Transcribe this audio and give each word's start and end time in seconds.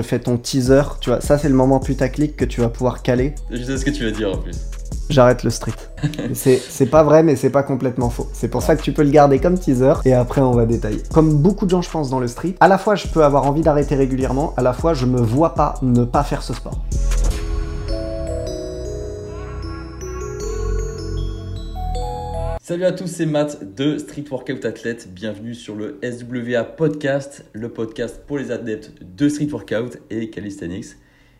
te 0.00 0.06
fais 0.06 0.18
ton 0.18 0.36
teaser, 0.36 0.82
tu 1.00 1.10
vois. 1.10 1.20
Ça, 1.20 1.38
c'est 1.38 1.48
le 1.48 1.54
moment 1.54 1.80
putaclic 1.80 2.36
que 2.36 2.44
tu 2.44 2.60
vas 2.60 2.68
pouvoir 2.68 3.02
caler. 3.02 3.34
Je 3.50 3.62
sais 3.62 3.78
ce 3.78 3.84
que 3.84 3.90
tu 3.90 4.04
vas 4.04 4.10
dire 4.10 4.30
en 4.30 4.36
plus. 4.36 4.56
J'arrête 5.08 5.42
le 5.44 5.50
street. 5.50 5.72
c'est 6.34 6.60
c'est 6.68 6.86
pas 6.86 7.02
vrai, 7.02 7.22
mais 7.22 7.36
c'est 7.36 7.50
pas 7.50 7.62
complètement 7.62 8.10
faux. 8.10 8.28
C'est 8.32 8.48
pour 8.48 8.62
ça 8.62 8.76
que 8.76 8.82
tu 8.82 8.92
peux 8.92 9.04
le 9.04 9.10
garder 9.10 9.38
comme 9.38 9.58
teaser 9.58 9.94
et 10.04 10.12
après 10.12 10.40
on 10.40 10.50
va 10.50 10.66
détailler. 10.66 11.02
Comme 11.12 11.38
beaucoup 11.38 11.64
de 11.64 11.70
gens, 11.70 11.82
je 11.82 11.90
pense, 11.90 12.10
dans 12.10 12.18
le 12.18 12.26
street, 12.26 12.56
à 12.60 12.68
la 12.68 12.76
fois 12.76 12.96
je 12.96 13.06
peux 13.06 13.24
avoir 13.24 13.46
envie 13.46 13.62
d'arrêter 13.62 13.94
régulièrement, 13.94 14.52
à 14.56 14.62
la 14.62 14.72
fois 14.72 14.94
je 14.94 15.06
me 15.06 15.20
vois 15.20 15.54
pas 15.54 15.74
ne 15.80 16.04
pas 16.04 16.24
faire 16.24 16.42
ce 16.42 16.52
sport. 16.54 16.80
Salut 22.68 22.82
à 22.82 22.90
tous, 22.90 23.06
c'est 23.06 23.26
Matt 23.26 23.76
de 23.76 23.96
Street 23.96 24.24
Workout 24.28 24.64
Athlete. 24.64 25.06
Bienvenue 25.14 25.54
sur 25.54 25.76
le 25.76 26.00
SWA 26.02 26.64
Podcast, 26.64 27.44
le 27.52 27.68
podcast 27.68 28.24
pour 28.26 28.38
les 28.38 28.50
adeptes 28.50 28.90
de 29.02 29.28
Street 29.28 29.46
Workout 29.46 29.98
et 30.10 30.30
Calisthenics. 30.30 30.96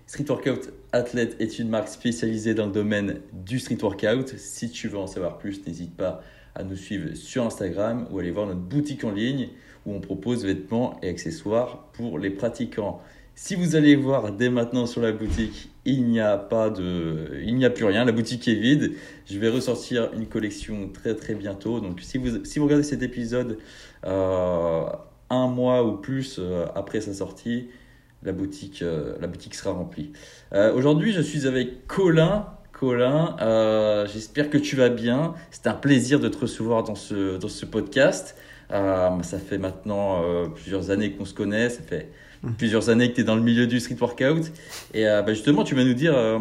Street 0.06 0.26
Workout 0.28 0.72
Athlete 0.92 1.34
est 1.40 1.58
une 1.58 1.68
marque 1.68 1.88
spécialisée 1.88 2.54
dans 2.54 2.66
le 2.66 2.70
domaine 2.70 3.22
du 3.32 3.58
street 3.58 3.82
workout. 3.82 4.38
Si 4.38 4.70
tu 4.70 4.86
veux 4.86 4.98
en 4.98 5.08
savoir 5.08 5.38
plus, 5.38 5.66
n'hésite 5.66 5.96
pas 5.96 6.22
à 6.54 6.62
nous 6.62 6.76
suivre 6.76 7.16
sur 7.16 7.44
Instagram 7.44 8.06
ou 8.12 8.20
aller 8.20 8.30
voir 8.30 8.46
notre 8.46 8.60
boutique 8.60 9.02
en 9.02 9.10
ligne 9.10 9.48
où 9.84 9.94
on 9.94 10.00
propose 10.00 10.44
vêtements 10.44 10.96
et 11.02 11.08
accessoires 11.08 11.88
pour 11.92 12.20
les 12.20 12.30
pratiquants. 12.30 13.02
Si 13.34 13.56
vous 13.56 13.74
allez 13.74 13.96
voir 13.96 14.30
dès 14.30 14.48
maintenant 14.48 14.86
sur 14.86 15.02
la 15.02 15.10
boutique, 15.10 15.70
il 15.86 16.04
n'y 16.08 16.20
a 16.20 16.36
pas 16.36 16.68
de, 16.68 17.40
il 17.44 17.54
n'y 17.54 17.64
a 17.64 17.70
plus 17.70 17.84
rien. 17.84 18.04
La 18.04 18.12
boutique 18.12 18.46
est 18.48 18.54
vide. 18.54 18.92
Je 19.30 19.38
vais 19.38 19.48
ressortir 19.48 20.10
une 20.14 20.26
collection 20.26 20.90
très 20.92 21.14
très 21.14 21.34
bientôt. 21.34 21.80
Donc 21.80 22.00
si 22.00 22.18
vous, 22.18 22.44
si 22.44 22.58
vous 22.58 22.66
regardez 22.66 22.84
cet 22.84 23.02
épisode 23.02 23.58
euh, 24.04 24.84
un 25.30 25.46
mois 25.46 25.84
ou 25.84 25.96
plus 25.96 26.36
euh, 26.38 26.66
après 26.74 27.00
sa 27.00 27.14
sortie, 27.14 27.68
la 28.24 28.32
boutique, 28.32 28.82
euh, 28.82 29.14
la 29.20 29.28
boutique 29.28 29.54
sera 29.54 29.70
remplie. 29.72 30.12
Aujourd'hui, 30.52 31.12
je 31.12 31.20
suis 31.20 31.46
avec 31.46 31.86
Colin. 31.86 32.46
Colin, 32.72 33.36
j'espère 34.12 34.50
que 34.50 34.58
tu 34.58 34.76
vas 34.76 34.90
bien. 34.90 35.34
C'est 35.50 35.66
un 35.66 35.74
plaisir 35.74 36.20
de 36.20 36.28
te 36.28 36.38
recevoir 36.38 36.82
dans 36.82 36.94
ce, 36.94 37.38
dans 37.38 37.48
ce 37.48 37.64
podcast. 37.64 38.36
Ça 38.68 39.38
fait 39.38 39.58
maintenant 39.58 40.22
plusieurs 40.54 40.90
années 40.90 41.12
qu'on 41.12 41.24
se 41.24 41.34
connaît. 41.34 41.70
Ça 41.70 41.82
fait 41.82 42.10
plusieurs 42.56 42.88
années 42.90 43.10
que 43.10 43.16
tu 43.16 43.20
es 43.22 43.24
dans 43.24 43.36
le 43.36 43.42
milieu 43.42 43.66
du 43.66 43.80
street 43.80 43.96
workout. 44.00 44.52
Et 44.94 45.06
euh, 45.06 45.22
bah, 45.22 45.32
justement, 45.32 45.64
tu 45.64 45.74
vas 45.74 45.84
nous 45.84 45.94
dire 45.94 46.14
euh, 46.16 46.38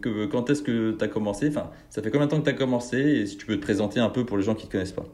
que, 0.00 0.26
quand 0.26 0.50
est-ce 0.50 0.62
que 0.62 0.92
tu 0.92 1.04
as 1.04 1.08
commencé? 1.08 1.48
Enfin, 1.48 1.70
ça 1.90 2.02
fait 2.02 2.10
combien 2.10 2.26
de 2.26 2.30
temps 2.30 2.38
que 2.38 2.44
tu 2.44 2.50
as 2.50 2.54
commencé? 2.54 2.98
Et 2.98 3.26
si 3.26 3.36
tu 3.36 3.46
peux 3.46 3.56
te 3.56 3.62
présenter 3.62 4.00
un 4.00 4.08
peu 4.08 4.24
pour 4.24 4.36
les 4.36 4.42
gens 4.42 4.54
qui 4.54 4.64
ne 4.64 4.68
te 4.68 4.72
connaissent 4.72 4.92
pas. 4.92 5.06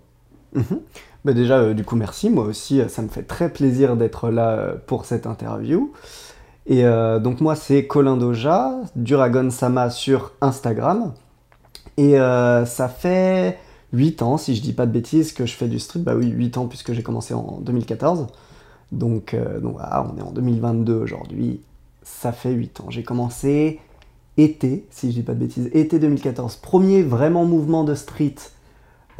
Bah 1.24 1.32
déjà, 1.32 1.60
euh, 1.60 1.72
du 1.72 1.84
coup, 1.84 1.94
merci. 1.94 2.30
Moi 2.30 2.44
aussi, 2.44 2.80
ça 2.88 3.00
me 3.00 3.08
fait 3.08 3.22
très 3.22 3.52
plaisir 3.52 3.96
d'être 3.96 4.28
là 4.28 4.74
pour 4.86 5.04
cette 5.04 5.26
interview. 5.26 5.92
Et 6.66 6.82
donc, 6.82 7.40
moi, 7.40 7.54
c'est 7.54 7.86
Colin 7.86 8.16
Doja, 8.16 8.80
Duragon 8.96 9.50
Sama 9.50 9.88
sur 9.90 10.32
Instagram. 10.40 11.14
Et 11.96 12.14
ça 12.14 12.88
fait 12.88 13.56
8 13.92 14.22
ans, 14.22 14.36
si 14.36 14.54
je 14.56 14.62
dis 14.62 14.72
pas 14.72 14.86
de 14.86 14.92
bêtises, 14.92 15.32
que 15.32 15.46
je 15.46 15.54
fais 15.54 15.68
du 15.68 15.78
street. 15.78 16.00
Bah 16.00 16.14
oui, 16.16 16.26
8 16.26 16.58
ans, 16.58 16.66
puisque 16.66 16.92
j'ai 16.92 17.02
commencé 17.02 17.34
en 17.34 17.60
2014. 17.60 18.26
Donc, 18.92 19.34
euh, 19.34 19.60
donc 19.60 19.76
on 19.80 20.18
est 20.18 20.22
en 20.22 20.32
2022 20.32 20.94
aujourd'hui. 20.94 21.60
Ça 22.02 22.32
fait 22.32 22.52
8 22.52 22.80
ans. 22.80 22.90
J'ai 22.90 23.02
commencé 23.02 23.80
été, 24.36 24.86
si 24.90 25.10
je 25.10 25.16
dis 25.16 25.22
pas 25.22 25.34
de 25.34 25.40
bêtises, 25.40 25.70
été 25.72 25.98
2014. 25.98 26.56
Premier 26.56 27.02
vraiment 27.02 27.44
mouvement 27.44 27.84
de 27.84 27.94
street. 27.94 28.36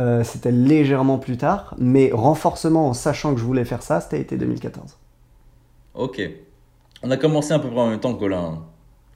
Euh, 0.01 0.25
c'était 0.25 0.53
légèrement 0.53 1.19
plus 1.19 1.37
tard, 1.37 1.75
mais 1.79 2.11
renforcement 2.13 2.89
en 2.89 2.95
sachant 2.95 3.35
que 3.35 3.41
je 3.41 3.45
voulais 3.45 3.65
faire 3.65 3.83
ça, 3.83 4.01
c'était 4.01 4.21
été 4.21 4.37
2014. 4.37 4.97
Ok. 5.95 6.21
On 7.03 7.11
a 7.11 7.17
commencé 7.17 7.53
à 7.55 7.59
peu 7.59 7.71
près 7.71 7.81
en 7.81 7.91
même 7.91 8.01
temps, 8.01 8.15
Colin. 8.15 8.67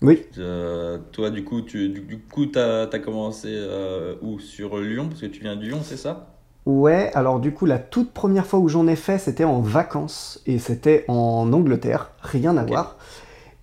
Oui, 0.02 0.27
Euh, 0.38 0.98
toi, 1.12 1.30
du 1.30 1.44
coup, 1.44 1.62
tu 1.62 1.88
du, 1.88 2.00
du 2.02 2.18
coup, 2.20 2.46
t'as, 2.46 2.86
t'as 2.86 2.98
commencé 2.98 3.48
euh, 3.50 4.16
où? 4.22 4.38
Sur 4.40 4.78
Lyon? 4.78 5.08
Parce 5.08 5.20
que 5.22 5.27
tu 5.27 5.40
viens 5.42 5.56
de 5.56 5.62
Lyon, 5.62 5.82
c'est 5.82 5.96
ça? 5.96 6.36
Ouais, 6.66 7.10
alors 7.14 7.40
du 7.40 7.52
coup, 7.52 7.64
la 7.66 7.78
toute 7.78 8.12
première 8.12 8.46
fois 8.46 8.58
où 8.58 8.68
j'en 8.68 8.86
ai 8.86 8.96
fait, 8.96 9.18
c'était 9.18 9.44
en 9.44 9.60
vacances, 9.60 10.40
et 10.46 10.58
c'était 10.58 11.04
en 11.08 11.50
Angleterre, 11.52 12.10
rien 12.20 12.56
à 12.56 12.64
voir. 12.64 12.96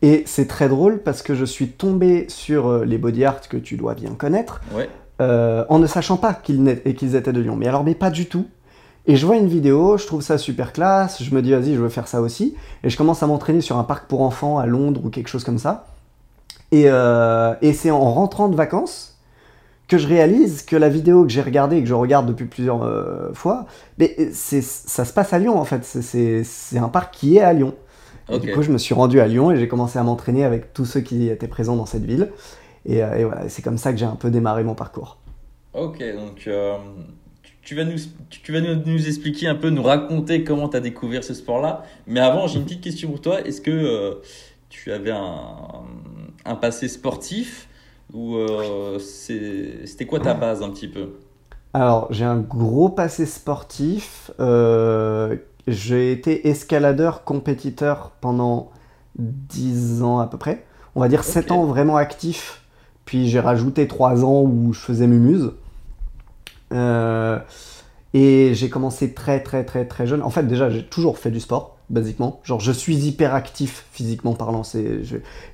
Et 0.02 0.24
c'est 0.26 0.48
très 0.48 0.68
drôle 0.68 1.00
parce 1.00 1.22
que 1.22 1.34
je 1.36 1.46
suis 1.46 1.70
tombé 1.70 2.26
sur 2.28 2.68
euh, 2.68 2.84
les 2.86 2.98
body 2.98 3.24
art 3.24 3.40
que 3.48 3.56
tu 3.58 3.78
dois 3.78 3.94
bien 3.94 4.12
connaître, 4.16 4.60
Ouais. 4.76 4.90
euh, 5.22 5.64
en 5.70 5.80
ne 5.80 5.88
sachant 5.88 6.18
pas 6.18 6.34
qu'ils 6.34 6.82
qu'ils 6.98 7.16
étaient 7.16 7.32
de 7.32 7.40
Lyon. 7.40 7.56
Mais 7.56 7.68
alors, 7.68 7.84
mais 7.86 7.96
pas 7.96 8.10
du 8.10 8.26
tout. 8.28 8.46
Et 9.06 9.16
je 9.18 9.26
vois 9.26 9.36
une 9.38 9.48
vidéo, 9.48 9.98
je 9.98 10.06
trouve 10.08 10.22
ça 10.22 10.38
super 10.38 10.72
classe, 10.74 11.22
je 11.24 11.34
me 11.36 11.42
dis 11.42 11.52
vas-y, 11.52 11.74
je 11.76 11.80
veux 11.82 11.90
faire 11.90 12.08
ça 12.08 12.22
aussi. 12.22 12.56
Et 12.84 12.90
je 12.90 12.98
commence 12.98 13.22
à 13.24 13.28
m'entraîner 13.28 13.62
sur 13.62 13.78
un 13.78 13.84
parc 13.84 14.08
pour 14.08 14.22
enfants 14.22 14.60
à 14.60 14.66
Londres 14.66 15.02
ou 15.06 15.10
quelque 15.10 15.28
chose 15.28 15.44
comme 15.44 15.58
ça. 15.58 15.88
Et, 16.72 16.86
euh, 16.88 17.54
et 17.62 17.74
c'est 17.74 17.92
en 17.92 18.12
rentrant 18.14 18.48
de 18.50 18.56
vacances 18.56 19.13
que 19.94 20.00
je 20.00 20.08
réalise 20.08 20.64
que 20.64 20.76
la 20.76 20.90
vidéo 20.90 21.24
que 21.24 21.30
j'ai 21.30 21.44
regardée 21.44 21.78
et 21.78 21.84
que 21.84 21.88
je 21.88 21.94
regarde 21.94 22.26
depuis 22.26 22.46
plusieurs 22.46 22.82
euh, 22.82 23.32
fois, 23.34 23.68
mais 24.00 24.16
c'est, 24.32 24.64
ça 24.64 25.06
se 25.06 25.14
passe 25.14 25.34
à 25.34 25.38
Lyon 25.38 25.56
en 25.60 25.66
fait. 25.66 25.84
C'est, 25.84 26.80
un 26.80 26.90
parc 26.90 27.14
qui 27.14 27.38
est 27.38 27.42
à 27.42 27.54
Lyon. 27.54 27.76
Et 28.32 28.40
du 28.40 28.52
coup, 28.52 28.64
je 28.64 28.72
me 28.72 28.80
suis 28.80 28.96
rendu 28.96 29.20
à 29.20 29.28
Lyon 29.28 29.52
et 29.52 29.58
j'ai 29.58 29.68
commencé 29.68 30.00
à 30.00 30.04
m'entraîner 30.04 30.46
avec 30.46 30.74
tous 30.74 30.86
ceux 30.86 31.02
qui 31.02 31.30
étaient 31.30 31.48
présents 31.48 31.76
dans 31.76 31.86
cette 31.86 32.06
ville. 32.06 32.32
Et, 32.88 33.04
euh, 33.04 33.18
et 33.18 33.24
voilà, 33.24 33.48
c'est 33.50 33.62
comme 33.62 33.78
ça 33.78 33.92
que 33.92 34.00
j'ai 34.00 34.06
un 34.06 34.16
peu 34.16 34.32
démarré 34.32 34.64
mon 34.64 34.74
parcours. 34.74 35.20
Ok, 35.74 36.00
donc 36.16 36.46
euh, 36.48 36.76
tu, 37.62 37.76
vas, 37.76 37.84
nous, 37.84 37.98
tu, 38.32 38.42
tu 38.42 38.52
vas 38.52 38.62
nous, 38.62 38.82
nous 38.84 39.08
expliquer 39.08 39.46
un 39.46 39.56
peu, 39.56 39.70
nous 39.70 39.84
raconter 39.84 40.44
comment 40.44 40.70
tu 40.70 40.78
as 40.78 40.80
découvert 40.80 41.24
ce 41.24 41.36
sport-là. 41.36 41.84
Mais 42.08 42.20
avant, 42.20 42.48
j'ai 42.48 42.58
une 42.58 42.66
petite 42.66 42.82
question 42.82 43.10
pour 43.10 43.22
toi. 43.22 43.42
Est-ce 43.42 43.62
que 43.62 43.70
euh, 43.70 44.16
tu 44.70 44.92
avais 44.92 45.12
un, 45.12 45.84
un 46.46 46.56
passé 46.56 46.88
sportif 46.88 47.68
ou 48.12 48.36
euh, 48.38 49.00
c'était 49.00 50.06
quoi 50.06 50.20
ta 50.20 50.34
base 50.34 50.62
un 50.64 50.70
petit 50.70 50.88
peu? 50.88 51.20
Alors, 51.74 52.08
j'ai 52.12 52.26
un 52.26 52.40
gros 52.40 52.90
passé 52.90 53.26
sportif. 53.26 54.32
Euh, 54.40 55.36
j'ai 55.68 56.12
été 56.12 56.48
escaladeur 56.50 57.24
compétiteur 57.24 58.12
pendant 58.22 58.72
10 59.18 60.04
ans 60.04 60.20
à 60.20 60.28
peu 60.28 60.38
près. 60.38 60.66
On 60.96 61.02
va 61.02 61.08
dire 61.08 61.24
7 61.24 61.52
Ok. 61.52 61.52
ans 61.52 61.66
vraiment 61.66 61.98
actif. 61.98 62.62
Puis 63.06 63.28
j'ai 63.30 63.40
rajouté 63.40 63.88
3 63.88 64.24
ans 64.24 64.42
où 64.44 64.74
je 64.74 64.80
faisais 64.80 65.08
mumuse. 65.08 65.52
Euh, 66.72 67.40
et 68.14 68.54
j'ai 68.56 68.70
commencé 68.70 69.14
très 69.14 69.42
très 69.42 69.66
très 69.66 69.86
très 69.88 70.08
jeune. 70.08 70.22
En 70.24 70.30
fait, 70.30 70.44
déjà, 70.44 70.70
j'ai 70.70 70.86
toujours 70.86 71.18
fait 71.18 71.32
du 71.32 71.40
sport, 71.40 71.78
basiquement. 71.90 72.42
Genre, 72.44 72.60
je 72.60 72.72
suis 72.72 72.96
hyper 72.98 73.36
actif 73.36 73.86
physiquement 73.92 74.34
parlant. 74.36 74.64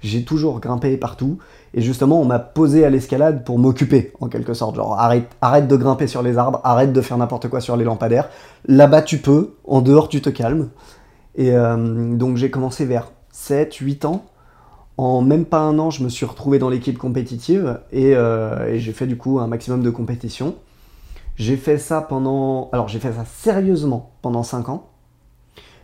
J'ai 0.02 0.26
toujours 0.26 0.60
grimpé 0.60 0.98
partout. 0.98 1.40
Et 1.74 1.82
justement, 1.82 2.20
on 2.20 2.26
m'a 2.26 2.40
posé 2.40 2.84
à 2.84 2.90
l'escalade 2.90 3.44
pour 3.44 3.60
m'occuper, 3.60 4.14
en 4.20 4.28
quelque 4.28 4.54
sorte. 4.54 4.76
Genre, 4.76 5.00
arrête, 5.00 5.30
arrête 5.42 5.68
de 5.68 5.76
grimper 5.76 6.08
sur 6.08 6.22
les 6.24 6.38
arbres, 6.38 6.62
arrête 6.64 6.94
de 6.94 7.02
faire 7.02 7.18
n'importe 7.18 7.48
quoi 7.48 7.62
sur 7.62 7.78
les 7.78 7.84
lampadaires. 7.84 8.30
Là-bas, 8.66 9.02
tu 9.02 9.20
peux. 9.20 9.56
En 9.66 9.82
dehors, 9.82 10.10
tu 10.10 10.22
te 10.22 10.30
calmes. 10.30 10.70
Et 11.36 11.52
euh, 11.52 12.16
donc, 12.16 12.38
j'ai 12.38 12.50
commencé 12.50 12.86
vers 12.86 13.12
7, 13.32 13.76
8 13.76 14.06
ans. 14.06 14.26
En 14.98 15.22
même 15.22 15.46
pas 15.46 15.60
un 15.60 15.80
an, 15.80 15.92
je 15.92 16.04
me 16.04 16.10
suis 16.10 16.26
retrouvé 16.26 16.60
dans 16.60 16.70
l'équipe 16.70 16.98
compétitive 16.98 17.80
et, 17.94 18.16
euh, 18.16 18.68
et 18.68 18.80
j'ai 18.80 18.92
fait 18.92 19.08
du 19.08 19.16
coup 19.16 19.40
un 19.40 19.48
maximum 19.48 19.82
de 19.82 19.90
compétition. 19.90 20.56
J'ai 21.38 21.56
fait 21.56 21.78
ça 21.78 22.02
pendant. 22.02 22.70
Alors, 22.74 22.90
j'ai 22.90 23.00
fait 23.00 23.14
ça 23.14 23.24
sérieusement 23.24 24.12
pendant 24.22 24.44
5 24.44 24.68
ans. 24.68 24.90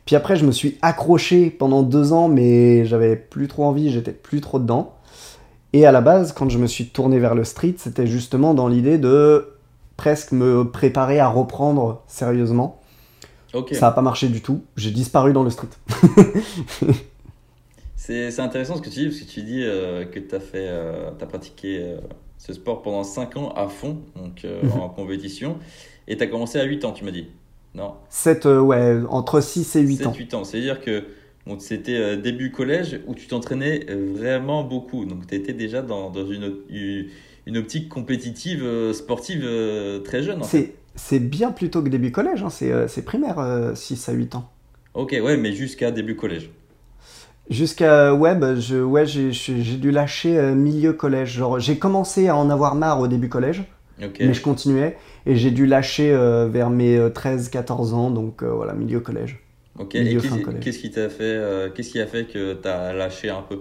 Puis 0.06 0.18
après, 0.18 0.36
je 0.36 0.46
me 0.46 0.52
suis 0.52 0.78
accroché 0.82 1.50
pendant 1.50 1.82
2 1.82 2.12
ans, 2.12 2.28
mais 2.28 2.86
j'avais 2.86 3.16
plus 3.16 3.48
trop 3.48 3.64
envie, 3.64 3.90
j'étais 3.90 4.12
plus 4.12 4.42
trop 4.42 4.60
dedans. 4.60 4.95
Et 5.76 5.86
à 5.86 5.92
la 5.92 6.00
base, 6.00 6.32
quand 6.32 6.48
je 6.48 6.58
me 6.58 6.68
suis 6.68 6.86
tourné 6.88 7.20
vers 7.20 7.36
le 7.36 7.44
street, 7.44 7.76
c'était 7.78 8.08
justement 8.08 8.54
dans 8.54 8.70
l'idée 8.70 8.98
de 8.98 9.50
presque 9.98 10.32
me 10.32 10.64
préparer 10.64 11.20
à 11.20 11.28
reprendre 11.28 12.02
sérieusement. 12.08 12.80
Ok, 13.54 13.74
Ça 13.74 13.88
n'a 13.88 13.92
pas 13.92 14.02
marché 14.02 14.30
du 14.30 14.40
tout. 14.42 14.62
J'ai 14.78 14.92
disparu 14.92 15.34
dans 15.34 15.44
le 15.44 15.50
street. 15.50 15.68
c'est 17.98 18.40
intéressant 18.40 18.78
ce 18.78 18.82
que 18.82 18.88
tu 18.90 19.00
dis 19.00 19.06
parce 19.08 19.20
que 19.20 19.26
tu 19.30 19.42
dis 19.42 19.64
euh, 19.64 20.06
que 20.06 20.20
tu 20.20 20.34
as, 20.34 20.40
fait, 20.40 20.66
euh, 20.70 21.12
pratiqué 21.28 21.80
euh, 21.82 21.98
ce 22.38 22.54
sport 22.54 22.82
pendant 22.82 23.04
5 23.04 23.36
ans 23.36 23.50
à 23.54 23.68
fond, 23.68 23.98
donc 24.16 24.46
euh, 24.46 24.62
Mhm. 24.64 24.80
en 24.80 24.88
compétition. 24.88 25.58
Et 26.08 26.16
tu 26.16 26.24
as 26.24 26.28
commencé 26.28 26.58
à 26.58 26.64
8 26.64 26.86
ans, 26.86 26.94
tu 26.94 27.04
m'as 27.04 27.12
dit 27.12 27.28
Non? 27.74 27.96
7, 28.10 28.46
euh, 28.46 28.62
ouais, 28.62 28.96
entre 29.10 29.42
6 29.42 29.76
et 29.76 29.82
8 29.82 30.06
ans. 30.06 30.14
7-8 30.14 30.36
ans. 30.36 30.44
C'est-à-dire 30.46 30.80
que 30.80 31.04
bon, 31.46 31.60
c'était 31.60 31.96
euh, 31.96 32.16
début 32.16 32.52
collège 32.52 33.00
où 33.08 33.16
tu 33.16 33.28
t'entraînais 33.28 33.86
euh, 33.90 34.14
vraiment 34.16 34.64
beaucoup. 34.64 35.06
Donc 35.06 35.28
tu 35.28 35.36
étais 35.36 35.54
déjà 35.54 35.82
dans, 35.82 36.10
dans 36.10 36.28
une, 36.28 36.56
une, 37.46 37.58
optique 37.58 37.90
compétitive, 37.90 38.64
euh, 38.64 38.94
sportive 38.94 39.48
très 40.04 40.24
jeune. 40.24 40.42
En 40.42 40.46
fait. 40.46 40.76
C'est, 40.96 41.20
bien 41.20 41.52
plus 41.52 41.70
tôt 41.70 41.82
que 41.82 41.90
début 41.90 42.12
collège, 42.12 42.42
hein, 42.42 42.50
c'est, 42.50 42.88
c'est 42.88 43.04
primaire, 43.04 43.38
euh, 43.40 43.76
6 43.76 44.08
à 44.08 44.14
8 44.14 44.36
ans. 44.36 44.50
Ok, 44.94 45.12
ouais, 45.12 45.36
mais 45.36 45.52
jusqu'à 45.52 45.92
début 45.92 46.16
collège. 46.16 46.50
Jusqu'à 47.50 48.14
ouais, 48.16 48.34
bah, 48.34 48.56
je, 48.56 48.78
ouais 48.78 49.06
j'ai, 49.06 49.32
dû 49.78 49.92
lâcher 49.92 50.38
euh, 50.38 50.56
milieu 50.56 50.94
collège. 50.94 51.34
Genre, 51.34 51.60
j'ai 51.60 51.78
commencé 51.78 52.28
à 52.28 52.36
en 52.36 52.50
avoir 52.50 52.74
marre 52.76 53.00
au 53.00 53.08
début 53.08 53.30
collège, 53.30 53.64
mais 54.00 54.34
je 54.34 54.42
continuais. 54.42 54.98
Et 55.28 55.36
j'ai 55.36 55.52
dû 55.52 55.68
lâcher 55.68 56.12
euh, 56.12 56.48
vers 56.48 56.70
mes 56.70 56.98
13-14 56.98 57.94
ans, 57.94 58.10
donc 58.10 58.42
euh, 58.42 58.52
voilà, 58.52 58.74
milieu 58.74 59.00
collège. 59.00 59.45
Ok, 59.78 59.96
et 59.96 60.18
qu'est-ce 60.62 60.80
qui 60.80 60.92
t'a 60.92 61.10
fait, 61.10 61.24
euh, 61.24 61.70
qu'est-ce 61.70 61.90
qui 61.90 62.00
a 62.00 62.08
fait 62.08 62.26
que 62.26 62.54
tu 62.54 62.68
as 62.68 62.94
lâché 62.94 63.30
un 63.30 63.42
peu? 63.42 63.60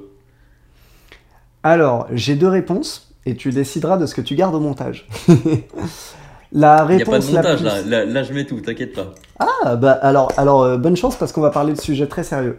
Alors, 1.63 2.07
j'ai 2.13 2.37
deux 2.37 2.49
réponses 2.49 3.13
et 3.27 3.35
tu 3.35 3.51
décideras 3.51 3.97
de 3.97 4.07
ce 4.07 4.15
que 4.15 4.21
tu 4.21 4.35
gardes 4.37 4.55
au 4.55 4.61
montage. 4.61 5.09
la 6.53 6.85
réponse 6.85 7.27
Il 7.27 7.33
n'y 7.33 7.39
a 7.39 7.43
pas 7.43 7.57
de 7.57 7.63
montage 7.63 7.87
là. 7.87 8.05
là, 8.05 8.23
je 8.23 8.33
mets 8.33 8.45
tout, 8.45 8.61
t'inquiète 8.61 8.93
pas. 8.93 9.13
Ah, 9.41 9.77
bah 9.77 9.93
alors, 9.93 10.31
alors 10.37 10.63
euh, 10.63 10.77
bonne 10.77 10.97
chance 10.97 11.17
parce 11.17 11.33
qu'on 11.33 11.41
va 11.41 11.51
parler 11.51 11.73
de 11.73 11.81
sujets 11.81 12.07
très 12.07 12.23
sérieux. 12.23 12.59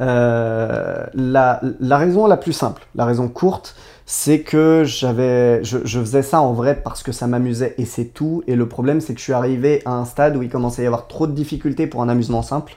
Euh, 0.00 1.04
la, 1.14 1.60
la, 1.80 1.98
raison 1.98 2.26
la 2.26 2.36
plus 2.36 2.52
simple, 2.52 2.86
la 2.94 3.04
raison 3.04 3.28
courte, 3.28 3.74
c'est 4.12 4.40
que 4.40 4.82
j'avais, 4.84 5.62
je, 5.62 5.78
je, 5.84 6.00
faisais 6.00 6.22
ça 6.22 6.40
en 6.40 6.52
vrai 6.52 6.82
parce 6.82 7.04
que 7.04 7.12
ça 7.12 7.28
m'amusait 7.28 7.76
et 7.78 7.84
c'est 7.84 8.06
tout. 8.06 8.42
Et 8.48 8.56
le 8.56 8.66
problème, 8.66 9.00
c'est 9.00 9.14
que 9.14 9.20
je 9.20 9.22
suis 9.22 9.32
arrivé 9.32 9.82
à 9.84 9.92
un 9.92 10.04
stade 10.04 10.36
où 10.36 10.42
il 10.42 10.48
commençait 10.48 10.82
à 10.82 10.84
y 10.84 10.86
avoir 10.88 11.06
trop 11.06 11.28
de 11.28 11.32
difficultés 11.32 11.86
pour 11.86 12.02
un 12.02 12.08
amusement 12.08 12.42
simple. 12.42 12.74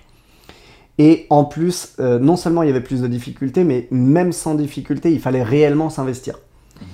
Et 0.99 1.25
en 1.31 1.43
plus, 1.43 1.95
euh, 1.99 2.19
non 2.19 2.35
seulement 2.35 2.61
il 2.61 2.67
y 2.67 2.69
avait 2.69 2.81
plus 2.81 3.01
de 3.01 3.07
difficultés, 3.07 3.63
mais 3.63 3.87
même 3.89 4.31
sans 4.31 4.53
difficulté, 4.53 5.11
il 5.11 5.19
fallait 5.19 5.41
réellement 5.41 5.89
s'investir. 5.89 6.37
Mhm. 6.79 6.87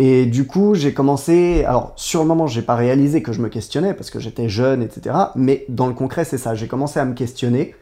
Et 0.00 0.26
du 0.26 0.44
coup, 0.44 0.74
j'ai 0.74 0.92
commencé. 0.92 1.64
Alors, 1.64 1.92
sur 1.94 2.22
le 2.22 2.26
moment, 2.26 2.48
j'ai 2.48 2.62
pas 2.62 2.74
réalisé 2.74 3.22
que 3.22 3.32
je 3.32 3.40
me 3.40 3.48
questionnais 3.48 3.94
parce 3.94 4.10
que 4.10 4.18
j'étais 4.18 4.48
jeune, 4.48 4.82
etc. 4.82 5.14
Mais 5.36 5.64
dans 5.68 5.86
le 5.86 5.94
concret, 5.94 6.24
c'est 6.24 6.38
ça. 6.38 6.56
J'ai 6.56 6.66
commencé 6.66 6.98
à 6.98 7.04
me 7.04 7.14
questionner 7.14 7.76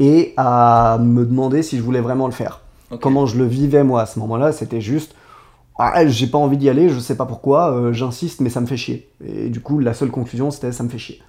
et 0.00 0.34
à 0.36 0.98
me 1.00 1.24
demander 1.24 1.62
si 1.62 1.76
je 1.76 1.82
voulais 1.84 2.00
vraiment 2.00 2.26
le 2.26 2.32
faire. 2.32 2.62
Comment 3.00 3.26
je 3.26 3.38
le 3.38 3.44
vivais 3.44 3.84
moi 3.84 4.02
à 4.02 4.06
ce 4.06 4.18
moment-là, 4.18 4.50
c'était 4.50 4.80
juste 4.80 5.14
ah, 5.82 6.06
j'ai 6.06 6.26
pas 6.26 6.36
envie 6.36 6.58
d'y 6.58 6.68
aller, 6.68 6.90
je 6.90 6.98
sais 6.98 7.16
pas 7.16 7.24
pourquoi, 7.24 7.72
euh, 7.72 7.92
j'insiste, 7.94 8.40
mais 8.40 8.50
ça 8.50 8.60
me 8.60 8.66
fait 8.66 8.76
chier. 8.76 9.08
Et 9.24 9.48
du 9.48 9.60
coup, 9.60 9.78
la 9.78 9.94
seule 9.94 10.10
conclusion, 10.10 10.50
c'était 10.50 10.72
ça 10.72 10.82
me 10.84 10.90
fait 10.90 10.98
chier. 10.98 11.22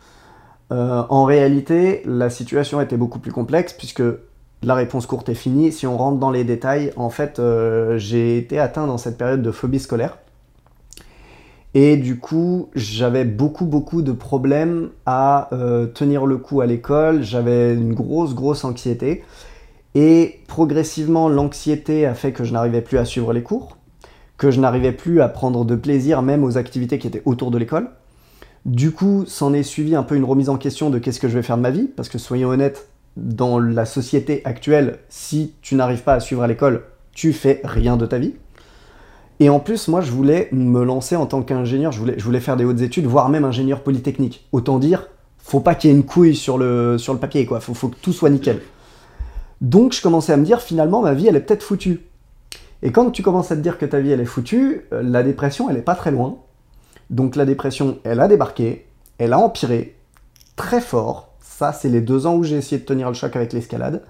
Euh, 0.74 1.03
en 1.09 1.24
réalité, 1.24 2.01
la 2.06 2.30
situation 2.30 2.81
était 2.81 2.98
beaucoup 2.98 3.19
plus 3.19 3.31
complexe, 3.31 3.71
puisque 3.71 4.03
la 4.62 4.75
réponse 4.75 5.06
courte 5.06 5.30
est 5.30 5.36
finie. 5.36 5.71
Si 5.71 5.88
on 5.88 5.98
rentre 5.98 6.18
dans 6.18 6.31
les 6.31 6.44
détails, 6.44 6.92
en 6.98 7.09
fait, 7.09 7.39
euh, 7.39 7.98
j'ai 7.98 8.38
été 8.38 8.59
atteint 8.59 8.88
dans 8.88 8.98
cette 8.98 9.18
période 9.18 9.42
de 9.42 9.51
phobie 9.51 9.80
scolaire. 9.80 10.18
Et 11.74 11.95
du 11.95 12.19
coup, 12.19 12.69
j'avais 12.75 13.24
beaucoup, 13.24 13.65
beaucoup 13.65 14.01
de 14.01 14.12
problèmes 14.12 14.89
à 15.06 15.50
tenir 15.94 16.25
le 16.25 16.36
coup 16.36 16.59
à 16.59 16.65
l'école. 16.65 17.24
J'avais 17.24 17.74
une 17.74 17.94
grosse, 17.94 18.36
grosse 18.36 18.65
anxiété. 18.65 19.24
Et 19.95 20.42
progressivement, 20.47 21.30
l'anxiété 21.30 22.06
a 22.06 22.13
fait 22.13 22.33
que 22.33 22.44
je 22.44 22.51
n'arrivais 22.51 22.81
plus 22.81 22.97
à 22.97 23.06
suivre 23.06 23.31
les 23.31 23.42
cours 23.42 23.77
que 24.41 24.49
je 24.49 24.59
n'arrivais 24.59 24.91
plus 24.91 25.21
à 25.21 25.29
prendre 25.29 25.65
de 25.65 25.75
plaisir 25.75 26.23
même 26.23 26.43
aux 26.43 26.57
activités 26.57 26.97
qui 26.97 27.05
étaient 27.05 27.21
autour 27.25 27.51
de 27.51 27.59
l'école. 27.59 27.91
Du 28.65 28.89
coup, 28.89 29.23
s'en 29.27 29.53
est 29.53 29.61
suivi 29.61 29.93
un 29.93 30.01
peu 30.01 30.15
une 30.15 30.23
remise 30.23 30.49
en 30.49 30.57
question 30.57 30.89
de 30.89 30.97
qu'est-ce 30.97 31.19
que 31.19 31.29
je 31.29 31.35
vais 31.35 31.43
faire 31.43 31.57
de 31.57 31.61
ma 31.61 31.69
vie, 31.69 31.88
parce 31.95 32.09
que 32.09 32.17
soyons 32.17 32.49
honnêtes, 32.49 32.89
dans 33.17 33.59
la 33.59 33.85
société 33.85 34.41
actuelle, 34.43 34.97
si 35.09 35.53
tu 35.61 35.75
n'arrives 35.75 36.01
pas 36.01 36.15
à 36.15 36.19
suivre 36.19 36.41
à 36.41 36.47
l'école, 36.47 36.85
tu 37.13 37.33
fais 37.33 37.61
rien 37.63 37.97
de 37.97 38.07
ta 38.07 38.17
vie. 38.17 38.33
Et 39.39 39.49
en 39.49 39.59
plus, 39.59 39.88
moi, 39.88 40.01
je 40.01 40.09
voulais 40.09 40.49
me 40.51 40.83
lancer 40.83 41.15
en 41.15 41.27
tant 41.27 41.44
qu'ingénieur, 41.44 41.91
je 41.91 41.99
voulais, 41.99 42.39
faire 42.39 42.57
des 42.57 42.65
hautes 42.65 42.81
études, 42.81 43.05
voire 43.05 43.29
même 43.29 43.45
ingénieur 43.45 43.81
polytechnique. 43.81 44.47
Autant 44.53 44.79
dire, 44.79 45.07
faut 45.37 45.59
pas 45.59 45.75
qu'il 45.75 45.91
y 45.91 45.94
ait 45.94 45.95
une 45.95 46.03
couille 46.03 46.35
sur 46.35 46.57
le, 46.57 46.97
sur 46.97 47.13
le 47.13 47.19
papier, 47.19 47.45
quoi. 47.45 47.59
Faut, 47.59 47.75
faut 47.75 47.89
que 47.89 47.97
tout 48.01 48.11
soit 48.11 48.31
nickel. 48.31 48.59
Donc, 49.61 49.94
je 49.94 50.01
commençais 50.01 50.33
à 50.33 50.37
me 50.37 50.45
dire, 50.45 50.61
finalement, 50.61 51.03
ma 51.03 51.13
vie, 51.13 51.27
elle 51.27 51.35
est 51.35 51.41
peut-être 51.41 51.61
foutue. 51.61 51.99
Et 52.83 52.92
quand 52.92 53.12
tu 53.12 53.22
commences 53.22 53.51
à 53.51 53.56
te 53.56 53.62
dire 53.62 53.78
que 53.78 53.86
ta 53.86 54.00
vie 54.00 54.12
elle 54.12 54.22
est 54.22 54.25
foutue, 54.25 54.81
euh, 54.94 55.01
la 55.04 55.24
dépression 55.24 55.69
elle 55.69 55.78
est 55.78 55.81
pas 55.81 55.95
très 55.95 56.12
loin. 56.12 56.38
Donc 57.10 57.36
la 57.36 57.45
dépression 57.45 58.00
elle 58.04 58.19
a 58.19 58.28
débarqué, 58.28 58.88
elle 59.18 59.33
a 59.33 59.39
empiré 59.39 59.98
très 60.56 60.81
fort. 60.81 61.30
Ça 61.42 61.74
c'est 61.74 61.89
les 61.89 62.01
deux 62.01 62.25
ans 62.25 62.36
où 62.36 62.44
j'ai 62.44 62.57
essayé 62.57 62.80
de 62.80 62.86
tenir 62.86 63.07
le 63.07 63.13
choc 63.13 63.36
avec 63.36 63.54
l'escalade. 63.54 64.04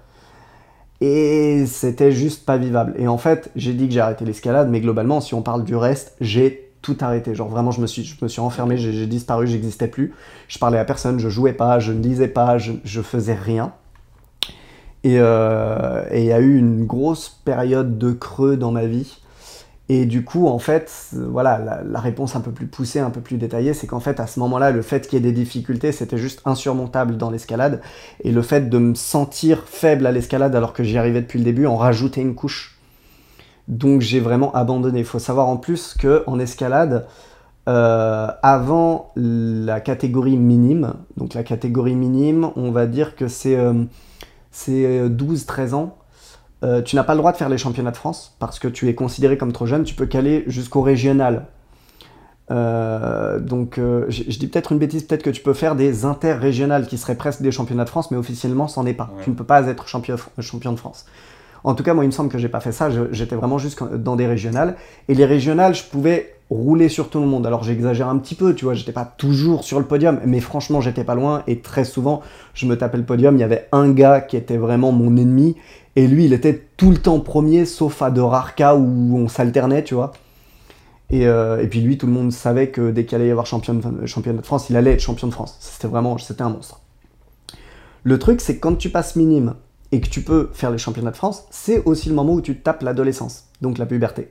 Et 1.02 1.66
c'était 1.66 2.12
juste 2.12 2.46
pas 2.46 2.58
vivable. 2.58 2.94
Et 2.98 3.08
en 3.08 3.18
fait, 3.18 3.50
j'ai 3.56 3.74
dit 3.74 3.88
que 3.88 3.94
j'ai 3.94 4.00
arrêté 4.00 4.24
l'escalade, 4.24 4.70
mais 4.70 4.82
globalement, 4.82 5.20
si 5.20 5.34
on 5.34 5.42
parle 5.42 5.64
du 5.64 5.76
reste, 5.76 6.16
j'ai 6.22 6.72
tout 6.84 6.96
arrêté. 7.02 7.34
Genre 7.34 7.50
vraiment, 7.50 7.72
je 7.72 7.82
me 7.82 7.88
suis, 7.88 8.04
je 8.04 8.16
me 8.22 8.28
suis 8.28 8.40
enfermé, 8.40 8.78
j'ai 8.78 9.08
disparu, 9.08 9.48
j'existais 9.48 9.88
plus. 9.88 10.14
Je 10.48 10.60
parlais 10.60 10.78
à 10.78 10.86
personne, 10.86 11.20
je 11.20 11.28
jouais 11.28 11.54
pas, 11.54 11.80
je 11.80 11.92
ne 11.92 12.04
lisais 12.04 12.28
pas, 12.28 12.60
je, 12.60 12.74
je 12.84 13.02
faisais 13.02 13.34
rien. 13.34 13.74
Euh, 15.06 16.03
et 16.12 16.21
il 16.21 16.27
y 16.27 16.31
a 16.31 16.39
eu 16.39 16.57
une 16.57 16.86
grosse 16.86 17.30
période 17.30 17.98
de 17.98 18.12
creux 18.12 18.57
dans 18.57 18.71
ma 18.71 18.86
vie. 18.86 19.18
Et 19.89 20.06
du 20.06 20.24
coup, 20.24 20.48
en 20.48 20.59
fait, 20.59 21.09
voilà, 21.12 21.81
la, 21.83 22.00
réponse 22.00 22.38
un 22.38 22.39
peu 22.39 22.51
plus 22.51 22.68
poussée, 22.68 23.00
un 23.00 23.09
peu 23.09 23.19
plus 23.19 23.38
détaillée, 23.38 23.74
c'est 23.74 23.88
qu'en 23.88 24.00
fait, 24.00 24.21
à 24.21 24.27
ce 24.27 24.39
moment-là, 24.39 24.71
le 24.71 24.81
fait 24.81 25.06
qu'il 25.06 25.13
y 25.13 25.27
ait 25.27 25.31
des 25.31 25.33
difficultés, 25.33 25.92
c'était 25.92 26.18
juste 26.18 26.42
insurmontable 26.45 27.18
dans 27.18 27.30
l'escalade. 27.30 27.81
Et 28.24 28.31
le 28.31 28.42
fait 28.42 28.69
de 28.69 28.77
me 28.77 28.95
sentir 28.95 29.63
faible 29.65 30.06
à 30.06 30.13
l'escalade 30.13 30.56
alors 30.56 30.71
que 30.71 30.83
j'y 30.83 30.98
arrivais 30.98 31.21
depuis 31.21 31.39
le 31.39 31.45
début, 31.45 31.65
en 31.65 31.75
rajoutait 31.75 32.21
une 32.21 32.36
couche. 32.36 32.80
Donc 33.68 34.00
j'ai 34.00 34.21
vraiment 34.21 34.53
abandonné. 34.53 35.00
Il 35.00 35.06
faut 35.06 35.19
savoir 35.19 35.50
en 35.50 35.57
plus 35.57 35.94
que 35.94 36.24
en 36.25 36.39
escalade, 36.39 37.06
euh, 37.68 38.27
avant 38.42 39.12
la 39.18 39.81
catégorie 39.81 40.38
minime, 40.38 40.94
donc 41.18 41.33
la 41.33 41.44
catégorie 41.44 41.95
minime, 41.95 42.51
on 42.56 42.71
va 42.71 42.88
dire 42.88 43.15
que 43.15 43.27
c'est 43.27 43.57
euh, 43.57 43.83
c'est 44.51 45.07
12-13 45.09 45.74
ans, 45.74 45.98
euh, 46.63 46.81
tu 46.81 46.95
n'as 46.95 47.03
pas 47.03 47.13
le 47.13 47.18
droit 47.18 47.31
de 47.31 47.38
faire 47.38 47.50
les 47.50 47.57
championnats 47.57 47.92
de 47.92 47.98
France 47.98 48.36
parce 48.39 48.59
que 48.59 48.68
tu 48.68 48.88
es 48.88 48.94
considéré 48.94 49.38
comme 49.38 49.51
trop 49.51 49.65
jeune, 49.65 49.83
tu 49.83 49.95
peux 49.95 50.06
caler 50.06 50.44
jusqu'au 50.48 50.81
régional. 50.81 51.48
Euh, 52.51 53.39
donc 53.39 53.77
euh, 53.77 54.06
je, 54.09 54.24
dis 54.24 54.48
peut-être 54.48 54.71
une 54.71 54.77
bêtise, 54.77 55.03
peut-être 55.03 55.24
que 55.24 55.30
tu 55.30 55.42
peux 55.42 55.53
faire 55.53 55.75
des 55.75 56.06
interrégionales 56.06 56.86
qui 56.86 56.98
seraient 56.98 57.15
presque 57.15 57.42
des 57.42 57.51
championnats 57.51 57.86
de 57.86 57.89
France, 57.89 58.12
mais 58.12 58.18
officiellement 58.18 58.68
c'en 58.68 58.86
est 58.86 58.94
pas. 58.94 59.12
Tu 59.24 59.30
ne 59.31 59.36
peux 59.36 59.44
pas 59.44 59.68
être 59.68 59.88
champion, 59.88 60.18
champion 60.39 60.71
de 60.74 60.77
France. 60.77 61.06
En 61.63 61.75
tout 61.75 61.83
cas, 61.83 61.94
moi, 61.94 62.03
il 62.03 62.07
me 62.07 62.12
semble 62.12 62.30
que 62.30 62.39
j'ai 62.39 62.50
pas 62.50 62.59
fait 62.59 62.71
ça. 62.71 62.89
J'étais 63.12 63.36
vraiment 63.36 63.59
juste 63.59 63.83
dans 63.83 64.15
des 64.15 64.25
régionales. 64.25 64.77
Et 65.07 65.13
les 65.13 65.25
régionales, 65.25 65.75
je 65.75 65.83
pouvais 65.83 66.33
rouler 66.51 66.89
sur 66.89 67.09
tout 67.09 67.19
le 67.19 67.25
monde. 67.25 67.48
Alors 67.48 67.63
j'exagère 67.63 68.09
un 68.09 68.18
petit 68.18 68.36
peu, 68.36 68.53
tu 68.53 68.65
vois, 68.65 68.74
j'étais 68.74 68.92
pas 68.92 69.06
toujours 69.06 69.63
sur 69.63 69.80
le 69.80 69.86
podium, 69.86 70.19
mais 70.25 70.42
franchement, 70.42 70.81
j'étais 70.81 71.06
pas 71.06 71.15
loin. 71.15 71.44
Et 71.48 71.59
très 71.59 71.86
souvent, 71.86 72.21
je 72.53 72.65
me 72.68 72.77
tapais 72.77 72.98
le 72.98 73.06
podium. 73.06 73.36
Il 73.38 73.39
y 73.39 73.44
avait 73.44 73.68
un 73.71 73.89
gars 73.92 74.21
qui 74.21 74.38
était 74.38 74.57
vraiment 74.57 74.92
mon 74.92 75.15
ennemi. 75.18 75.56
Et 75.95 76.07
lui, 76.07 76.25
il 76.25 76.33
était 76.33 76.68
tout 76.77 76.92
le 76.92 76.98
temps 76.98 77.19
premier, 77.19 77.65
sauf 77.65 78.01
à 78.01 78.12
de 78.12 78.21
rares 78.21 78.56
cas 78.56 78.75
où 78.75 79.18
on 79.18 79.27
s'alternait, 79.27 79.83
tu 79.83 79.95
vois. 79.95 80.12
Et, 81.09 81.27
euh, 81.27 81.62
et, 81.62 81.68
puis 81.68 81.81
lui, 81.81 81.98
tout 81.98 82.06
le 82.06 82.13
monde 82.13 82.31
savait 82.31 82.69
que 82.69 82.92
dès 82.92 83.06
qu'il 83.06 83.15
allait 83.15 83.27
y 83.27 83.31
avoir 83.31 83.45
championnat 83.45 83.81
de 83.81 84.45
France, 84.45 84.69
il 84.69 84.77
allait 84.77 84.94
être 84.94 85.01
champion 85.01 85.27
de 85.27 85.33
France. 85.33 85.57
C'était 85.59 85.88
vraiment, 85.88 86.18
c'était 86.18 86.42
un 86.42 86.50
monstre. 86.50 86.80
Le 88.03 88.18
truc, 88.18 88.39
c'est 88.39 88.56
que 88.56 88.62
quand 88.62 88.77
tu 88.77 88.89
passes 88.89 89.15
minime 89.15 89.56
et 89.92 90.00
que 90.00 90.07
tu 90.07 90.21
peux 90.21 90.50
faire 90.53 90.71
les 90.71 90.77
championnats 90.77 91.12
de 91.12 91.18
France, 91.18 91.45
c'est 91.51 91.83
aussi 91.83 92.07
le 92.07 92.15
moment 92.15 92.33
où 92.33 92.42
tu 92.42 92.57
tapes 92.59 92.81
l'adolescence, 92.81 93.50
donc 93.62 93.77
la 93.77 93.86
puberté. 93.86 94.29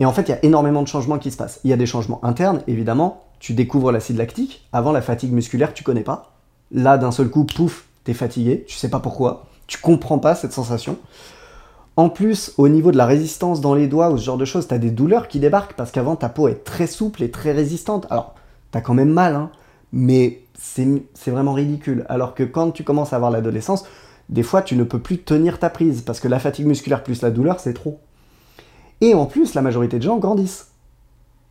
Et 0.00 0.06
en 0.06 0.12
fait, 0.12 0.22
il 0.22 0.30
y 0.30 0.34
a 0.34 0.44
énormément 0.44 0.82
de 0.82 0.88
changements 0.88 1.18
qui 1.18 1.30
se 1.30 1.36
passent. 1.36 1.60
Il 1.62 1.70
y 1.70 1.72
a 1.72 1.76
des 1.76 1.86
changements 1.86 2.24
internes, 2.24 2.62
évidemment. 2.66 3.22
Tu 3.38 3.52
découvres 3.52 3.92
l'acide 3.92 4.16
lactique. 4.16 4.66
Avant, 4.72 4.92
la 4.92 5.02
fatigue 5.02 5.32
musculaire, 5.32 5.74
tu 5.74 5.84
connais 5.84 6.02
pas. 6.02 6.32
Là, 6.72 6.98
d'un 6.98 7.10
seul 7.10 7.28
coup, 7.28 7.44
pouf, 7.44 7.84
t'es 8.04 8.14
fatigué. 8.14 8.64
Tu 8.66 8.76
sais 8.76 8.88
pas 8.88 9.00
pourquoi. 9.00 9.46
Tu 9.66 9.78
comprends 9.78 10.18
pas 10.18 10.34
cette 10.34 10.52
sensation. 10.52 10.96
En 11.96 12.08
plus, 12.08 12.54
au 12.56 12.68
niveau 12.68 12.92
de 12.92 12.96
la 12.96 13.04
résistance 13.04 13.60
dans 13.60 13.74
les 13.74 13.86
doigts 13.86 14.10
ou 14.10 14.16
ce 14.16 14.24
genre 14.24 14.38
de 14.38 14.44
choses, 14.46 14.68
tu 14.68 14.74
as 14.74 14.78
des 14.78 14.90
douleurs 14.90 15.28
qui 15.28 15.38
débarquent 15.38 15.74
parce 15.74 15.90
qu'avant 15.90 16.16
ta 16.16 16.30
peau 16.30 16.48
est 16.48 16.64
très 16.64 16.86
souple 16.86 17.22
et 17.22 17.30
très 17.30 17.52
résistante. 17.52 18.06
Alors, 18.08 18.34
tu 18.72 18.78
as 18.78 18.80
quand 18.80 18.94
même 18.94 19.12
mal, 19.12 19.34
hein, 19.34 19.50
mais 19.92 20.40
c'est 20.54 21.30
vraiment 21.30 21.52
ridicule. 21.52 22.06
Alors 22.08 22.34
que 22.34 22.42
quand 22.42 22.70
tu 22.70 22.84
commences 22.84 23.12
à 23.12 23.16
avoir 23.16 23.30
l'adolescence, 23.30 23.84
des 24.28 24.42
fois 24.42 24.62
tu 24.62 24.76
ne 24.76 24.84
peux 24.84 24.98
plus 24.98 25.18
tenir 25.18 25.58
ta 25.58 25.68
prise 25.68 26.02
parce 26.02 26.20
que 26.20 26.28
la 26.28 26.38
fatigue 26.38 26.66
musculaire 26.66 27.02
plus 27.02 27.22
la 27.22 27.30
douleur, 27.30 27.60
c'est 27.60 27.74
trop. 27.74 27.98
Et 29.00 29.14
en 29.14 29.26
plus, 29.26 29.54
la 29.54 29.62
majorité 29.62 29.98
de 29.98 30.02
gens 30.02 30.18
grandissent. 30.18 30.70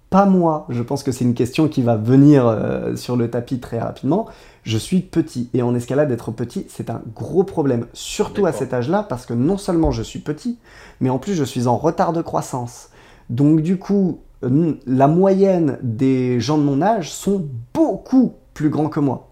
Pas 0.10 0.26
moi, 0.26 0.66
je 0.70 0.82
pense 0.82 1.04
que 1.04 1.12
c'est 1.12 1.24
une 1.24 1.36
question 1.36 1.68
qui 1.68 1.84
va 1.84 1.96
venir 1.96 2.48
euh, 2.48 2.96
sur 2.96 3.16
le 3.16 3.30
tapis 3.30 3.60
très 3.60 3.80
rapidement. 3.80 4.28
Je 4.64 4.78
suis 4.78 5.02
petit 5.02 5.50
et 5.54 5.62
en 5.62 5.76
escalade, 5.76 6.12
être 6.12 6.32
petit, 6.32 6.66
c'est 6.68 6.90
un 6.90 7.04
gros 7.14 7.44
problème, 7.44 7.86
surtout 7.94 8.48
à 8.48 8.52
cet 8.52 8.74
âge-là, 8.74 9.04
parce 9.04 9.28
que 9.28 9.36
non 9.36 9.58
seulement 9.58 9.92
je 9.92 10.02
suis 10.02 10.20
petit, 10.20 10.58
mais 11.00 11.12
en 11.12 11.20
plus 11.20 11.36
je 11.36 11.44
suis 11.44 11.68
en 11.68 11.78
retard 11.78 12.12
de 12.12 12.24
croissance. 12.24 12.90
Donc 13.30 13.62
du 13.62 13.78
coup, 13.78 14.22
la 14.42 15.08
moyenne 15.08 15.78
des 15.84 16.40
gens 16.40 16.58
de 16.58 16.64
mon 16.64 16.82
âge 16.82 17.12
sont 17.12 17.48
beaucoup 17.76 18.34
plus 18.56 18.70
grands 18.70 18.90
que 18.90 19.00
moi. 19.00 19.30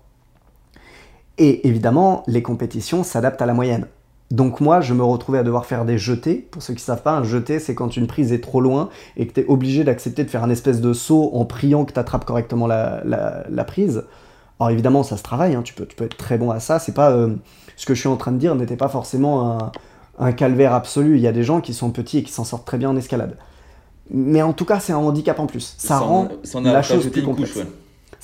Et 1.39 1.67
évidemment, 1.67 2.23
les 2.27 2.43
compétitions 2.43 3.03
s'adaptent 3.03 3.41
à 3.41 3.47
la 3.47 3.53
moyenne. 3.53 3.87
Donc 4.29 4.59
moi, 4.59 4.81
je 4.81 4.93
me 4.93 5.03
retrouvais 5.03 5.37
à 5.37 5.43
devoir 5.43 5.65
faire 5.65 5.85
des 5.85 5.97
jetés. 5.97 6.35
Pour 6.35 6.61
ceux 6.61 6.73
qui 6.73 6.81
ne 6.81 6.85
savent 6.85 7.01
pas, 7.01 7.13
un 7.13 7.23
jeté, 7.23 7.59
c'est 7.59 7.75
quand 7.75 7.95
une 7.95 8.07
prise 8.07 8.33
est 8.33 8.41
trop 8.41 8.59
loin 8.59 8.89
et 9.15 9.25
que 9.25 9.33
tu 9.33 9.41
es 9.41 9.45
obligé 9.47 9.83
d'accepter 9.83 10.23
de 10.23 10.29
faire 10.29 10.43
un 10.43 10.49
espèce 10.49 10.81
de 10.81 10.91
saut 10.91 11.31
en 11.33 11.45
priant 11.45 11.85
que 11.85 11.93
tu 11.93 11.99
attrapes 11.99 12.25
correctement 12.25 12.67
la, 12.67 13.63
prise. 13.65 14.03
Alors 14.59 14.71
évidemment, 14.71 15.03
ça 15.03 15.15
se 15.15 15.23
travaille, 15.23 15.55
hein. 15.55 15.61
tu, 15.63 15.73
peux, 15.73 15.85
tu 15.85 15.95
peux 15.95 16.03
être 16.03 16.17
très 16.17 16.37
bon 16.37 16.51
à 16.51 16.59
ça. 16.59 16.79
C'est 16.79 16.93
pas 16.93 17.11
euh, 17.11 17.35
ce 17.77 17.85
que 17.85 17.93
je 17.93 17.99
suis 17.99 18.09
en 18.09 18.17
train 18.17 18.31
de 18.31 18.37
dire 18.37 18.55
n'était 18.55 18.75
pas 18.75 18.89
forcément 18.89 19.71
un, 20.19 20.31
calvaire 20.33 20.73
absolu. 20.73 21.15
Il 21.15 21.21
y 21.21 21.27
a 21.27 21.31
des 21.31 21.43
gens 21.43 21.61
qui 21.61 21.73
sont 21.73 21.91
petits 21.91 22.17
et 22.17 22.23
qui 22.23 22.31
s'en 22.31 22.43
sortent 22.43 22.65
très 22.65 22.77
bien 22.77 22.89
en 22.89 22.97
escalade. 22.97 23.37
Mais 24.09 24.41
en 24.41 24.53
tout 24.53 24.65
cas, 24.65 24.79
c'est 24.79 24.93
un 24.93 24.97
handicap 24.97 25.39
en 25.39 25.45
plus. 25.45 25.75
Ça, 25.77 25.99
rend 25.99 26.27
la 26.63 26.81
chose 26.81 27.09
plus 27.09 27.23
complexe. 27.23 27.59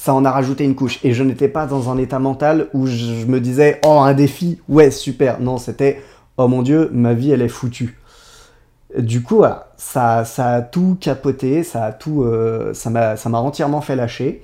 Ça 0.04 0.14
en 0.14 0.26
a 0.26 0.32
rajouté 0.32 0.66
une 0.66 0.76
couche. 0.76 1.00
Et 1.06 1.14
je 1.14 1.24
n'étais 1.24 1.48
pas 1.48 1.66
dans 1.66 1.90
un 1.90 1.98
état 1.98 2.20
mental 2.20 2.68
où 2.74 2.88
je 2.88 3.26
me 3.26 3.40
disais, 3.40 3.80
oh, 3.86 4.00
un 4.00 4.14
défi, 4.14 4.60
ouais, 4.68 4.92
super. 4.92 5.40
Non, 5.40 5.58
c'était, 5.58 6.02
oh 6.36 6.50
mon 6.50 6.62
dieu, 6.62 6.90
ma 6.92 7.14
vie, 7.14 7.32
elle 7.32 7.42
est 7.42 7.48
foutue. 7.48 7.98
Du 9.00 9.24
coup, 9.24 9.38
voilà, 9.38 9.72
ça, 9.78 10.26
ça 10.26 10.56
a 10.56 10.62
tout 10.62 10.98
capoté, 11.00 11.64
ça 11.64 11.86
a 11.86 11.94
tout, 11.94 12.24
euh, 12.24 12.74
ça 12.74 12.90
m'a 12.90 13.40
entièrement 13.40 13.80
fait 13.80 13.96
lâcher. 13.96 14.44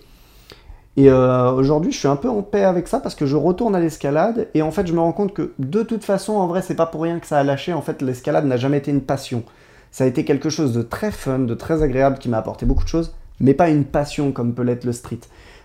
Et 0.96 1.10
euh, 1.10 1.51
aujourd'hui, 1.51 1.92
je 1.92 2.00
suis 2.00 2.08
un 2.08 2.16
peu 2.16 2.30
en 2.30 2.42
paix 2.42 2.63
avec 2.63 2.88
ça 2.88 3.01
parce 3.01 3.16
que 3.16 3.25
je 3.25 3.36
retourne 3.36 3.75
à 3.75 3.82
l'escalade 3.82 4.48
et 4.54 4.62
en 4.62 4.72
fait, 4.72 4.88
je 4.88 4.94
me 4.94 5.01
rends 5.01 5.12
compte 5.12 5.34
que 5.34 5.51
de 5.60 5.84
toute 5.84 6.06
façon, 6.06 6.36
en 6.36 6.48
vrai, 6.48 6.62
c'est 6.62 6.74
pas 6.74 6.86
pour 6.86 7.01
rien 7.01 7.20
que 7.20 7.28
ça 7.28 7.38
a 7.38 7.44
lâché. 7.44 7.74
En 7.74 7.82
fait, 7.82 8.01
l'escalade 8.01 8.46
n'a 8.46 8.56
jamais 8.56 8.78
été 8.78 8.92
une 8.92 9.01
passion. 9.01 9.44
Ça 9.92 10.06
a 10.06 10.08
été 10.08 10.24
quelque 10.24 10.50
chose 10.50 10.72
de 10.72 10.84
très 10.84 11.12
fun, 11.12 11.39
de 11.39 11.54
très 11.54 11.84
agréable 11.84 12.18
qui 12.18 12.30
m'a 12.30 12.38
apporté 12.38 12.66
beaucoup 12.66 12.86
de 12.86 12.89
choses, 12.89 13.13
mais 13.42 13.54
pas 13.54 13.68
une 13.68 13.84
passion 13.84 14.32
comme 14.32 14.54
peut 14.54 14.63
l'être 14.63 14.86
le 14.86 14.94
street. 14.94 15.20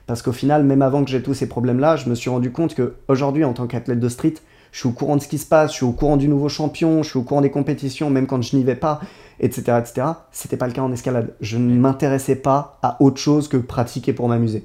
Parce 0.06 0.22
qu'au 0.22 0.32
final, 0.32 0.64
même 0.64 0.82
avant 0.82 1.04
que 1.04 1.10
j'ai 1.10 1.22
tous 1.22 1.34
ces 1.34 1.48
problèmes-là, 1.48 1.96
je 1.96 2.08
me 2.08 2.14
suis 2.14 2.28
rendu 2.28 2.52
compte 2.52 2.74
que 2.74 2.94
aujourd'hui, 3.08 3.44
en 3.44 3.54
tant 3.54 3.66
qu'athlète 3.66 4.00
de 4.00 4.08
street, 4.08 4.34
je 4.74 4.80
suis 4.80 4.88
au 4.88 4.92
courant 4.92 5.16
de 5.16 5.22
ce 5.22 5.28
qui 5.28 5.38
se 5.38 5.46
passe, 5.46 5.70
je 5.70 5.76
suis 5.76 5.84
au 5.86 5.92
courant 5.92 6.16
du 6.16 6.28
nouveau 6.28 6.48
champion, 6.48 7.02
je 7.02 7.10
suis 7.10 7.18
au 7.18 7.22
courant 7.22 7.40
des 7.40 7.50
compétitions, 7.50 8.10
même 8.10 8.26
quand 8.26 8.42
je 8.42 8.56
n'y 8.56 8.64
vais 8.64 8.74
pas, 8.74 9.00
etc., 9.38 9.78
etc. 9.78 10.06
C'était 10.32 10.56
pas 10.56 10.66
le 10.66 10.72
cas 10.72 10.82
en 10.82 10.92
escalade. 10.92 11.32
Je 11.40 11.56
ne 11.56 11.74
m'intéressais 11.76 12.36
pas 12.36 12.78
à 12.82 13.00
autre 13.00 13.18
chose 13.18 13.46
que 13.46 13.56
pratiquer 13.56 14.12
pour 14.12 14.28
m'amuser. 14.28 14.64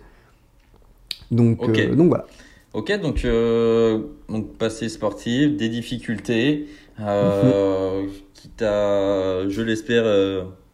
Donc, 1.31 1.62
euh, 1.62 1.96
donc 1.96 2.08
voilà. 2.10 2.25
Ok, 2.74 3.00
donc, 3.01 3.24
euh, 3.24 4.00
donc 4.29 4.58
passé 4.58 4.89
sportif, 4.89 5.55
des 5.55 5.69
difficultés, 5.69 6.67
euh, 7.00 8.08
qui 8.34 8.50
t'a, 8.50 9.48
je 9.48 9.62
l'espère, 9.62 10.05
qui 10.05 10.68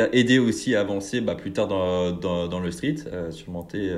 t'a 0.00 0.08
aidé 0.12 0.38
aussi 0.38 0.74
à 0.74 0.80
avancer 0.80 1.20
bah, 1.20 1.34
plus 1.34 1.52
tard 1.52 1.68
dans, 1.68 2.12
dans, 2.12 2.48
dans 2.48 2.60
le 2.60 2.70
street, 2.70 2.96
surmonter, 3.30 3.92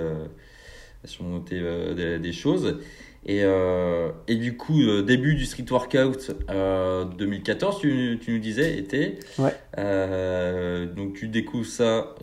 surmonter 1.04 1.61
des, 1.97 2.18
des, 2.18 2.32
choses. 2.32 2.78
Et, 3.26 3.42
et, 4.28 4.35
du 4.37 4.56
coup, 4.56 4.80
début 5.02 5.35
du 5.35 5.47
street 5.47 5.66
workout 5.71 6.32
2014, 7.18 7.80
tu, 7.80 8.18
tu, 8.21 8.32
nous 8.32 8.38
disais, 8.38 8.78
était. 8.78 9.18
Ouais. 9.38 9.54
donc 10.94 11.14
tu 11.14 11.28
découvres 11.28 11.66
ça. 11.66 12.14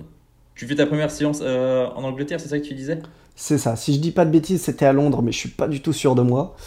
Tu 0.55 0.67
fais 0.67 0.75
ta 0.75 0.85
première 0.85 1.11
séance 1.11 1.41
en 1.41 2.03
Angleterre, 2.03 2.39
c'est 2.39 2.49
ça 2.49 2.59
que 2.59 2.65
tu 2.65 2.73
disais? 2.73 2.99
C'est 3.41 3.57
ça. 3.57 3.77
Si 3.77 3.93
je 3.93 3.99
dis 3.99 4.11
pas 4.11 4.25
de 4.25 4.31
bêtises, 4.31 4.61
c'était 4.63 4.85
à 4.85 4.91
Londres, 4.91 5.21
mais 5.21 5.31
je 5.31 5.37
suis 5.37 5.49
pas 5.49 5.69
du 5.69 5.81
tout 5.81 5.93
sûr 5.93 6.13
de 6.13 6.21
moi. 6.21 6.57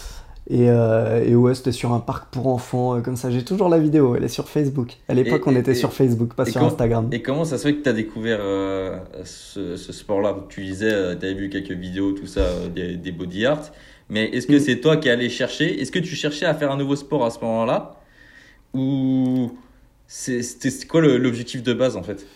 Et, 0.52 0.68
euh, 0.68 1.25
et 1.25 1.35
ouais, 1.35 1.54
c'était 1.54 1.73
sur 1.73 1.92
un 1.92 2.00
parc 2.00 2.30
pour 2.30 2.47
enfants, 2.49 2.97
euh, 2.97 3.00
comme 3.00 3.16
ça. 3.16 3.30
J'ai 3.30 3.42
toujours 3.42 3.71
la 3.71 3.78
vidéo, 3.78 4.14
elle 4.16 4.25
est 4.25 4.28
sur 4.28 4.50
Facebook. 4.50 4.99
À 5.09 5.14
l'époque, 5.14 5.47
on 5.47 5.56
était 5.56 5.75
sur 5.75 5.94
Facebook, 5.94 6.35
pas 6.35 6.44
sur 6.44 6.62
Instagram. 6.62 7.09
Et 7.11 7.23
comment 7.23 7.47
ça 7.47 7.56
se 7.56 7.62
fait 7.62 7.75
que 7.75 7.82
tu 7.82 7.88
as 7.88 7.94
découvert 7.94 8.38
euh, 8.42 8.99
ce, 9.25 9.76
sport-là? 9.76 10.37
Tu 10.50 10.62
disais, 10.62 11.16
tu 11.18 11.25
avais 11.25 11.35
vu 11.35 11.49
quelques 11.49 11.73
vidéos, 11.73 12.12
tout 12.12 12.26
ça, 12.26 12.42
des, 12.75 12.97
des, 12.97 13.12
body 13.12 13.47
art. 13.47 13.71
Mais 14.11 14.26
est-ce 14.26 14.47
que 14.47 14.56
mm. 14.56 14.61
c'est 14.61 14.80
toi 14.80 14.99
qui 14.99 15.09
allais 15.09 15.30
chercher? 15.30 15.80
Est-ce 15.80 15.90
que 15.90 15.99
tu 15.99 16.14
cherchais 16.14 16.44
à 16.44 16.52
faire 16.52 16.71
un 16.71 16.76
nouveau 16.76 16.97
sport 16.97 17.25
à 17.25 17.30
ce 17.30 17.40
moment-là? 17.40 17.97
Ou 18.75 19.52
c'était 20.06 20.87
quoi 20.87 21.00
l'objectif 21.00 21.62
de 21.62 21.73
base 21.73 21.97
en 21.97 22.02
fait? 22.02 22.26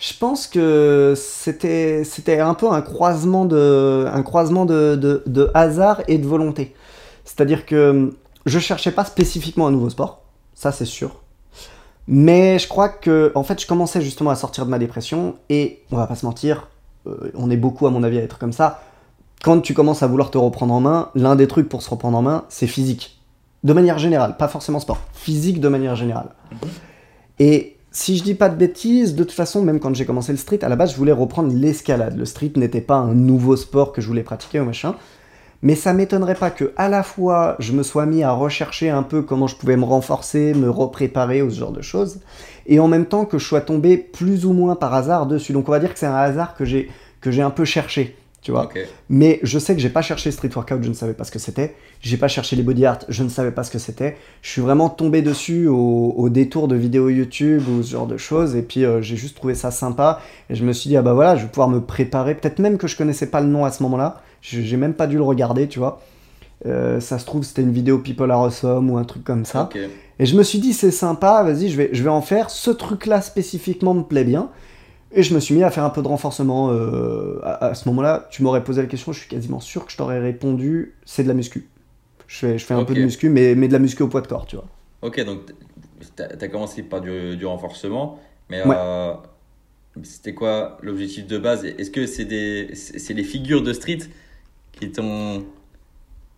Je 0.00 0.12
pense 0.18 0.48
que 0.48 1.14
c'était, 1.16 2.02
c'était 2.02 2.40
un 2.40 2.54
peu 2.54 2.68
un 2.68 2.82
croisement, 2.82 3.44
de, 3.44 4.06
un 4.12 4.22
croisement 4.22 4.66
de, 4.66 4.96
de, 4.96 5.50
hasard 5.54 6.02
et 6.08 6.18
de 6.18 6.26
volonté. 6.26 6.74
C'est-à-dire 7.24 7.66
que 7.66 8.14
je 8.46 8.58
cherchais 8.58 8.90
pas 8.90 9.04
spécifiquement 9.04 9.66
un 9.66 9.70
nouveau 9.70 9.90
sport, 9.90 10.22
ça 10.54 10.72
c'est 10.72 10.84
sûr. 10.84 11.20
Mais 12.06 12.58
je 12.58 12.68
crois 12.68 12.90
que, 12.90 13.32
en 13.34 13.44
fait, 13.44 13.60
je 13.60 13.66
commençais 13.66 14.02
justement 14.02 14.30
à 14.30 14.36
sortir 14.36 14.66
de 14.66 14.70
ma 14.70 14.78
dépression 14.78 15.36
et 15.48 15.82
on 15.90 15.96
va 15.96 16.06
pas 16.06 16.16
se 16.16 16.26
mentir, 16.26 16.68
euh, 17.06 17.30
on 17.34 17.50
est 17.50 17.56
beaucoup 17.56 17.86
à 17.86 17.90
mon 17.90 18.02
avis 18.02 18.18
à 18.18 18.22
être 18.22 18.38
comme 18.38 18.52
ça. 18.52 18.82
Quand 19.42 19.60
tu 19.60 19.74
commences 19.74 20.02
à 20.02 20.06
vouloir 20.06 20.30
te 20.30 20.38
reprendre 20.38 20.74
en 20.74 20.80
main, 20.80 21.10
l'un 21.14 21.36
des 21.36 21.48
trucs 21.48 21.68
pour 21.68 21.82
se 21.82 21.90
reprendre 21.90 22.16
en 22.16 22.22
main, 22.22 22.44
c'est 22.48 22.66
physique. 22.66 23.20
De 23.62 23.72
manière 23.72 23.98
générale, 23.98 24.36
pas 24.36 24.48
forcément 24.48 24.80
sport, 24.80 25.00
physique 25.14 25.60
de 25.60 25.68
manière 25.68 25.96
générale. 25.96 26.28
Et 27.38 27.76
si 27.90 28.18
je 28.18 28.22
dis 28.22 28.34
pas 28.34 28.48
de 28.48 28.56
bêtises, 28.56 29.14
de 29.14 29.24
toute 29.24 29.32
façon, 29.32 29.62
même 29.62 29.80
quand 29.80 29.94
j'ai 29.94 30.04
commencé 30.04 30.32
le 30.32 30.38
street, 30.38 30.62
à 30.62 30.68
la 30.68 30.76
base, 30.76 30.92
je 30.92 30.96
voulais 30.96 31.12
reprendre 31.12 31.52
l'escalade. 31.52 32.16
Le 32.16 32.24
street 32.26 32.52
n'était 32.56 32.80
pas 32.80 32.96
un 32.96 33.14
nouveau 33.14 33.56
sport 33.56 33.92
que 33.92 34.02
je 34.02 34.08
voulais 34.08 34.22
pratiquer 34.22 34.60
ou 34.60 34.64
machin. 34.64 34.94
Mais 35.64 35.74
ça 35.74 35.94
m'étonnerait 35.94 36.34
pas 36.34 36.50
que, 36.50 36.72
à 36.76 36.90
la 36.90 37.02
fois, 37.02 37.56
je 37.58 37.72
me 37.72 37.82
sois 37.82 38.04
mis 38.04 38.22
à 38.22 38.32
rechercher 38.32 38.90
un 38.90 39.02
peu 39.02 39.22
comment 39.22 39.46
je 39.46 39.56
pouvais 39.56 39.78
me 39.78 39.84
renforcer, 39.84 40.52
me 40.52 40.68
repréparer 40.68 41.40
ou 41.40 41.50
ce 41.50 41.58
genre 41.58 41.72
de 41.72 41.80
choses, 41.80 42.20
et 42.66 42.78
en 42.78 42.86
même 42.86 43.06
temps 43.06 43.24
que 43.24 43.38
je 43.38 43.46
sois 43.46 43.62
tombé 43.62 43.96
plus 43.96 44.44
ou 44.44 44.52
moins 44.52 44.76
par 44.76 44.92
hasard 44.92 45.26
dessus. 45.26 45.54
Donc 45.54 45.68
on 45.68 45.72
va 45.72 45.80
dire 45.80 45.92
que 45.92 45.98
c'est 45.98 46.06
un 46.06 46.14
hasard 46.14 46.54
que 46.54 46.66
j'ai 46.66 46.90
que 47.22 47.30
j'ai 47.30 47.40
un 47.40 47.50
peu 47.50 47.64
cherché 47.64 48.14
tu 48.44 48.50
vois. 48.50 48.68
Mais 49.08 49.40
je 49.42 49.58
sais 49.58 49.74
que 49.74 49.80
j'ai 49.80 49.88
pas 49.88 50.02
cherché 50.02 50.30
street 50.30 50.50
workout, 50.54 50.82
je 50.82 50.90
ne 50.90 50.94
savais 50.94 51.14
pas 51.14 51.24
ce 51.24 51.32
que 51.32 51.38
c'était. 51.38 51.74
J'ai 52.02 52.18
pas 52.18 52.28
cherché 52.28 52.56
les 52.56 52.62
body 52.62 52.84
art, 52.84 52.98
je 53.08 53.22
ne 53.22 53.30
savais 53.30 53.50
pas 53.50 53.64
ce 53.64 53.70
que 53.70 53.78
c'était. 53.78 54.18
Je 54.42 54.50
suis 54.50 54.60
vraiment 54.60 54.90
tombé 54.90 55.22
dessus 55.22 55.66
au, 55.66 56.28
détour 56.28 56.68
de 56.68 56.76
vidéos 56.76 57.08
YouTube 57.08 57.62
ou 57.66 57.82
ce 57.82 57.92
genre 57.92 58.06
de 58.06 58.18
choses. 58.18 58.54
Et 58.54 58.60
puis 58.60 58.84
euh, 58.84 59.00
j'ai 59.00 59.16
juste 59.16 59.34
trouvé 59.34 59.54
ça 59.54 59.70
sympa. 59.70 60.20
Et 60.50 60.54
je 60.54 60.62
me 60.62 60.74
suis 60.74 60.90
dit, 60.90 60.96
ah 60.98 61.02
bah 61.02 61.14
voilà, 61.14 61.36
je 61.36 61.44
vais 61.44 61.48
pouvoir 61.48 61.70
me 61.70 61.80
préparer. 61.80 62.34
Peut-être 62.34 62.58
même 62.58 62.76
que 62.76 62.86
je 62.86 62.98
connaissais 62.98 63.30
pas 63.30 63.40
le 63.40 63.46
nom 63.46 63.64
à 63.64 63.70
ce 63.70 63.82
moment-là. 63.82 64.20
J'ai 64.42 64.76
même 64.76 64.92
pas 64.92 65.06
dû 65.06 65.16
le 65.16 65.22
regarder, 65.22 65.66
tu 65.66 65.78
vois. 65.78 66.02
Euh, 66.66 67.00
ça 67.00 67.18
se 67.18 67.24
trouve, 67.24 67.44
c'était 67.44 67.62
une 67.62 67.72
vidéo 67.72 67.98
People 67.98 68.30
Are 68.30 68.42
Awesome 68.42 68.90
ou 68.90 68.98
un 68.98 69.04
truc 69.04 69.24
comme 69.24 69.46
ça. 69.46 69.70
Et 70.18 70.26
je 70.26 70.36
me 70.36 70.42
suis 70.42 70.58
dit, 70.58 70.74
c'est 70.74 70.90
sympa, 70.90 71.42
vas-y, 71.42 71.70
je 71.70 71.78
vais, 71.78 71.88
je 71.92 72.02
vais 72.02 72.10
en 72.10 72.20
faire. 72.20 72.50
Ce 72.50 72.70
truc-là 72.70 73.22
spécifiquement 73.22 73.94
me 73.94 74.02
plaît 74.02 74.24
bien. 74.24 74.50
Et 75.14 75.22
je 75.22 75.32
me 75.32 75.40
suis 75.40 75.54
mis 75.54 75.62
à 75.62 75.70
faire 75.70 75.84
un 75.84 75.90
peu 75.90 76.02
de 76.02 76.08
renforcement. 76.08 76.70
Euh, 76.72 77.40
à, 77.44 77.74
ce 77.74 77.88
moment-là, 77.88 78.26
tu 78.30 78.42
m'aurais 78.42 78.64
posé 78.64 78.82
la 78.82 78.88
question, 78.88 79.12
je 79.12 79.20
suis 79.20 79.28
quasiment 79.28 79.60
sûr 79.60 79.86
que 79.86 79.92
je 79.92 79.96
t'aurais 79.96 80.18
répondu, 80.18 80.94
c'est 81.04 81.22
de 81.22 81.28
la 81.28 81.34
muscu. 81.34 81.68
Je 82.26 82.38
fais, 82.38 82.58
je 82.58 82.64
fais 82.64 82.74
un 82.74 82.84
peu 82.84 82.94
de 82.94 83.02
muscu, 83.02 83.28
mais, 83.28 83.54
mais 83.54 83.68
de 83.68 83.72
la 83.72 83.78
muscu 83.78 84.02
au 84.02 84.08
poids 84.08 84.22
de 84.22 84.26
corps, 84.26 84.46
tu 84.46 84.56
vois. 84.56 84.66
Ok, 85.02 85.24
donc 85.24 85.52
tu 86.16 86.22
as, 86.22 86.48
commencé 86.48 86.82
par 86.82 87.00
du, 87.00 87.36
du 87.36 87.46
renforcement, 87.46 88.18
mais 88.50 88.62
euh, 88.66 89.14
c'était 90.02 90.34
quoi 90.34 90.78
l'objectif 90.82 91.26
de 91.26 91.38
base? 91.38 91.64
Est-ce 91.64 91.90
que 91.90 92.06
c'est 92.06 92.74
c'est 92.74 93.14
les 93.14 93.24
figures 93.24 93.62
de 93.62 93.72
street 93.72 94.00
qui 94.72 94.90
t'ont 94.90 95.44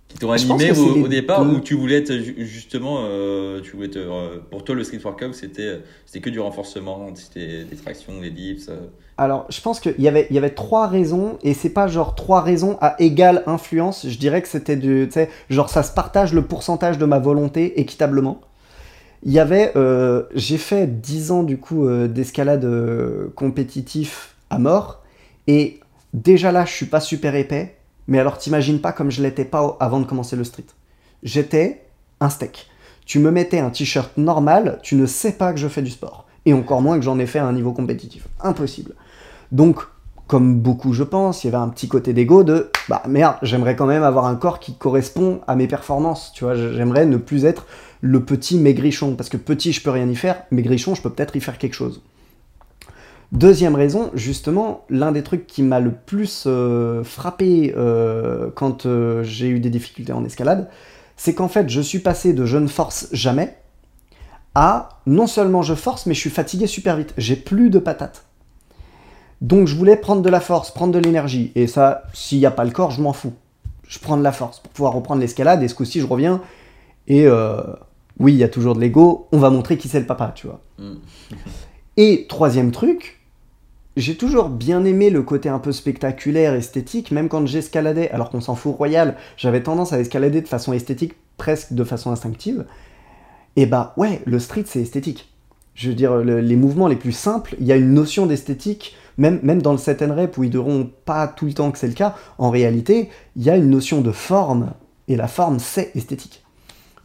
qui 0.08 0.18
t'ont 0.18 0.30
animé 0.30 0.72
au, 0.72 1.08
départ 1.08 1.42
ou 1.42 1.60
tu 1.60 1.75
voulais 1.75 1.96
être 1.96 2.12
justement 2.38 3.00
euh, 3.02 3.60
tu 3.60 3.72
voulais 3.76 3.90
euh, 3.96 4.38
pour 4.50 4.64
toi 4.64 4.75
le 4.75 4.84
street 4.84 5.00
workout 5.02 5.34
c'était 5.34 5.80
c'était 6.04 6.20
que 6.20 6.30
du 6.30 6.38
renforcement 6.38 7.08
c'était 7.14 7.64
des 7.64 7.76
tractions 7.76 8.20
des 8.20 8.30
dips 8.30 8.68
euh. 8.68 8.86
alors 9.18 9.46
je 9.48 9.60
pense 9.60 9.80
qu'il 9.80 9.98
y 9.98 10.08
avait 10.08 10.26
il 10.30 10.36
y 10.36 10.38
avait 10.38 10.50
trois 10.50 10.86
raisons 10.86 11.38
et 11.42 11.54
c'est 11.54 11.70
pas 11.70 11.88
genre 11.88 12.14
trois 12.14 12.40
raisons 12.40 12.78
à 12.80 12.94
égale 13.00 13.42
influence. 13.46 14.06
Je 14.08 14.18
dirais 14.18 14.42
que 14.42 14.48
c'était 14.48 14.76
du 14.76 15.06
tu 15.08 15.14
sais 15.14 15.30
genre 15.50 15.68
ça 15.68 15.82
se 15.82 15.92
partage 15.92 16.32
le 16.32 16.42
pourcentage 16.42 16.98
de 16.98 17.04
ma 17.04 17.18
volonté 17.18 17.80
équitablement. 17.80 18.40
Il 19.25 19.32
y 19.32 19.40
avait 19.40 19.72
j'ai 20.34 20.58
fait 20.58 20.86
10 20.86 21.30
ans 21.32 21.42
du 21.42 21.58
coup 21.58 21.88
d'escalade 22.06 22.68
compétitif 23.34 24.36
à 24.50 24.58
mort 24.58 25.02
et 25.48 25.80
déjà 26.14 26.52
là 26.52 26.64
je 26.64 26.72
suis 26.72 26.86
pas 26.86 27.00
super 27.00 27.34
épais 27.34 27.75
mais 28.08 28.18
alors 28.18 28.38
t'imagines 28.38 28.80
pas 28.80 28.92
comme 28.92 29.10
je 29.10 29.22
l'étais 29.22 29.44
pas 29.44 29.76
avant 29.80 30.00
de 30.00 30.06
commencer 30.06 30.36
le 30.36 30.44
street. 30.44 30.66
J'étais 31.22 31.86
un 32.20 32.28
steak. 32.28 32.68
Tu 33.04 33.18
me 33.18 33.30
mettais 33.30 33.58
un 33.58 33.70
t-shirt 33.70 34.16
normal, 34.16 34.80
tu 34.82 34.96
ne 34.96 35.06
sais 35.06 35.32
pas 35.32 35.52
que 35.52 35.58
je 35.58 35.68
fais 35.68 35.82
du 35.82 35.90
sport. 35.90 36.26
Et 36.44 36.52
encore 36.52 36.82
moins 36.82 36.96
que 36.96 37.04
j'en 37.04 37.18
ai 37.18 37.26
fait 37.26 37.38
à 37.38 37.46
un 37.46 37.52
niveau 37.52 37.72
compétitif. 37.72 38.26
Impossible. 38.40 38.94
Donc, 39.52 39.80
comme 40.26 40.56
beaucoup 40.56 40.92
je 40.92 41.04
pense, 41.04 41.44
il 41.44 41.48
y 41.48 41.54
avait 41.54 41.62
un 41.62 41.68
petit 41.68 41.88
côté 41.88 42.12
d'ego 42.12 42.42
de 42.42 42.70
bah 42.88 43.02
merde, 43.08 43.36
j'aimerais 43.42 43.76
quand 43.76 43.86
même 43.86 44.02
avoir 44.02 44.26
un 44.26 44.34
corps 44.34 44.58
qui 44.58 44.75
correspond 44.75 45.40
à 45.46 45.54
mes 45.54 45.68
performances. 45.68 46.32
Tu 46.34 46.44
vois, 46.44 46.54
j'aimerais 46.54 47.06
ne 47.06 47.16
plus 47.16 47.44
être 47.44 47.66
le 48.00 48.25
petit 48.25 48.58
maigrichon. 48.58 49.14
Parce 49.14 49.28
que 49.28 49.36
petit, 49.36 49.72
je 49.72 49.82
peux 49.82 49.90
rien 49.90 50.08
y 50.08 50.16
faire. 50.16 50.42
Maigrichon, 50.50 50.94
je 50.94 51.02
peux 51.02 51.10
peut-être 51.10 51.36
y 51.36 51.40
faire 51.40 51.58
quelque 51.58 51.75
chose. 51.75 52.02
Deuxième 53.33 53.75
raison, 53.75 54.11
justement, 54.14 54.85
l'un 54.88 55.11
des 55.11 55.23
trucs 55.23 55.47
qui 55.47 55.62
m'a 55.62 55.80
le 55.80 55.90
plus 55.90 56.45
euh, 56.47 57.02
frappé 57.02 57.75
euh, 57.76 58.50
quand 58.54 58.87
euh, 58.87 59.25
j'ai 59.25 59.49
eu 59.49 59.59
des 59.59 59.71
difficultés 59.71 60.12
en 60.12 60.25
escalade, 60.25 60.68
c'est 61.16 61.35
qu'en 61.35 61.49
fait, 61.49 61.68
je 61.68 61.80
suis 61.80 61.99
passé 61.99 62.33
de 62.33 62.45
je 62.45 62.56
ne 62.56 62.68
force 62.68 63.09
jamais 63.12 63.56
à 64.54 65.00
non 65.06 65.26
seulement 65.26 65.62
je 65.62 65.75
force, 65.75 66.06
mais 66.06 66.14
je 66.14 66.21
suis 66.21 66.30
fatigué 66.30 66.66
super 66.66 66.97
vite. 66.97 67.14
J'ai 67.18 67.37
plus 67.37 67.68
de 67.68 67.78
patates. 67.78 68.25
Donc 69.40 69.66
je 69.66 69.75
voulais 69.75 69.97
prendre 69.97 70.23
de 70.23 70.30
la 70.30 70.40
force, 70.40 70.71
prendre 70.71 70.92
de 70.92 70.99
l'énergie. 70.99 71.52
Et 71.56 71.66
ça, 71.66 72.04
s'il 72.14 72.38
n'y 72.38 72.47
a 72.47 72.50
pas 72.50 72.64
le 72.64 72.71
corps, 72.71 72.92
je 72.92 73.02
m'en 73.02 73.12
fous. 73.12 73.35
Je 73.88 73.99
prends 73.99 74.16
de 74.16 74.23
la 74.23 74.33
force 74.33 74.61
pour 74.61 74.71
pouvoir 74.73 74.92
reprendre 74.95 75.21
l'escalade. 75.21 75.62
Et 75.62 75.68
ce 75.68 75.75
coup-ci, 75.75 76.00
je 76.00 76.06
reviens. 76.06 76.40
Et 77.06 77.28
oui, 78.18 78.33
il 78.33 78.38
y 78.38 78.45
a 78.45 78.49
toujours 78.49 78.75
de 78.75 78.80
l'ego. 78.80 79.28
On 79.33 79.38
va 79.38 79.50
montrer 79.50 79.76
qui 79.76 79.88
c'est 79.88 80.00
le 80.00 80.06
papa, 80.06 80.33
tu 80.35 80.47
vois. 80.47 80.61
Et 81.98 82.26
troisième 82.28 82.72
truc, 82.72 83.20
j'ai 83.96 84.16
toujours 84.16 84.50
bien 84.50 84.84
aimé 84.84 85.08
le 85.08 85.22
côté 85.22 85.48
un 85.48 85.58
peu 85.58 85.72
spectaculaire, 85.72 86.52
esthétique, 86.52 87.10
même 87.10 87.30
quand 87.30 87.46
j'escaladais, 87.46 88.10
alors 88.10 88.28
qu'on 88.28 88.42
s'en 88.42 88.54
fout 88.54 88.76
royal, 88.76 89.16
j'avais 89.38 89.62
tendance 89.62 89.94
à 89.94 90.00
escalader 90.00 90.42
de 90.42 90.48
façon 90.48 90.74
esthétique, 90.74 91.14
presque 91.38 91.72
de 91.72 91.84
façon 91.84 92.10
instinctive. 92.10 92.66
Et 93.56 93.64
bah 93.64 93.94
ouais, 93.96 94.20
le 94.26 94.38
street 94.38 94.64
c'est 94.66 94.82
esthétique. 94.82 95.32
je 95.74 95.88
veux 95.88 95.94
dire, 95.94 96.16
les 96.18 96.56
mouvements 96.56 96.88
les 96.88 96.96
plus 96.96 97.12
simples, 97.12 97.54
il 97.60 97.66
y 97.66 97.72
a 97.72 97.76
une 97.76 97.94
notion 97.94 98.26
d'esthétique, 98.26 98.96
même, 99.18 99.40
même 99.42 99.62
dans 99.62 99.72
le 99.72 99.78
set 99.78 100.02
and 100.02 100.14
rep 100.14 100.36
où 100.36 100.44
ils 100.44 100.48
ne 100.48 100.52
diront 100.52 100.90
pas 101.04 101.28
tout 101.28 101.46
le 101.46 101.54
temps 101.54 101.70
que 101.70 101.78
c'est 101.78 101.86
le 101.86 101.94
cas, 101.94 102.14
en 102.38 102.50
réalité, 102.50 103.10
il 103.36 103.42
y 103.42 103.50
a 103.50 103.56
une 103.56 103.70
notion 103.70 104.00
de 104.00 104.12
forme, 104.12 104.72
et 105.08 105.16
la 105.16 105.28
forme, 105.28 105.58
c'est 105.58 105.94
esthétique. 105.94 106.45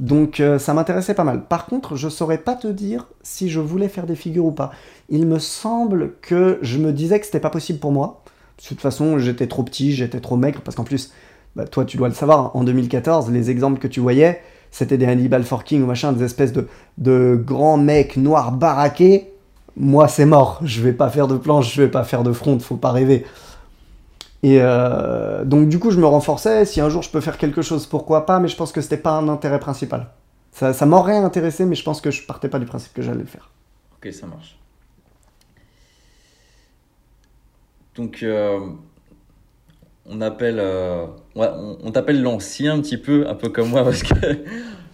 Donc 0.01 0.39
euh, 0.39 0.57
ça 0.57 0.73
m'intéressait 0.73 1.13
pas 1.13 1.23
mal. 1.23 1.45
Par 1.45 1.67
contre, 1.67 1.95
je 1.95 2.09
saurais 2.09 2.39
pas 2.39 2.55
te 2.55 2.67
dire 2.67 3.07
si 3.21 3.49
je 3.49 3.59
voulais 3.59 3.87
faire 3.87 4.07
des 4.07 4.15
figures 4.15 4.45
ou 4.45 4.51
pas. 4.51 4.71
Il 5.09 5.27
me 5.27 5.37
semble 5.37 6.15
que 6.21 6.57
je 6.63 6.79
me 6.79 6.91
disais 6.91 7.19
que 7.19 7.25
c'était 7.27 7.39
pas 7.39 7.51
possible 7.51 7.77
pour 7.77 7.91
moi. 7.91 8.23
De 8.57 8.67
toute 8.67 8.81
façon, 8.81 9.19
j'étais 9.19 9.45
trop 9.45 9.61
petit, 9.61 9.93
j'étais 9.93 10.19
trop 10.19 10.37
maigre, 10.37 10.61
parce 10.63 10.75
qu'en 10.75 10.83
plus, 10.83 11.13
bah, 11.55 11.65
toi 11.65 11.85
tu 11.85 11.97
dois 11.97 12.07
le 12.07 12.15
savoir, 12.15 12.55
en 12.55 12.63
2014, 12.63 13.29
les 13.29 13.51
exemples 13.51 13.79
que 13.79 13.87
tu 13.87 13.99
voyais, 13.99 14.41
c'était 14.71 14.97
des 14.97 15.05
Hannibal 15.05 15.43
Forking 15.43 15.83
ou 15.83 15.85
machin, 15.85 16.13
des 16.13 16.23
espèces 16.23 16.51
de, 16.51 16.67
de 16.97 17.35
grands 17.35 17.77
mecs 17.77 18.17
noirs 18.17 18.51
baraqués. 18.51 19.31
Moi, 19.77 20.07
c'est 20.07 20.25
mort. 20.25 20.59
Je 20.63 20.81
vais 20.81 20.93
pas 20.93 21.09
faire 21.09 21.27
de 21.27 21.37
planche, 21.37 21.75
je 21.75 21.81
vais 21.83 21.91
pas 21.91 22.03
faire 22.03 22.23
de 22.23 22.33
front, 22.33 22.59
faut 22.59 22.75
pas 22.75 22.91
rêver. 22.91 23.25
Et 24.43 24.57
euh, 24.59 25.45
donc, 25.45 25.69
du 25.69 25.77
coup, 25.79 25.91
je 25.91 25.99
me 25.99 26.05
renforçais. 26.05 26.65
Si 26.65 26.81
un 26.81 26.89
jour 26.89 27.03
je 27.03 27.09
peux 27.09 27.21
faire 27.21 27.37
quelque 27.37 27.61
chose, 27.61 27.85
pourquoi 27.85 28.25
pas, 28.25 28.39
mais 28.39 28.47
je 28.47 28.55
pense 28.55 28.71
que 28.71 28.81
c'était 28.81 28.97
pas 28.97 29.11
un 29.11 29.27
intérêt 29.29 29.59
principal. 29.59 30.07
Ça, 30.51 30.73
ça 30.73 30.85
m'aurait 30.85 31.17
intéressé, 31.17 31.65
mais 31.65 31.75
je 31.75 31.83
pense 31.83 32.01
que 32.01 32.11
je 32.11 32.25
partais 32.25 32.49
pas 32.49 32.59
du 32.59 32.65
principe 32.65 32.93
que 32.93 33.01
j'allais 33.01 33.21
le 33.21 33.25
faire. 33.25 33.51
Ok, 33.97 34.11
ça 34.11 34.25
marche. 34.25 34.57
Donc, 37.95 38.23
euh, 38.23 38.59
on 40.07 40.21
appelle, 40.21 40.59
euh, 40.59 41.05
on, 41.35 41.91
t'appelle 41.91 42.21
l'ancien 42.21 42.73
un 42.75 42.81
petit 42.81 42.97
peu, 42.97 43.27
un 43.27 43.35
peu 43.35 43.49
comme 43.49 43.69
moi, 43.69 43.83
parce 43.85 44.01
que 44.01 44.15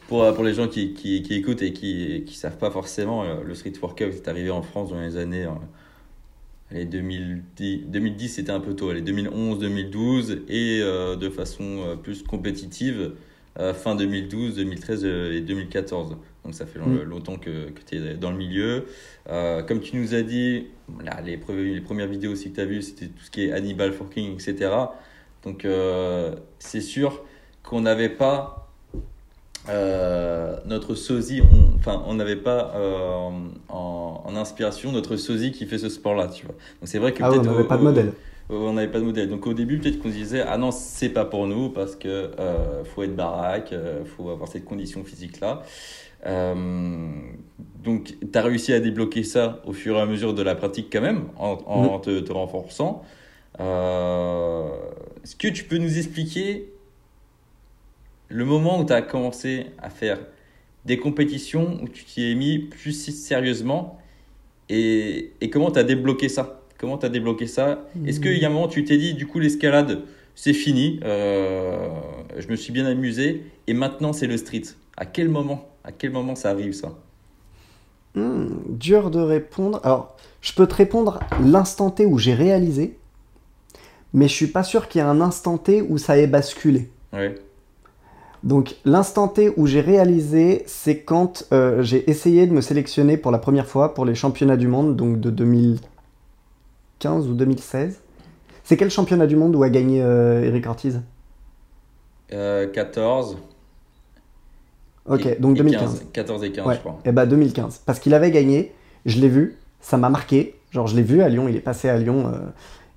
pour, 0.09 0.33
pour 0.33 0.43
les 0.43 0.53
gens 0.53 0.67
qui, 0.67 0.93
qui, 0.93 1.21
qui 1.21 1.35
écoutent 1.35 1.61
et 1.61 1.71
qui 1.71 2.25
ne 2.27 2.31
savent 2.31 2.57
pas 2.57 2.69
forcément, 2.69 3.23
le 3.41 3.55
street 3.55 3.73
workout 3.81 4.13
est 4.13 4.27
arrivé 4.27 4.51
en 4.51 4.61
France 4.61 4.89
dans 4.89 4.99
les 4.99 5.15
années 5.15 5.47
les 6.71 6.85
2010, 6.85 7.85
2010 7.87 8.29
c'était 8.29 8.51
un 8.51 8.59
peu 8.59 8.75
tôt, 8.75 8.91
les 8.91 9.01
2011, 9.01 9.59
2012 9.59 10.41
et 10.49 10.79
de 10.81 11.29
façon 11.29 11.97
plus 12.03 12.23
compétitive 12.23 13.13
fin 13.73 13.95
2012, 13.95 14.55
2013 14.55 15.05
et 15.05 15.41
2014. 15.41 16.17
Donc 16.43 16.53
ça 16.53 16.65
fait 16.65 16.79
mm. 16.79 17.03
longtemps 17.03 17.37
que, 17.37 17.69
que 17.69 17.81
tu 17.85 17.95
es 17.95 18.15
dans 18.15 18.31
le 18.31 18.37
milieu. 18.37 18.85
comme 19.25 19.79
tu 19.79 19.95
nous 19.95 20.13
as 20.13 20.23
dit, 20.23 20.67
les, 21.23 21.37
les, 21.37 21.81
premières 21.81 22.07
vidéos 22.07 22.33
aussi 22.33 22.51
que 22.51 22.55
tu 22.55 22.61
as 22.61 22.65
vues, 22.65 22.81
c'était 22.81 23.07
tout 23.07 23.23
ce 23.23 23.31
qui 23.31 23.45
est 23.45 23.53
Hannibal 23.53 23.93
Forking, 23.93 24.33
etc. 24.33 24.69
Donc 25.47 25.63
euh, 25.63 26.35
c'est 26.59 26.81
sûr 26.81 27.23
qu'on 27.63 27.81
n'avait 27.81 28.09
pas 28.09 28.69
euh, 29.69 30.57
notre 30.65 30.95
sosie, 30.95 31.41
enfin 31.79 32.03
on 32.07 32.15
n'avait 32.15 32.35
pas 32.35 32.73
euh, 32.75 33.29
en, 33.69 34.35
inspiration 34.35 34.91
notre 34.91 35.15
sosie 35.15 35.51
qui 35.51 35.65
fait 35.65 35.77
ce 35.77 35.89
sport-là, 35.89 36.27
tu 36.27 36.45
vois. 36.45 36.55
Donc 36.79 36.83
c'est 36.83 36.99
vrai 36.99 37.13
que 37.13 37.23
ah 37.23 37.31
on 37.31 37.41
n'avait 37.41 37.63
pas 37.63 37.77
de 37.77 37.83
modèle. 37.83 38.13
on 38.49 38.73
n'avait 38.73 38.91
pas 38.91 38.99
de 38.99 39.05
modèle. 39.05 39.29
Donc 39.29 39.47
au 39.47 39.53
début 39.53 39.79
peut-être 39.79 39.99
qu'on 39.99 40.09
se 40.09 40.13
disait 40.13 40.41
ah 40.41 40.57
non 40.57 40.71
c'est 40.71 41.09
pas 41.09 41.25
pour 41.25 41.47
nous 41.47 41.69
parce 41.69 41.95
que 41.95 42.31
faut 42.85 43.03
être 43.03 43.15
baraque, 43.15 43.73
faut 44.15 44.29
avoir 44.29 44.47
cette 44.47 44.65
condition 44.65 45.03
physique 45.03 45.39
là. 45.39 45.63
donc, 47.83 48.15
tu 48.19 48.37
as 48.37 48.41
réussi 48.41 48.73
à 48.73 48.79
débloquer 48.79 49.23
ça 49.23 49.61
au 49.65 49.73
fur 49.73 49.97
et 49.97 50.01
à 50.01 50.05
mesure 50.05 50.33
de 50.33 50.43
la 50.43 50.55
pratique 50.55 50.89
quand 50.91 51.01
même, 51.01 51.29
en, 51.37 51.53
en 51.65 51.99
te, 51.99 52.19
te, 52.19 52.31
renforçant. 52.31 53.03
Euh, 53.59 54.69
est-ce 55.23 55.35
que 55.35 55.47
tu 55.47 55.63
peux 55.63 55.77
nous 55.77 55.97
expliquer 55.97 56.71
le 58.29 58.45
moment 58.45 58.79
où 58.79 58.85
tu 58.85 58.93
as 58.93 59.01
commencé 59.01 59.67
à 59.79 59.89
faire 59.89 60.19
des 60.87 60.97
compétitions, 60.97 61.77
où 61.83 61.87
tu 61.87 62.03
t'y 62.05 62.31
es 62.31 62.35
mis 62.35 62.59
plus 62.59 62.93
sérieusement. 62.93 63.99
Et, 64.69 65.31
et 65.41 65.49
comment 65.49 65.69
tu 65.71 65.79
as 65.79 65.83
débloqué 65.83 66.29
ça? 66.29 66.61
Comment 66.79 66.97
tu 66.97 67.05
as 67.05 67.09
débloqué 67.09 67.45
ça? 67.47 67.85
Est-ce 68.05 68.19
qu'il 68.19 68.37
y 68.37 68.45
a 68.45 68.47
un 68.49 68.51
moment 68.51 68.67
tu 68.67 68.83
t'es 68.83 68.97
dit, 68.97 69.13
du 69.13 69.27
coup, 69.27 69.39
l'escalade, 69.39 70.03
c'est 70.35 70.53
fini, 70.53 70.99
euh, 71.03 71.89
je 72.37 72.47
me 72.47 72.55
suis 72.55 72.71
bien 72.71 72.85
amusé 72.85 73.43
et 73.67 73.73
maintenant 73.73 74.13
c'est 74.13 74.27
le 74.27 74.37
street? 74.37 74.63
À 74.95 75.05
quel 75.05 75.29
moment 75.29 75.69
À 75.83 75.91
quel 75.91 76.11
moment 76.11 76.35
ça 76.35 76.49
arrive 76.49 76.73
ça? 76.73 76.97
Hmm, 78.15 78.47
Dur 78.69 79.11
de 79.11 79.19
répondre. 79.19 79.79
Alors, 79.83 80.15
je 80.41 80.53
peux 80.53 80.67
te 80.67 80.75
répondre 80.75 81.19
l'instant 81.43 81.91
T 81.91 82.05
où 82.05 82.17
j'ai 82.17 82.33
réalisé 82.33 82.97
mais 84.13 84.27
je 84.27 84.33
suis 84.33 84.47
pas 84.47 84.63
sûr 84.63 84.87
qu'il 84.87 84.99
y 84.99 85.03
ait 85.03 85.07
un 85.07 85.21
instant 85.21 85.57
T 85.57 85.81
où 85.81 85.97
ça 85.97 86.17
ait 86.17 86.27
basculé. 86.27 86.89
Donc 88.43 88.75
l'instant 88.85 89.27
T 89.27 89.51
où 89.57 89.65
j'ai 89.65 89.81
réalisé, 89.81 90.63
c'est 90.67 90.99
quand 91.01 91.45
euh, 91.51 91.81
j'ai 91.81 92.09
essayé 92.09 92.47
de 92.47 92.53
me 92.53 92.61
sélectionner 92.61 93.17
pour 93.17 93.31
la 93.31 93.39
première 93.39 93.65
fois 93.65 93.93
pour 93.93 94.05
les 94.05 94.15
championnats 94.15 94.57
du 94.57 94.67
monde, 94.67 94.95
donc 94.95 95.19
de 95.19 95.29
2015 95.29 97.27
ou 97.27 97.33
2016. 97.33 97.99
C'est 98.63 98.77
quel 98.77 98.89
championnat 98.91 99.27
du 99.27 99.35
monde 99.35 99.55
où 99.55 99.63
a 99.63 99.69
gagné 99.69 100.01
euh, 100.01 100.43
Eric 100.43 100.67
Ortiz? 100.67 101.01
14. 102.29 103.37
Euh, 105.09 105.15
ok, 105.15 105.39
donc 105.39 105.55
2015. 105.57 106.07
14 106.11 106.43
et 106.43 106.51
15, 106.51 106.75
je 106.75 106.79
crois. 106.79 106.99
Et 107.05 107.11
bah 107.11 107.25
2015. 107.25 107.81
Parce 107.85 107.99
qu'il 107.99 108.13
avait 108.13 108.31
gagné, 108.31 108.73
je 109.05 109.19
l'ai 109.19 109.29
vu, 109.29 109.57
ça 109.79 109.97
m'a 109.97 110.09
marqué. 110.09 110.55
Genre, 110.71 110.85
je 110.85 110.97
l'ai 110.97 111.03
vu 111.03 111.21
à 111.21 111.29
Lyon, 111.29 111.47
il 111.47 111.55
est 111.55 111.61
passé 111.61 111.87
à 111.87 111.97
Lyon 111.97 112.29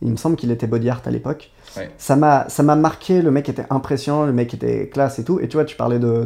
il 0.02 0.10
me 0.10 0.16
semble 0.16 0.36
qu'il 0.36 0.50
était 0.50 0.66
body 0.66 0.88
art 0.88 1.02
à 1.04 1.10
l'époque. 1.10 1.50
Ça 1.98 2.16
m'a 2.16 2.76
marqué, 2.76 3.22
le 3.22 3.30
mec 3.30 3.48
était 3.48 3.66
impressionnant, 3.70 4.24
le 4.24 4.32
mec 4.32 4.54
était 4.54 4.88
classe 4.88 5.18
et 5.18 5.24
tout. 5.24 5.40
Et 5.40 5.48
tu 5.48 5.56
vois, 5.56 5.64
tu 5.64 5.76
parlais 5.76 5.98
de, 5.98 6.24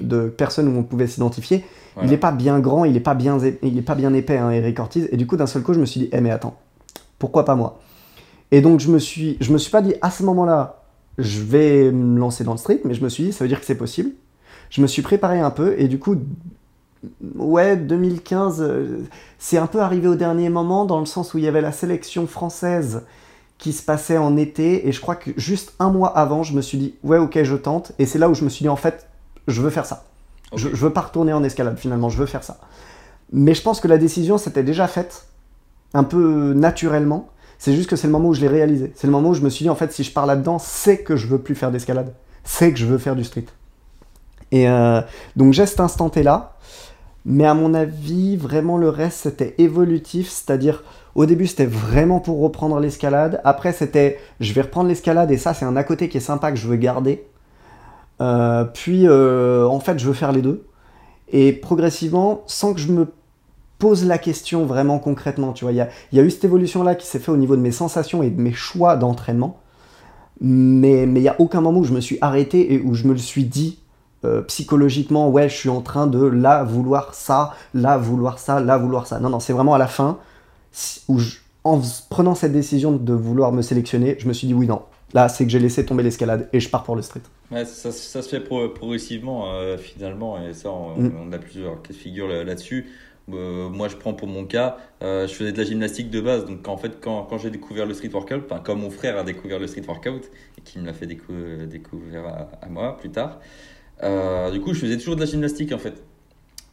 de, 0.00 0.28
personnes 0.28 0.68
où 0.68 0.78
on 0.78 0.82
pouvait 0.82 1.06
s'identifier. 1.06 1.64
Il 2.02 2.10
n'est 2.10 2.18
pas 2.18 2.32
bien 2.32 2.58
grand, 2.58 2.84
il 2.84 2.92
n'est 2.92 3.00
pas, 3.00 3.14
bien, 3.14 3.38
il 3.62 3.78
est 3.78 3.82
pas 3.82 3.94
bien 3.94 4.12
épais, 4.12 4.36
hein, 4.36 4.50
Eric 4.50 4.78
Ortiz. 4.80 5.08
Et 5.12 5.16
du 5.16 5.26
coup, 5.26 5.36
d'un 5.36 5.46
seul 5.46 5.62
coup, 5.62 5.72
je 5.72 5.80
me 5.80 5.86
suis 5.86 6.00
dit, 6.00 6.08
eh 6.12 6.20
mais 6.20 6.30
attends, 6.30 6.58
pourquoi 7.18 7.44
pas 7.44 7.54
moi? 7.54 7.80
Et 8.50 8.60
donc, 8.60 8.80
je 8.80 8.90
me 8.90 8.98
suis, 8.98 9.38
je 9.40 9.52
me 9.52 9.58
suis 9.58 9.70
pas 9.70 9.80
dit, 9.80 9.94
à 10.02 10.10
ce 10.10 10.22
moment-là, 10.24 10.82
je 11.16 11.40
vais 11.40 11.90
me 11.92 12.18
lancer 12.18 12.44
dans 12.44 12.52
le 12.52 12.58
street, 12.58 12.80
mais 12.84 12.92
je 12.92 13.02
me 13.02 13.08
suis 13.08 13.24
dit, 13.24 13.32
ça 13.32 13.44
veut 13.44 13.48
dire 13.48 13.60
que 13.60 13.66
c'est 13.66 13.76
possible. 13.76 14.10
Je 14.68 14.82
me 14.82 14.86
suis 14.86 15.02
préparé 15.02 15.40
un 15.40 15.50
peu, 15.50 15.74
et 15.78 15.88
du 15.88 15.98
coup, 15.98 16.16
ouais, 17.36 17.76
2015, 17.76 18.60
euh, 18.60 19.04
c'est 19.38 19.58
un 19.58 19.66
peu 19.66 19.80
arrivé 19.80 20.08
au 20.08 20.14
dernier 20.14 20.48
moment 20.48 20.84
dans 20.84 21.00
le 21.00 21.06
sens 21.06 21.34
où 21.34 21.38
il 21.38 21.44
y 21.44 21.48
avait 21.48 21.60
la 21.60 21.72
sélection 21.72 22.26
française 22.26 23.02
qui 23.58 23.72
se 23.72 23.82
passait 23.82 24.18
en 24.18 24.36
été 24.36 24.86
et 24.86 24.92
je 24.92 25.00
crois 25.00 25.16
que 25.16 25.30
juste 25.36 25.74
un 25.78 25.90
mois 25.90 26.16
avant, 26.16 26.42
je 26.42 26.54
me 26.54 26.60
suis 26.60 26.78
dit 26.78 26.94
ouais, 27.02 27.18
ok, 27.18 27.42
je 27.42 27.56
tente 27.56 27.92
et 27.98 28.06
c'est 28.06 28.18
là 28.18 28.28
où 28.28 28.34
je 28.34 28.44
me 28.44 28.50
suis 28.50 28.62
dit 28.62 28.68
en 28.68 28.76
fait, 28.76 29.08
je 29.48 29.60
veux 29.62 29.70
faire 29.70 29.86
ça. 29.86 30.04
Je, 30.54 30.68
je 30.68 30.76
veux 30.76 30.92
pas 30.92 31.00
retourner 31.00 31.32
en 31.32 31.42
escalade 31.42 31.78
finalement, 31.78 32.08
je 32.08 32.18
veux 32.18 32.26
faire 32.26 32.44
ça. 32.44 32.58
Mais 33.32 33.54
je 33.54 33.62
pense 33.62 33.80
que 33.80 33.88
la 33.88 33.98
décision 33.98 34.38
s'était 34.38 34.62
déjà 34.62 34.86
faite 34.86 35.26
un 35.94 36.04
peu 36.04 36.52
naturellement. 36.54 37.28
C'est 37.58 37.72
juste 37.72 37.88
que 37.88 37.96
c'est 37.96 38.06
le 38.06 38.12
moment 38.12 38.28
où 38.28 38.34
je 38.34 38.40
l'ai 38.40 38.48
réalisé. 38.48 38.92
C'est 38.94 39.06
le 39.06 39.12
moment 39.12 39.30
où 39.30 39.34
je 39.34 39.40
me 39.40 39.48
suis 39.48 39.64
dit 39.64 39.70
en 39.70 39.74
fait, 39.74 39.92
si 39.92 40.04
je 40.04 40.12
pars 40.12 40.26
là-dedans, 40.26 40.58
c'est 40.58 40.98
que 40.98 41.16
je 41.16 41.26
veux 41.26 41.38
plus 41.38 41.54
faire 41.54 41.70
d'escalade. 41.70 42.12
C'est 42.44 42.72
que 42.72 42.78
je 42.78 42.86
veux 42.86 42.98
faire 42.98 43.16
du 43.16 43.24
street. 43.24 43.46
Et 44.52 44.68
euh, 44.68 45.00
donc 45.34 45.52
j'ai 45.52 45.66
cet 45.66 45.80
instant 45.80 46.10
là 46.16 46.56
mais 47.28 47.44
à 47.44 47.54
mon 47.54 47.74
avis, 47.74 48.36
vraiment 48.36 48.78
le 48.78 48.88
reste 48.88 49.18
c'était 49.24 49.56
évolutif, 49.58 50.28
c'est-à-dire 50.30 50.84
au 51.16 51.26
début 51.26 51.48
c'était 51.48 51.66
vraiment 51.66 52.20
pour 52.20 52.40
reprendre 52.40 52.78
l'escalade, 52.78 53.40
après 53.42 53.72
c'était 53.72 54.18
je 54.38 54.52
vais 54.52 54.62
reprendre 54.62 54.88
l'escalade 54.88 55.32
et 55.32 55.36
ça 55.36 55.52
c'est 55.52 55.64
un 55.64 55.74
à 55.74 55.82
côté 55.82 56.08
qui 56.08 56.18
est 56.18 56.20
sympa 56.20 56.52
que 56.52 56.56
je 56.56 56.68
veux 56.68 56.76
garder. 56.76 57.26
Euh, 58.20 58.64
puis 58.64 59.08
euh, 59.08 59.66
en 59.66 59.80
fait 59.80 59.98
je 59.98 60.06
veux 60.06 60.14
faire 60.14 60.30
les 60.30 60.40
deux. 60.40 60.66
Et 61.32 61.52
progressivement, 61.52 62.44
sans 62.46 62.72
que 62.72 62.80
je 62.80 62.92
me 62.92 63.08
pose 63.78 64.06
la 64.06 64.18
question 64.18 64.64
vraiment 64.64 65.00
concrètement, 65.00 65.52
tu 65.52 65.64
vois, 65.64 65.72
il 65.72 65.76
y 66.12 66.20
a, 66.20 66.22
eu 66.22 66.30
cette 66.30 66.44
évolution-là 66.44 66.94
qui 66.94 67.08
s'est 67.08 67.18
fait 67.18 67.32
au 67.32 67.36
niveau 67.36 67.56
de 67.56 67.60
mes 67.60 67.72
sensations 67.72 68.22
et 68.22 68.30
de 68.30 68.40
mes 68.40 68.52
choix 68.52 68.96
d'entraînement. 68.96 69.58
Mais 70.40 71.02
il 71.02 71.12
n'y 71.12 71.28
a 71.28 71.34
aucun 71.40 71.60
moment 71.60 71.80
où 71.80 71.84
je 71.84 71.92
me 71.92 72.00
suis 72.00 72.18
arrêté 72.20 72.72
et 72.72 72.80
où 72.80 72.94
je 72.94 73.08
me 73.08 73.12
le 73.12 73.18
suis 73.18 73.44
dit, 73.44 73.80
euh, 74.24 74.42
psychologiquement, 74.42 75.28
ouais, 75.28 75.48
je 75.48 75.54
suis 75.54 75.68
en 75.68 75.82
train 75.82 76.06
de 76.06 76.24
là 76.24 76.64
vouloir 76.64 77.14
ça, 77.14 77.54
là 77.74 77.98
vouloir 77.98 78.38
ça, 78.38 78.60
là 78.60 78.78
vouloir 78.78 79.06
ça. 79.06 79.20
Non, 79.20 79.28
non, 79.28 79.40
c'est 79.40 79.52
vraiment 79.52 79.74
à 79.74 79.78
la 79.78 79.86
fin 79.86 80.18
où, 81.08 81.18
en 81.64 81.80
prenant 82.08 82.34
cette 82.34 82.52
décision 82.52 82.92
de 82.92 83.12
vouloir 83.12 83.52
me 83.52 83.62
sélectionner, 83.62 84.16
je 84.18 84.26
me 84.26 84.32
suis 84.32 84.46
dit 84.46 84.54
oui, 84.54 84.66
non. 84.66 84.82
Là, 85.12 85.28
c'est 85.28 85.44
que 85.44 85.50
j'ai 85.50 85.60
laissé 85.60 85.84
tomber 85.86 86.02
l'escalade 86.02 86.48
et 86.52 86.60
je 86.60 86.68
pars 86.68 86.82
pour 86.82 86.96
le 86.96 87.02
street. 87.02 87.20
ça, 87.64 87.92
se 87.92 88.22
fait 88.22 88.40
progressivement 88.40 89.52
euh, 89.52 89.76
finalement, 89.78 90.42
et 90.42 90.52
ça, 90.52 90.70
on, 90.70 90.96
mm. 90.96 91.32
a 91.32 91.38
plusieurs 91.38 91.80
cas 91.82 91.92
de 91.92 91.98
figure 91.98 92.26
là-dessus. 92.28 92.86
Euh, 93.32 93.68
moi, 93.68 93.88
je 93.88 93.96
prends 93.96 94.14
pour 94.14 94.28
mon 94.28 94.44
cas, 94.44 94.76
je 95.00 95.26
faisais 95.28 95.52
de 95.52 95.58
la 95.58 95.64
gymnastique 95.64 96.10
de 96.10 96.20
base. 96.20 96.44
Donc, 96.44 96.66
en 96.66 96.76
fait, 96.76 96.98
quand, 97.00 97.24
quand 97.24 97.38
j'ai 97.38 97.50
découvert 97.50 97.86
le 97.86 97.94
street 97.94 98.10
workout, 98.12 98.42
enfin, 98.46 98.60
comme 98.60 98.80
mon 98.80 98.90
frère 98.90 99.16
a 99.16 99.22
découvert 99.22 99.58
le 99.58 99.66
street 99.66 99.84
workout 99.86 100.30
et 100.58 100.60
qui 100.62 100.78
me 100.78 100.86
l'a 100.86 100.92
fait 100.92 101.06
découvrir 101.06 102.26
à, 102.62 102.68
moi 102.68 102.96
plus 102.96 103.10
tard, 103.10 103.38
euh, 104.02 104.50
du 104.50 104.60
coup, 104.60 104.74
je 104.74 104.80
faisais 104.80 104.96
toujours 104.96 105.16
de 105.16 105.20
la 105.20 105.26
gymnastique 105.26 105.72
en 105.72 105.78
fait. 105.78 105.94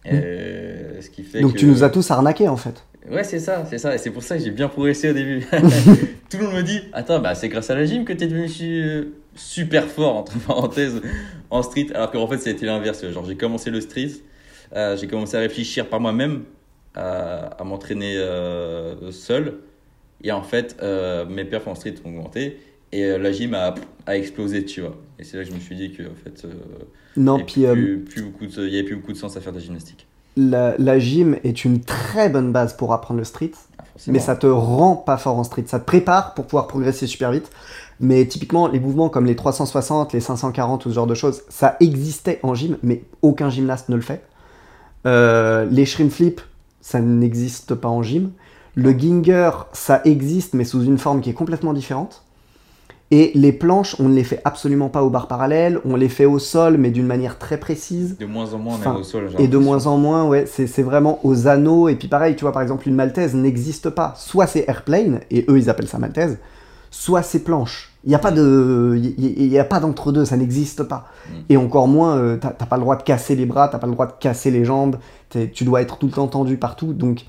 Ce 0.06 1.10
qui 1.10 1.24
fait 1.24 1.42
Donc 1.42 1.56
tu 1.56 1.66
nous 1.66 1.84
as 1.84 1.90
tous 1.90 2.12
arnaqués 2.12 2.48
en 2.48 2.58
fait. 2.58 2.84
Ouais, 3.10 3.24
c'est 3.24 3.40
ça, 3.40 3.66
c'est 3.70 3.78
ça. 3.78 3.94
Et 3.96 3.98
c'est 3.98 4.12
pour 4.12 4.24
ça 4.24 4.38
que 4.38 4.44
j'ai 4.44 4.52
bien 4.52 4.70
progressé 4.70 5.10
au 5.10 5.14
début. 5.14 5.46
Tout 6.30 6.38
le 6.38 6.46
monde 6.46 6.56
me 6.56 6.64
dit 6.64 6.82
Attends, 6.94 7.20
bah, 7.20 7.36
c'est 7.36 7.50
grâce 7.50 7.70
à 7.70 7.76
la 7.76 7.86
gym 7.86 8.06
que 8.06 8.14
tu 8.14 8.24
es 8.24 8.28
devenu 8.28 8.48
super 9.36 9.86
fort, 9.88 10.16
entre 10.16 10.38
parenthèses, 10.40 11.02
en 11.50 11.64
street. 11.64 11.88
Alors 11.94 12.12
qu'en 12.12 12.28
fait, 12.28 12.38
c'était 12.38 12.66
l'inverse. 12.66 13.08
Genre, 13.10 13.26
j'ai 13.26 13.36
commencé 13.36 13.70
le 13.70 13.82
street, 13.82 14.12
euh, 14.76 14.96
j'ai 14.98 15.08
commencé 15.08 15.36
à 15.36 15.40
réfléchir 15.40 15.90
par 15.90 16.00
moi-même 16.00 16.44
à, 16.96 17.48
à 17.60 17.64
m'entraîner 17.64 18.16
euh, 18.18 19.12
seul. 19.12 19.60
Et 20.24 20.32
en 20.32 20.44
fait, 20.44 20.78
euh, 20.82 21.26
mes 21.26 21.44
perfs 21.44 21.68
en 21.68 21.76
street 21.76 21.96
ont 22.06 22.10
augmenté. 22.10 22.60
Et 22.94 23.04
euh, 23.06 23.18
la 23.18 23.32
gym 23.32 23.54
a, 23.56 23.74
a 24.06 24.16
explosé, 24.16 24.64
tu 24.66 24.82
vois. 24.82 24.96
Et 25.18 25.24
c'est 25.24 25.38
là 25.38 25.44
que 25.44 25.50
je 25.50 25.56
me 25.56 25.60
suis 25.60 25.76
dit 25.76 25.92
que, 25.94 26.04
en 26.04 26.16
fait, 26.24 26.46
euh, 26.46 26.54
Non, 27.18 27.44
il 27.56 27.60
n'y 27.62 27.66
avait, 27.68 27.82
euh, 27.82 27.86
avait 27.86 27.96
plus 27.98 28.22
beaucoup 28.96 29.12
de 29.14 29.18
sens 29.18 29.36
à 29.36 29.42
faire 29.42 29.52
de 29.52 29.58
la 29.58 29.64
gymnastique. 29.64 30.06
la, 30.38 30.76
la 30.78 31.00
gym 31.00 31.38
est 31.44 31.66
une 31.66 31.82
très 31.82 32.30
bonne 32.30 32.52
base 32.52 32.76
pour 32.78 32.94
apprendre 32.94 33.18
le 33.20 33.24
street, 33.24 33.52
Ah, 33.80 33.84
mais 34.08 34.20
ça 34.20 34.36
te 34.36 34.46
rend 34.48 34.96
pas 34.96 35.18
fort 35.18 35.38
en 35.40 35.44
street. 35.44 35.64
Ça 35.68 35.80
te 35.80 35.86
prépare 35.86 36.34
pour 36.36 36.46
pouvoir 36.46 36.68
progresser 36.68 37.08
super 37.08 37.32
vite. 37.32 37.50
Mais 38.00 38.26
typiquement, 38.26 38.68
les 38.68 38.80
mouvements 38.80 39.10
comme 39.10 39.26
les 39.26 39.36
360, 39.36 40.14
les 40.14 40.20
540 40.20 40.86
ou 40.86 40.90
ce 40.90 40.96
genre 40.96 41.08
de 41.08 41.16
choses, 41.16 41.44
ça 41.50 41.78
existait 41.80 42.40
en 42.44 42.54
gym, 42.54 42.78
mais 42.84 43.04
aucun 43.22 43.50
gymnaste 43.50 43.90
ne 43.90 43.96
le 43.96 44.02
fait. 44.02 44.24
Euh, 45.06 45.66
les 45.70 45.86
shrimp 45.86 46.12
flip, 46.12 46.42
ça 46.82 47.00
n'existe 47.00 47.76
pas 47.76 47.88
en 47.90 48.04
gym. 48.04 48.32
Le 48.76 48.92
ginger, 48.92 49.52
ça 49.74 50.02
existe, 50.06 50.54
mais 50.54 50.64
sous 50.64 50.84
une 50.84 50.98
forme 50.98 51.22
qui 51.22 51.30
est 51.30 51.34
complètement 51.36 51.74
différente. 51.74 52.24
Et 53.16 53.32
les 53.36 53.52
planches, 53.52 53.96
on 54.00 54.10
ne 54.10 54.16
les 54.16 54.24
fait 54.24 54.42
absolument 54.44 54.90
pas 54.90 55.04
aux 55.04 55.12
barres 55.12 55.28
parallèles, 55.28 55.80
on 55.86 55.96
les 55.96 56.10
fait 56.10 56.26
au 56.26 56.40
sol, 56.40 56.78
mais 56.80 56.90
d'une 56.90 57.06
manière 57.06 57.38
très 57.38 57.60
précise. 57.60 58.18
De 58.18 58.26
moins 58.26 58.52
en 58.56 58.58
moins, 58.58 58.74
Enfin, 58.74 58.94
même 58.94 59.02
au 59.02 59.04
sol. 59.04 59.30
Et 59.38 59.48
de 59.48 59.58
moins 59.60 59.86
en 59.86 59.98
moins, 59.98 60.26
ouais, 60.26 60.46
c'est 60.48 60.82
vraiment 60.82 61.20
aux 61.24 61.48
anneaux. 61.48 61.90
Et 61.90 61.96
puis 61.96 62.08
pareil, 62.08 62.36
tu 62.36 62.42
vois, 62.42 62.52
par 62.52 62.64
exemple, 62.64 62.88
une 62.88 62.96
maltaise 62.96 63.36
n'existe 63.36 63.92
pas. 63.92 64.16
Soit 64.18 64.48
c'est 64.48 64.68
airplane, 64.68 65.20
et 65.30 65.46
eux, 65.48 65.60
ils 65.60 65.70
appellent 65.70 65.88
ça 65.88 66.00
maltaise, 66.00 66.40
soit 66.90 67.22
c'est 67.22 67.44
planche. 67.44 67.92
Il 68.04 68.10
n'y 68.10 68.16
a 68.16 68.20
pas 68.20 68.32
de, 68.32 69.00
il 69.00 69.46
y 69.46 69.60
a 69.60 69.64
pas 69.64 69.80
d'entre-deux, 69.80 70.26
ça 70.26 70.36
n'existe 70.36 70.82
pas. 70.82 71.06
Mm. 71.30 71.34
Et 71.50 71.58
encore 71.58 71.88
moins, 71.88 72.18
euh, 72.18 72.38
t'as 72.38 72.50
pas 72.50 72.78
le 72.78 72.82
droit 72.82 72.96
de 72.96 73.04
casser 73.04 73.36
les 73.36 73.46
bras, 73.46 73.68
t'as 73.68 73.78
pas 73.78 73.86
le 73.86 73.94
droit 73.94 74.08
de 74.08 74.14
casser 74.20 74.50
les 74.50 74.66
jambes. 74.66 74.96
Tu 75.54 75.66
dois 75.66 75.84
être 75.84 76.00
tout 76.00 76.08
le 76.08 76.14
temps 76.14 76.28
tendu 76.28 76.58
partout. 76.58 76.94
Donc, 76.94 77.26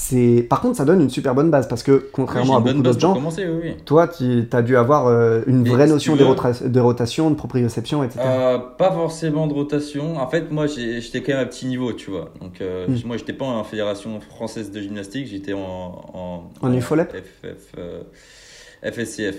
c'est. 0.00 0.46
Par 0.48 0.60
contre, 0.60 0.76
ça 0.76 0.84
donne 0.84 1.00
une 1.00 1.10
super 1.10 1.34
bonne 1.34 1.50
base 1.50 1.66
parce 1.66 1.82
que 1.82 1.90
Oui, 1.92 2.02
contrairement 2.12 2.54
à 2.54 2.58
une 2.58 2.64
bonne 2.64 2.72
beaucoup 2.74 2.84
base 2.84 2.94
d'autres 2.98 3.00
gens, 3.08 3.14
commencer, 3.14 3.46
oui, 3.48 3.58
oui. 3.64 3.74
toi, 3.84 4.06
tu 4.06 4.46
as 4.52 4.62
dû 4.62 4.76
avoir 4.76 5.08
euh, 5.08 5.42
une 5.48 5.62
Mais 5.62 5.70
vraie 5.70 5.86
si 5.86 5.92
notion 5.92 6.14
rota- 6.14 6.68
de 6.68 6.80
rotation, 6.80 7.30
de 7.30 7.34
proprioception, 7.34 8.04
etc. 8.04 8.20
Euh, 8.24 8.58
pas 8.58 8.92
forcément 8.92 9.48
de 9.48 9.54
rotation. 9.54 10.16
En 10.18 10.28
fait, 10.28 10.52
moi, 10.52 10.66
j'étais 10.68 11.20
quand 11.22 11.32
même 11.32 11.42
à 11.42 11.46
petit 11.46 11.66
niveau, 11.66 11.92
tu 11.92 12.10
vois. 12.10 12.32
Donc, 12.40 12.60
euh, 12.60 12.86
Mm. 12.86 12.96
moi, 13.06 13.16
j'étais 13.16 13.32
pas 13.32 13.44
en 13.46 13.64
fédération 13.64 14.20
française 14.20 14.70
de 14.70 14.80
gymnastique, 14.80 15.26
j'étais 15.26 15.52
en, 15.52 15.58
en, 16.14 16.50
En 16.62 16.80
FF, 16.80 17.72
euh, 17.76 18.02
FSCF. 18.82 19.36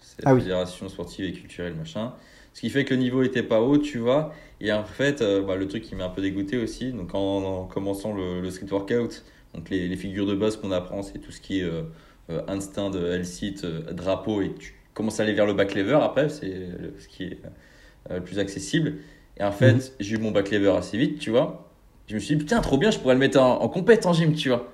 C'est 0.00 0.24
la 0.24 0.30
Ah 0.32 0.34
oui. 0.34 0.40
fédération 0.40 0.88
sportive 0.88 1.24
et 1.24 1.32
culturelle, 1.32 1.74
machin. 1.78 2.12
Ce 2.54 2.60
qui 2.60 2.68
fait 2.70 2.84
que 2.84 2.92
le 2.92 3.00
niveau 3.00 3.22
était 3.22 3.42
pas 3.42 3.60
haut, 3.62 3.78
tu 3.78 3.98
vois. 3.98 4.32
Et 4.60 4.72
en 4.72 4.84
fait, 4.84 5.22
euh, 5.22 5.42
bah, 5.42 5.56
le 5.56 5.66
truc 5.66 5.82
qui 5.82 5.94
m'a 5.94 6.04
un 6.04 6.08
peu 6.10 6.20
dégoûté 6.22 6.58
aussi, 6.58 6.92
donc 6.92 7.14
en, 7.14 7.18
en 7.44 7.64
commençant 7.64 8.12
le, 8.12 8.40
le 8.40 8.50
street 8.50 8.66
workout, 8.70 9.24
donc 9.54 9.68
les, 9.70 9.88
les 9.88 9.96
figures 9.96 10.26
de 10.26 10.34
base 10.34 10.56
qu'on 10.56 10.72
apprend, 10.72 11.02
c'est 11.02 11.18
tout 11.18 11.30
ce 11.32 11.40
qui 11.40 11.60
est 11.60 11.64
euh, 11.64 11.82
euh, 12.30 12.40
handstand, 12.48 12.92
L-sit, 12.94 13.64
euh, 13.64 13.92
drapeau, 13.92 14.40
et 14.42 14.52
tu 14.58 14.74
commences 14.94 15.20
à 15.20 15.22
aller 15.24 15.32
vers 15.34 15.46
le 15.46 15.52
back 15.54 15.74
lever 15.74 15.98
après, 16.00 16.28
c'est 16.28 16.68
ce 16.98 17.08
qui 17.08 17.24
est 17.24 17.38
le 18.10 18.20
plus 18.20 18.38
accessible. 18.38 18.94
Et 19.38 19.44
en 19.44 19.52
fait, 19.52 19.72
Mhm. 19.74 19.80
j'ai 20.00 20.14
eu 20.16 20.18
mon 20.18 20.30
back 20.30 20.50
lever 20.50 20.70
assez 20.76 20.98
vite, 20.98 21.18
tu 21.18 21.30
vois. 21.30 21.70
Je 22.08 22.14
me 22.14 22.20
suis 22.20 22.34
dit, 22.36 22.42
putain, 22.44 22.60
trop 22.60 22.76
bien, 22.76 22.90
je 22.90 22.98
pourrais 22.98 23.14
le 23.14 23.20
mettre 23.20 23.40
en, 23.40 23.62
en 23.62 23.68
compète 23.68 24.04
en 24.06 24.12
gym, 24.12 24.34
tu 24.34 24.48
vois. 24.50 24.70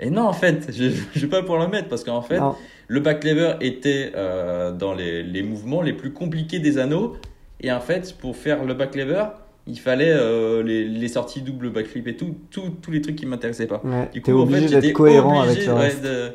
Et 0.00 0.10
non, 0.10 0.22
en 0.22 0.32
fait, 0.32 0.72
je 0.72 0.84
ne 0.84 0.90
vais 1.20 1.26
pas 1.28 1.40
pouvoir 1.42 1.60
le 1.62 1.68
mettre 1.68 1.88
parce 1.88 2.02
qu'en 2.04 2.22
fait, 2.22 2.38
Non. 2.40 2.54
le 2.88 3.00
back 3.00 3.24
lever 3.24 3.54
était 3.60 4.12
euh, 4.16 4.72
dans 4.72 4.92
les, 4.94 5.22
les 5.22 5.42
mouvements 5.42 5.80
les 5.82 5.92
plus 5.92 6.12
compliqués 6.12 6.58
des 6.58 6.78
anneaux. 6.78 7.16
Et 7.60 7.70
en 7.72 7.80
fait, 7.80 8.16
pour 8.18 8.36
faire 8.36 8.64
le 8.64 8.74
back 8.74 8.94
lever, 8.96 9.24
il 9.66 9.78
fallait 9.78 10.12
euh, 10.12 10.62
les, 10.62 10.84
les 10.84 11.08
sorties 11.08 11.42
double 11.42 11.70
backflip 11.70 12.06
et 12.08 12.16
tout, 12.16 12.36
tous 12.50 12.90
les 12.90 13.00
trucs 13.00 13.16
qui 13.16 13.26
m'intéressaient 13.26 13.66
pas. 13.66 13.80
Ouais, 13.84 14.08
Du 14.12 14.22
coup, 14.22 14.30
en 14.32 14.42
obligé 14.42 14.68
fait, 14.68 14.74
j'étais 14.80 14.92
cohérent 14.92 15.42
obligé, 15.42 15.68
avec 15.68 15.94
ouais, 15.94 16.00
de, 16.00 16.32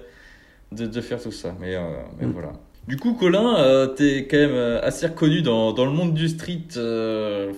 de, 0.84 0.88
de 0.88 1.02
faire 1.02 1.22
tout 1.22 1.32
ça. 1.32 1.56
Mais, 1.60 1.76
euh, 1.76 1.82
mais 2.20 2.28
Mm. 2.28 2.32
voilà. 2.32 2.54
Du 2.88 2.98
coup, 2.98 3.14
Colin, 3.14 3.58
euh, 3.60 3.88
t'es 3.88 4.28
quand 4.30 4.38
même 4.38 4.52
euh, 4.54 4.82
assez 4.82 5.06
reconnu 5.06 5.44
dans, 5.44 5.72
dans 5.72 5.86
le 5.86 5.92
monde 5.92 6.14
du 6.16 6.28
street 6.28 6.64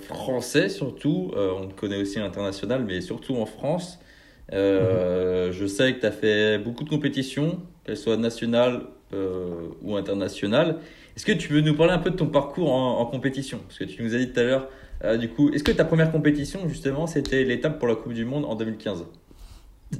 français, 0.07 0.69
surtout. 0.69 1.31
On 1.35 1.67
te 1.67 1.73
connaît 1.79 1.97
aussi 2.01 2.19
à 2.19 2.21
l'international, 2.23 2.83
mais 2.85 3.01
surtout 3.01 3.35
en 3.35 3.45
France. 3.45 3.99
Euh, 4.51 5.51
Je 5.51 5.65
sais 5.65 5.93
que 5.93 6.01
tu 6.01 6.05
as 6.05 6.11
fait 6.11 6.57
beaucoup 6.57 6.83
de 6.83 6.89
compétitions, 6.89 7.59
qu'elles 7.85 7.97
soient 7.97 8.17
nationales 8.17 8.81
ou 9.83 9.95
internationales. 9.95 10.77
Est-ce 11.15 11.25
que 11.25 11.31
tu 11.31 11.53
veux 11.53 11.61
nous 11.61 11.75
parler 11.75 11.93
un 11.93 11.99
peu 11.99 12.09
de 12.09 12.15
ton 12.15 12.25
parcours 12.27 12.71
en, 12.73 12.99
en 12.99 13.05
compétition? 13.05 13.59
Parce 13.67 13.77
que 13.79 13.83
tu 13.85 14.01
nous 14.03 14.15
as 14.15 14.17
dit 14.17 14.31
tout 14.33 14.39
à 14.39 14.43
l'heure, 14.43 14.67
euh, 15.03 15.17
du 15.17 15.29
coup, 15.29 15.49
est-ce 15.51 15.63
que 15.63 15.71
ta 15.71 15.85
première 15.85 16.11
compétition, 16.11 16.59
justement, 16.67 17.07
c'était 17.07 17.43
l'étape 17.43 17.79
pour 17.79 17.87
la 17.87 17.95
Coupe 17.95 18.13
du 18.13 18.25
Monde 18.25 18.45
en 18.45 18.55
2015 18.55 19.05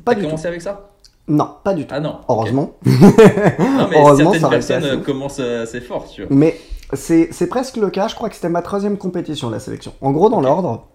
Pas 0.04 0.12
T'as 0.12 0.16
du 0.16 0.22
tout. 0.22 0.28
commencé 0.28 0.48
avec 0.48 0.62
ça? 0.62 0.92
Non, 1.28 1.50
pas 1.64 1.74
du 1.74 1.86
tout. 1.88 1.94
Ah 1.96 2.00
non. 2.00 2.20
Heureusement. 2.30 2.76
Non, 2.86 3.88
mais 3.90 3.98
Heureusement, 4.00 4.32
certaines 4.34 4.50
personnes 4.50 4.84
assez. 4.84 4.94
euh, 4.94 4.98
commencent 4.98 5.40
euh, 5.40 5.64
assez 5.64 5.82
fort, 5.82 6.08
tu 6.10 6.24
vois. 6.24 6.36
Mais 6.36 6.58
c'est 6.94 7.48
presque 7.50 7.78
le 7.78 7.90
cas, 7.90 8.08
je 8.08 8.16
crois 8.16 8.30
que 8.30 8.36
c'était 8.36 8.50
ma 8.50 8.62
troisième 8.62 8.98
compétition 8.98 9.48
de 9.48 9.54
la 9.54 9.60
sélection. 9.60 9.94
En 10.02 10.12
gros, 10.12 10.30
dans 10.30 10.42
l'ordre, 10.42 10.88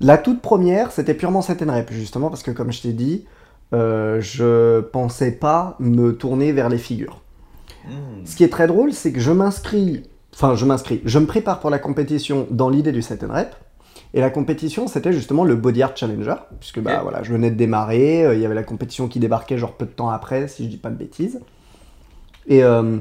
la 0.00 0.18
toute 0.18 0.40
première, 0.42 0.92
c'était 0.92 1.14
purement 1.14 1.42
set 1.42 1.62
and 1.62 1.72
rep, 1.72 1.90
justement, 1.92 2.28
parce 2.28 2.42
que 2.42 2.50
comme 2.50 2.70
je 2.72 2.82
t'ai 2.82 2.92
dit, 2.92 3.24
euh, 3.72 4.20
je 4.20 4.80
pensais 4.80 5.32
pas 5.32 5.76
me 5.78 6.12
tourner 6.16 6.52
vers 6.52 6.68
les 6.68 6.78
figures. 6.78 7.22
Hmm. 7.86 8.24
Ce 8.24 8.36
qui 8.36 8.44
est 8.44 8.48
très 8.50 8.66
drôle, 8.66 8.92
c'est 8.92 9.10
que 9.12 9.20
je 9.20 9.32
m'inscris, 9.32 10.02
enfin 10.34 10.54
je 10.54 10.64
m'inscris, 10.64 11.00
je 11.04 11.18
me 11.18 11.26
prépare 11.26 11.60
pour 11.60 11.70
la 11.70 11.78
compétition 11.78 12.46
dans 12.50 12.68
l'idée 12.68 12.92
du 12.92 13.02
set 13.02 13.24
and 13.24 13.32
rep. 13.32 13.54
Et 14.14 14.20
la 14.20 14.30
compétition, 14.30 14.88
c'était 14.88 15.12
justement 15.12 15.44
le 15.44 15.56
Body 15.56 15.82
Art 15.82 15.96
Challenger, 15.96 16.34
puisque 16.60 16.80
bah 16.80 17.00
voilà, 17.02 17.22
je 17.22 17.32
venais 17.32 17.50
de 17.50 17.56
démarrer, 17.56 18.26
euh, 18.26 18.34
il 18.34 18.42
y 18.42 18.44
avait 18.44 18.54
la 18.54 18.62
compétition 18.62 19.08
qui 19.08 19.20
débarquait 19.20 19.56
genre 19.56 19.72
peu 19.72 19.86
de 19.86 19.90
temps 19.90 20.10
après, 20.10 20.48
si 20.48 20.64
je 20.64 20.68
dis 20.68 20.76
pas 20.76 20.90
de 20.90 20.96
bêtises. 20.96 21.40
Et 22.46 22.62
euh, 22.62 22.98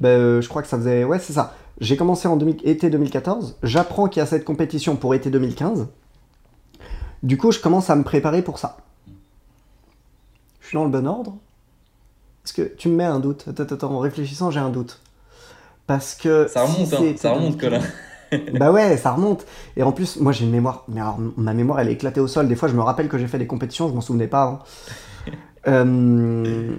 bah, 0.00 0.08
euh, 0.08 0.40
je 0.40 0.48
crois 0.48 0.62
que 0.62 0.68
ça 0.68 0.78
faisait, 0.78 1.04
ouais 1.04 1.18
c'est 1.18 1.34
ça. 1.34 1.54
J'ai 1.80 1.96
commencé 1.96 2.28
en 2.28 2.36
2000 2.36 2.60
été 2.64 2.88
2014, 2.88 3.58
j'apprends 3.62 4.08
qu'il 4.08 4.20
y 4.20 4.22
a 4.22 4.26
cette 4.26 4.44
compétition 4.44 4.96
pour 4.96 5.14
été 5.14 5.28
2015. 5.28 5.88
Du 7.22 7.36
coup, 7.36 7.52
je 7.52 7.58
commence 7.58 7.90
à 7.90 7.96
me 7.96 8.04
préparer 8.04 8.42
pour 8.42 8.58
ça. 8.58 8.78
Je 10.60 10.68
suis 10.68 10.76
dans 10.76 10.84
le 10.84 10.90
bon 10.90 11.06
ordre 11.06 11.36
Est-ce 12.44 12.54
que 12.54 12.62
tu 12.62 12.88
me 12.88 12.96
mets 12.96 13.04
un 13.04 13.20
doute? 13.20 13.44
Attends, 13.48 13.64
attends, 13.64 13.92
en 13.92 13.98
réfléchissant, 13.98 14.50
j'ai 14.50 14.60
un 14.60 14.70
doute. 14.70 15.00
Parce 15.86 16.14
que. 16.14 16.46
Ça 16.48 16.62
remonte, 16.64 16.86
si 16.86 16.94
hein, 16.94 17.14
ça 17.16 17.32
remonte, 17.32 17.56
2015 17.58 17.80
Colin. 18.30 18.50
bah 18.58 18.72
ouais, 18.72 18.96
ça 18.96 19.12
remonte. 19.12 19.46
Et 19.76 19.82
en 19.82 19.92
plus, 19.92 20.16
moi 20.18 20.32
j'ai 20.32 20.44
une 20.44 20.50
mémoire. 20.50 20.84
Mais 20.88 21.00
alors, 21.00 21.18
ma 21.36 21.52
mémoire 21.54 21.80
elle 21.80 21.88
est 21.88 21.92
éclatée 21.92 22.20
au 22.20 22.26
sol. 22.28 22.48
Des 22.48 22.56
fois, 22.56 22.68
je 22.68 22.74
me 22.74 22.80
rappelle 22.82 23.08
que 23.08 23.18
j'ai 23.18 23.26
fait 23.26 23.38
des 23.38 23.46
compétitions, 23.46 23.88
je 23.88 23.94
m'en 23.94 24.00
souvenais 24.00 24.28
pas 24.28 24.42
avant. 24.42 24.58
Euh, 25.66 26.76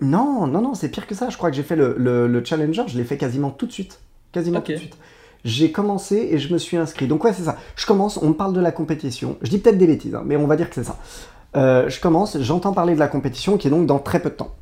Non, 0.00 0.46
non, 0.48 0.60
non, 0.60 0.74
c'est 0.74 0.88
pire 0.88 1.06
que 1.06 1.14
ça. 1.14 1.30
Je 1.30 1.36
crois 1.36 1.50
que 1.50 1.56
j'ai 1.56 1.62
fait 1.62 1.76
le, 1.76 1.94
le- 1.96 2.26
le 2.26 2.44
Challenger, 2.44 2.82
je 2.88 2.98
l'ai 2.98 3.04
fait 3.04 3.16
quasiment 3.16 3.50
tout 3.50 3.66
de 3.66 3.72
suite. 3.72 4.00
Quasiment 4.32 4.60
tout 4.60 4.72
de 4.72 4.76
suite. 4.78 4.96
J'ai 5.44 5.70
commencé 5.70 6.16
et 6.32 6.38
je 6.38 6.52
me 6.52 6.58
suis 6.58 6.76
inscrit. 6.76 7.06
Donc, 7.06 7.22
ouais, 7.22 7.32
c'est 7.32 7.44
ça. 7.44 7.56
Je 7.76 7.86
commence, 7.86 8.16
on 8.20 8.28
me 8.30 8.34
parle 8.34 8.52
de 8.52 8.60
la 8.60 8.72
compétition. 8.72 9.36
Je 9.42 9.50
dis 9.50 9.58
peut-être 9.58 9.78
des 9.78 9.86
bêtises, 9.86 10.14
hein, 10.14 10.22
mais 10.26 10.36
on 10.36 10.46
va 10.46 10.56
dire 10.56 10.68
que 10.68 10.74
c'est 10.74 10.84
ça. 10.84 10.98
Euh, 11.56 11.88
je 11.88 12.00
commence, 12.00 12.36
j'entends 12.40 12.72
parler 12.72 12.94
de 12.94 12.98
la 12.98 13.06
compétition 13.08 13.56
qui 13.58 13.68
est 13.68 13.70
donc 13.70 13.86
dans 13.86 14.00
très 14.00 14.20
peu 14.20 14.30
de 14.30 14.34
temps. 14.34 14.54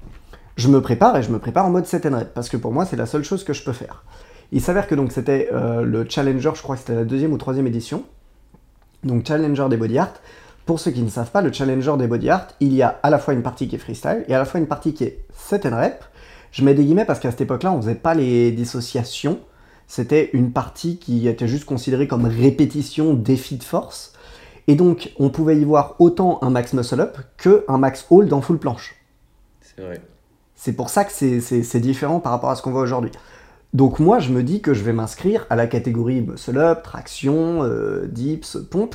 Je 0.56 0.68
me 0.68 0.80
prépare 0.80 1.16
et 1.16 1.22
je 1.22 1.30
me 1.30 1.38
prépare 1.38 1.66
en 1.66 1.70
mode 1.70 1.86
set 1.86 2.06
and 2.06 2.16
rep 2.16 2.34
parce 2.34 2.48
que 2.48 2.56
pour 2.56 2.72
moi, 2.72 2.84
c'est 2.84 2.96
la 2.96 3.06
seule 3.06 3.24
chose 3.24 3.44
que 3.44 3.52
je 3.52 3.64
peux 3.64 3.72
faire. 3.72 4.04
Il 4.52 4.60
s'avère 4.60 4.86
que 4.86 4.94
donc 4.94 5.12
c'était 5.12 5.48
euh, 5.52 5.82
le 5.82 6.06
Challenger, 6.08 6.50
je 6.54 6.62
crois 6.62 6.76
que 6.76 6.80
c'était 6.80 6.94
la 6.94 7.04
deuxième 7.04 7.32
ou 7.32 7.38
troisième 7.38 7.66
édition. 7.66 8.04
Donc 9.02 9.26
Challenger 9.26 9.66
des 9.70 9.76
Body 9.76 9.98
Art. 9.98 10.12
Pour 10.66 10.78
ceux 10.78 10.90
qui 10.90 11.02
ne 11.02 11.08
savent 11.08 11.30
pas, 11.30 11.40
le 11.40 11.52
Challenger 11.52 11.94
des 11.98 12.06
Body 12.06 12.28
Art, 12.28 12.48
il 12.60 12.72
y 12.74 12.82
a 12.82 13.00
à 13.02 13.10
la 13.10 13.18
fois 13.18 13.34
une 13.34 13.42
partie 13.42 13.66
qui 13.66 13.76
est 13.76 13.78
freestyle 13.78 14.24
et 14.28 14.34
à 14.34 14.38
la 14.38 14.44
fois 14.44 14.60
une 14.60 14.66
partie 14.66 14.92
qui 14.92 15.04
est 15.04 15.24
set 15.32 15.66
and 15.66 15.76
rep. 15.76 16.04
Je 16.52 16.62
mets 16.64 16.74
des 16.74 16.84
guillemets 16.84 17.06
parce 17.06 17.18
qu'à 17.18 17.30
cette 17.30 17.40
époque-là, 17.40 17.72
on 17.72 17.80
faisait 17.80 17.94
pas 17.94 18.14
les 18.14 18.52
dissociations. 18.52 19.40
C'était 19.88 20.30
une 20.34 20.52
partie 20.52 20.98
qui 20.98 21.26
était 21.26 21.48
juste 21.48 21.64
considérée 21.64 22.06
comme 22.06 22.26
répétition, 22.26 23.14
défi 23.14 23.56
de 23.56 23.64
force. 23.64 24.12
Et 24.68 24.74
donc, 24.74 25.12
on 25.18 25.30
pouvait 25.30 25.56
y 25.56 25.64
voir 25.64 25.96
autant 25.98 26.38
un 26.42 26.50
max 26.50 26.74
muscle 26.74 27.00
up 27.00 27.16
que 27.38 27.64
un 27.68 27.78
max 27.78 28.06
hold 28.10 28.32
en 28.32 28.42
full 28.42 28.58
planche. 28.58 28.94
C'est 29.60 29.82
vrai. 29.82 30.00
C'est 30.64 30.74
pour 30.74 30.90
ça 30.90 31.04
que 31.04 31.10
c'est- 31.10 31.80
différent 31.80 32.20
par 32.20 32.30
rapport 32.30 32.50
à 32.50 32.54
ce 32.54 32.62
qu'on 32.62 32.70
voit 32.70 32.82
aujourd'hui. 32.82 33.10
Donc 33.72 33.98
moi, 33.98 34.20
je 34.20 34.30
me 34.30 34.44
dis 34.44 34.62
que 34.62 34.74
je 34.74 34.84
vais 34.84 34.92
m'inscrire 34.92 35.44
à 35.50 35.56
la 35.56 35.66
catégorie 35.66 36.20
muscle 36.20 36.56
up, 36.56 36.84
traction, 36.84 37.64
euh, 37.64 38.06
dips, 38.06 38.58
pompe. 38.70 38.94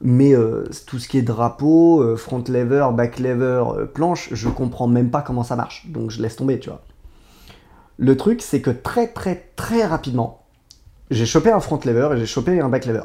Mais 0.00 0.32
euh, 0.32 0.62
tout 0.86 1.00
ce 1.00 1.08
qui 1.08 1.18
est 1.18 1.22
drapeau, 1.22 2.00
euh, 2.00 2.14
front 2.14 2.44
lever, 2.46 2.86
back 2.92 3.18
lever, 3.18 3.64
planche, 3.92 4.28
je 4.30 4.48
comprends 4.48 4.86
même 4.86 5.10
pas 5.10 5.22
comment 5.22 5.42
ça 5.42 5.56
marche. 5.56 5.88
Donc 5.88 6.12
je 6.12 6.22
laisse 6.22 6.36
tomber, 6.36 6.60
tu 6.60 6.68
vois. 6.70 6.82
Le 7.96 8.16
truc, 8.16 8.40
c'est 8.40 8.60
que 8.60 8.70
très 8.70 9.08
très 9.08 9.50
très 9.56 9.84
rapidement, 9.84 10.44
j'ai 11.10 11.26
chopé 11.26 11.50
un 11.50 11.58
front 11.58 11.80
lever 11.84 12.10
et 12.14 12.18
j'ai 12.20 12.26
chopé 12.26 12.60
un 12.60 12.68
back 12.68 12.86
lever. 12.86 13.02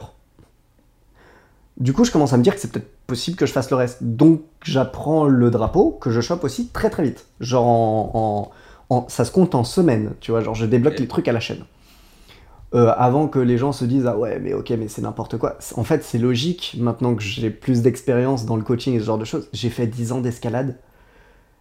Du 1.77 1.93
coup, 1.93 2.03
je 2.05 2.11
commence 2.11 2.33
à 2.33 2.37
me 2.37 2.43
dire 2.43 2.55
que 2.55 2.59
c'est 2.61 2.71
peut-être 2.71 2.89
possible 3.05 3.37
que 3.37 3.45
je 3.45 3.51
fasse 3.51 3.69
le 3.69 3.75
reste. 3.75 4.03
Donc, 4.03 4.41
j'apprends 4.63 5.25
le 5.25 5.51
drapeau, 5.51 5.91
que 5.91 6.09
je 6.09 6.21
chope 6.21 6.43
aussi 6.43 6.69
très 6.69 6.89
très 6.89 7.03
vite. 7.03 7.27
Genre, 7.39 7.65
en, 7.67 8.11
en- 8.89 8.95
en- 8.95 9.05
ça 9.09 9.25
se 9.25 9.31
compte 9.31 9.53
en 9.55 9.63
semaines, 9.63 10.13
tu 10.19 10.31
vois. 10.31 10.41
Genre, 10.41 10.55
je 10.55 10.65
débloque 10.65 10.99
les 10.99 11.07
trucs 11.07 11.27
à 11.27 11.31
la 11.33 11.39
chaîne. 11.39 11.63
euh, 12.73 12.93
avant 12.97 13.27
que 13.27 13.39
les 13.39 13.57
gens 13.57 13.71
se 13.71 13.85
disent 13.85 14.05
ah 14.07 14.17
ouais 14.17 14.39
mais 14.39 14.53
ok 14.53 14.71
mais 14.71 14.89
c'est 14.89 15.01
n'importe 15.01 15.37
quoi. 15.37 15.57
En 15.77 15.85
fait 15.85 16.03
c'est 16.03 16.17
logique 16.17 16.75
maintenant 16.79 17.15
que 17.15 17.21
j'ai 17.23 17.49
plus 17.49 17.81
d'expérience 17.81 18.45
dans 18.45 18.57
le 18.57 18.61
coaching 18.63 18.93
et 18.95 18.99
ce 18.99 19.05
genre 19.05 19.17
de 19.17 19.23
choses. 19.25 19.47
J'ai 19.53 19.69
fait 19.69 19.87
10 19.87 20.11
ans 20.11 20.19
d'escalade. 20.19 20.77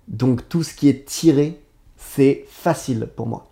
Donc 0.09 0.49
tout 0.49 0.63
ce 0.65 0.75
qui 0.75 0.89
est 0.89 1.05
tiré, 1.07 1.61
c'est 1.97 2.45
facile 2.49 3.09
pour 3.15 3.27
moi. 3.29 3.47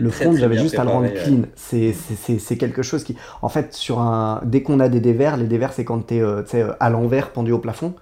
Le 0.00 0.10
front, 0.10 0.32
j'avais 0.40 0.56
juste 0.62 0.78
à 0.78 0.84
le 0.84 0.90
rendre 0.90 1.08
clean. 1.24 1.42
C'est- 1.54 2.56
quelque 2.56 2.82
chose 2.82 3.04
qui. 3.04 3.16
En 3.42 3.48
fait, 3.48 3.74
sur 3.74 4.00
un... 4.00 4.40
dès 4.44 4.62
qu'on 4.62 4.80
a 4.80 4.88
des 4.88 5.00
dévers, 5.00 5.36
les 5.36 5.46
dévers, 5.46 5.72
c'est 5.72 5.84
quand 5.84 5.98
t'es 6.06 6.20
euh, 6.20 6.42
tu 6.42 6.50
sais, 6.52 6.62
euh, 6.62 6.72
à 6.80 6.88
l'envers, 6.90 7.30
pendu 7.32 7.52
au 7.52 7.58
plafond. 7.58 7.94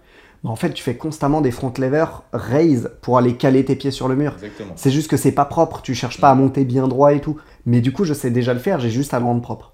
Mais 0.44 0.50
en 0.50 0.56
fait, 0.56 0.72
tu 0.72 0.82
fais 0.84 0.94
constamment 0.96 1.40
des 1.40 1.50
front 1.50 1.72
levers 1.78 2.22
raise 2.32 2.90
pour 3.00 3.16
aller 3.18 3.34
caler 3.34 3.64
tes 3.64 3.76
pieds 3.76 3.90
sur 3.90 4.08
le 4.08 4.14
mur. 4.14 4.34
C'est 4.76 4.90
juste 4.90 5.10
que 5.10 5.16
c'est 5.16 5.32
pas 5.32 5.46
propre, 5.46 5.80
tu 5.82 5.94
cherches 5.94 6.20
pas 6.20 6.30
à 6.30 6.34
monter 6.34 6.64
bien 6.64 6.86
droit 6.86 7.12
et 7.14 7.20
tout. 7.20 7.38
Mais 7.66 7.80
du 7.80 7.92
coup, 7.92 8.04
je 8.04 8.12
sais 8.14 8.30
déjà 8.30 8.52
le 8.52 8.60
faire, 8.60 8.78
j'ai 8.78 8.90
juste 8.90 9.14
à 9.14 9.18
le 9.18 9.24
rendre 9.24 9.40
propre. 9.40 9.72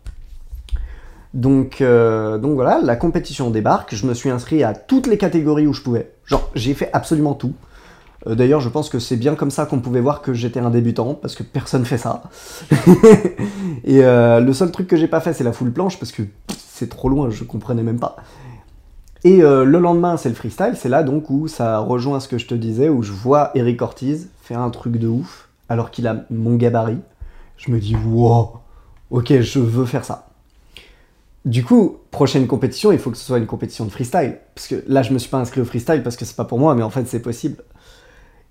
Donc, 1.35 1.81
euh, 1.81 2.39
donc 2.39 2.55
voilà, 2.55 2.81
la 2.83 2.97
compétition 2.97 3.51
débarque. 3.51 3.95
Je 3.95 4.07
me 4.07 4.15
suis 4.15 4.31
inscrit 4.31 4.65
à 4.65 4.75
toutes 4.75 5.07
les 5.07 5.19
catégories 5.19 5.67
où 5.67 5.73
je 5.73 5.83
pouvais. 5.83 6.13
Genre, 6.25 6.51
j'ai 6.55 6.75
fait 6.75 6.91
absolument 6.93 7.35
tout. 7.35 7.53
Euh, 8.27 8.35
D'ailleurs, 8.35 8.61
je 8.61 8.69
pense 8.69 8.89
que 8.89 8.99
c'est 8.99 9.17
bien 9.17 9.35
comme 9.35 9.51
ça 9.51 9.67
qu'on 9.67 9.81
pouvait 9.81 10.01
voir 10.01 10.23
que 10.23 10.33
j'étais 10.33 10.61
un 10.61 10.71
débutant, 10.71 11.15
parce 11.15 11.35
que 11.35 11.43
personne 11.43 11.85
fait 11.85 11.99
ça. 11.99 12.23
et 13.85 14.05
euh, 14.05 14.41
le 14.41 14.53
seul 14.53 14.71
truc 14.71 14.87
que 14.87 14.97
j'ai 14.97 15.09
pas 15.09 15.21
fait, 15.21 15.33
c'est 15.33 15.45
la 15.45 15.53
full 15.53 15.73
planche, 15.73 15.99
parce 15.99 16.13
que 16.13 16.23
c'est 16.49 16.89
trop 16.89 17.09
loin, 17.09 17.31
je 17.31 17.45
comprenais 17.45 17.83
même 17.83 17.99
pas. 17.99 18.17
Et 19.25 19.43
euh, 19.43 19.65
le 19.65 19.79
lendemain, 19.79 20.17
c'est 20.17 20.29
le 20.29 20.35
freestyle. 20.35 20.75
C'est 20.77 20.89
là 20.89 21.03
donc 21.03 21.29
où 21.31 21.47
ça 21.49 21.79
rejoint 21.79 22.21
ce 22.21 22.29
que 22.29 22.39
je 22.39 22.47
te 22.47 22.55
disais, 22.55 22.89
où 22.89 23.03
je 23.03 23.13
vois 23.13 23.51
Eric 23.55 23.83
Ortiz 23.83 24.29
faire 24.43 24.61
un 24.61 24.71
truc 24.71 24.97
de 24.97 25.09
ouf, 25.09 25.49
alors 25.69 25.91
qu'il 25.91 26.07
a 26.07 26.25
mon 26.31 26.57
gabarit. 26.57 27.01
Je 27.57 27.71
me 27.71 27.79
dis, 27.79 27.95
wow, 27.95 28.53
ok, 29.11 29.41
je 29.41 29.59
veux 29.59 29.85
faire 29.85 30.05
ça. 30.05 30.27
Du 31.45 31.65
coup, 31.65 31.99
prochaine 32.11 32.47
compétition, 32.47 32.93
il 32.93 32.99
faut 32.99 33.11
que 33.11 33.17
ce 33.17 33.25
soit 33.25 33.39
une 33.39 33.47
compétition 33.47 33.85
de 33.85 33.91
freestyle. 33.91 34.39
Parce 34.55 34.69
que 34.69 34.83
là, 34.87 35.03
je 35.03 35.13
me 35.13 35.19
suis 35.19 35.31
pas 35.31 35.39
inscrit 35.39 35.61
au 35.61 35.65
freestyle 35.65 36.03
parce 36.03 36.17
que 36.17 36.25
c'est 36.25 36.37
pas 36.37 36.45
pour 36.45 36.59
moi, 36.59 36.75
mais 36.75 36.83
en 36.83 36.91
fait, 36.91 37.07
c'est 37.07 37.21
possible. 37.21 37.63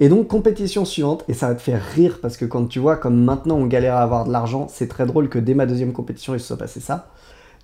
Et 0.01 0.07
donc, 0.07 0.27
compétition 0.27 0.85
suivante, 0.85 1.25
et 1.27 1.33
ça 1.33 1.49
va 1.49 1.55
te 1.55 1.61
faire 1.61 1.83
rire 1.83 2.19
parce 2.21 2.37
que 2.37 2.45
quand 2.45 2.65
tu 2.67 2.79
vois, 2.79 2.95
comme 2.95 3.21
maintenant 3.23 3.57
on 3.57 3.65
galère 3.65 3.95
à 3.95 4.01
avoir 4.01 4.25
de 4.25 4.31
l'argent, 4.31 4.67
c'est 4.69 4.87
très 4.87 5.05
drôle 5.05 5.27
que 5.27 5.39
dès 5.39 5.53
ma 5.53 5.65
deuxième 5.65 5.91
compétition, 5.91 6.33
il 6.33 6.39
se 6.39 6.47
soit 6.47 6.57
passé 6.57 6.79
ça. 6.79 7.09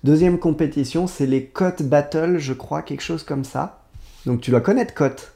Deuxième 0.04 0.38
compétition, 0.38 1.06
c'est 1.06 1.26
les 1.26 1.46
Cotes 1.46 1.82
Battle, 1.82 2.36
je 2.38 2.52
crois, 2.52 2.82
quelque 2.82 3.00
chose 3.00 3.22
comme 3.22 3.44
ça. 3.44 3.80
Donc, 4.26 4.42
tu 4.42 4.50
dois 4.50 4.60
connaître 4.60 4.92
Cote. 4.92 5.32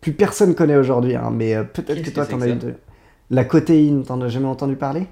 Plus 0.00 0.12
personne 0.12 0.54
connaît 0.54 0.76
aujourd'hui, 0.76 1.16
hein, 1.16 1.32
mais 1.32 1.54
euh, 1.56 1.64
peut-être 1.64 2.02
que 2.02 2.10
toi, 2.10 2.24
t'en 2.26 2.36
as 2.36 2.40
ça? 2.40 2.48
une. 2.48 2.58
de- 2.58 2.74
La 3.30 3.44
cotéine, 3.44 4.04
t'en 4.04 4.20
as 4.20 4.28
jamais 4.28 4.46
entendu 4.46 4.76
parler? 4.76 5.06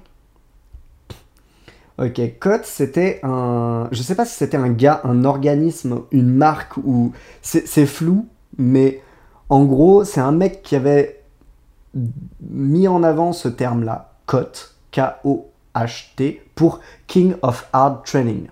Ok, 1.99 2.19
COT, 2.39 2.61
c'était 2.63 3.19
un. 3.23 3.87
Je 3.91 4.01
sais 4.01 4.15
pas 4.15 4.25
si 4.25 4.35
c'était 4.35 4.57
un 4.57 4.69
gars, 4.69 5.01
un 5.03 5.25
organisme, 5.25 6.01
une 6.11 6.29
marque 6.33 6.77
ou. 6.77 7.11
C'est 7.41 7.85
flou, 7.85 8.27
mais 8.57 9.01
en 9.53 9.65
gros, 9.65 10.03
c'est 10.03 10.19
un 10.19 10.31
mec 10.31 10.63
qui 10.63 10.75
avait 10.75 11.21
mis 12.41 12.87
en 12.87 13.03
avant 13.03 13.33
ce 13.33 13.47
terme-là, 13.47 14.15
COT, 14.25 14.73
K-O-H-T, 14.91 16.41
pour 16.55 16.79
King 17.05 17.35
of 17.43 17.69
Hard 17.71 18.03
Training. 18.03 18.47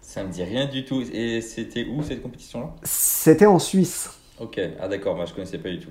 Ça 0.00 0.22
me 0.22 0.30
dit 0.30 0.44
rien 0.44 0.66
du 0.66 0.84
tout. 0.84 1.02
Et 1.12 1.40
c'était 1.40 1.84
où 1.86 2.04
cette 2.04 2.22
compétition-là? 2.22 2.68
C'était 2.84 3.46
en 3.46 3.58
Suisse. 3.58 4.10
Ok, 4.38 4.60
ah 4.80 4.86
d'accord, 4.86 5.16
moi 5.16 5.24
je 5.24 5.34
connaissais 5.34 5.58
pas 5.58 5.70
du 5.70 5.80
tout. 5.80 5.90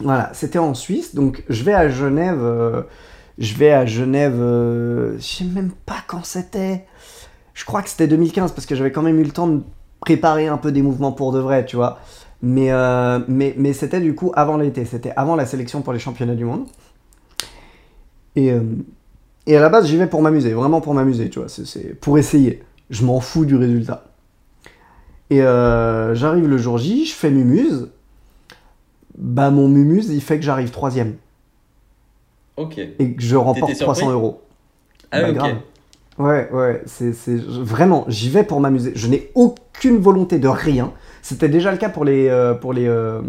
Voilà, 0.00 0.30
c'était 0.34 0.58
en 0.58 0.74
Suisse, 0.74 1.14
donc 1.14 1.42
je 1.48 1.64
vais 1.64 1.72
à 1.72 1.88
Genève. 1.88 2.42
euh, 2.42 2.82
je 3.38 3.54
vais 3.54 3.72
à 3.72 3.86
Genève. 3.86 4.38
euh, 4.38 5.16
je 5.18 5.24
sais 5.24 5.44
même 5.44 5.72
pas 5.86 6.02
quand 6.06 6.26
c'était. 6.26 6.84
Je 7.54 7.64
crois 7.64 7.80
que 7.80 7.88
c'était 7.88 8.06
2015 8.06 8.52
parce 8.52 8.66
que 8.66 8.74
j'avais 8.74 8.92
quand 8.92 9.00
même 9.00 9.18
eu 9.18 9.24
le 9.24 9.30
temps 9.32 9.46
de 9.46 9.62
préparer 10.00 10.46
un 10.46 10.58
peu 10.58 10.72
des 10.72 10.82
mouvements 10.82 11.12
pour 11.12 11.32
de 11.32 11.38
vrai, 11.38 11.64
tu 11.64 11.76
vois. 11.76 11.98
Mais, 12.42 12.70
euh, 12.70 13.18
mais, 13.28 13.54
mais 13.56 13.72
c'était 13.72 14.00
du 14.00 14.14
coup 14.14 14.30
avant 14.34 14.56
l'été, 14.56 14.84
c'était 14.84 15.12
avant 15.16 15.36
la 15.36 15.46
sélection 15.46 15.82
pour 15.82 15.92
les 15.92 15.98
championnats 15.98 16.34
du 16.34 16.44
monde. 16.44 16.66
Et, 18.36 18.50
euh, 18.52 18.60
et 19.46 19.56
à 19.56 19.60
la 19.60 19.68
base, 19.68 19.86
j'y 19.86 19.96
vais 19.96 20.06
pour 20.06 20.20
m'amuser, 20.22 20.52
vraiment 20.52 20.80
pour 20.80 20.94
m'amuser, 20.94 21.30
tu 21.30 21.38
vois. 21.38 21.48
C'est- 21.48 21.64
C'est 21.64 21.94
pour 22.00 22.18
essayer. 22.18 22.62
Je 22.90 23.04
m'en 23.04 23.20
fous 23.20 23.44
du 23.46 23.56
résultat. 23.56 24.04
Et 25.30 25.42
euh, 25.42 26.14
j'arrive 26.14 26.46
le 26.46 26.58
jour 26.58 26.78
J, 26.78 27.06
je 27.06 27.14
fais 27.14 27.30
mumuse. 27.30 27.88
Bah, 29.18 29.50
mon 29.50 29.68
mumuse, 29.68 30.10
il 30.10 30.20
fait 30.20 30.36
que 30.38 30.44
j'arrive 30.44 30.70
troisième 30.70 31.14
Ok. 32.56 32.78
et 32.78 33.12
que 33.14 33.22
je 33.22 33.34
remporte 33.36 33.72
T'étais 33.72 33.84
surpris 33.84 34.00
300 34.02 34.12
euros. 34.12 34.42
Ah 35.10 35.22
Bah, 35.22 35.28
ok. 35.30 35.34
grave. 35.36 35.56
Ouais, 36.18 36.50
ouais, 36.50 36.82
c'est, 36.86 37.12
vraiment, 37.36 38.04
j'y 38.08 38.30
vais 38.30 38.44
pour 38.44 38.60
m'amuser. 38.60 38.92
Je 38.94 39.06
n'ai 39.08 39.30
aucune 39.34 39.98
volonté 39.98 40.38
de 40.38 40.48
rien. 40.48 40.92
C'était 41.28 41.48
déjà 41.48 41.72
le 41.72 41.76
cas 41.76 41.88
pour 41.88 42.04
les, 42.04 42.28
euh, 42.28 42.54
pour 42.54 42.72
les, 42.72 42.86
euh, 42.86 43.20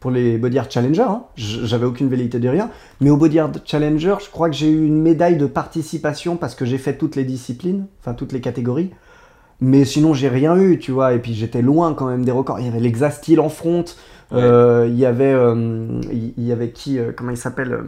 pour 0.00 0.10
les 0.10 0.38
Body 0.38 0.58
Art 0.58 0.70
Challenger. 0.70 1.02
hein. 1.02 1.24
J'avais 1.36 1.84
aucune 1.84 2.08
velléité 2.08 2.38
de 2.38 2.48
rien. 2.48 2.70
Mais 3.02 3.10
au 3.10 3.18
Body 3.18 3.38
Art 3.38 3.52
Challenger, 3.66 4.14
je 4.24 4.30
crois 4.30 4.48
que 4.48 4.56
j'ai 4.56 4.70
eu 4.70 4.86
une 4.86 5.02
médaille 5.02 5.36
de 5.36 5.44
participation 5.44 6.38
parce 6.38 6.54
que 6.54 6.64
j'ai 6.64 6.78
fait 6.78 6.96
toutes 6.96 7.14
les 7.14 7.24
disciplines, 7.24 7.84
enfin 8.00 8.14
toutes 8.14 8.32
les 8.32 8.40
catégories. 8.40 8.92
Mais 9.60 9.84
sinon, 9.84 10.14
j'ai 10.14 10.30
rien 10.30 10.56
eu, 10.56 10.78
tu 10.78 10.90
vois. 10.90 11.12
Et 11.12 11.18
puis 11.18 11.34
j'étais 11.34 11.60
loin 11.60 11.92
quand 11.92 12.06
même 12.06 12.24
des 12.24 12.32
records. 12.32 12.60
Il 12.60 12.64
y 12.64 12.68
avait 12.70 12.80
l'Exastyle 12.80 13.40
en 13.40 13.50
front. 13.50 13.84
Euh, 14.32 14.86
il 14.88 14.98
y 14.98 15.04
avait, 15.04 15.34
euh, 15.34 16.00
il 16.10 16.46
y 16.46 16.50
avait 16.50 16.70
qui, 16.70 16.98
comment 17.14 17.30
il 17.32 17.36
s'appelle 17.36 17.78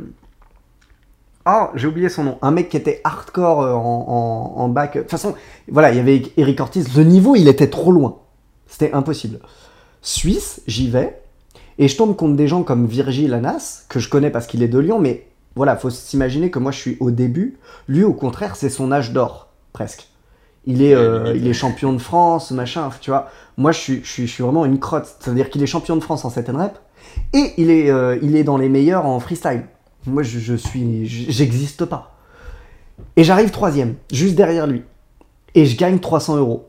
Ah, 1.46 1.70
j'ai 1.76 1.86
oublié 1.88 2.10
son 2.10 2.24
nom. 2.24 2.38
Un 2.42 2.50
mec 2.50 2.68
qui 2.68 2.76
était 2.76 3.00
hardcore 3.04 3.60
en, 3.60 4.54
en, 4.58 4.60
en 4.60 4.68
bac. 4.68 4.96
De 4.96 5.00
toute 5.00 5.10
façon, 5.10 5.34
voilà, 5.70 5.92
il 5.92 5.96
y 5.96 6.00
avait 6.00 6.20
Eric 6.36 6.60
Ortiz. 6.60 6.94
Le 6.94 7.04
niveau, 7.04 7.36
il 7.36 7.48
était 7.48 7.70
trop 7.70 7.90
loin. 7.90 8.18
C'était 8.74 8.92
impossible. 8.92 9.38
Suisse, 10.02 10.60
j'y 10.66 10.90
vais. 10.90 11.22
Et 11.78 11.86
je 11.86 11.96
tombe 11.96 12.16
contre 12.16 12.34
des 12.34 12.48
gens 12.48 12.64
comme 12.64 12.86
Virgil 12.86 13.32
Anas, 13.32 13.84
que 13.88 14.00
je 14.00 14.08
connais 14.08 14.30
parce 14.30 14.48
qu'il 14.48 14.64
est 14.64 14.68
de 14.68 14.80
Lyon, 14.80 14.98
mais 14.98 15.28
voilà, 15.54 15.76
faut 15.76 15.90
s'imaginer 15.90 16.50
que 16.50 16.58
moi 16.58 16.72
je 16.72 16.80
suis 16.80 16.96
au 16.98 17.12
début. 17.12 17.56
Lui, 17.86 18.02
au 18.02 18.12
contraire, 18.14 18.56
c'est 18.56 18.70
son 18.70 18.90
âge 18.90 19.12
d'or, 19.12 19.46
presque. 19.72 20.08
Il 20.66 20.82
est, 20.82 20.96
Ouais, 20.96 21.00
euh, 21.00 21.36
il 21.36 21.46
est 21.46 21.52
champion 21.52 21.92
de 21.92 21.98
France, 21.98 22.50
machin, 22.50 22.90
tu 23.00 23.10
vois. 23.10 23.30
Moi, 23.56 23.70
je 23.70 23.78
suis, 23.78 24.00
je 24.02 24.10
suis, 24.10 24.26
je 24.26 24.32
suis 24.32 24.42
vraiment 24.42 24.64
une 24.64 24.80
crotte. 24.80 25.06
C'est-à-dire 25.20 25.50
qu'il 25.50 25.62
est 25.62 25.66
champion 25.66 25.94
de 25.94 26.00
France 26.00 26.24
en 26.24 26.30
7 26.30 26.48
rep 26.48 26.72
et 27.32 27.52
il 27.56 27.70
est, 27.70 27.92
euh, 27.92 28.18
il 28.22 28.34
est 28.34 28.42
dans 28.42 28.56
les 28.56 28.68
meilleurs 28.68 29.06
en 29.06 29.20
freestyle. 29.20 29.62
Moi, 30.04 30.24
je, 30.24 30.40
je 30.40 30.54
suis, 30.54 31.06
j'existe 31.06 31.84
pas. 31.84 32.16
Et 33.14 33.22
j'arrive 33.22 33.52
troisième, 33.52 33.94
juste 34.10 34.34
derrière 34.34 34.66
lui. 34.66 34.82
Et 35.54 35.64
je 35.64 35.76
gagne 35.76 36.00
300 36.00 36.38
euros. 36.38 36.68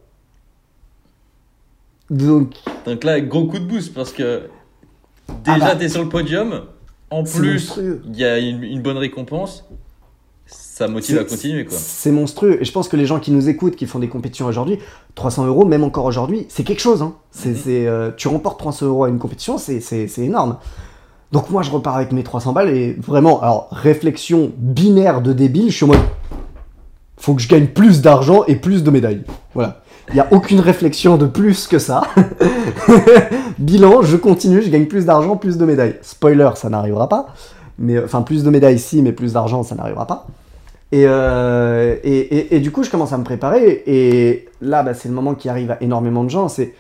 Donc, 2.10 2.56
Donc 2.86 3.04
là, 3.04 3.20
gros 3.22 3.46
coup 3.46 3.60
de 3.60 3.66
boost 3.66 3.94
parce 3.94 4.12
que 4.12 4.44
déjà 5.44 5.58
Ah 5.58 5.60
bah. 5.60 5.76
t'es 5.76 5.90
sur 5.90 6.04
le 6.04 6.10
podium. 6.10 6.64
En 7.10 7.24
plus, 7.24 7.80
il 8.06 8.18
y 8.18 8.26
a 8.26 8.40
une, 8.40 8.64
une 8.64 8.82
bonne 8.82 8.98
récompense. 8.98 9.66
Ça 10.48 10.88
motive 10.88 11.18
à 11.18 11.24
continuer 11.24 11.66
quoi. 11.66 11.78
C'est 11.78 12.12
monstrueux. 12.12 12.62
Et 12.62 12.66
je 12.66 12.72
pense 12.72 12.88
que 12.88 12.98
les 12.98 13.06
gens 13.06 13.20
qui 13.20 13.32
nous 13.32 13.50
écoutent, 13.50 13.76
qui 13.76 13.86
font 13.86 14.00
des 14.00 14.10
compétitions 14.10 14.46
aujourd'hui, 14.46 14.78
300 15.16 15.48
euros, 15.48 15.66
même 15.66 15.84
encore 15.84 16.06
aujourd'hui, 16.06 16.46
c'est 16.50 16.64
quelque 16.64 16.82
chose. 16.82 17.02
Hein. 17.02 17.16
Mhm. 17.46 17.56
euh, 17.68 18.12
tu 18.16 18.28
remportes 18.28 18.60
300 18.60 18.86
euros 18.86 19.06
à 19.06 19.10
une 19.10 19.18
compétition, 19.18 19.58
c'est, 19.58 20.18
énorme. 20.18 20.58
Donc 21.32 21.50
moi, 21.50 21.64
je 21.64 21.72
repars 21.72 21.96
avec 21.96 22.12
mes 22.12 22.24
300 22.24 22.54
balles 22.54 22.70
et 22.70 22.94
vraiment, 22.94 23.42
alors, 23.42 23.70
réflexion 23.72 24.52
binaire 24.58 25.22
de 25.22 25.34
débile, 25.34 25.72
je 25.72 25.76
suis 25.78 25.86
en 25.86 25.90
mode, 25.90 26.00
faut 27.18 27.34
que 27.34 27.42
je 27.42 27.48
gagne 27.48 27.68
plus 27.68 28.02
d'argent 28.02 28.44
et 28.46 28.56
plus 28.56 28.84
de 28.84 28.92
médailles. 28.92 29.24
Voilà. 29.54 29.82
Il 30.10 30.14
n'y 30.16 30.20
a 30.20 30.28
aucune 30.32 30.60
réflexion 30.60 31.18
de 31.18 31.26
plus 31.26 31.68
que 31.68 31.80
ça. 31.80 32.04
Bilan, 33.60 34.02
je 34.04 34.18
continue, 34.18 34.62
je 34.62 34.70
gagne 34.70 34.86
plus 34.86 35.06
d'argent, 35.06 35.36
plus 35.36 35.58
de 35.58 35.66
médailles. 35.66 35.96
Spoiler, 36.02 36.50
ça 36.56 36.70
n'arrivera 36.70 37.10
pas. 37.10 37.28
Mais 37.80 38.00
enfin, 38.04 38.22
plus 38.22 38.44
de 38.44 38.50
médailles, 38.50 38.80
si, 38.80 39.02
mais 39.02 39.12
plus 39.12 39.34
d'argent, 39.34 39.64
ça 39.64 39.76
n'arrivera 39.76 40.06
pas. 40.06 40.28
Et, 40.92 41.06
euh, 41.08 41.96
du 42.60 42.72
coup, 42.72 42.84
je 42.84 42.90
commence 42.90 43.12
à 43.14 43.18
me 43.18 43.24
préparer. 43.24 43.84
Et 43.88 44.48
là, 44.62 44.84
bah, 44.84 44.94
c'est 44.94 45.10
le 45.10 45.16
moment 45.16 45.34
qui 45.34 45.50
arrive 45.50 45.72
à 45.72 45.78
énormément 45.82 46.24
de 46.24 46.30
gens. 46.30 46.48
C'est 46.48 46.74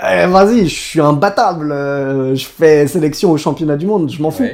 Eh, 0.00 0.26
vas-y, 0.26 0.68
je 0.68 0.74
suis 0.74 1.00
imbattable. 1.00 1.72
euh, 1.72 2.34
je 2.34 2.46
fais 2.46 2.86
sélection 2.86 3.32
au 3.32 3.36
championnat 3.38 3.76
du 3.76 3.86
monde, 3.86 4.10
je 4.10 4.22
m'en 4.22 4.30
fous. 4.30 4.44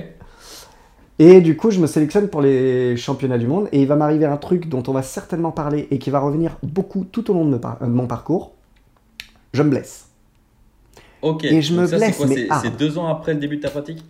Et 1.18 1.40
du 1.40 1.57
coup, 1.57 1.70
je 1.70 1.79
me 1.81 1.87
sélectionne 1.87 2.29
pour 2.29 2.40
les 2.42 2.96
championnats 2.96 3.38
du 3.38 3.46
monde. 3.46 3.68
Et 3.72 3.81
il 3.83 3.87
va 3.87 3.96
m'arriver 3.96 4.27
un 4.27 4.37
truc 4.37 4.68
dont 4.68 4.83
on 4.88 4.92
va 4.92 5.03
certainement 5.03 5.53
parler 5.53 5.87
et 5.90 5.98
qui 5.98 6.11
va 6.11 6.20
revenir 6.20 6.57
beaucoup 6.62 7.05
tout 7.05 7.31
au 7.31 7.35
long 7.35 7.44
de, 7.44 7.51
me 7.51 7.59
par- 7.61 7.79
de 7.81 7.87
mon 7.87 8.07
parcours. 8.07 8.53
Je 9.53 9.62
me 9.62 9.70
blesse. 9.70 10.07
Ok. 11.22 11.44
Et 11.44 11.62
je 11.62 11.75
Donc 11.75 11.83
me 11.83 11.87
ça, 11.87 11.96
blesse, 11.96 12.16
C'est 12.27 12.48
c'est 12.62 12.77
deux 12.77 12.98
ans 12.98 13.07
après 13.09 13.35
le 13.35 13.40
début 13.40 13.57
de 13.57 13.62
ta 13.62 13.70
pratique? 13.70 14.05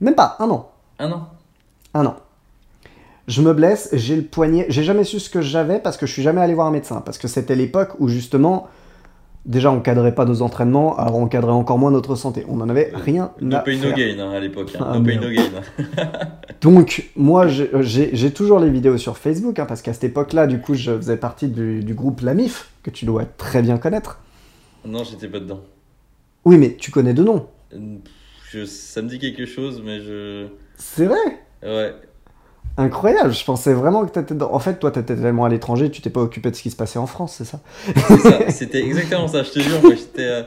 Même 0.00 0.14
pas, 0.14 0.36
un 0.38 0.50
an. 0.50 0.70
Un 0.98 1.12
an? 1.12 1.28
Un 1.94 2.06
an. 2.06 2.16
Je 3.26 3.40
me 3.40 3.54
blesse, 3.54 3.88
j'ai 3.92 4.16
le 4.16 4.22
poignet. 4.22 4.66
J'ai 4.68 4.82
jamais 4.82 5.04
su 5.04 5.18
ce 5.18 5.30
que 5.30 5.40
j'avais 5.40 5.78
parce 5.80 5.96
que 5.96 6.06
je 6.06 6.12
suis 6.12 6.22
jamais 6.22 6.40
allé 6.40 6.54
voir 6.54 6.66
un 6.66 6.70
médecin. 6.70 7.00
Parce 7.00 7.18
que 7.18 7.28
c'était 7.28 7.56
l'époque 7.56 7.92
où 7.98 8.08
justement 8.08 8.68
déjà 9.46 9.70
on 9.70 9.80
cadrait 9.80 10.14
pas 10.14 10.24
nos 10.24 10.42
entraînements, 10.42 10.96
alors 10.98 11.16
on 11.16 11.26
cadrait 11.26 11.52
encore 11.52 11.78
moins 11.78 11.90
notre 11.90 12.14
santé. 12.16 12.44
On 12.48 12.60
en 12.60 12.68
avait 12.68 12.90
rien 12.94 13.32
No 13.40 13.56
à 13.56 13.60
pain, 13.60 13.74
no 13.76 13.78
faire. 13.82 13.94
gain 13.96 14.18
hein, 14.20 14.30
à 14.32 14.40
l'époque. 14.40 14.70
hein. 14.78 14.84
Ah, 14.92 14.98
no 14.98 15.00
no 15.14 15.30
gain. 15.30 15.42
Donc 16.60 17.10
moi 17.16 17.46
j'ai- 17.48 17.70
j'ai 18.12 18.30
toujours 18.32 18.58
les 18.58 18.70
vidéos 18.70 18.96
sur 18.98 19.18
Facebook 19.18 19.58
hein, 19.58 19.66
parce 19.66 19.82
qu'à 19.82 19.92
cette 19.92 20.04
époque-là, 20.04 20.46
du 20.46 20.60
coup, 20.60 20.74
je 20.74 20.96
faisais 20.96 21.16
partie 21.16 21.48
du, 21.48 21.82
du 21.82 21.94
groupe 21.94 22.20
La 22.22 22.34
Mif 22.34 22.70
que 22.82 22.90
tu 22.90 23.04
dois 23.04 23.24
très 23.24 23.62
bien 23.62 23.78
connaître. 23.78 24.20
non, 24.86 25.04
j'étais 25.04 25.28
pas 25.28 25.40
dedans. 25.40 25.60
Oui, 26.44 26.58
mais 26.58 26.76
tu 26.78 26.90
connais 26.90 27.14
de 27.14 27.22
nom. 27.24 27.46
Euh, 27.74 27.78
Je, 28.50 28.64
ça 28.66 29.02
me 29.02 29.08
dit 29.08 29.18
quelque 29.18 29.46
chose, 29.46 29.82
mais 29.84 30.00
je. 30.00 30.46
C'est 30.76 31.06
vrai? 31.06 31.16
Ouais. 31.62 31.94
Incroyable, 32.76 33.32
je 33.32 33.44
pensais 33.44 33.72
vraiment 33.72 34.04
que 34.04 34.10
t'étais 34.10 34.34
dans... 34.34 34.52
En 34.52 34.58
fait, 34.58 34.80
toi, 34.80 34.90
t'étais 34.90 35.14
tellement 35.14 35.44
à 35.44 35.48
l'étranger, 35.48 35.90
tu 35.90 36.00
t'es 36.00 36.10
pas 36.10 36.20
occupé 36.20 36.50
de 36.50 36.56
ce 36.56 36.62
qui 36.62 36.70
se 36.70 36.76
passait 36.76 36.98
en 36.98 37.06
France, 37.06 37.36
c'est 37.38 37.44
ça 37.44 37.60
C'était 38.48 38.82
exactement 38.82 39.28
ça, 39.28 39.44
je 39.44 39.50
te 39.50 39.60
jure. 39.60 39.80
Moi, 39.80 39.92
euh, 40.18 40.42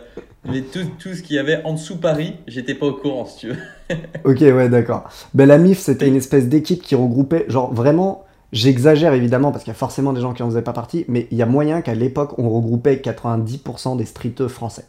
Mais 0.45 0.61
tout, 0.61 0.83
tout 0.99 1.13
ce 1.13 1.21
qu'il 1.21 1.37
y 1.37 1.39
avait 1.39 1.63
en 1.63 1.73
dessous 1.73 1.97
Paris, 1.97 2.35
j'étais 2.45 2.73
pas 2.73 2.87
au 2.87 2.93
courant, 2.93 3.25
si 3.25 3.37
tu 3.39 3.47
veux. 3.49 3.57
Ok, 4.25 4.41
ouais, 4.41 4.67
d'accord. 4.67 5.05
Ben, 5.33 5.45
la 5.45 5.57
MIF, 5.57 5.79
c'était 5.79 6.07
une 6.07 6.17
espèce 6.17 6.47
d'équipe 6.49 6.81
qui 6.81 6.95
regroupait, 6.95 7.45
genre 7.47 7.73
vraiment, 7.73 8.25
j'exagère 8.51 9.13
évidemment 9.13 9.53
parce 9.53 9.63
qu'il 9.63 9.71
y 9.71 9.75
a 9.75 9.79
forcément 9.79 10.11
des 10.11 10.19
gens 10.19 10.33
qui 10.33 10.43
en 10.43 10.49
faisaient 10.49 10.61
pas 10.61 10.73
partie, 10.73 11.05
mais 11.07 11.27
il 11.31 11.37
y 11.37 11.41
a 11.41 11.45
moyen 11.45 11.81
qu'à 11.81 11.95
l'époque, 11.95 12.37
on 12.37 12.49
regroupait 12.49 12.97
90% 12.97 13.95
des 13.95 14.03
streeteux 14.05 14.49
français. 14.49 14.85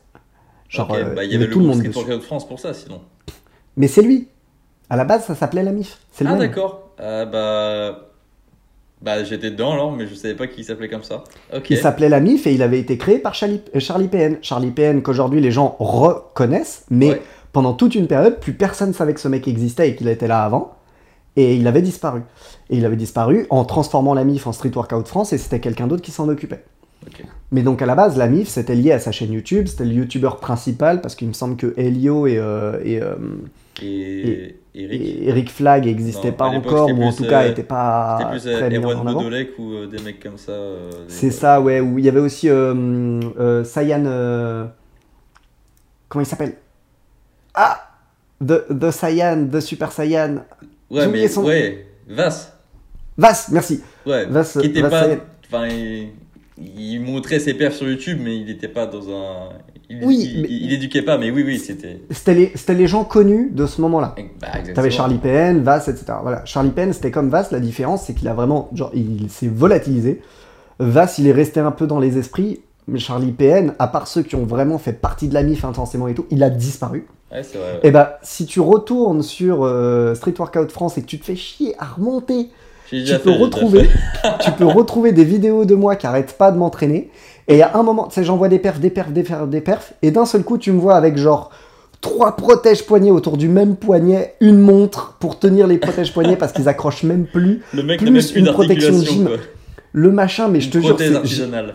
Genre, 0.68 0.92
euh, 0.92 1.14
bah, 1.14 1.22
il 1.22 1.30
y 1.30 1.36
avait 1.36 1.46
le 1.46 1.52
tout 1.52 1.60
le 1.60 1.66
monde 1.66 1.92
Street 1.92 2.20
France 2.20 2.48
pour 2.48 2.58
ça, 2.58 2.74
sinon. 2.74 3.00
Mais 3.76 3.86
c'est 3.86 4.02
lui. 4.02 4.26
À 4.90 4.96
la 4.96 5.04
base, 5.04 5.24
ça 5.24 5.34
s'appelait 5.34 5.62
la 5.62 5.72
MIF. 5.72 5.98
C'est 6.12 6.24
le 6.24 6.30
Ah, 6.30 6.32
même. 6.34 6.40
d'accord. 6.40 6.90
Ah, 6.98 7.24
bah. 7.24 8.04
Bah, 9.00 9.22
j'étais 9.22 9.50
dedans 9.52 9.72
alors, 9.74 9.92
mais 9.92 10.08
je 10.08 10.14
savais 10.14 10.34
pas 10.34 10.48
qu'il 10.48 10.64
s'appelait 10.64 10.88
comme 10.88 11.04
ça. 11.04 11.22
Ok. 11.54 11.70
Il 11.70 11.78
s'appelait 11.78 12.08
la 12.08 12.18
MIF 12.20 12.46
et 12.48 12.52
il 12.54 12.62
avait 12.62 12.80
été 12.80 12.98
créé 12.98 13.18
par 13.18 13.34
Charlie, 13.34 13.60
euh, 13.76 13.80
Charlie 13.80 14.08
PN. 14.08 14.38
Charlie 14.42 14.72
PN 14.72 15.02
qu'aujourd'hui 15.02 15.40
les 15.40 15.52
gens 15.52 15.76
reconnaissent, 15.78 16.84
mais 16.90 17.10
Ouais. 17.10 17.22
pendant 17.52 17.74
toute 17.74 17.94
une 17.94 18.08
période, 18.08 18.40
plus 18.40 18.54
personne 18.54 18.92
savait 18.92 19.14
que 19.14 19.20
ce 19.20 19.28
mec 19.28 19.46
existait 19.46 19.90
et 19.90 19.94
qu'il 19.94 20.08
était 20.08 20.26
là 20.26 20.42
avant. 20.42 20.74
Et 21.36 21.54
il 21.54 21.68
avait 21.68 21.82
disparu. 21.82 22.22
Et 22.70 22.76
il 22.78 22.84
avait 22.84 22.96
disparu 22.96 23.46
en 23.50 23.64
transformant 23.64 24.14
la 24.14 24.24
MIF 24.24 24.48
en 24.48 24.52
Street 24.52 24.72
Workout 24.74 25.06
France 25.06 25.32
et 25.32 25.38
c'était 25.38 25.60
quelqu'un 25.60 25.86
d'autre 25.86 26.02
qui 26.02 26.10
s'en 26.10 26.28
occupait. 26.28 26.64
Ok. 27.06 27.22
Mais 27.52 27.62
donc 27.62 27.80
à 27.80 27.86
la 27.86 27.94
base, 27.94 28.16
la 28.16 28.26
MIF 28.26 28.48
c'était 28.48 28.74
lié 28.74 28.90
à 28.90 28.98
sa 28.98 29.12
chaîne 29.12 29.32
YouTube, 29.32 29.68
c'était 29.68 29.84
le 29.84 29.92
youtubeur 29.92 30.38
principal 30.40 31.00
parce 31.00 31.14
qu'il 31.14 31.28
me 31.28 31.32
semble 31.34 31.54
que 31.54 31.72
Elio 31.76 32.26
et, 32.26 32.36
euh, 32.38 32.80
et, 32.84 33.00
euh, 33.00 33.14
Et. 33.82 34.56
Eric. 34.74 35.00
et 35.00 35.28
Eric 35.28 35.50
Flag 35.50 35.86
n'existaient 35.86 36.30
Non, 36.30 36.34
pas 36.36 36.46
encore 36.48 36.88
ou 36.90 37.02
en 37.02 37.12
tout 37.12 37.24
cas 37.26 37.42
euh, 37.42 37.48
n'étaient 37.48 37.62
pas 37.64 38.18
C'était 38.18 38.30
plus 38.30 38.40
très 38.58 38.62
euh, 38.62 38.70
mis 38.70 38.78
en 38.78 38.90
Erwan 38.90 39.08
avant. 39.08 39.18
Bodolek 39.22 39.58
ou 39.58 39.72
euh, 39.72 39.86
des 39.86 39.98
mecs 40.02 40.20
comme 40.20 40.38
ça. 40.38 40.52
euh, 40.52 40.90
C'est 41.08 41.30
ça, 41.32 41.60
ouais, 41.60 41.80
où 41.80 41.98
il 41.98 42.04
y 42.04 42.08
avait 42.08 42.20
aussi 42.20 42.48
euh, 42.48 43.20
euh, 43.38 43.64
euh, 43.88 44.66
comment 46.08 46.22
il 46.22 46.26
s'appelle? 46.26 46.54
Ah 47.54 47.84
The, 48.40 48.68
the 48.78 48.90
Saiyan, 48.92 49.48
The 49.50 49.58
Super 49.60 49.90
Saiyan. 49.90 50.44
Ouais, 50.90 51.08
mais. 51.08 51.26
son- 51.26 51.44
Ouais, 51.44 51.86
Vas. 52.08 52.52
Vas, 53.16 53.46
merci. 53.50 53.82
Ouais, 54.06 54.26
Vas- 54.26 54.44
qui 54.60 54.66
était 54.68 54.80
Vas 54.80 54.90
pas. 54.90 55.06
Enfin, 55.44 55.66
il... 55.66 56.10
il 56.56 57.00
montrait 57.00 57.40
ses 57.40 57.54
perfs 57.54 57.74
sur 57.76 57.88
YouTube, 57.88 58.20
mais 58.22 58.36
il 58.36 58.46
n'était 58.46 58.68
pas 58.68 58.86
dans 58.86 59.10
un. 59.10 59.48
Il, 59.90 60.04
Oui, 60.04 60.30
il, 60.34 60.42
mais- 60.42 60.48
il 60.50 60.72
éduquait 60.72 61.02
pas, 61.02 61.16
mais 61.18 61.30
oui, 61.30 61.42
oui, 61.44 61.58
c'était. 61.58 62.00
C'était 62.10 62.34
les, 62.34 62.52
c'était 62.54 62.74
les 62.74 62.86
gens 62.86 63.04
connus 63.04 63.50
de 63.52 63.66
ce 63.66 63.80
moment-là. 63.80 64.14
Bah. 64.40 64.48
T'avais 64.74 64.90
Charlie 64.90 65.18
PN, 65.18 65.62
Vas, 65.62 65.78
etc. 65.86 66.04
Voilà. 66.22 66.44
Charlie 66.44 66.70
PN, 66.70 66.92
c'était 66.92 67.10
comme 67.10 67.30
Vas, 67.30 67.48
la 67.50 67.60
différence, 67.60 68.04
c'est 68.04 68.14
qu'il 68.14 68.28
a 68.28 68.34
vraiment. 68.34 68.68
Genre, 68.74 68.90
il 68.94 69.30
s'est 69.30 69.48
volatilisé. 69.48 70.20
Vas, 70.78 71.12
il 71.18 71.26
est 71.26 71.32
resté 71.32 71.60
un 71.60 71.70
peu 71.70 71.86
dans 71.86 71.98
les 71.98 72.18
esprits. 72.18 72.60
Mais 72.86 72.98
Charlie 72.98 73.32
PN, 73.32 73.74
à 73.78 73.86
part 73.86 74.06
ceux 74.08 74.22
qui 74.22 74.34
ont 74.34 74.44
vraiment 74.46 74.78
fait 74.78 74.94
partie 74.94 75.28
de 75.28 75.34
la 75.34 75.42
MIF 75.42 75.64
intensément 75.64 76.08
et 76.08 76.14
tout, 76.14 76.24
il 76.30 76.42
a 76.42 76.48
disparu. 76.48 77.06
Ouais, 77.30 77.42
c'est 77.42 77.58
vrai. 77.58 77.72
ouais. 77.74 77.80
Et 77.82 77.90
bah, 77.90 78.18
si 78.22 78.46
tu 78.46 78.60
retournes 78.60 79.22
sur 79.22 79.62
euh, 79.64 80.14
Street 80.14 80.32
Workout 80.38 80.72
France 80.72 80.96
et 80.96 81.02
que 81.02 81.06
tu 81.06 81.18
te 81.18 81.24
fais 81.26 81.36
chier 81.36 81.74
à 81.78 81.84
remonter 81.84 82.48
tu 82.88 83.04
peux 83.04 83.32
fait, 83.32 83.36
retrouver, 83.36 83.90
tu 84.40 84.50
peux 84.52 84.64
retrouver 84.64 85.12
des 85.12 85.24
vidéos 85.24 85.66
de 85.66 85.74
moi 85.74 85.96
qui 85.96 86.06
arrêtent 86.06 86.38
pas 86.38 86.50
de 86.50 86.56
m'entraîner. 86.56 87.10
Et 87.48 87.62
a 87.62 87.76
un 87.76 87.82
moment, 87.82 88.08
tu 88.08 88.14
sais, 88.14 88.24
j'envoie 88.24 88.48
des 88.48 88.58
perfs, 88.58 88.78
des 88.78 88.90
perfs, 88.90 89.10
des 89.10 89.22
perfs, 89.22 89.48
des 89.48 89.60
perfs, 89.62 89.92
et 90.02 90.10
d'un 90.10 90.26
seul 90.26 90.42
coup, 90.42 90.58
tu 90.58 90.70
me 90.70 90.78
vois 90.78 90.96
avec 90.96 91.16
genre 91.16 91.50
trois 92.00 92.36
protèges 92.36 92.84
poignets 92.84 93.10
autour 93.10 93.36
du 93.38 93.48
même 93.48 93.74
poignet, 93.76 94.34
une 94.40 94.58
montre 94.58 95.16
pour 95.18 95.38
tenir 95.38 95.66
les 95.66 95.78
protèges 95.78 96.12
poignets 96.12 96.36
parce 96.36 96.52
qu'ils 96.52 96.68
accrochent 96.68 97.02
même 97.04 97.26
plus 97.26 97.62
Le 97.74 97.82
mec 97.82 97.98
plus 98.00 98.10
même 98.10 98.22
une 98.46 98.52
protection 98.52 99.00
gym. 99.02 99.26
quoi. 99.26 99.36
le 99.92 100.10
machin. 100.12 100.48
Mais 100.48 100.60
je 100.60 100.70
te 100.70 100.78
jure, 100.78 100.90
artisanale. 101.16 101.74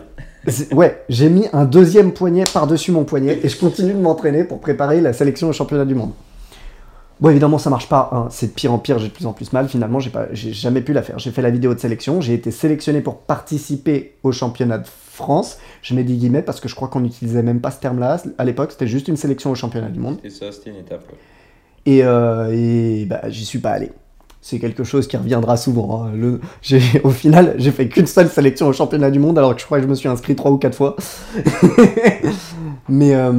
ouais, 0.72 1.02
j'ai 1.08 1.28
mis 1.28 1.46
un 1.52 1.64
deuxième 1.64 2.12
poignet 2.12 2.44
par-dessus 2.52 2.92
mon 2.92 3.04
poignet 3.04 3.40
et 3.42 3.48
je 3.48 3.58
continue 3.58 3.92
de 3.92 3.98
m'entraîner 3.98 4.44
pour 4.44 4.60
préparer 4.60 5.00
la 5.00 5.12
sélection 5.12 5.48
au 5.48 5.52
championnat 5.52 5.84
du 5.84 5.94
monde. 5.94 6.12
Bon, 7.20 7.30
évidemment, 7.30 7.58
ça 7.58 7.70
marche 7.70 7.88
pas. 7.88 8.10
hein. 8.12 8.26
C'est 8.30 8.46
de 8.48 8.52
pire 8.52 8.72
en 8.72 8.78
pire. 8.78 8.98
J'ai 8.98 9.08
de 9.08 9.12
plus 9.12 9.26
en 9.26 9.32
plus 9.32 9.52
mal. 9.52 9.68
Finalement, 9.68 10.00
j'ai 10.00 10.10
pas, 10.10 10.26
j'ai 10.32 10.52
jamais 10.52 10.80
pu 10.80 10.92
la 10.92 11.02
faire. 11.02 11.18
J'ai 11.18 11.30
fait 11.32 11.42
la 11.42 11.50
vidéo 11.50 11.74
de 11.74 11.78
sélection. 11.80 12.20
J'ai 12.20 12.34
été 12.34 12.50
sélectionné 12.50 13.00
pour 13.02 13.18
participer 13.18 14.16
au 14.22 14.32
championnat 14.32 14.78
de 14.78 14.86
France. 15.14 15.58
Je 15.82 15.94
mets 15.94 16.04
des 16.04 16.14
guillemets 16.14 16.42
parce 16.42 16.60
que 16.60 16.68
je 16.68 16.74
crois 16.74 16.88
qu'on 16.88 17.00
n'utilisait 17.00 17.42
même 17.42 17.60
pas 17.60 17.70
ce 17.70 17.80
terme-là 17.80 18.18
à 18.38 18.44
l'époque. 18.44 18.72
C'était 18.72 18.86
juste 18.86 19.08
une 19.08 19.16
sélection 19.16 19.50
au 19.50 19.54
championnat 19.54 19.88
du 19.88 20.00
monde. 20.00 20.18
Et 20.24 20.30
ça, 20.30 20.52
c'était 20.52 20.70
une 20.70 20.76
étape. 20.76 21.04
ouais. 21.10 21.18
Et, 21.86 22.02
euh, 22.04 22.48
et 22.52 23.04
bah, 23.04 23.20
j'y 23.28 23.44
suis 23.44 23.58
pas 23.58 23.70
allé. 23.70 23.92
C'est 24.40 24.58
quelque 24.58 24.84
chose 24.84 25.06
qui 25.06 25.16
reviendra 25.16 25.56
souvent. 25.56 26.04
hein. 26.04 26.12
Le, 26.14 26.40
au 27.04 27.10
final, 27.10 27.54
j'ai 27.58 27.70
fait 27.70 27.88
qu'une 27.88 28.06
seule 28.06 28.28
sélection 28.28 28.66
au 28.68 28.72
championnat 28.74 29.10
du 29.10 29.18
monde, 29.18 29.38
alors 29.38 29.54
que 29.54 29.60
je 29.60 29.66
crois 29.66 29.78
que 29.78 29.84
je 29.84 29.88
me 29.88 29.94
suis 29.94 30.08
inscrit 30.08 30.34
trois 30.36 30.50
ou 30.50 30.58
quatre 30.58 30.74
fois. 30.76 30.96
mais, 32.88 33.14
euh, 33.14 33.32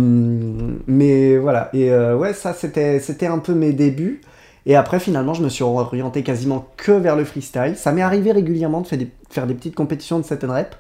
mais 0.88 1.38
voilà. 1.38 1.70
Et 1.74 1.92
euh, 1.92 2.16
ouais, 2.18 2.34
ça, 2.34 2.54
c'était, 2.54 3.00
c'était 3.00 3.28
un 3.28 3.40
peu 3.40 3.54
mes 3.54 3.72
débuts. 3.74 4.22
Et 4.66 4.76
après, 4.76 5.00
finalement, 5.00 5.36
je 5.36 5.44
me 5.44 5.50
suis 5.50 5.64
orienté 5.64 6.24
quasiment 6.24 6.68
que 6.78 6.92
vers 6.92 7.16
le 7.16 7.24
freestyle. 7.24 7.74
Ça 7.76 7.92
m'est 7.92 8.02
arrivé 8.02 8.32
régulièrement 8.32 8.82
de 8.82 8.88
faire 8.88 8.98
des, 8.98 9.10
faire 9.30 9.46
des 9.46 9.54
petites 9.54 9.76
compétitions 9.76 10.18
de 10.20 10.24
set 10.26 10.44
and 10.44 10.52
rep. 10.54 10.76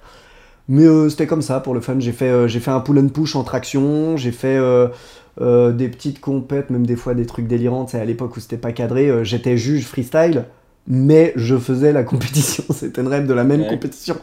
Mais 0.67 0.83
euh, 0.85 1.09
c'était 1.09 1.27
comme 1.27 1.41
ça, 1.41 1.59
pour 1.59 1.73
le 1.73 1.81
fun. 1.81 1.99
J'ai 1.99 2.11
fait, 2.11 2.29
euh, 2.29 2.47
j'ai 2.47 2.59
fait 2.59 2.71
un 2.71 2.79
pull 2.79 2.97
and 2.99 3.09
push 3.09 3.35
en 3.35 3.43
traction. 3.43 4.17
J'ai 4.17 4.31
fait 4.31 4.57
euh, 4.57 5.71
des 5.71 5.89
petites 5.89 6.19
compètes, 6.19 6.69
même 6.69 6.85
des 6.85 6.95
fois 6.95 7.13
des 7.13 7.25
trucs 7.25 7.47
délirants. 7.47 7.87
C'est 7.87 7.99
à 7.99 8.05
l'époque 8.05 8.35
où 8.35 8.39
c'était 8.39 8.57
pas 8.57 8.71
cadré. 8.71 9.23
J'étais 9.23 9.57
juge 9.57 9.85
freestyle, 9.85 10.45
mais 10.87 11.33
je 11.35 11.55
faisais 11.57 11.91
la 11.93 12.03
compétition 12.11 12.63
set 12.71 12.97
and 12.97 13.09
rep 13.09 13.25
de 13.27 13.33
la 13.33 13.43
même 13.43 13.61
Ouais. 13.61 13.67
compétition. 13.67 14.17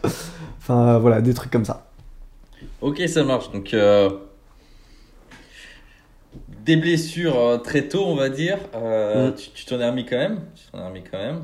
Enfin, 0.58 0.98
voilà, 0.98 1.20
des 1.20 1.34
trucs 1.34 1.52
comme 1.52 1.64
ça. 1.64 1.86
Ok, 2.80 3.00
ça 3.06 3.22
marche. 3.24 3.50
Donc, 3.52 3.74
des 6.64 6.76
blessures 6.76 7.60
très 7.62 7.88
tôt, 7.88 8.04
on 8.06 8.16
va 8.16 8.28
dire. 8.28 8.58
Mm. 8.74 9.32
Tu 9.54 9.64
t'en 9.64 9.78
es 9.80 9.88
remis 9.88 10.06
quand 10.06 10.18
même. 10.18 10.40
Tu 10.54 10.64
t'en 10.72 10.78
es 10.78 10.86
remis 10.88 11.04
quand 11.08 11.18
même. 11.18 11.42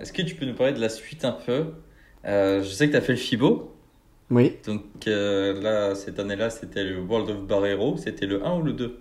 Est-ce 0.00 0.12
que 0.14 0.22
tu 0.22 0.34
peux 0.34 0.46
nous 0.46 0.54
parler 0.54 0.72
de 0.72 0.80
la 0.80 0.88
suite 0.88 1.24
un 1.26 1.32
peu? 1.32 1.66
Euh, 2.26 2.62
Je 2.62 2.68
sais 2.68 2.86
que 2.86 2.92
tu 2.92 2.96
as 2.96 3.00
fait 3.00 3.12
le 3.12 3.18
FIBO. 3.18 3.72
Oui. 4.30 4.56
Donc 4.66 4.82
euh, 5.08 5.60
là, 5.60 5.94
cette 5.94 6.18
année-là, 6.20 6.50
c'était 6.50 6.84
le 6.84 7.00
World 7.00 7.30
of 7.30 7.42
Barrero. 7.46 7.96
C'était 7.96 8.26
le 8.26 8.44
1 8.46 8.58
ou 8.58 8.62
le 8.62 8.72
2 8.72 8.98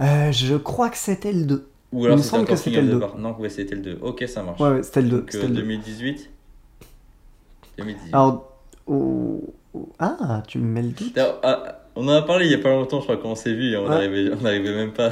Euh, 0.00 0.32
je 0.32 0.56
crois 0.56 0.88
que 0.90 0.96
c'était 0.96 1.32
le 1.32 1.44
2. 1.44 1.68
Ou 1.92 2.00
Il 2.00 2.04
alors 2.06 2.16
me 2.18 2.22
c'était 2.22 2.36
semble 2.36 2.48
que 2.48 2.56
c'était 2.56 2.80
le 2.80 2.88
the 2.88 2.90
2. 2.92 2.98
Bar- 2.98 3.18
Non, 3.18 3.36
ouais, 3.38 3.48
c'était 3.50 3.74
le 3.76 3.82
2. 3.82 3.98
Ok, 4.02 4.24
ça 4.26 4.42
marche. 4.42 4.60
Ouais, 4.60 4.70
ouais, 4.70 4.82
c'était 4.82 5.02
le 5.02 5.08
2. 5.10 5.18
Donc 5.18 5.30
c'était 5.32 5.46
le 5.48 5.54
2. 5.54 5.60
2018 5.60 6.30
2018. 7.78 8.14
Alors, 8.14 8.52
oh, 8.86 9.54
oh, 9.74 9.88
ah, 9.98 10.42
tu 10.48 10.58
me 10.58 10.64
mets 10.66 10.82
le 10.82 10.88
doute. 10.90 11.18
Ah, 11.42 11.83
on 11.96 12.06
en 12.08 12.12
a 12.12 12.22
parlé 12.22 12.46
il 12.46 12.52
y 12.52 12.54
a 12.54 12.58
pas 12.58 12.70
longtemps, 12.70 12.98
je 13.00 13.04
crois 13.04 13.16
qu'on 13.16 13.34
s'est 13.34 13.52
vu 13.54 13.76
on 13.76 13.84
Ouais. 13.84 13.88
n'arrivait 13.90 14.30
on 14.38 14.42
n'arrivait 14.42 14.74
même 14.74 14.92
pas. 14.92 15.10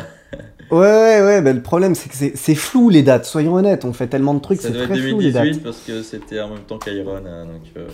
Ouais, 0.71 0.79
ouais, 0.79 1.21
ouais, 1.23 1.43
bah, 1.43 1.53
le 1.53 1.61
problème 1.61 1.95
c'est 1.95 2.09
que 2.09 2.15
c'est- 2.17 2.33
c'est 2.37 2.55
flou 2.55 2.89
les 2.89 3.03
dates, 3.03 3.27
soyons 3.27 3.55
honnêtes, 3.55 3.85
on 3.85 3.93
fait 3.93 4.07
tellement 4.07 4.33
de 4.33 4.41
trucs, 4.41 4.61
Ça 4.61 4.69
c'est 4.69 4.75
doit 4.75 4.85
être 4.85 4.91
très 4.91 4.99
flou 5.01 5.21
les 5.21 5.31
dates. 5.33 5.43
2018 5.43 5.63
parce 5.63 5.81
que 5.81 6.03
c'était 6.03 6.41
en 6.41 6.49
même 6.49 6.61
temps 6.61 6.79
qu'Iron. 6.79 7.17
donc, 7.17 7.63
euh, 7.77 7.87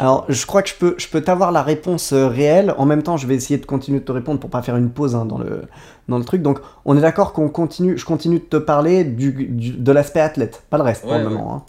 Alors, 0.00 0.24
je 0.28 0.44
crois 0.46 0.62
que 0.62 0.68
je 0.68 0.74
peux, 0.74 0.94
je 0.98 1.08
peux 1.08 1.20
t'avoir 1.22 1.52
la 1.52 1.62
réponse 1.62 2.12
euh, 2.12 2.26
réelle. 2.26 2.74
En 2.78 2.84
même 2.86 3.02
temps, 3.02 3.16
je 3.16 3.26
vais 3.26 3.34
essayer 3.34 3.58
de 3.58 3.66
continuer 3.66 4.00
de 4.00 4.04
te 4.04 4.12
répondre 4.12 4.40
pour 4.40 4.50
pas 4.50 4.60
faire 4.62 4.76
une 4.76 4.90
pause 4.90 5.14
hein, 5.14 5.24
dans, 5.26 5.38
le, 5.38 5.62
dans 6.08 6.18
le 6.18 6.24
truc. 6.24 6.42
Donc, 6.42 6.58
on 6.84 6.96
est 6.96 7.00
d'accord 7.02 7.32
qu'on 7.32 7.48
continue, 7.48 7.96
je 7.98 8.04
continue 8.04 8.38
de 8.38 8.44
te 8.44 8.56
parler 8.56 9.04
du, 9.04 9.32
du- 9.32 9.72
de 9.72 9.92
l'aspect 9.92 10.20
athlète, 10.20 10.62
pas 10.70 10.76
le 10.78 10.82
reste 10.84 11.02
pour 11.02 11.12
Ouais, 11.12 11.18
le 11.20 11.26
ouais. 11.26 11.32
moment. 11.32 11.54
hein. 11.56 11.62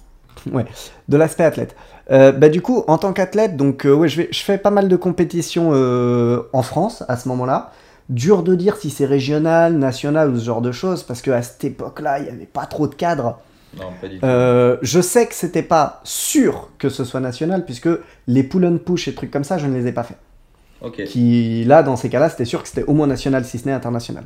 Ouais, 0.51 0.65
de 1.09 1.17
l'aspect 1.17 1.43
athlète. 1.43 1.75
Euh, 2.11 2.31
bah, 2.31 2.49
du 2.49 2.61
coup, 2.61 2.83
en 2.87 2.97
tant 2.97 3.13
qu'athlète, 3.13 3.57
donc, 3.57 3.85
euh, 3.85 3.93
ouais, 3.93 4.07
je, 4.07 4.17
vais, 4.17 4.29
je 4.31 4.43
fais 4.43 4.57
pas 4.57 4.71
mal 4.71 4.87
de 4.87 4.95
compétitions 4.95 5.71
euh, 5.73 6.43
en 6.53 6.61
France 6.61 7.03
à 7.07 7.17
ce 7.17 7.27
moment-là. 7.29 7.71
Dur 8.09 8.43
de 8.43 8.53
dire 8.53 8.77
si 8.77 8.91
c'est 8.91 9.05
régional, 9.05 9.73
national 9.73 10.29
ou 10.29 10.37
ce 10.37 10.45
genre 10.45 10.61
de 10.61 10.71
choses, 10.71 11.01
parce 11.01 11.23
qu'à 11.23 11.41
cette 11.41 11.63
époque-là, 11.63 12.19
il 12.19 12.25
n'y 12.25 12.29
avait 12.29 12.45
pas 12.45 12.67
trop 12.67 12.87
de 12.87 12.93
cadres. 12.93 13.39
Non, 13.75 13.85
pas 13.99 14.07
du 14.07 14.19
tout. 14.19 14.25
Je 14.85 15.01
sais 15.01 15.25
que 15.25 15.33
c'était 15.33 15.63
pas 15.63 16.01
sûr 16.03 16.69
que 16.77 16.89
ce 16.89 17.03
soit 17.03 17.19
national, 17.19 17.65
puisque 17.65 17.89
les 18.27 18.43
pull 18.43 18.65
and 18.65 18.77
push 18.85 19.07
et 19.07 19.15
trucs 19.15 19.31
comme 19.31 19.43
ça, 19.43 19.57
je 19.57 19.65
ne 19.65 19.75
les 19.75 19.87
ai 19.87 19.91
pas 19.91 20.03
fait. 20.03 20.17
ok. 20.81 21.03
Qui, 21.05 21.63
là, 21.65 21.81
dans 21.81 21.95
ces 21.95 22.09
cas-là, 22.09 22.29
c'était 22.29 22.45
sûr 22.45 22.61
que 22.61 22.69
c'était 22.69 22.83
au 22.83 22.93
moins 22.93 23.07
national, 23.07 23.43
si 23.43 23.57
ce 23.57 23.65
n'est 23.65 23.73
international. 23.73 24.25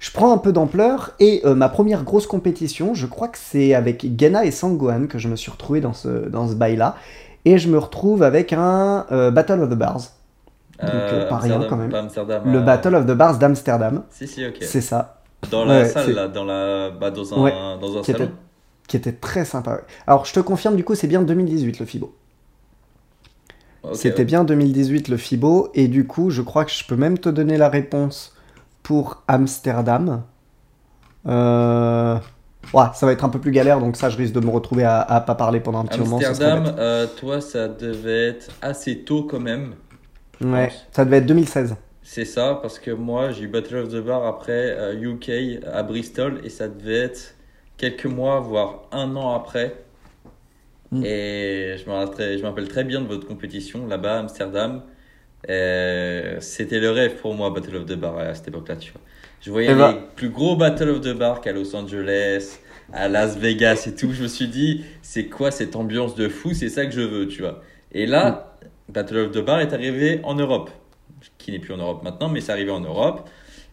Je 0.00 0.10
prends 0.10 0.32
un 0.32 0.38
peu 0.38 0.50
d'ampleur, 0.52 1.12
et 1.20 1.42
euh, 1.44 1.54
ma 1.54 1.68
première 1.68 2.02
grosse 2.04 2.26
compétition, 2.26 2.94
je 2.94 3.06
crois 3.06 3.28
que 3.28 3.38
c'est 3.38 3.74
avec 3.74 4.04
Gena 4.18 4.44
et 4.44 4.50
Sangohan 4.50 5.06
que 5.06 5.18
je 5.18 5.28
me 5.28 5.36
suis 5.36 5.50
retrouvé 5.52 5.80
dans 5.80 5.92
ce, 5.92 6.08
dans 6.28 6.48
ce 6.48 6.54
bail-là. 6.54 6.96
et 7.44 7.58
je 7.58 7.68
me 7.68 7.78
retrouve 7.78 8.22
avec 8.22 8.52
un 8.52 9.06
euh, 9.12 9.30
Battle 9.30 9.60
of 9.60 9.70
the 9.70 9.74
Bars. 9.74 10.00
Donc, 10.80 10.90
Euh, 10.90 11.28
pas 11.28 11.36
rien, 11.36 11.56
Amsterdam, 11.56 11.66
quand 11.68 11.76
même. 11.76 11.90
pas 11.90 11.98
Amsterdam, 12.00 12.42
Le 12.50 12.60
Battle 12.60 12.94
of 12.96 13.04
the 13.06 13.10
Bars 13.12 13.38
d'Amsterdam. 13.38 14.02
Si, 14.10 14.26
si, 14.26 14.46
ok. 14.46 14.56
C'est 14.62 14.80
ça. 14.80 15.20
Dans 15.50 15.64
la 15.66 15.80
Ouais, 15.80 15.88
salle, 15.88 16.12
là, 16.12 16.28
dans, 16.28 16.44
la... 16.44 16.90
bah, 16.90 17.10
dans 17.10 17.34
un, 17.34 17.42
Ouais. 17.42 17.52
dans 17.80 17.98
un 17.98 18.00
Qui 18.02 18.12
salon. 18.12 18.24
était, 18.24 18.34
qui 18.88 18.96
était 18.96 19.12
très 19.12 19.44
sympa. 19.44 19.72
ouais. 19.72 19.80
Alors, 20.06 20.24
je 20.24 20.32
te 20.32 20.40
confirme, 20.40 20.76
du 20.76 20.84
coup, 20.84 20.94
c'est 20.94 21.06
bien 21.06 21.20
2018 21.22 21.78
le 21.80 21.84
FIBO. 21.86 22.14
C'était 23.94 24.24
bien 24.26 24.44
2018 24.44 25.08
le 25.08 25.16
FIBO, 25.16 25.70
et 25.74 25.88
du 25.88 26.06
coup, 26.06 26.30
je 26.30 26.42
crois 26.42 26.64
que 26.66 26.70
je 26.70 26.84
peux 26.86 26.96
même 26.96 27.18
te 27.18 27.28
donner 27.30 27.56
la 27.56 27.68
réponse 27.70 28.34
pour 28.82 29.22
Amsterdam. 29.28 30.22
Euh... 31.26 32.18
Ouais, 32.72 32.84
ça 32.94 33.06
va 33.06 33.12
être 33.12 33.24
un 33.24 33.30
peu 33.30 33.40
plus 33.40 33.50
galère, 33.50 33.80
donc 33.80 33.96
ça, 33.96 34.10
je 34.10 34.16
risque 34.16 34.34
de 34.34 34.40
me 34.40 34.50
retrouver 34.50 34.84
à, 34.84 35.00
à 35.00 35.20
pas 35.20 35.34
parler 35.34 35.60
pendant 35.60 35.80
un 35.80 35.86
petit 35.86 35.98
moment. 35.98 36.18
Amsterdam, 36.18 36.74
euh, 36.78 37.06
toi, 37.16 37.40
ça 37.40 37.68
devait 37.68 38.28
être 38.28 38.48
assez 38.62 38.98
tôt 38.98 39.24
quand 39.24 39.40
même. 39.40 39.74
Ouais, 40.40 40.68
pense. 40.68 40.86
ça 40.92 41.04
devait 41.04 41.18
être 41.18 41.26
2016. 41.26 41.76
C'est 42.02 42.24
ça, 42.24 42.58
parce 42.60 42.78
que 42.78 42.90
moi, 42.90 43.30
j'ai 43.32 43.44
eu 43.44 43.48
Battle 43.48 43.76
of 43.76 43.88
the 43.88 43.96
Bar 44.04 44.24
après 44.26 44.76
euh, 44.78 44.94
UK 44.94 45.64
à 45.72 45.82
Bristol 45.82 46.40
et 46.44 46.48
ça 46.48 46.68
devait 46.68 46.98
être 46.98 47.34
quelques 47.76 48.06
mois, 48.06 48.40
voire 48.40 48.82
un 48.92 49.16
an 49.16 49.34
après. 49.34 49.74
Mm. 50.92 51.04
Et 51.04 51.76
je 51.78 51.88
me 51.88 51.94
rappelle 51.94 52.14
très- 52.14 52.38
je 52.38 52.42
me 52.42 52.48
rappelle 52.48 52.68
très 52.68 52.84
bien 52.84 53.00
de 53.00 53.06
votre 53.06 53.26
compétition 53.26 53.86
là-bas, 53.86 54.16
à 54.16 54.18
Amsterdam. 54.20 54.82
Euh, 55.48 56.36
C'était 56.40 56.80
le 56.80 56.90
rêve 56.90 57.16
pour 57.16 57.34
moi, 57.34 57.50
Battle 57.50 57.76
of 57.76 57.86
the 57.86 57.94
Bar, 57.94 58.18
à 58.18 58.34
cette 58.34 58.48
époque-là, 58.48 58.76
tu 58.76 58.92
vois. 58.92 59.00
Je 59.40 59.50
voyais 59.50 59.68
Eh 59.72 59.74
ben- 59.74 59.92
les 59.92 59.98
plus 60.16 60.28
gros 60.28 60.56
Battle 60.56 60.90
of 60.90 61.00
the 61.00 61.14
Bar 61.16 61.40
qu'à 61.40 61.52
Los 61.52 61.74
Angeles, 61.74 62.58
à 62.92 63.08
Las 63.08 63.38
Vegas 63.38 63.84
et 63.86 63.94
tout. 63.94 64.12
Je 64.12 64.22
me 64.22 64.28
suis 64.28 64.48
dit, 64.48 64.84
c'est 65.02 65.26
quoi 65.26 65.50
cette 65.50 65.76
ambiance 65.76 66.14
de 66.14 66.28
fou? 66.28 66.52
C'est 66.52 66.68
ça 66.68 66.84
que 66.84 66.92
je 66.92 67.00
veux, 67.00 67.26
tu 67.26 67.40
vois. 67.40 67.62
Et 67.92 68.06
là, 68.06 68.58
Battle 68.90 69.16
of 69.18 69.30
the 69.32 69.38
Bar 69.44 69.60
est 69.60 69.72
arrivé 69.72 70.20
en 70.24 70.34
Europe, 70.34 70.70
qui 71.38 71.52
n'est 71.52 71.58
plus 71.58 71.72
en 71.72 71.78
Europe 71.78 72.02
maintenant, 72.02 72.28
mais 72.28 72.40
c'est 72.40 72.52
arrivé 72.52 72.70
en 72.70 72.80
Europe. 72.80 73.28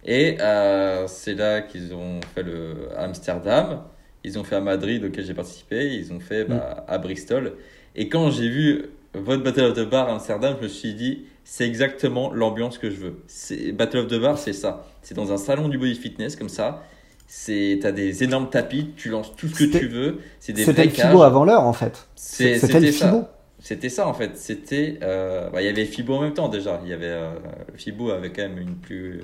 Et 0.06 0.38
euh, 0.40 1.06
c'est 1.08 1.34
là 1.34 1.62
qu'ils 1.62 1.94
ont 1.94 2.22
fait 2.34 2.44
le 2.44 2.88
Amsterdam, 2.98 3.82
ils 4.24 4.40
ont 4.40 4.44
fait 4.46 4.56
à 4.56 4.62
Madrid, 4.62 5.04
auquel 5.04 5.26
j'ai 5.26 5.34
participé, 5.34 5.88
ils 5.96 6.14
ont 6.14 6.20
fait 6.22 6.46
bah, 6.46 6.86
à 6.88 6.98
Bristol. 6.98 7.54
Et 7.96 8.08
quand 8.08 8.32
j'ai 8.32 8.48
vu 8.48 8.86
votre 9.14 9.44
Battle 9.44 9.64
of 9.66 9.74
the 9.74 9.90
Bar 9.90 10.08
à 10.08 10.14
Amsterdam, 10.14 10.56
je 10.60 10.64
me 10.64 10.70
suis 10.70 10.94
dit, 10.94 11.26
c'est 11.50 11.66
exactement 11.66 12.34
l'ambiance 12.34 12.78
que 12.78 12.90
je 12.92 12.98
veux. 12.98 13.14
C'est- 13.28 13.72
Battle 13.72 14.00
of 14.00 14.08
the 14.08 14.20
Bar, 14.20 14.38
c'est 14.38 14.52
ça. 14.52 14.86
C'est 15.02 15.16
dans 15.16 15.32
un 15.32 15.38
salon 15.38 15.70
du 15.70 15.78
body 15.78 15.96
fitness 15.96 16.36
comme 16.36 16.50
ça. 16.50 16.84
C'est, 17.26 17.80
t'as 17.82 17.94
des 17.94 18.24
énormes 18.24 18.50
tapis, 18.50 18.90
tu 18.98 19.08
lances 19.10 19.34
tout 19.36 19.48
ce 19.48 19.54
que 19.54 19.60
C'était- 19.66 19.80
tu 19.80 19.88
veux. 19.88 20.20
C'est 20.42 20.52
des 20.52 20.66
C'était 20.66 20.84
le 20.84 20.90
FIBO 20.90 21.22
avant 21.22 21.46
l'heure, 21.46 21.64
en 21.64 21.72
fait. 21.74 22.08
C'est- 22.16 22.60
C'était 22.60 22.82
le 22.82 22.92
ça. 22.92 23.08
FIBO. 23.08 23.24
C'était 23.60 23.90
ça 23.90 24.08
en 24.08 24.14
fait. 24.14 24.32
C'était, 24.38 25.00
euh, 25.02 25.50
bah, 25.50 25.62
il 25.62 25.66
y 25.66 25.70
avait 25.70 25.86
FIBO 25.86 26.14
en 26.16 26.22
même 26.22 26.34
temps 26.34 26.48
déjà. 26.50 26.80
Il 26.84 26.90
y 26.90 26.94
avait 26.94 27.06
euh, 27.08 27.32
FIBO 27.76 28.12
avait 28.12 28.32
quand 28.32 28.44
même 28.44 28.60
une 28.60 28.76
plus 28.76 29.22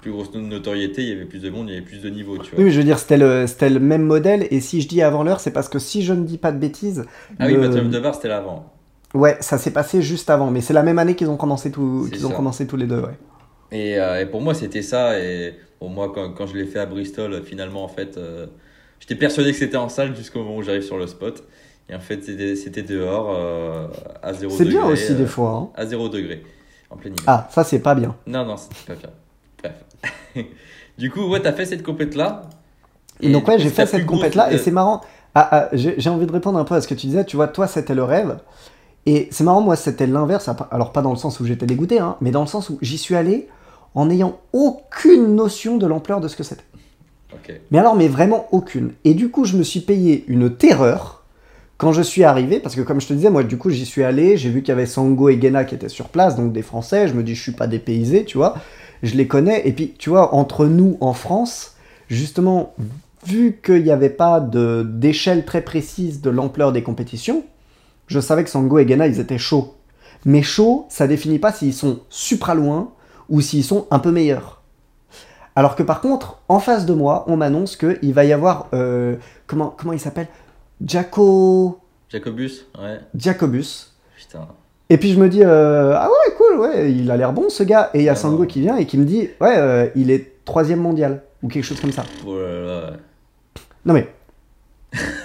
plus 0.00 0.12
grosse 0.12 0.32
notoriété. 0.32 1.02
Il 1.02 1.08
y 1.08 1.12
avait 1.12 1.24
plus 1.24 1.40
de 1.42 1.50
monde, 1.50 1.68
il 1.68 1.72
y 1.74 1.76
avait 1.76 1.84
plus 1.84 2.00
de 2.00 2.08
tu 2.08 2.22
vois. 2.24 2.38
Oui, 2.56 2.64
mais 2.64 2.70
je 2.70 2.78
veux 2.78 2.84
dire, 2.84 2.98
c'était 3.00 3.16
le, 3.16 3.46
c'était 3.48 3.68
le 3.68 3.80
même 3.80 4.02
modèle, 4.04 4.46
et 4.52 4.60
si 4.60 4.80
je 4.80 4.86
dis 4.86 5.02
avant 5.02 5.24
l'heure, 5.24 5.40
c'est 5.40 5.50
parce 5.50 5.68
que 5.68 5.80
si 5.80 6.02
je 6.02 6.12
ne 6.12 6.24
dis 6.24 6.38
pas 6.38 6.52
de 6.52 6.58
bêtises, 6.58 7.04
ah 7.40 7.46
oui, 7.46 7.54
le- 7.54 7.62
Battle 7.68 7.80
of 7.86 7.90
the 7.92 8.00
Bar 8.00 8.14
c'était 8.14 8.28
l'avant. 8.28 8.72
Ouais, 9.14 9.36
ça 9.40 9.58
s'est 9.58 9.70
passé 9.72 10.02
juste 10.02 10.30
avant, 10.30 10.50
mais 10.50 10.60
c'est 10.60 10.74
la 10.74 10.82
même 10.82 10.98
année 10.98 11.14
qu'ils 11.16 11.30
ont 11.30 11.36
commencé, 11.36 11.70
tout, 11.70 12.04
C'est 12.06 12.12
qu'ils 12.16 12.26
ont 12.26 12.30
commencé 12.30 12.66
tous 12.66 12.76
les 12.76 12.86
deux, 12.86 13.00
ouais. 13.00 13.18
Et, 13.70 13.98
euh, 13.98 14.20
et 14.20 14.26
pour 14.26 14.40
moi, 14.40 14.54
c'était 14.54 14.82
ça. 14.82 15.18
Et 15.18 15.54
pour 15.78 15.90
moi, 15.90 16.10
quand, 16.14 16.30
quand 16.32 16.46
je 16.46 16.56
l'ai 16.56 16.64
fait 16.66 16.78
à 16.78 16.86
Bristol, 16.86 17.42
finalement, 17.44 17.84
en 17.84 17.88
fait, 17.88 18.16
euh, 18.16 18.46
j'étais 19.00 19.14
persuadé 19.14 19.52
que 19.52 19.58
c'était 19.58 19.76
en 19.76 19.88
salle 19.90 20.16
jusqu'au 20.16 20.38
moment 20.42 20.56
où 20.56 20.62
j'arrive 20.62 20.82
sur 20.82 20.96
le 20.98 21.06
spot. 21.06 21.44
Et 21.90 21.94
en 21.94 22.00
fait, 22.00 22.22
c'était 22.22 22.54
c'était 22.56 22.82
dehors 22.82 23.34
euh, 23.34 23.86
à 24.22 24.32
0 24.34 24.54
C'est 24.56 24.64
degré. 24.64 24.78
bien 24.78 24.86
aussi, 24.86 25.14
des 25.14 25.26
fois. 25.26 25.50
hein. 25.50 25.68
À 25.74 25.86
0 25.86 26.08
degré, 26.10 26.42
en 26.90 26.96
plein 26.96 27.10
hiver. 27.10 27.24
Ah, 27.26 27.48
ça, 27.50 27.64
c'est 27.64 27.80
pas 27.80 27.94
bien. 27.94 28.14
Non, 28.26 28.44
non, 28.44 28.56
c'était 28.56 28.74
pas 28.86 28.94
bien. 28.94 29.10
Bref. 29.62 30.46
du 30.98 31.10
coup, 31.10 31.28
ouais, 31.30 31.40
t'as 31.40 31.52
fait 31.52 31.64
cette 31.66 31.82
compète-là. 31.82 32.42
Et 33.20 33.32
donc, 33.32 33.48
ouais, 33.48 33.58
j'ai 33.58 33.68
c'est 33.68 33.74
fait 33.74 33.86
cette 33.86 34.06
compète-là, 34.06 34.52
et 34.52 34.58
c'est 34.58 34.70
marrant. 34.70 35.00
Ah, 35.34 35.48
ah, 35.50 35.68
j'ai 35.72 36.08
envie 36.10 36.26
de 36.26 36.32
répondre 36.32 36.58
un 36.58 36.64
peu 36.64 36.74
à 36.74 36.80
ce 36.80 36.88
que 36.88 36.94
tu 36.94 37.06
disais. 37.06 37.24
Tu 37.24 37.36
vois, 37.36 37.48
toi, 37.48 37.66
c'était 37.66 37.94
le 37.94 38.04
rêve. 38.04 38.38
Et 39.06 39.28
c'est 39.30 39.44
marrant, 39.44 39.60
moi, 39.60 39.76
c'était 39.76 40.06
l'inverse. 40.06 40.50
Alors, 40.70 40.92
pas 40.92 41.02
dans 41.02 41.10
le 41.10 41.16
sens 41.16 41.40
où 41.40 41.46
j'étais 41.46 41.66
dégoûté, 41.66 41.98
hein, 41.98 42.16
mais 42.20 42.30
dans 42.30 42.42
le 42.42 42.46
sens 42.46 42.68
où 42.68 42.78
j'y 42.82 42.98
suis 42.98 43.14
allé 43.14 43.48
en 43.94 44.06
n'ayant 44.06 44.38
aucune 44.52 45.34
notion 45.34 45.76
de 45.78 45.86
l'ampleur 45.86 46.20
de 46.20 46.28
ce 46.28 46.36
que 46.36 46.42
c'était. 46.42 46.64
Mais 47.70 47.78
alors, 47.78 47.96
mais 47.96 48.08
vraiment 48.08 48.46
aucune. 48.52 48.92
Et 49.04 49.14
du 49.14 49.30
coup, 49.30 49.44
je 49.44 49.56
me 49.56 49.62
suis 49.62 49.80
payé 49.80 50.24
une 50.28 50.54
terreur 50.54 51.24
quand 51.78 51.92
je 51.92 52.02
suis 52.02 52.24
arrivé, 52.24 52.58
parce 52.58 52.74
que 52.74 52.80
comme 52.80 53.00
je 53.00 53.06
te 53.06 53.12
disais, 53.12 53.30
moi, 53.30 53.44
du 53.44 53.56
coup, 53.56 53.70
j'y 53.70 53.86
suis 53.86 54.02
allé, 54.02 54.36
j'ai 54.36 54.50
vu 54.50 54.62
qu'il 54.62 54.70
y 54.70 54.72
avait 54.72 54.86
Sango 54.86 55.28
et 55.28 55.40
Gena 55.40 55.64
qui 55.64 55.76
étaient 55.76 55.88
sur 55.88 56.08
place, 56.08 56.34
donc 56.34 56.52
des 56.52 56.62
Français, 56.62 57.06
je 57.06 57.14
me 57.14 57.22
dis, 57.22 57.36
je 57.36 57.42
suis 57.42 57.52
pas 57.52 57.68
dépaysé, 57.68 58.24
tu 58.24 58.36
vois, 58.36 58.56
je 59.04 59.14
les 59.14 59.28
connais, 59.28 59.66
et 59.66 59.72
puis, 59.72 59.94
tu 59.96 60.10
vois, 60.10 60.34
entre 60.34 60.66
nous, 60.66 60.98
en 61.00 61.12
France, 61.12 61.76
justement, 62.08 62.74
vu 63.24 63.60
qu'il 63.64 63.84
n'y 63.84 63.92
avait 63.92 64.10
pas 64.10 64.40
d'échelle 64.40 65.44
très 65.44 65.60
précise 65.62 66.20
de 66.20 66.30
l'ampleur 66.30 66.72
des 66.72 66.82
compétitions, 66.82 67.44
je 68.08 68.18
savais 68.18 68.42
que 68.42 68.50
Sango 68.50 68.78
et 68.80 68.88
Gena, 68.88 69.06
ils 69.06 69.20
étaient 69.20 69.38
chauds. 69.38 69.74
Mais 70.24 70.42
chauds, 70.42 70.86
ça 70.88 71.06
définit 71.06 71.38
pas 71.38 71.52
s'ils 71.52 71.72
sont 71.72 72.00
supra 72.10 72.54
loin 72.56 72.90
ou 73.28 73.40
s'ils 73.40 73.62
sont 73.64 73.86
un 73.92 74.00
peu 74.00 74.10
meilleurs. 74.10 74.62
Alors 75.54 75.76
que 75.76 75.82
par 75.84 76.00
contre, 76.00 76.40
en 76.48 76.58
face 76.58 76.86
de 76.86 76.94
moi, 76.94 77.24
on 77.28 77.36
m'annonce 77.36 77.76
qu'il 77.76 78.12
va 78.14 78.24
y 78.24 78.32
avoir. 78.32 78.66
euh, 78.72 79.16
comment, 79.46 79.74
comment 79.76 79.92
il 79.92 80.00
s'appelle? 80.00 80.28
Jaco. 80.84 81.78
Jacobus, 82.08 82.66
ouais. 82.80 82.98
Jacobus. 83.14 83.92
Putain. 84.16 84.48
Et 84.90 84.96
puis 84.96 85.12
je 85.12 85.20
me 85.20 85.28
dis 85.28 85.42
euh, 85.44 85.94
Ah 85.96 86.08
ouais, 86.08 86.34
cool, 86.36 86.60
ouais, 86.60 86.92
il 86.92 87.10
a 87.10 87.16
l'air 87.16 87.32
bon 87.32 87.48
ce 87.48 87.62
gars. 87.62 87.90
Et 87.94 87.98
il 87.98 88.04
y 88.04 88.08
a 88.08 88.12
Ah 88.12 88.16
Sango 88.16 88.46
qui 88.46 88.60
vient 88.60 88.76
et 88.76 88.86
qui 88.86 88.96
me 88.98 89.04
dit 89.04 89.28
Ouais, 89.40 89.56
euh, 89.58 89.88
il 89.94 90.10
est 90.10 90.44
troisième 90.44 90.80
mondial. 90.80 91.22
Ou 91.42 91.48
quelque 91.48 91.64
chose 91.64 91.80
comme 91.80 91.92
ça. 91.92 92.04
Oh 92.26 92.36
là 92.36 92.60
là. 92.60 92.90
Non 93.84 93.94
mais. 93.94 94.08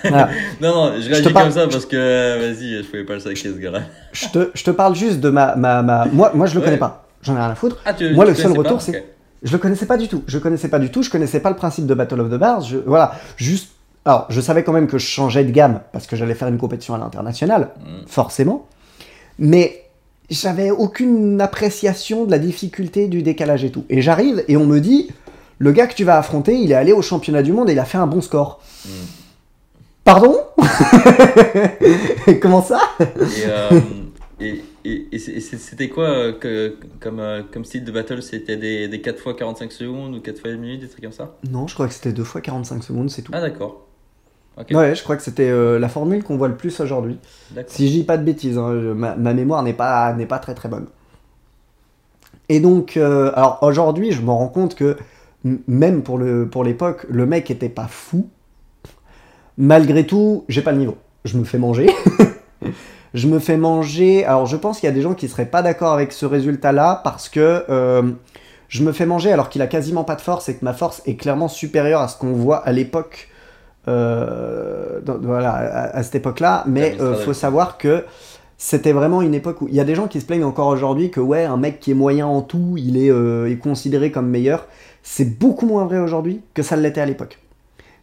Voilà. 0.04 0.30
Non, 0.62 0.74
non, 0.76 0.94
je 1.00 1.08
te 1.08 1.14
réagis 1.14 1.34
parle- 1.34 1.46
comme 1.46 1.54
ça 1.54 1.68
parce 1.68 1.86
que, 1.86 1.96
euh, 1.96 2.38
vas-y, 2.54 2.84
je 2.84 2.88
pouvais 2.88 3.04
pas 3.06 3.14
le 3.14 3.20
saquer 3.20 3.36
ce 3.36 3.58
gars-là. 3.58 3.82
je, 4.14 4.28
te, 4.28 4.52
je 4.54 4.64
te 4.64 4.72
parle 4.72 4.96
juste 4.96 5.20
de 5.20 5.30
ma. 5.30 5.56
ma, 5.56 5.82
ma... 5.82 6.06
Moi, 6.12 6.32
moi, 6.34 6.46
je 6.48 6.54
le 6.56 6.60
Ouais. 6.60 6.66
connais 6.66 6.78
pas. 6.78 7.06
J'en 7.22 7.36
ai 7.36 7.40
rien 7.40 7.50
à 7.50 7.56
foutre. 7.56 7.78
Ah, 7.86 7.94
tu, 7.94 8.14
Moi, 8.14 8.26
tu 8.26 8.32
le 8.32 8.36
seul 8.38 8.52
retour, 8.58 8.82
c'est- 8.82 8.98
Ok. 8.98 9.04
Je 9.44 9.52
le 9.52 9.58
connaissais 9.58 9.86
pas 9.86 9.98
du 9.98 10.08
tout. 10.08 10.24
Je 10.28 10.38
connaissais 10.38 10.70
pas 10.70 10.80
du 10.80 10.90
tout. 10.90 11.04
Je 11.04 11.10
connaissais 11.10 11.40
pas 11.42 11.50
le 11.50 11.56
principe 11.58 11.86
de 11.86 11.94
Battle 11.94 12.20
of 12.22 12.30
the 12.30 12.36
Bars. 12.36 12.62
Je, 12.62 12.78
voilà, 12.78 13.16
juste. 13.38 13.70
Alors, 14.06 14.26
je 14.30 14.40
savais 14.42 14.64
quand 14.64 14.72
même 14.74 14.88
que 14.88 14.98
je 14.98 15.06
changeais 15.06 15.44
de 15.46 15.52
gamme 15.52 15.82
parce 15.94 16.08
que 16.08 16.16
j'allais 16.16 16.34
faire 16.36 16.48
une 16.50 16.58
compétition 16.58 16.94
à 16.96 16.98
l'international, 16.98 17.70
Mm. 17.80 18.06
forcément. 18.08 18.68
Mais 19.40 19.84
j'avais 20.30 20.72
aucune 20.72 21.40
appréciation 21.42 22.26
de 22.26 22.32
la 22.32 22.40
difficulté 22.40 23.08
du 23.08 23.22
décalage 23.24 23.64
et 23.66 23.70
tout. 23.72 23.86
Et 23.90 24.02
j'arrive 24.02 24.44
et 24.48 24.56
on 24.58 24.66
me 24.66 24.80
dit, 24.80 25.10
le 25.60 25.72
gars 25.74 25.88
que 25.88 25.94
tu 25.96 26.04
vas 26.06 26.18
affronter, 26.18 26.56
il 26.56 26.72
est 26.72 26.76
allé 26.76 26.92
au 26.94 27.02
championnat 27.02 27.44
du 27.44 27.52
monde 27.54 27.70
et 27.70 27.74
il 27.74 27.80
a 27.80 27.86
fait 27.86 27.98
un 27.98 28.08
bon 28.08 28.22
score. 28.22 28.62
Mm. 28.86 28.90
Pardon? 30.04 30.36
Comment 32.42 32.62
ça? 32.62 32.80
Et, 33.00 33.46
euh, 33.48 33.80
et, 34.42 34.62
et, 34.84 35.08
et 35.16 35.18
c'était 35.20 35.88
quoi 35.88 36.06
euh, 36.10 36.34
que, 36.34 36.76
comme, 37.00 37.20
euh, 37.20 37.42
comme 37.52 37.64
style 37.64 37.86
de 37.86 37.92
battle? 37.92 38.22
C'était 38.22 38.58
des, 38.58 38.90
des 38.90 39.02
4 39.02 39.20
fois 39.20 39.34
45 39.34 39.72
secondes 39.72 40.16
ou 40.16 40.20
4 40.20 40.40
fois 40.40 40.52
1 40.52 40.58
minute, 40.58 40.82
des 40.82 40.90
trucs 40.90 41.04
comme 41.04 41.14
ça? 41.14 41.36
Non, 41.50 41.68
je 41.68 41.74
crois 41.74 41.88
que 41.88 41.94
c'était 41.94 42.12
2 42.12 42.24
fois 42.26 42.42
45 42.42 42.84
secondes, 42.84 43.10
c'est 43.10 43.22
tout. 43.22 43.32
Ah, 43.34 43.40
d'accord. 43.40 43.88
Ouais, 44.72 44.94
je 44.94 45.02
crois 45.04 45.16
que 45.16 45.24
c'était 45.24 45.52
la 45.80 45.90
formule 45.90 46.24
qu'on 46.24 46.38
voit 46.38 46.48
le 46.48 46.56
plus 46.58 46.80
aujourd'hui. 46.80 47.18
Si 47.68 47.88
je 47.88 47.94
dis 47.94 48.04
pas 48.04 48.18
de 48.18 48.24
bêtises, 48.24 48.58
hein, 48.58 48.80
je- 48.82 48.90
ma, 48.94 49.16
ma 49.16 49.34
mémoire 49.34 49.64
n'est 49.64 49.74
pas, 49.74 50.14
pas 50.28 50.38
très 50.40 50.54
très 50.54 50.70
bonne. 50.70 50.86
Et 52.50 52.60
donc, 52.60 52.98
alors 52.98 53.60
aujourd'hui, 53.62 54.12
je 54.12 54.22
me 54.22 54.30
rends 54.32 54.50
compte 54.50 54.76
que 54.76 54.96
même 55.44 56.04
pour, 56.04 56.18
le, 56.18 56.48
pour 56.48 56.64
l'époque, 56.64 57.06
le 57.10 57.26
mec 57.26 57.50
était 57.50 57.70
pas 57.70 57.88
fou. 57.88 58.28
Malgré 59.58 60.06
tout, 60.06 60.46
j'ai 60.50 60.62
pas 60.62 60.72
le 60.72 60.78
niveau. 60.80 60.98
Je 61.26 61.38
me 61.38 61.44
fais 61.44 61.58
manger. 61.60 61.90
je 63.14 63.28
me 63.28 63.40
fais 63.40 63.58
manger. 63.58 64.26
Alors, 64.26 64.46
je 64.46 64.58
pense 64.58 64.80
qu'il 64.80 64.88
y 64.88 64.92
a 64.92 64.96
des 64.96 65.02
gens 65.02 65.14
qui 65.14 65.28
seraient 65.28 65.46
pas 65.46 65.62
d'accord 65.62 65.94
avec 65.94 66.12
ce 66.12 66.26
résultat-là 66.26 67.02
parce 67.04 67.30
que 67.30 67.64
euh, 67.70 68.12
je 68.70 68.84
me 68.84 68.92
fais 68.92 69.06
manger 69.06 69.32
alors 69.32 69.50
qu'il 69.50 69.62
a 69.62 69.68
quasiment 69.68 70.04
pas 70.04 70.16
de 70.16 70.22
force 70.22 70.50
et 70.50 70.56
que 70.56 70.66
ma 70.66 70.74
force 70.74 71.02
est 71.06 71.16
clairement 71.16 71.48
supérieure 71.48 72.02
à 72.02 72.08
ce 72.08 72.18
qu'on 72.18 72.34
voit 72.34 72.58
à 72.58 72.72
l'époque. 72.72 73.30
euh, 73.88 75.02
voilà, 75.22 75.52
à, 75.52 75.98
à 75.98 76.04
cette 76.04 76.16
époque-là. 76.16 76.64
Mais 76.68 76.96
euh, 77.02 77.16
faut 77.16 77.34
savoir 77.34 77.78
que 77.78 78.06
c'était 78.58 78.94
vraiment 78.94 79.22
une 79.22 79.34
époque 79.34 79.62
où 79.62 79.68
il 79.68 79.76
y 79.76 79.80
a 79.82 79.84
des 79.84 79.96
gens 79.96 80.08
qui 80.08 80.22
se 80.22 80.26
plaignent 80.26 80.46
encore 80.46 80.68
aujourd'hui 80.68 81.12
que 81.12 81.20
ouais, 81.20 81.44
un 81.44 81.58
mec 81.58 81.80
qui 81.82 81.92
est 81.92 81.96
moyen 81.96 82.26
en 82.28 82.42
tout, 82.42 82.76
il 82.78 82.96
est, 82.98 83.12
euh, 83.12 83.50
est 83.52 83.58
considéré 83.58 84.10
comme 84.12 84.30
meilleur. 84.30 84.68
C'est 85.04 85.38
beaucoup 85.38 85.66
moins 85.66 85.86
vrai 85.86 86.00
aujourd'hui 86.00 86.42
que 86.54 86.64
ça 86.64 86.78
l'était 86.78 87.02
à 87.02 87.06
l'époque. 87.06 87.40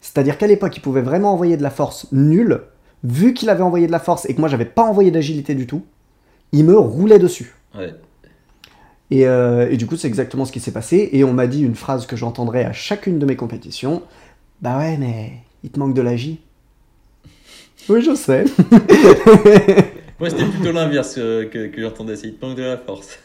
C'est-à-dire 0.01 0.39
qu'à 0.39 0.47
l'époque, 0.47 0.77
il 0.77 0.81
pouvait 0.81 1.03
vraiment 1.03 1.33
envoyer 1.33 1.57
de 1.57 1.63
la 1.63 1.71
force 1.71 2.07
nulle. 2.13 2.63
Vu 3.05 3.35
qu'il 3.35 3.49
avait 3.51 3.63
envoyé 3.63 3.87
de 3.87 3.93
la 3.93 3.99
force 3.99 4.29
et 4.29 4.35
que 4.35 4.41
moi, 4.41 4.49
j'avais 4.49 4.65
pas 4.65 4.83
envoyé 4.83 5.11
d'agilité 5.11 5.55
du 5.55 5.67
tout, 5.67 5.85
il 6.53 6.65
me 6.65 6.79
roulait 6.79 7.19
dessus. 7.19 7.55
Ouais. 7.75 7.95
Et, 9.11 9.27
euh, 9.27 9.69
et 9.71 9.77
du 9.77 9.87
coup, 9.87 9.97
c'est 9.97 10.09
exactement 10.09 10.45
ce 10.45 10.53
qui 10.53 10.61
s'est 10.61 10.73
passé. 10.73 11.09
Et 11.13 11.25
on 11.25 11.33
m'a 11.33 11.47
dit 11.47 11.63
une 11.63 11.75
phrase 11.75 12.07
que 12.07 12.17
j'entendrai 12.17 12.65
à 12.65 12.73
chacune 12.73 13.19
de 13.19 13.27
mes 13.27 13.37
compétitions. 13.37 14.03
Bah 14.61 14.79
ouais, 14.79 14.97
mais 14.99 15.33
il 15.65 15.71
te 15.71 15.79
manque 15.79 15.95
de 15.95 16.03
l'agi. 16.03 16.41
Oui, 17.89 18.03
je 18.03 18.15
sais. 18.15 18.45
Moi, 20.21 20.29
c'était 20.29 20.45
plutôt 20.45 20.73
l'inverse 20.73 21.15
euh, 21.19 21.47
que, 21.47 21.69
que 21.69 21.81
j'entendais. 21.81 22.15
C'est 22.17 22.29
il 22.29 22.35
te 22.35 22.45
manque 22.45 22.57
de 22.57 22.63
la 22.63 22.77
force. 22.77 23.19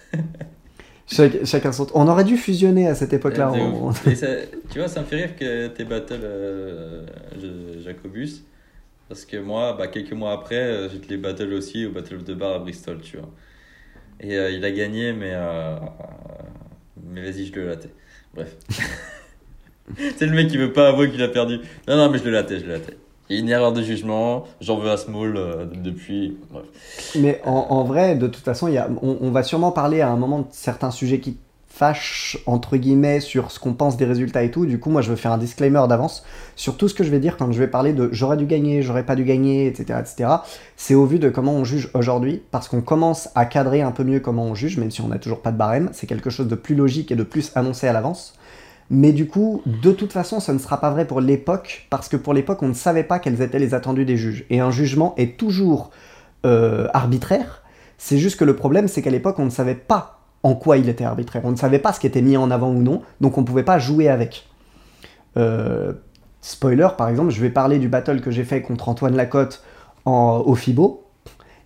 Chac- 1.07 1.45
chacun 1.45 1.71
son. 1.71 1.87
On 1.93 2.07
aurait 2.07 2.23
dû 2.23 2.35
fusionner 2.37 2.87
à 2.87 2.95
cette 2.95 3.13
époque-là. 3.13 3.51
On- 3.53 3.91
tu 3.93 4.79
vois, 4.79 4.87
ça 4.87 5.01
me 5.01 5.05
fait 5.05 5.15
rire 5.17 5.35
que 5.35 5.67
tes 5.67 5.83
battles 5.83 6.19
euh, 6.23 7.05
Jacobus. 7.83 8.43
Parce 9.07 9.23
que 9.23 9.37
moi, 9.37 9.75
bah, 9.77 9.87
quelques 9.87 10.13
mois 10.13 10.31
après, 10.33 10.55
euh, 10.55 10.89
j'ai 10.89 10.99
les 11.09 11.17
battles 11.17 11.53
aussi 11.53 11.85
au 11.85 11.91
Battle 11.91 12.15
of 12.15 12.23
the 12.25 12.31
Bar 12.31 12.55
à 12.55 12.59
Bristol, 12.59 12.99
tu 13.01 13.17
vois. 13.17 13.29
Et 14.19 14.35
euh, 14.35 14.49
il 14.49 14.65
a 14.65 14.71
gagné, 14.71 15.13
mais, 15.13 15.31
euh, 15.33 15.75
mais 17.03 17.21
vas-y, 17.21 17.45
je 17.45 17.53
le 17.53 17.67
latais. 17.67 17.91
Bref. 18.33 18.55
C'est 20.17 20.25
le 20.25 20.33
mec 20.33 20.47
qui 20.47 20.57
veut 20.57 20.73
pas 20.73 20.89
avouer 20.89 21.11
qu'il 21.11 21.21
a 21.21 21.27
perdu. 21.27 21.57
Non, 21.87 21.97
non, 21.97 22.09
mais 22.09 22.17
je 22.17 22.23
le 22.23 22.31
latais, 22.31 22.59
je 22.59 22.65
le 22.65 22.71
latais. 22.73 22.97
A 23.29 23.33
une 23.33 23.49
erreur 23.49 23.73
de 23.73 23.81
jugement, 23.81 24.45
j'en 24.61 24.77
veux 24.77 24.91
à 24.91 24.97
Small 24.97 25.35
euh, 25.35 25.65
depuis. 25.65 26.37
Bref. 26.51 26.65
Mais 27.19 27.41
en, 27.43 27.67
en 27.69 27.83
vrai, 27.83 28.15
de 28.15 28.27
toute 28.27 28.43
façon, 28.43 28.67
y 28.67 28.77
a, 28.77 28.87
on, 29.01 29.17
on 29.21 29.31
va 29.31 29.41
sûrement 29.41 29.71
parler 29.71 30.01
à 30.01 30.09
un 30.09 30.15
moment 30.15 30.39
de 30.39 30.47
certains 30.51 30.91
sujets 30.91 31.19
qui 31.19 31.37
fâchent, 31.75 32.37
entre 32.45 32.77
guillemets, 32.77 33.19
sur 33.19 33.51
ce 33.51 33.59
qu'on 33.59 33.73
pense 33.73 33.97
des 33.97 34.05
résultats 34.05 34.43
et 34.43 34.51
tout. 34.51 34.65
Du 34.65 34.79
coup, 34.79 34.89
moi, 34.89 35.01
je 35.01 35.09
veux 35.09 35.17
faire 35.17 35.33
un 35.33 35.37
disclaimer 35.37 35.81
d'avance 35.89 36.23
sur 36.55 36.77
tout 36.77 36.87
ce 36.87 36.93
que 36.93 37.03
je 37.03 37.09
vais 37.09 37.19
dire 37.19 37.35
quand 37.35 37.51
je 37.51 37.59
vais 37.59 37.67
parler 37.67 37.91
de 37.91 38.07
j'aurais 38.13 38.37
dû 38.37 38.45
gagner, 38.45 38.81
j'aurais 38.81 39.05
pas 39.05 39.15
dû 39.15 39.25
gagner, 39.25 39.67
etc. 39.67 39.99
etc. 39.99 40.29
C'est 40.77 40.95
au 40.95 41.05
vu 41.05 41.19
de 41.19 41.27
comment 41.29 41.51
on 41.51 41.65
juge 41.65 41.89
aujourd'hui, 41.93 42.41
parce 42.51 42.69
qu'on 42.69 42.81
commence 42.81 43.27
à 43.35 43.45
cadrer 43.45 43.81
un 43.81 43.91
peu 43.91 44.05
mieux 44.05 44.21
comment 44.21 44.45
on 44.45 44.55
juge, 44.55 44.77
même 44.77 44.89
si 44.89 45.01
on 45.01 45.09
n'a 45.09 45.19
toujours 45.19 45.41
pas 45.41 45.51
de 45.51 45.57
barème. 45.57 45.89
C'est 45.91 46.07
quelque 46.07 46.29
chose 46.29 46.47
de 46.47 46.55
plus 46.55 46.75
logique 46.75 47.11
et 47.11 47.15
de 47.15 47.23
plus 47.23 47.51
annoncé 47.55 47.87
à 47.87 47.93
l'avance. 47.93 48.35
Mais 48.89 49.13
du 49.13 49.27
coup, 49.27 49.61
de 49.65 49.91
toute 49.91 50.13
façon, 50.13 50.39
ça 50.39 50.53
ne 50.53 50.59
sera 50.59 50.79
pas 50.79 50.91
vrai 50.91 51.05
pour 51.05 51.19
l'époque, 51.19 51.87
parce 51.89 52.07
que 52.07 52.17
pour 52.17 52.33
l'époque, 52.33 52.61
on 52.61 52.67
ne 52.67 52.73
savait 52.73 53.03
pas 53.03 53.19
quels 53.19 53.41
étaient 53.41 53.59
les 53.59 53.73
attendus 53.73 54.05
des 54.05 54.17
juges. 54.17 54.45
Et 54.49 54.59
un 54.59 54.71
jugement 54.71 55.15
est 55.17 55.37
toujours 55.37 55.89
euh, 56.45 56.87
arbitraire. 56.93 57.63
C'est 57.97 58.17
juste 58.17 58.37
que 58.37 58.45
le 58.45 58.55
problème, 58.55 58.87
c'est 58.87 59.01
qu'à 59.01 59.09
l'époque, 59.09 59.39
on 59.39 59.45
ne 59.45 59.49
savait 59.49 59.75
pas 59.75 60.19
en 60.43 60.53
quoi 60.53 60.77
il 60.77 60.87
était 60.89 61.03
arbitraire. 61.03 61.41
On 61.45 61.51
ne 61.51 61.55
savait 61.55 61.79
pas 61.79 61.93
ce 61.93 61.99
qui 61.99 62.05
était 62.05 62.21
mis 62.21 62.37
en 62.37 62.51
avant 62.51 62.69
ou 62.69 62.81
non, 62.81 63.01
donc 63.21 63.37
on 63.37 63.41
ne 63.41 63.45
pouvait 63.47 63.63
pas 63.63 63.79
jouer 63.79 64.07
avec. 64.07 64.47
Euh, 65.37 65.93
spoiler, 66.41 66.89
par 66.95 67.09
exemple, 67.09 67.31
je 67.31 67.41
vais 67.41 67.49
parler 67.49 67.79
du 67.79 67.89
battle 67.89 68.21
que 68.21 68.29
j'ai 68.29 68.43
fait 68.43 68.61
contre 68.61 68.87
Antoine 68.89 69.15
Lacotte 69.15 69.63
au 70.05 70.53
FIBO. 70.53 71.03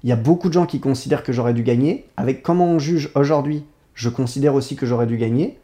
Il 0.04 0.10
y 0.10 0.14
a 0.14 0.16
beaucoup 0.16 0.48
de 0.48 0.54
gens 0.54 0.66
qui 0.66 0.80
considèrent 0.80 1.24
que 1.24 1.34
j'aurais 1.34 1.54
dû 1.54 1.64
gagner. 1.64 2.08
Avec 2.16 2.42
comment 2.42 2.68
on 2.68 2.80
juge 2.80 3.12
aujourd'hui, 3.16 3.66
je 3.96 4.08
considère 4.08 4.56
aussi 4.56 4.78
que 4.78 4.86
j'aurais 4.86 5.08
dû 5.08 5.18
gagner. 5.18 5.60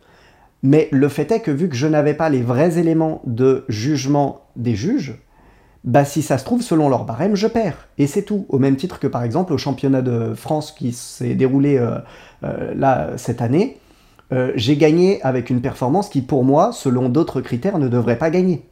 Mais 0.66 0.90
le 0.92 1.10
fait 1.10 1.32
est 1.32 1.42
que 1.42 1.52
vu 1.52 1.70
que 1.70 1.76
je 1.76 1.86
n'avais 1.86 2.16
pas 2.16 2.28
les 2.28 2.42
vrais 2.42 2.80
éléments 2.80 3.22
de 3.28 3.66
jugement 3.70 4.48
des 4.56 4.74
juges, 4.74 5.14
bah 5.84 6.06
si 6.06 6.24
ça 6.24 6.40
se 6.40 6.44
trouve, 6.44 6.64
selon 6.64 6.90
leur 6.90 7.06
barème, 7.06 7.36
je 7.36 7.46
perds. 7.46 7.88
Et 8.00 8.08
c'est 8.08 8.24
tout. 8.24 8.48
Au 8.50 8.58
même 8.58 8.76
titre 8.76 9.00
que 9.00 9.06
par 9.06 9.22
exemple 9.24 9.54
au 9.54 9.60
championnat 9.60 10.02
de 10.02 10.34
France 10.34 10.72
qui 10.72 10.92
s'est 10.92 11.36
déroulé 11.36 11.78
euh, 11.78 12.00
euh, 12.44 12.74
là 12.76 13.12
cette 13.18 13.44
année, 13.44 13.78
euh, 14.34 14.54
j'ai 14.56 14.76
gagné 14.76 15.22
avec 15.22 15.52
une 15.52 15.62
performance 15.62 16.10
qui 16.10 16.24
pour 16.24 16.44
moi, 16.44 16.72
selon 16.72 17.10
d'autres 17.10 17.42
critères, 17.42 17.78
ne 17.78 17.88
devrait 17.88 18.18
pas 18.18 18.32
gagner. 18.32 18.66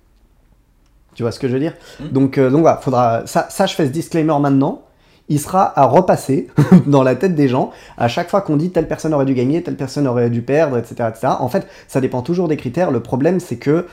Tu 1.14 1.22
vois 1.22 1.32
ce 1.32 1.40
que 1.40 1.48
je 1.48 1.54
veux 1.54 1.60
dire? 1.60 1.76
Mhm. 2.00 2.10
donc, 2.10 2.40
donc 2.40 2.62
voilà, 2.62 2.78
faudra. 2.78 3.28
Ça, 3.28 3.46
ça, 3.52 3.68
je 3.68 3.76
fais 3.76 3.86
ce 3.86 3.92
disclaimer 3.92 4.40
maintenant. 4.42 4.82
Il 5.30 5.40
sera 5.40 5.78
à 5.80 5.86
repasser 5.86 6.48
dans 6.86 7.04
la 7.04 7.16
tête 7.16 7.36
des 7.36 7.48
gens 7.48 7.72
à 7.98 8.08
chaque 8.08 8.30
fois 8.30 8.42
qu'on 8.42 8.58
dit 8.58 8.72
telle 8.72 8.88
personne 8.88 9.14
aurait 9.14 9.26
dû 9.26 9.34
gagner, 9.34 9.64
telle 9.64 9.78
personne 9.78 10.08
aurait 10.08 10.30
dû 10.30 10.42
perdre, 10.42 10.78
etc.. 10.78 11.10
En 11.40 11.48
fait, 11.50 11.68
ça 11.88 12.02
dépend 12.02 12.22
toujours 12.22 12.48
des 12.48 12.58
critères. 12.58 12.92
Le 12.92 13.00
problème, 13.02 13.40
c'est 13.40 13.58
que, 13.58 13.88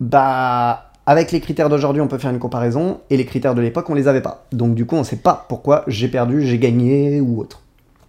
bah, 0.00 0.90
avec 1.06 1.32
les 1.32 1.40
critères 1.40 1.68
d'aujourd'hui, 1.68 2.02
on 2.02 2.08
peut 2.08 2.18
faire 2.18 2.30
une 2.30 2.38
comparaison, 2.38 3.00
et 3.08 3.16
les 3.16 3.24
critères 3.24 3.54
de 3.54 3.62
l'époque, 3.62 3.88
on 3.88 3.94
les 3.94 4.08
avait 4.08 4.20
pas. 4.20 4.46
Donc, 4.52 4.74
du 4.74 4.84
coup, 4.84 4.96
on 4.96 5.04
sait 5.04 5.16
pas 5.16 5.46
pourquoi 5.48 5.84
j'ai 5.86 6.08
perdu, 6.08 6.42
j'ai 6.44 6.58
gagné 6.58 7.20
ou 7.20 7.40
autre. 7.40 7.62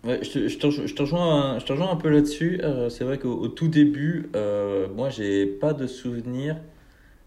Je 0.03 0.57
te, 0.57 1.01
rejoins- 1.01 1.57
un- 1.57 1.95
peu 1.95 2.09
là-dessus. 2.09 2.59
Euh, 2.63 2.89
c'est 2.89 3.03
vrai 3.03 3.17
qu'au 3.17 3.33
au 3.33 3.47
tout 3.47 3.67
début, 3.67 4.29
euh, 4.35 4.87
moi, 4.95 5.09
j'ai 5.09 5.45
pas 5.45 5.73
de 5.73 5.87
souvenir, 5.87 6.55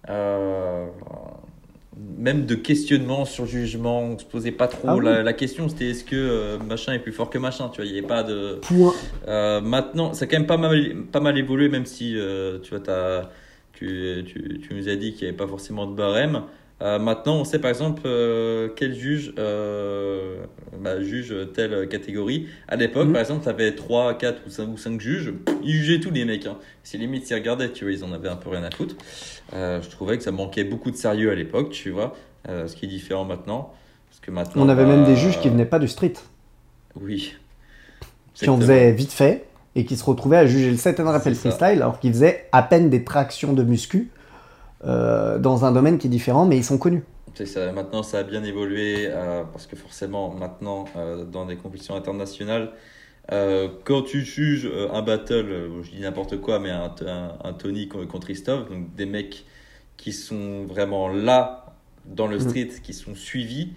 euh, 0.08 0.86
même 2.18 2.46
de 2.46 2.54
questionnement 2.54 3.24
sur 3.24 3.44
le 3.44 3.50
jugement. 3.50 4.00
On 4.02 4.18
se 4.18 4.24
posait 4.24 4.52
pas 4.52 4.68
trop 4.68 4.88
Ah 4.88 4.96
oui. 4.96 5.04
la, 5.04 5.22
la 5.22 5.32
question. 5.32 5.68
C'était 5.68 5.90
est-ce 5.90 6.04
que 6.04 6.16
euh, 6.16 6.58
machin 6.58 6.92
est 6.94 6.98
plus 6.98 7.12
fort 7.12 7.30
que 7.30 7.38
machin. 7.38 7.68
Tu 7.68 7.76
vois, 7.80 7.84
il 7.86 7.94
y 7.94 7.98
avait 7.98 8.06
pas 8.06 8.22
de. 8.22 8.58
Point. 8.62 8.94
Euh, 9.28 9.60
maintenant, 9.60 10.14
ça 10.14 10.24
a 10.24 10.28
quand 10.28 10.38
même 10.38 10.46
pas 10.46 10.56
mal, 10.56 10.94
pas 11.12 11.20
mal 11.20 11.36
évolué, 11.38 11.68
même 11.68 11.86
si 11.86 12.16
euh, 12.16 12.58
tu 12.62 12.70
vois, 12.70 12.80
t'as- 12.80 13.30
tu, 13.72 14.22
tu, 14.26 14.60
tu 14.60 14.74
nous 14.74 14.88
as 14.88 14.96
dit 14.96 15.12
qu'il 15.12 15.22
n'y 15.22 15.28
avait 15.28 15.36
pas 15.36 15.46
forcément 15.48 15.86
de 15.86 15.94
barème. 15.94 16.42
Euh, 16.80 16.98
maintenant, 16.98 17.36
on 17.36 17.44
sait 17.44 17.60
par 17.60 17.70
exemple 17.70 18.02
euh, 18.06 18.68
quel 18.74 18.94
juge 18.94 19.32
euh, 19.38 20.44
bah, 20.80 21.00
juge 21.00 21.32
telle 21.54 21.88
catégorie. 21.88 22.48
À 22.66 22.74
l'époque, 22.76 23.06
Mhm. 23.06 23.12
par 23.12 23.20
exemple, 23.20 23.42
tu 23.44 23.48
avais 23.48 23.72
3, 23.74 24.14
4 24.18 24.42
ou 24.46 24.50
5, 24.50 24.68
ou 24.68 24.76
5 24.76 25.00
juges. 25.00 25.32
Ils 25.62 25.74
jugeaient 25.74 26.00
tous 26.00 26.10
les 26.10 26.24
mecs. 26.24 26.46
Hein. 26.46 26.56
C'est 26.82 26.98
limite, 26.98 27.26
s'ils 27.26 27.36
regardaient, 27.36 27.70
tu 27.70 27.84
vois, 27.84 27.92
ils 27.92 28.02
en 28.02 28.12
avaient 28.12 28.28
un 28.30 28.36
peu 28.36 28.50
rien 28.50 28.64
à 28.64 28.70
foutre. 28.70 28.96
Je 29.52 29.88
trouvais 29.90 30.16
que 30.18 30.24
ça 30.24 30.32
manquait 30.32 30.64
beaucoup 30.64 30.90
de 30.90 30.96
sérieux 30.96 31.30
à 31.30 31.34
l'époque, 31.36 31.70
tu 31.70 31.90
vois, 31.90 32.16
ce 32.48 32.74
qui 32.74 32.86
est 32.86 32.88
différent 32.88 33.24
maintenant. 33.24 33.72
Parce 34.10 34.20
que 34.20 34.30
maintenant 34.32 34.62
On 34.64 34.68
avait 34.68 34.84
bah, 34.84 34.96
même 34.96 35.04
des 35.04 35.14
juges 35.16 35.38
qui 35.40 35.48
venaient 35.50 35.64
pas 35.66 35.78
du 35.78 35.86
street, 35.88 36.14
Oui. 37.00 37.34
qui 38.34 38.48
en 38.50 38.58
faisaient 38.58 38.90
vite 38.92 39.12
fait, 39.12 39.44
et 39.76 39.84
qui 39.84 39.96
se 39.96 40.04
retrouvaient 40.04 40.36
à 40.38 40.46
juger 40.46 40.70
le 40.70 40.76
set 40.76 40.98
and 41.00 41.04
rappel 41.04 41.34
freestyle, 41.36 41.64
alors 41.80 42.00
qu'ils 42.00 42.12
faisaient 42.12 42.48
à 42.50 42.62
peine 42.64 42.90
des 42.90 43.04
tractions 43.04 43.52
de 43.52 43.62
muscu 43.62 44.10
euh, 44.84 45.38
dans 45.38 45.64
un 45.64 45.72
domaine 45.72 45.98
qui 45.98 46.06
est 46.08 46.10
différent, 46.10 46.46
mais 46.46 46.56
ils 46.56 46.64
sont 46.64 46.78
connus. 46.78 47.04
C'est 47.34 47.46
ça, 47.46 47.72
maintenant 47.72 48.02
ça 48.02 48.18
a 48.18 48.22
bien 48.24 48.44
évolué 48.44 49.06
euh, 49.08 49.44
parce 49.44 49.66
que 49.66 49.74
forcément 49.76 50.34
maintenant 50.34 50.84
euh, 50.96 51.24
dans 51.24 51.46
des 51.46 51.56
compétitions 51.56 51.94
internationales, 51.96 52.72
quand 53.84 54.02
tu 54.02 54.22
juges 54.22 54.68
un 54.92 55.02
battle, 55.02 55.70
je 55.82 55.90
dis 55.90 56.00
n'importe 56.00 56.40
quoi, 56.40 56.58
mais 56.58 56.70
un, 56.70 56.94
un, 57.06 57.38
un 57.42 57.52
Tony 57.54 57.88
co- 57.88 58.06
contre 58.06 58.26
Christophe, 58.26 58.68
donc 58.68 58.94
des 58.94 59.06
mecs 59.06 59.44
qui 59.96 60.12
sont 60.12 60.66
vraiment 60.66 61.08
là 61.08 61.66
dans 62.06 62.26
le 62.26 62.38
Mhm. 62.38 62.40
street, 62.40 62.68
qui 62.82 62.94
sont 62.94 63.14
suivis, 63.14 63.74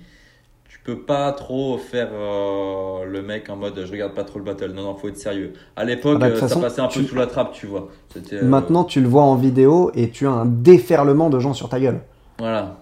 peux 0.86 1.00
pas 1.00 1.32
trop 1.32 1.78
faire 1.78 2.10
euh, 2.14 3.04
le 3.06 3.22
mec 3.22 3.50
en 3.50 3.56
mode 3.56 3.84
je 3.86 3.92
regarde 3.92 4.14
pas 4.14 4.24
trop 4.24 4.40
le 4.40 4.46
battle. 4.46 4.72
Non, 4.72 4.84
non, 4.84 4.96
faut 4.96 5.10
être 5.10 5.18
sérieux. 5.18 5.54
À 5.76 5.84
l'époque, 5.84 6.18
Ah 6.18 6.20
bah, 6.20 6.28
euh, 6.28 6.36
ça 6.36 6.48
façon, 6.48 6.62
passait 6.62 6.82
un 6.82 6.88
peu 6.88 7.02
tu- 7.02 7.06
sous 7.06 7.16
la 7.16 7.28
trappe, 7.28 7.54
tu 7.54 7.66
vois. 7.66 7.90
Euh, 8.34 8.44
Maintenant, 8.44 8.84
tu 8.84 9.02
le 9.02 9.08
vois 9.08 9.24
en 9.24 9.36
vidéo, 9.36 9.92
et 9.96 10.10
tu 10.10 10.28
as 10.28 10.32
un 10.32 10.46
déferlement 10.46 11.30
de 11.30 11.40
gens 11.40 11.54
sur 11.54 11.70
ta 11.70 11.80
gueule. 11.80 12.02
Voilà. 12.40 12.78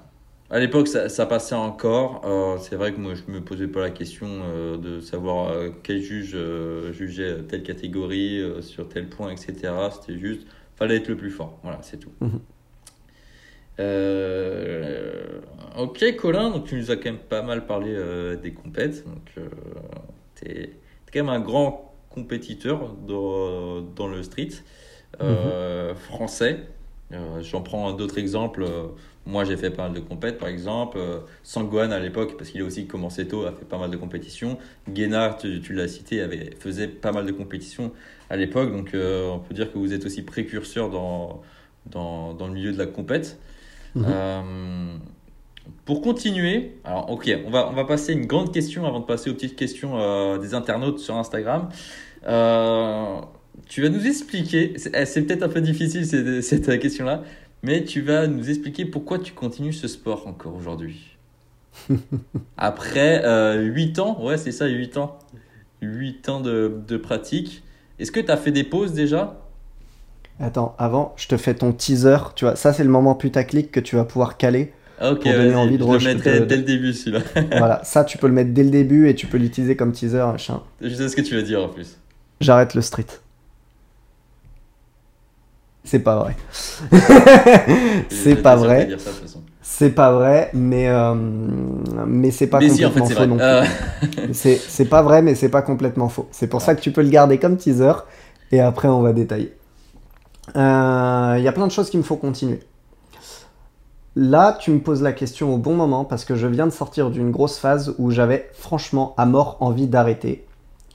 À 0.50 0.60
l'époque, 0.60 0.88
ça, 0.88 1.10
ça 1.10 1.26
passait 1.26 1.56
encore. 1.56 2.22
Euh, 2.26 2.58
c'est 2.60 2.76
vrai 2.76 2.94
que 2.94 3.00
moi, 3.00 3.14
je 3.16 3.32
me 3.32 3.42
posais 3.42 3.68
pas 3.68 3.80
la 3.80 3.90
question 3.90 4.28
euh, 4.30 4.78
de 4.78 5.00
savoir 5.00 5.50
euh, 5.50 5.70
quel 5.82 6.02
juge 6.02 6.38
jugeait 6.92 7.38
telle 7.48 7.64
catégorie 7.64 8.44
sur 8.62 8.88
tel 8.88 9.08
point, 9.10 9.32
etc. 9.32 9.74
C'était 10.00 10.20
juste, 10.20 10.42
fallait 10.76 10.98
être 10.98 11.08
le 11.08 11.18
plus 11.18 11.32
fort. 11.32 11.58
Voilà, 11.64 11.80
c'est 11.82 11.98
tout. 11.98 12.12
Mhm. 12.22 12.40
Euh, 13.80 15.40
ok, 15.78 16.16
Colin, 16.18 16.52
donc 16.52 16.66
tu 16.66 16.76
nous 16.76 16.92
as 16.92 16.96
quand 16.96 17.06
même 17.06 17.18
pas 17.18 17.42
mal 17.42 17.66
parlé 17.66 17.92
euh, 17.96 18.36
des 18.36 18.54
compètes. 18.54 19.04
Donc, 19.06 19.32
euh, 19.38 19.48
t'es 20.36 20.62
es 20.62 20.70
quand 21.12 21.24
même 21.26 21.30
un 21.30 21.40
grand 21.40 21.94
compétiteur 22.10 22.94
dans, 23.08 23.82
dans 23.82 24.08
le 24.08 24.22
street 24.24 24.50
euh, 25.22 25.96
français. 25.96 26.60
Euh, 27.12 27.42
J'en 27.42 27.62
prends 27.62 27.94
d'autres 27.94 28.18
exemples. 28.18 28.66
Moi, 29.26 29.46
j'ai 29.46 29.58
fait 29.58 29.70
pas 29.70 29.84
mal 29.84 29.94
de 29.94 30.00
compètes, 30.00 30.38
par 30.38 30.50
exemple. 30.50 31.00
Sangwan, 31.44 31.92
à 31.94 32.00
l'époque, 32.00 32.36
parce 32.38 32.50
qu'il 32.50 32.62
a 32.62 32.66
aussi 32.66 32.88
commencé 32.88 33.28
tôt, 33.28 33.46
a 33.46 33.52
fait 33.52 33.66
pas 33.66 33.78
mal 33.78 33.90
de 33.90 33.98
compétitions. 33.98 34.58
Guénard, 34.90 35.38
tu, 35.38 35.62
tu 35.62 35.74
l'as 35.74 35.88
cité, 35.88 36.22
avait, 36.22 36.52
faisait 36.60 36.88
pas 36.88 37.12
mal 37.12 37.26
de 37.26 37.32
compétitions 37.32 37.92
à 38.30 38.36
l'époque. 38.36 38.72
Donc, 38.72 38.92
on 38.94 39.40
peut 39.40 39.54
dire 39.54 39.72
que 39.72 39.78
vous 39.78 39.94
êtes 39.94 40.06
aussi 40.06 40.24
précurseur 40.24 40.90
dans, 40.90 41.42
dans, 41.86 42.34
dans 42.34 42.48
le 42.48 42.54
milieu 42.54 42.74
de 42.74 42.78
la 42.78 42.86
compète. 42.86 43.40
Mhm. 43.96 44.06
Euh, 44.08 44.98
pour 45.86 46.02
continuer, 46.02 46.78
alors 46.86 47.10
ok, 47.10 47.30
on 47.46 47.50
va, 47.50 47.68
on 47.70 47.74
va 47.74 47.84
passer 47.84 48.14
une 48.14 48.26
grande 48.26 48.54
question 48.54 48.86
avant 48.86 49.02
de 49.02 49.06
passer 49.06 49.30
aux 49.30 49.34
petites 49.34 49.56
questions 49.56 50.00
euh, 50.00 50.38
des 50.38 50.54
internautes 50.54 51.00
sur 51.00 51.16
Instagram. 51.16 51.70
Euh, 52.26 53.20
tu 53.68 53.82
vas 53.82 53.90
nous 53.90 54.06
expliquer, 54.08 54.74
c'est 54.78 54.92
eh, 54.96 55.06
c'est 55.06 55.24
peut-être 55.24 55.44
un 55.44 55.50
peu 55.50 55.62
difficile 55.62 56.06
cette, 56.06 56.42
cette 56.42 56.80
question-là, 56.80 57.24
mais 57.64 57.84
tu 57.84 58.02
vas 58.02 58.28
nous 58.28 58.50
expliquer 58.50 58.86
pourquoi 58.86 59.20
tu 59.20 59.34
continues 59.34 59.74
ce 59.74 59.88
sport 59.88 60.26
encore 60.28 60.56
aujourd'hui. 60.56 61.18
Après 62.58 63.24
euh, 63.26 63.62
8 63.62 64.00
ans, 64.00 64.24
ouais 64.24 64.38
c'est 64.38 64.52
ça, 64.52 64.68
8 64.68 64.98
ans. 64.98 65.20
8 65.82 66.30
ans 66.30 66.40
de, 66.40 66.80
de 66.88 66.98
pratique. 66.98 67.64
Est-ce 68.00 68.12
que 68.12 68.22
tu 68.22 68.32
as 68.32 68.38
fait 68.38 68.52
des 68.52 68.64
pauses 68.64 68.94
déjà? 68.94 69.43
Attends, 70.44 70.76
avant, 70.78 71.14
je 71.16 71.28
te 71.30 71.38
fais 71.38 71.54
ton 71.54 71.72
teaser. 71.72 72.18
Tu 72.36 72.44
vois, 72.44 72.58
ça, 72.58 72.74
c'est 72.74 72.84
le 72.84 72.90
moment 72.90 73.16
putaclic 73.16 73.72
que 73.72 73.80
tu 73.80 73.96
vas 73.96 74.04
pouvoir 74.04 74.36
caler. 74.36 74.74
Ah, 75.00 75.14
Ok, 75.14 75.22
Pour 75.24 75.32
donner 75.32 75.56
envie 75.56 75.78
de 75.78 75.84
je 75.84 76.08
le 76.10 76.16
mettrai 76.16 76.42
dès 76.42 76.58
le 76.58 76.64
début 76.64 76.92
celui-là. 76.92 77.22
voilà, 77.58 77.82
ça, 77.86 78.04
tu 78.04 78.18
peux 78.18 78.28
le 78.28 78.34
mettre 78.34 78.52
dès 78.52 78.64
le 78.64 78.70
début 78.70 79.08
et 79.08 79.16
tu 79.16 79.26
peux 79.26 79.38
l'utiliser 79.38 79.78
comme 79.78 79.94
teaser. 79.94 80.18
Machin. 80.18 80.62
Je 80.82 80.94
sais 80.94 81.08
ce 81.08 81.16
que 81.16 81.22
tu 81.22 81.34
veux 81.36 81.44
dire 81.44 81.64
en 81.64 81.70
plus. 81.70 81.98
J'arrête 82.42 82.74
le 82.74 82.82
street. 82.82 83.06
C'est 85.86 86.00
pas 86.00 86.18
vrai. 86.18 86.36
C'est 88.10 88.36
pas 88.36 88.56
vrai. 88.58 88.90
C'est 89.62 89.92
pas 89.92 90.12
vrai, 90.12 90.50
mais, 90.54 90.90
euh, 90.90 91.14
mais 91.16 92.32
c'est 92.32 92.48
pas 92.48 92.60
Mais 92.60 92.70
si, 92.70 92.86
en 92.86 92.92
complètement 92.92 93.38
fait, 93.38 93.66
faux. 93.66 94.18
Euh, 94.20 94.28
C'est 94.34 94.58
c'est 94.58 94.86
pas 94.86 95.02
vrai, 95.02 95.22
mais 95.22 95.36
c'est 95.36 95.50
pas 95.50 95.62
complètement 95.62 96.10
faux. 96.10 96.28
C'est 96.32 96.48
pour 96.48 96.62
ça 96.62 96.76
que 96.76 96.82
tu 96.82 96.92
peux 96.92 97.02
le 97.02 97.10
garder 97.10 97.38
comme 97.38 97.56
teaser, 97.58 97.94
et 98.52 98.60
après 98.60 98.90
on 98.90 99.02
va 99.02 99.14
détailler. 99.14 99.54
Euh, 100.56 101.36
Il 101.38 101.44
y 101.44 101.48
a 101.48 101.52
plein 101.52 101.68
de 101.68 101.72
choses 101.72 101.90
qu'il 101.90 102.00
me 102.00 102.04
faut 102.04 102.18
continuer. 102.18 102.60
Là, 104.16 104.58
tu 104.60 104.72
me 104.72 104.80
poses 104.80 105.02
la 105.02 105.12
question 105.12 105.54
au 105.54 105.58
bon 105.58 105.76
moment, 105.76 106.06
parce 106.06 106.24
que 106.24 106.36
je 106.36 106.46
viens 106.46 106.68
de 106.68 106.72
sortir 106.72 107.10
d'une 107.10 107.32
grosse 107.32 107.58
phase 107.58 107.96
où 107.98 108.12
j'avais 108.12 108.50
franchement 108.54 109.16
à 109.18 109.26
mort 109.26 109.58
envie 109.60 109.88
d'arrêter. 109.88 110.46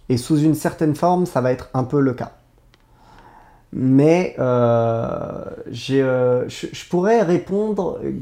Et 0.09 0.17
sous 0.17 0.39
une 0.39 0.55
certaine 0.55 0.95
forme, 0.95 1.27
ça 1.27 1.41
va 1.41 1.51
être 1.51 1.69
un 1.75 1.85
peu 1.85 2.01
le 2.01 2.15
cas. 2.15 2.33
Mais 3.73 4.35
euh, 4.39 5.45
euh, 5.91 6.45
je, 6.49 6.89
pourrais 6.89 7.23
répondre 7.23 7.99
euh, 8.03 8.13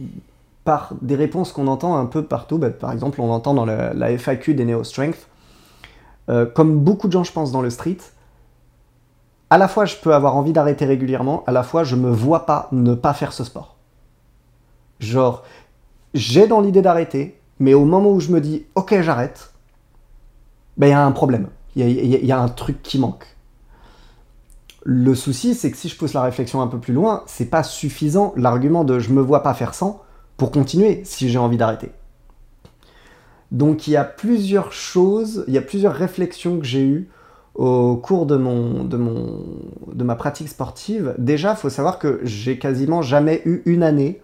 par 0.64 0.94
des 1.02 1.14
réponses 1.14 1.52
qu'on 1.52 1.68
entend 1.68 1.96
un 1.96 2.06
peu 2.06 2.24
partout. 2.24 2.58
Bah, 2.58 2.70
par 2.70 2.90
exemple, 2.90 3.20
on 3.20 3.30
entend 3.30 3.54
dans 3.54 3.66
la 3.66 4.18
FAQ 4.18 4.54
des 4.54 4.64
Neo 4.64 4.82
Strength. 4.82 5.28
Euh, 6.28 6.46
comme 6.46 6.78
beaucoup 6.78 7.06
de 7.06 7.12
gens, 7.12 7.24
je 7.24 7.32
pense, 7.32 7.52
dans 7.52 7.62
le 7.62 7.70
street, 7.70 7.98
à 9.50 9.58
la 9.58 9.68
fois 9.68 9.84
je 9.84 9.96
peux 9.96 10.14
avoir 10.14 10.36
envie 10.36 10.52
d'arrêter 10.52 10.84
régulièrement, 10.84 11.44
à 11.46 11.52
la 11.52 11.62
fois 11.62 11.84
je 11.84 11.96
me 11.96 12.10
vois 12.10 12.46
pas 12.46 12.68
ne 12.72 12.94
pas 12.94 13.14
faire 13.14 13.32
ce 13.32 13.44
sport. 13.44 13.76
Genre, 15.00 15.44
j'ai 16.14 16.46
dans 16.46 16.60
l'idée 16.60 16.82
d'arrêter, 16.82 17.38
mais 17.58 17.74
au 17.74 17.84
moment 17.84 18.10
où 18.10 18.20
je 18.20 18.30
me 18.30 18.40
dis 18.40 18.66
ok 18.74 19.00
j'arrête, 19.02 19.52
ben 20.76 20.88
il 20.88 20.90
y 20.90 20.92
a 20.92 21.04
un 21.04 21.12
problème, 21.12 21.48
il 21.74 21.90
y 22.26 22.32
a- 22.32 22.40
un 22.40 22.48
truc 22.48 22.82
qui 22.82 22.98
manque. 22.98 23.26
Le 24.84 25.14
souci, 25.14 25.54
c'est 25.54 25.70
que 25.70 25.76
si 25.76 25.88
je 25.88 25.96
pousse 25.96 26.12
la 26.12 26.22
réflexion 26.22 26.62
un 26.62 26.68
peu 26.68 26.78
plus 26.78 26.94
loin, 26.94 27.24
c'est 27.26 27.50
pas 27.50 27.62
suffisant 27.62 28.32
l'argument 28.36 28.84
de 28.84 28.98
je 29.00 29.10
me 29.10 29.20
vois 29.20 29.42
pas 29.42 29.52
faire 29.52 29.74
100 29.74 30.00
pour 30.36 30.50
continuer 30.52 31.02
si 31.04 31.28
j'ai 31.28 31.38
envie 31.38 31.56
d'arrêter. 31.56 31.90
Donc 33.50 33.86
il 33.86 33.92
y 33.92 33.96
a 33.96 34.04
plusieurs 34.04 34.72
choses, 34.72 35.44
il 35.48 35.54
y 35.54 35.58
a 35.58 35.62
plusieurs 35.62 35.94
réflexions 35.94 36.58
que 36.58 36.64
j'ai 36.64 36.84
eues 36.84 37.08
au 37.56 37.96
cours 37.96 38.26
de, 38.26 38.36
mon, 38.36 38.84
de, 38.84 40.04
ma 40.04 40.14
pratique 40.14 40.48
sportive. 40.48 41.14
Déjà, 41.16 41.52
il 41.52 41.56
faut 41.56 41.70
savoir 41.70 41.98
que 41.98 42.20
j'ai 42.22 42.58
quasiment 42.58 43.00
jamais 43.00 43.40
eu 43.46 43.62
une 43.64 43.82
année 43.82 44.20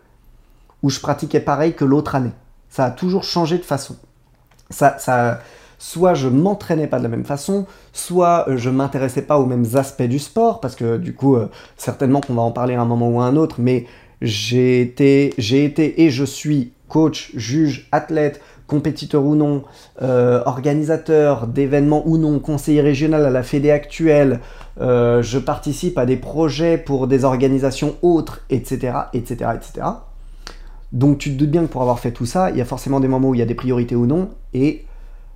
où 0.82 0.90
je 0.90 1.00
pratiquais 1.00 1.40
pareil 1.40 1.72
que 1.74 1.84
l'autre 1.84 2.14
année. 2.14 2.32
Ça 2.68 2.84
a 2.86 2.90
toujours 2.90 3.24
changé 3.24 3.56
de 3.56 3.62
façon. 3.62 3.96
Ça, 4.70 5.40
soit 5.78 6.14
je 6.14 6.28
m'entraînais 6.28 6.86
pas 6.86 6.98
de 6.98 7.02
la 7.02 7.08
même 7.08 7.24
façon, 7.24 7.66
soit 7.92 8.48
euh, 8.48 8.56
je 8.56 8.70
m'intéressais 8.70 9.22
pas 9.22 9.38
aux 9.38 9.46
mêmes 9.46 9.66
aspects 9.74 10.02
du 10.02 10.18
sport, 10.18 10.60
parce 10.60 10.76
que 10.76 10.96
du 10.96 11.14
coup, 11.14 11.36
euh, 11.36 11.48
certainement 11.76 12.20
qu'on 12.20 12.34
va 12.34 12.42
en 12.42 12.52
parler 12.52 12.74
à 12.74 12.80
un 12.80 12.84
moment 12.84 13.10
ou 13.10 13.20
à 13.20 13.24
un 13.24 13.36
autre, 13.36 13.56
mais 13.58 13.86
j'ai 14.20 14.80
été 14.80 15.34
et 16.02 16.10
je 16.10 16.24
suis 16.24 16.72
coach, 16.88 17.32
juge, 17.34 17.88
athlète, 17.90 18.40
compétiteur 18.72 19.22
ou 19.22 19.34
non, 19.34 19.64
euh, 20.00 20.42
organisateur 20.46 21.46
d'événements 21.46 22.02
ou 22.06 22.16
non, 22.16 22.38
conseiller 22.38 22.80
régional 22.80 23.26
à 23.26 23.28
la 23.28 23.42
Fédé 23.42 23.70
actuelle, 23.70 24.40
euh, 24.80 25.22
je 25.22 25.38
participe 25.38 25.98
à 25.98 26.06
des 26.06 26.16
projets 26.16 26.78
pour 26.78 27.06
des 27.06 27.26
organisations 27.26 27.96
autres, 28.00 28.40
etc., 28.48 28.94
etc., 29.12 29.50
etc. 29.54 29.86
Donc 30.90 31.18
tu 31.18 31.30
te 31.32 31.38
doutes 31.38 31.50
bien 31.50 31.64
que 31.64 31.70
pour 31.70 31.82
avoir 31.82 31.98
fait 31.98 32.12
tout 32.12 32.24
ça, 32.24 32.50
il 32.50 32.56
y 32.56 32.62
a 32.62 32.64
forcément 32.64 32.98
des 32.98 33.08
moments 33.08 33.28
où 33.28 33.34
il 33.34 33.40
y 33.40 33.42
a 33.42 33.46
des 33.46 33.54
priorités 33.54 33.94
ou 33.94 34.06
non, 34.06 34.30
et 34.54 34.86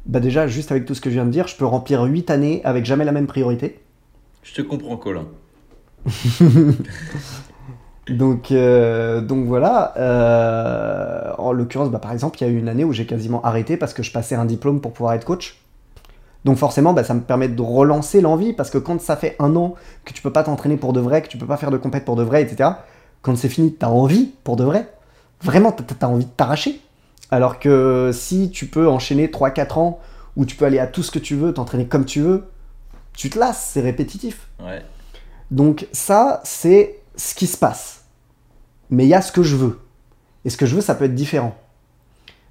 bah 0.07 0.21
déjà, 0.21 0.47
juste 0.47 0.73
avec 0.73 0.87
tout 0.87 0.95
ce 0.95 1.03
que 1.03 1.11
je 1.11 1.17
viens 1.17 1.27
de 1.27 1.31
dire, 1.31 1.47
je 1.47 1.57
peux 1.57 1.67
remplir 1.67 2.05
8 2.05 2.31
années 2.31 2.63
avec 2.65 2.87
jamais 2.87 3.05
la 3.05 3.13
même 3.13 3.27
priorité. 3.27 3.81
je 4.43 4.55
te 4.55 4.63
comprends, 4.63 4.97
Colin. 4.97 5.27
Donc, 8.09 8.53
euh, 8.53 9.21
donc 9.21 9.47
voilà. 9.47 9.93
euh, 9.97 11.33
en 11.39 11.53
l'occurrence, 11.53 11.91
bah, 11.91 11.99
par 11.99 12.13
exemple, 12.13 12.39
il 12.41 12.47
y 12.47 12.51
a 12.51 12.53
eu 12.53 12.59
une 12.59 12.69
année 12.69 12.85
où 12.85 12.93
j'ai 12.93 13.07
quasiment 13.07 13.43
arrêté 13.43 13.77
parce 13.77 13.93
que 13.95 14.03
je 14.03 14.13
passais 14.13 14.35
un 14.37 14.45
diplôme 14.45 14.81
pour 14.81 14.93
pouvoir 14.93 15.15
être 15.15 15.25
coach. 15.25 15.61
Donc 16.45 16.57
forcément, 16.59 16.93
bah, 16.93 17.03
ça 17.03 17.15
me 17.15 17.21
permet 17.21 17.49
de 17.49 17.61
relancer 17.61 18.21
l'envie 18.21 18.53
parce 18.53 18.71
que 18.71 18.79
quand 18.79 19.01
ça 19.01 19.17
fait 19.17 19.35
un 19.41 19.57
an 19.57 19.75
que 20.05 20.13
tu 20.13 20.23
peux 20.23 20.33
pas 20.33 20.45
t'entraîner 20.45 20.77
pour 20.77 20.93
de 20.93 21.01
vrai, 21.01 21.23
que 21.23 21.29
tu 21.29 21.39
peux 21.39 21.47
pas 21.47 21.57
faire 21.57 21.73
de 21.73 21.77
compète 21.77 22.05
pour 22.05 22.15
de 22.15 22.23
vrai, 22.23 22.43
etc. 22.43 22.71
Quand 23.23 23.37
c'est 23.37 23.49
fini, 23.49 23.73
t'as 23.75 23.89
envie 23.89 24.33
pour 24.45 24.55
de 24.55 24.63
vrai. 24.63 24.89
Vraiment, 25.43 25.73
t'as- 25.73 25.83
t'as 25.99 26.07
envie 26.07 26.27
de 26.27 26.31
t'arracher. 26.31 26.81
Alors 27.33 27.59
que 27.59 28.11
si 28.13 28.51
tu 28.51 28.67
peux 28.67 28.89
enchaîner 28.89 29.29
3-4 29.33 29.79
ans 29.79 29.99
où 30.37 30.45
tu 30.45 30.55
peux 30.55 30.65
aller 30.65 30.79
à 30.79 30.87
tout 30.87 31.03
ce 31.03 31.11
que 31.11 31.19
tu 31.19 31.35
veux, 31.35 31.53
t'entraîner 31.53 31.87
comme 31.87 32.05
tu 32.05 32.21
veux, 32.21 32.45
tu 33.15 33.29
te 33.31 33.39
lasses, 33.39 33.71
c'est 33.73 33.81
répétitif. 33.81 34.47
Ouais. 34.65 34.83
Donc 35.51 35.89
ça, 35.91 36.41
c'est 36.45 37.01
ce 37.17 37.35
qui 37.35 37.47
se 37.47 37.57
passe. 37.57 38.05
Mais 38.91 39.05
il 39.05 39.09
y 39.09 39.15
a 39.15 39.23
ce 39.23 39.33
que 39.33 39.43
je 39.43 39.57
veux. 39.57 39.81
Et 40.45 40.51
ce 40.51 40.57
que 40.57 40.67
je 40.67 40.77
veux, 40.77 40.81
ça 40.81 40.95
peut 40.95 41.05
être 41.05 41.15
différent. 41.15 41.57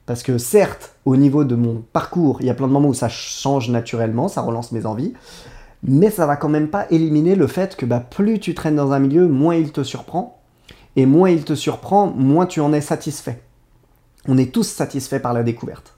Parce 0.05 0.21
que 0.21 0.37
certes, 0.37 0.95
au 1.05 1.15
niveau 1.15 1.43
de 1.43 1.55
mon 1.55 1.83
parcours, 1.93 2.37
il 2.41 2.47
y 2.47 2.49
a 2.49 2.53
plein 2.53 2.67
de 2.67 2.73
moments 2.73 2.89
où 2.89 2.93
ça 2.93 3.09
change 3.09 3.69
naturellement, 3.69 4.27
ça 4.27 4.41
relance 4.41 4.71
mes 4.71 4.85
envies, 4.85 5.13
mais 5.81 6.11
ça 6.11 6.25
va 6.25 6.35
quand 6.35 6.49
même 6.49 6.69
pas 6.69 6.87
éliminer 6.89 7.35
le 7.35 7.47
fait 7.47 7.75
que 7.75 7.85
bah, 7.85 7.99
plus 7.99 8.39
tu 8.39 8.53
traînes 8.53 8.75
dans 8.75 8.91
un 8.91 8.99
milieu, 8.99 9.27
moins 9.27 9.55
il 9.55 9.71
te 9.71 9.83
surprend, 9.83 10.41
et 10.95 11.05
moins 11.05 11.29
il 11.29 11.43
te 11.43 11.55
surprend, 11.55 12.07
moins 12.07 12.45
tu 12.45 12.59
en 12.59 12.73
es 12.73 12.81
satisfait. 12.81 13.41
On 14.27 14.37
est 14.37 14.51
tous 14.51 14.67
satisfaits 14.67 15.19
par 15.19 15.33
la 15.33 15.43
découverte. 15.43 15.97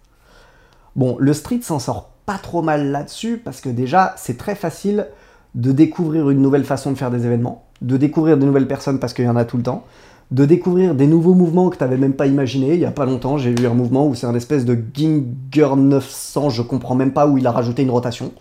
Bon, 0.95 1.18
le 1.20 1.34
street 1.34 1.61
s'en 1.61 1.80
sort 1.80 2.09
pas 2.26 2.38
trop 2.38 2.61
mal 2.61 2.91
là-dessus, 2.91 3.38
parce 3.38 3.61
que 3.61 3.70
déjà, 3.70 4.13
c'est 4.18 4.38
très 4.38 4.55
facile 4.55 5.07
de 5.55 5.72
découvrir 5.72 6.30
une 6.30 6.41
nouvelle 6.41 6.65
façon 6.65 6.91
de 6.91 6.97
faire 6.97 7.11
des 7.11 7.26
événements, 7.26 7.66
de 7.82 7.97
découvrir 7.97 8.38
de 8.38 8.45
nouvelles 8.45 8.67
personnes 8.67 8.99
parce 8.99 9.13
qu'il 9.13 9.25
y 9.25 9.30
en 9.30 9.36
a 9.36 9.45
tout 9.45 9.57
le 9.57 9.63
temps, 9.63 9.86
de 10.32 10.45
découvrir 10.45 10.95
des 10.95 11.07
nouveaux 11.07 11.34
mouvements 11.34 11.69
que 11.69 11.78
tu 11.78 11.84
n'avais 11.84 11.97
même 11.97 12.13
pas 12.13 12.28
imaginé. 12.28 12.73
Il 12.73 12.80
y 12.80 12.86
a 12.86 12.91
pas 12.91 13.05
longtemps, 13.05 13.38
j'ai 13.38 13.51
vu 13.53 13.65
un 13.67 13.73
mouvement 13.73 14.07
où 14.07 14.15
c'est 14.15 14.28
un 14.28 14.36
espèce 14.36 14.65
de 14.65 14.78
Ginger 14.93 15.75
900, 15.78 16.49
je 16.49 16.61
comprends 16.61 16.95
même 16.95 17.13
pas 17.13 17.28
où 17.28 17.38
il 17.38 17.47
a 17.47 17.51
rajouté 17.51 17.84
une 17.84 17.91
rotation. 17.91 18.34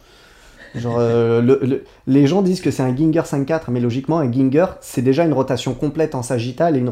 Genre, 0.75 0.99
euh, 0.99 1.41
le- 1.41 1.59
le- 1.63 1.85
les 2.07 2.27
gens 2.27 2.43
disent 2.43 2.61
que 2.61 2.71
c'est 2.71 2.83
un 2.83 2.95
Ginger 2.95 3.23
5-4, 3.25 3.71
mais 3.71 3.81
logiquement, 3.81 4.19
un 4.19 4.31
Ginger, 4.31 4.67
c'est 4.83 5.01
déjà 5.03 5.25
une 5.25 5.33
rotation 5.33 5.73
complète 5.75 6.15
en 6.15 6.23
sagittal 6.23 6.77
et 6.77 6.81
une 6.81 6.91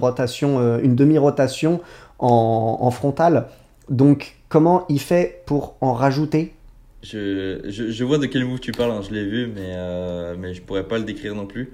euh, 0.58 0.80
une 0.82 0.94
demi-rotation 0.94 1.80
en, 2.18 2.78
en 2.80 2.90
frontal. 2.90 3.48
Donc, 3.90 4.36
comment 4.48 4.86
il 4.88 5.00
fait 5.00 5.42
pour 5.44 5.74
en 5.82 5.92
rajouter? 5.92 6.54
Je, 7.02 7.60
je, 7.68 7.90
je 7.90 8.04
vois 8.04 8.16
de 8.18 8.26
quel 8.26 8.46
move 8.46 8.60
tu 8.60 8.72
parles, 8.72 8.92
hein, 8.92 9.02
je 9.06 9.12
l'ai 9.12 9.26
vu, 9.26 9.46
mais, 9.46 9.72
euh, 9.76 10.34
mais 10.38 10.54
je 10.54 10.62
pourrais 10.62 10.84
pas 10.88 10.96
le 10.98 11.04
décrire 11.04 11.34
non 11.34 11.46
plus. 11.46 11.70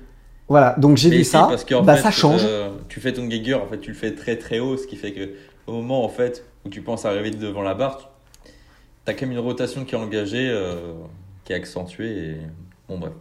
Voilà, 0.50 0.74
donc 0.78 0.96
j'ai 0.96 1.10
vu 1.10 1.22
si, 1.22 1.30
ça, 1.30 1.46
parce 1.48 1.64
bah 1.64 1.94
fait, 1.94 2.02
ça 2.02 2.10
change. 2.10 2.42
euh, 2.44 2.70
tu 2.88 3.00
fais 3.00 3.12
ton 3.12 3.24
Geiger, 3.26 3.54
en 3.54 3.68
fait, 3.68 3.78
tu 3.78 3.92
le 3.92 3.96
fais 3.96 4.16
très 4.16 4.36
très 4.36 4.58
haut, 4.58 4.76
ce 4.76 4.84
qui 4.84 4.96
fait 4.96 5.12
que 5.12 5.30
au 5.68 5.74
moment 5.74 6.04
en 6.04 6.08
fait 6.08 6.44
où 6.66 6.68
tu 6.68 6.82
penses 6.82 7.04
arriver 7.04 7.30
devant 7.30 7.62
la 7.62 7.74
barre, 7.74 8.10
tu 9.04 9.12
as 9.12 9.14
quand 9.14 9.26
même 9.26 9.32
une 9.32 9.38
rotation 9.38 9.84
qui 9.84 9.94
est 9.94 9.98
engagée, 9.98 10.50
euh, 10.50 10.92
qui 11.44 11.52
est 11.52 11.56
accentuée. 11.56 12.10
Et... 12.10 12.36
Bon, 12.88 12.98
bref. 12.98 13.12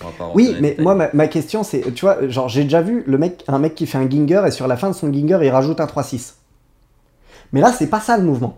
On 0.00 0.06
va 0.06 0.12
pas 0.12 0.24
rentrer 0.26 0.36
Oui, 0.36 0.56
mais 0.60 0.76
moi, 0.78 0.94
ma, 0.94 1.10
ma 1.12 1.26
question, 1.26 1.64
c'est, 1.64 1.92
tu 1.92 2.04
vois, 2.04 2.28
genre, 2.28 2.48
j'ai 2.48 2.62
déjà 2.62 2.82
vu 2.82 3.02
le 3.04 3.18
mec, 3.18 3.42
un 3.48 3.58
mec 3.58 3.74
qui 3.74 3.86
fait 3.86 3.98
un 3.98 4.08
ginger 4.08 4.42
et 4.46 4.52
sur 4.52 4.68
la 4.68 4.76
fin 4.76 4.88
de 4.90 4.94
son 4.94 5.12
ginger, 5.12 5.40
il 5.42 5.50
rajoute 5.50 5.80
un 5.80 5.86
3-6. 5.86 6.34
Mais 7.52 7.60
là, 7.60 7.72
c'est 7.76 7.88
pas 7.88 8.00
ça 8.00 8.16
le 8.16 8.22
mouvement. 8.22 8.56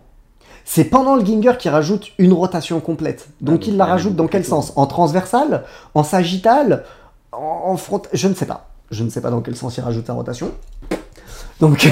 C'est 0.65 0.85
pendant 0.85 1.15
le 1.15 1.25
ginger 1.25 1.53
qu'il 1.57 1.71
rajoute 1.71 2.11
une 2.19 2.31
rotation 2.31 2.79
complète. 2.79 3.29
Donc, 3.41 3.55
donc 3.55 3.67
il 3.67 3.75
la 3.75 3.85
il 3.85 3.87
y 3.87 3.89
en 3.89 3.89
a 3.89 3.91
rajoute 3.93 4.15
dans 4.15 4.27
quel 4.27 4.45
sens? 4.45 4.71
En 4.75 4.85
transversal? 4.85 5.63
En 5.95 6.03
sagittal? 6.03 6.85
En, 7.35 7.75
front 7.77 8.01
Je 8.13 8.27
ne 8.27 8.33
sais 8.33 8.45
pas. 8.45 8.69
Je 8.91 9.03
ne 9.03 9.09
sais 9.09 9.21
pas 9.21 9.29
dans 9.31 9.41
quel 9.41 9.55
sens 9.55 9.77
il 9.77 9.81
rajoute 9.81 10.05
sa 10.07 10.13
rotation. 10.13 10.51
Donc, 11.59 11.89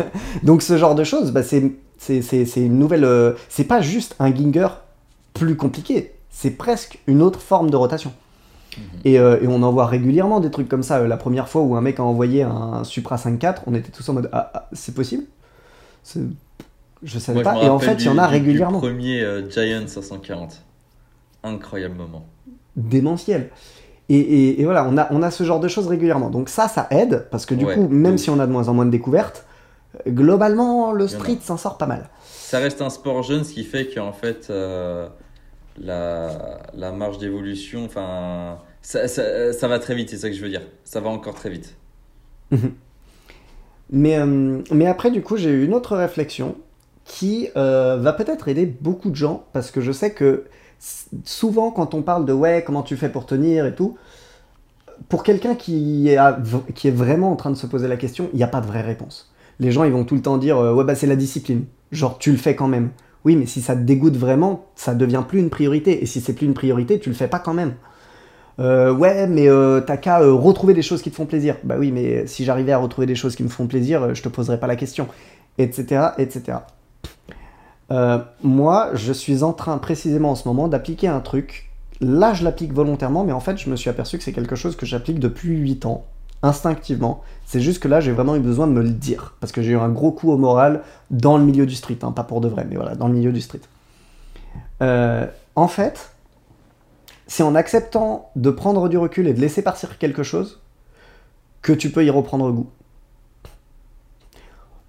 donc 0.42 0.62
ce 0.62 0.76
genre 0.76 0.94
de 0.94 1.04
choses, 1.04 1.32
bah, 1.32 1.42
c'est, 1.42 1.72
c'est, 1.98 2.22
c'est, 2.22 2.44
c'est 2.46 2.60
une 2.62 2.78
nouvelle. 2.78 3.04
euh, 3.04 3.32
c'est 3.48 3.64
pas 3.64 3.80
juste 3.80 4.14
un 4.18 4.34
ginger 4.34 4.68
plus 5.32 5.56
compliqué. 5.56 6.12
C'est 6.30 6.50
presque 6.50 6.98
une 7.06 7.22
autre 7.22 7.40
forme 7.40 7.70
de 7.70 7.76
rotation. 7.76 8.12
Et, 9.04 9.20
euh, 9.20 9.38
et 9.40 9.46
on 9.46 9.62
en 9.62 9.70
voit 9.70 9.86
régulièrement 9.86 10.40
des 10.40 10.50
trucs 10.50 10.68
comme 10.68 10.82
ça. 10.82 10.98
Euh, 10.98 11.06
La 11.06 11.16
première 11.16 11.48
fois 11.48 11.62
où 11.62 11.76
un 11.76 11.80
mec 11.80 12.00
a 12.00 12.02
envoyé 12.02 12.42
un 12.42 12.82
Supra 12.82 13.16
5.4, 13.16 13.58
on 13.66 13.74
était 13.74 13.92
tous 13.92 14.08
en 14.08 14.14
mode 14.14 14.28
Ah, 14.32 14.50
ah, 14.52 14.68
c'est 14.72 14.94
possible? 14.94 15.24
Je 17.02 17.18
savais 17.18 17.42
Moi, 17.42 17.52
pas. 17.52 17.62
Et 17.62 17.68
en 17.68 17.78
fait, 17.78 17.94
il 18.00 18.06
y 18.06 18.08
en 18.08 18.18
a 18.18 18.26
du- 18.26 18.32
régulièrement. 18.32 18.80
Du 18.80 18.86
premier 18.88 19.20
euh, 19.22 19.48
Giant 19.48 19.86
540. 19.86 20.60
Incroyable 21.44 21.94
moment. 21.96 22.26
Démentiel. 22.76 23.50
Et, 24.08 24.16
et- 24.18 24.60
et 24.60 24.64
voilà, 24.64 24.86
on 24.88 24.96
a, 24.98 25.08
on 25.12 25.22
a 25.22 25.30
ce 25.30 25.44
genre 25.44 25.60
de 25.60 25.68
choses 25.68 25.86
régulièrement. 25.86 26.30
Donc 26.30 26.48
ça, 26.48 26.68
ça 26.68 26.86
aide, 26.90 27.26
parce 27.30 27.46
que 27.46 27.54
du 27.54 27.64
Ouais, 27.64 27.74
coup, 27.74 27.88
même 27.88 28.18
si 28.18 28.30
on 28.30 28.38
a 28.38 28.46
de 28.46 28.52
moins 28.52 28.68
en 28.68 28.74
moins 28.74 28.86
de 28.86 28.90
découvertes, 28.90 29.46
globalement, 30.08 30.92
le 30.92 31.08
street 31.08 31.38
s'en 31.42 31.56
sort 31.56 31.78
pas 31.78 31.86
mal. 31.86 32.08
Ça 32.22 32.58
reste 32.58 32.82
un 32.82 32.90
sport 32.90 33.22
jeune, 33.22 33.44
ce 33.44 33.52
qui 33.52 33.64
fait 33.64 33.88
qu'en 33.92 34.12
fait, 34.12 34.48
euh, 34.50 35.08
la, 35.78 36.60
la 36.74 36.92
marge 36.92 37.18
d'évolution, 37.18 37.84
enfin, 37.86 38.58
ça, 38.82 39.08
ça, 39.08 39.52
ça 39.52 39.68
va 39.68 39.78
très 39.78 39.94
vite, 39.94 40.10
c'est 40.10 40.18
ça 40.18 40.28
que 40.30 40.36
je 40.36 40.42
veux 40.42 40.50
dire. 40.50 40.62
Ça 40.84 41.00
va 41.00 41.10
encore 41.10 41.34
très 41.34 41.50
vite. 41.50 41.76
Mais, 43.90 44.18
euh, 44.18 44.62
mais 44.72 44.86
après, 44.86 45.10
du 45.10 45.22
coup, 45.22 45.36
j'ai 45.36 45.50
eu 45.50 45.64
une 45.64 45.74
autre 45.74 45.96
réflexion 45.96 46.56
qui 47.04 47.48
euh, 47.56 47.96
va 47.98 48.12
peut-être 48.14 48.48
aider 48.48 48.64
beaucoup 48.66 49.10
de 49.10 49.14
gens 49.16 49.44
parce 49.52 49.70
que 49.70 49.80
je 49.80 49.92
sais 49.92 50.12
que 50.12 50.44
souvent, 51.24 51.70
quand 51.70 51.94
on 51.94 52.02
parle 52.02 52.26
de 52.26 52.32
ouais, 52.32 52.62
comment 52.66 52.82
tu 52.82 52.96
fais 52.96 53.08
pour 53.08 53.26
tenir 53.26 53.66
et 53.66 53.74
tout, 53.74 53.96
pour 55.08 55.22
quelqu'un 55.22 55.54
qui, 55.54 56.08
est 56.08 56.90
vraiment 56.90 57.32
en 57.32 57.36
train 57.36 57.50
de 57.50 57.56
se 57.56 57.66
poser 57.66 57.88
la 57.88 57.96
question, 57.96 58.28
il 58.32 58.36
n'y 58.36 58.42
a 58.42 58.48
pas 58.48 58.60
de 58.60 58.66
vraie 58.66 58.82
réponse. 58.82 59.32
les 59.60 59.72
gens 59.72 59.84
ils 59.84 59.92
vont 59.92 60.04
tout 60.04 60.14
le 60.14 60.22
temps 60.22 60.38
dire 60.38 60.58
euh, 60.58 60.72
ouais 60.72 60.84
bah 60.84 60.94
c'est 60.94 61.06
la 61.06 61.16
discipline. 61.16 61.64
Genre 61.92 62.18
tu 62.18 62.30
le 62.32 62.38
fais 62.38 62.54
quand 62.56 62.68
même. 62.68 62.90
Oui, 63.24 63.36
mais 63.36 63.46
si 63.46 63.62
ça 63.62 63.74
te 63.74 63.80
dégoûte 63.80 64.16
vraiment, 64.16 64.66
ça 64.76 64.94
devient 64.94 65.22
plus 65.26 65.38
une 65.38 65.48
priorité. 65.48 66.02
Et 66.02 66.06
si 66.06 66.20
c'est 66.20 66.34
plus 66.34 66.46
une 66.46 66.54
priorité, 66.54 66.98
tu 66.98 67.08
le 67.08 67.14
fais 67.14 67.28
pas 67.28 67.38
quand 67.38 67.54
même. 67.54 67.74
Euh, 68.60 68.92
ouais, 68.92 69.26
mais 69.26 69.48
euh, 69.48 69.80
t'as 69.80 69.96
qu'à 69.96 70.18
retrouver 70.18 70.74
des 70.74 70.82
choses 70.82 71.00
qui 71.00 71.10
te 71.10 71.16
font 71.16 71.26
plaisir. 71.26 71.56
Bah 71.64 71.76
oui, 71.78 71.90
mais 71.90 72.26
si 72.26 72.44
j'arrivais 72.44 72.72
à 72.72 72.78
retrouver 72.78 73.06
des 73.06 73.14
choses 73.14 73.34
qui 73.34 73.42
me 73.42 73.48
font 73.48 73.66
plaisir, 73.66 74.14
je 74.14 74.22
te 74.22 74.28
poserais 74.28 74.60
pas 74.60 74.66
la 74.66 74.76
question, 74.76 75.08
etc., 75.58 76.08
etc. 76.18 76.58
Euh, 77.90 78.18
moi, 78.42 78.90
je 78.94 79.12
suis 79.12 79.42
en 79.42 79.52
train 79.52 79.78
précisément 79.78 80.30
en 80.30 80.34
ce 80.34 80.48
moment 80.48 80.68
d'appliquer 80.68 81.08
un 81.08 81.20
truc. 81.20 81.70
Là, 82.00 82.34
je 82.34 82.44
l'applique 82.44 82.72
volontairement, 82.72 83.24
mais 83.24 83.32
en 83.32 83.40
fait, 83.40 83.56
je 83.58 83.70
me 83.70 83.76
suis 83.76 83.90
aperçu 83.90 84.18
que 84.18 84.24
c'est 84.24 84.32
quelque 84.32 84.56
chose 84.56 84.76
que 84.76 84.86
j'applique 84.86 85.18
depuis 85.18 85.56
8 85.56 85.86
ans, 85.86 86.04
instinctivement. 86.42 87.22
C'est 87.46 87.60
juste 87.60 87.82
que 87.82 87.88
là, 87.88 88.00
j'ai 88.00 88.12
vraiment 88.12 88.36
eu 88.36 88.40
besoin 88.40 88.66
de 88.66 88.72
me 88.72 88.82
le 88.82 88.90
dire, 88.90 89.34
parce 89.40 89.52
que 89.52 89.62
j'ai 89.62 89.72
eu 89.72 89.78
un 89.78 89.88
gros 89.90 90.12
coup 90.12 90.30
au 90.30 90.36
moral 90.36 90.82
dans 91.10 91.38
le 91.38 91.44
milieu 91.44 91.66
du 91.66 91.74
street, 91.74 91.98
hein, 92.02 92.12
pas 92.12 92.24
pour 92.24 92.40
de 92.40 92.48
vrai, 92.48 92.66
mais 92.68 92.76
voilà, 92.76 92.94
dans 92.94 93.06
le 93.06 93.14
milieu 93.14 93.32
du 93.32 93.40
street. 93.40 93.60
Euh, 94.82 95.26
en 95.54 95.68
fait, 95.68 96.10
c'est 97.26 97.42
en 97.42 97.54
acceptant 97.54 98.30
de 98.36 98.50
prendre 98.50 98.88
du 98.88 98.98
recul 98.98 99.28
et 99.28 99.34
de 99.34 99.40
laisser 99.40 99.62
partir 99.62 99.98
quelque 99.98 100.22
chose 100.22 100.60
que 101.62 101.72
tu 101.72 101.90
peux 101.90 102.04
y 102.04 102.10
reprendre 102.10 102.50
goût. 102.50 102.68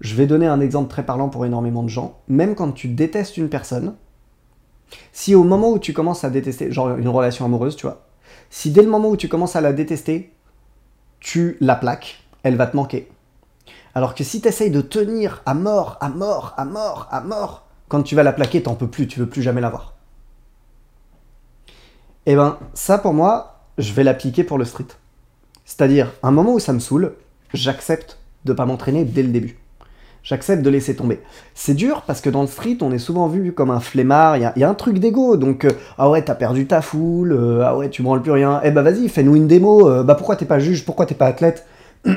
Je 0.00 0.14
vais 0.14 0.26
donner 0.26 0.46
un 0.46 0.60
exemple 0.60 0.90
très 0.90 1.04
parlant 1.04 1.28
pour 1.28 1.46
énormément 1.46 1.82
de 1.82 1.88
gens. 1.88 2.18
Même 2.28 2.54
quand 2.54 2.72
tu 2.72 2.88
détestes 2.88 3.36
une 3.36 3.48
personne, 3.48 3.94
si 5.12 5.34
au 5.34 5.44
moment 5.44 5.70
où 5.70 5.78
tu 5.78 5.92
commences 5.92 6.24
à 6.24 6.30
détester, 6.30 6.70
genre 6.70 6.96
une 6.96 7.08
relation 7.08 7.44
amoureuse, 7.44 7.76
tu 7.76 7.86
vois, 7.86 8.06
si 8.50 8.70
dès 8.70 8.82
le 8.82 8.90
moment 8.90 9.08
où 9.08 9.16
tu 9.16 9.28
commences 9.28 9.56
à 9.56 9.60
la 9.60 9.72
détester, 9.72 10.32
tu 11.20 11.56
la 11.60 11.76
plaques, 11.76 12.22
elle 12.42 12.56
va 12.56 12.66
te 12.66 12.76
manquer. 12.76 13.08
Alors 13.94 14.14
que 14.14 14.24
si 14.24 14.40
tu 14.40 14.48
essayes 14.48 14.70
de 14.70 14.82
tenir 14.82 15.42
à 15.46 15.54
mort, 15.54 15.96
à 16.00 16.08
mort, 16.08 16.54
à 16.56 16.64
mort, 16.64 17.08
à 17.10 17.20
mort, 17.22 17.66
quand 17.88 18.02
tu 18.02 18.14
vas 18.14 18.22
la 18.22 18.32
plaquer, 18.32 18.62
t'en 18.62 18.74
peux 18.74 18.88
plus, 18.88 19.06
tu 19.06 19.18
veux 19.18 19.28
plus 19.28 19.42
jamais 19.42 19.60
la 19.60 19.70
voir. 19.70 19.94
Et 22.26 22.36
ben, 22.36 22.58
ça 22.74 22.98
pour 22.98 23.14
moi, 23.14 23.60
je 23.78 23.92
vais 23.92 24.04
l'appliquer 24.04 24.44
pour 24.44 24.58
le 24.58 24.64
street. 24.64 24.86
C'est-à-dire, 25.64 26.12
un 26.22 26.30
moment 26.30 26.54
où 26.54 26.58
ça 26.58 26.72
me 26.72 26.78
saoule, 26.78 27.14
j'accepte 27.54 28.18
de 28.44 28.52
pas 28.52 28.66
m'entraîner 28.66 29.04
dès 29.04 29.22
le 29.22 29.30
début. 29.30 29.58
J'accepte 30.28 30.62
de 30.62 30.70
laisser 30.70 30.96
tomber. 30.96 31.20
C'est 31.54 31.74
dur 31.74 32.02
parce 32.04 32.20
que 32.20 32.28
dans 32.28 32.40
le 32.40 32.48
street, 32.48 32.78
on 32.80 32.90
est 32.90 32.98
souvent 32.98 33.28
vu 33.28 33.52
comme 33.52 33.70
un 33.70 33.78
flemmard. 33.78 34.36
Il 34.36 34.42
y 34.42 34.44
a, 34.44 34.52
y 34.58 34.64
a 34.64 34.68
un 34.68 34.74
truc 34.74 34.98
d'ego. 34.98 35.36
Donc, 35.36 35.64
euh, 35.64 35.70
ah 35.98 36.10
ouais, 36.10 36.20
t'as 36.20 36.34
perdu 36.34 36.66
ta 36.66 36.82
foule. 36.82 37.30
euh, 37.30 37.62
ah 37.64 37.76
ouais, 37.78 37.90
tu 37.90 38.02
branles 38.02 38.22
plus 38.22 38.32
rien. 38.32 38.60
Eh 38.64 38.72
bah 38.72 38.82
vas-y, 38.82 39.08
fais-nous 39.08 39.36
une 39.36 39.46
démo. 39.46 39.88
euh, 39.88 40.02
bah 40.02 40.16
pourquoi 40.16 40.34
t'es 40.34 40.44
pas 40.44 40.58
juge 40.58 40.84
Pourquoi 40.84 41.06
t'es 41.06 41.14
pas 41.14 41.26
athlète? 41.26 41.64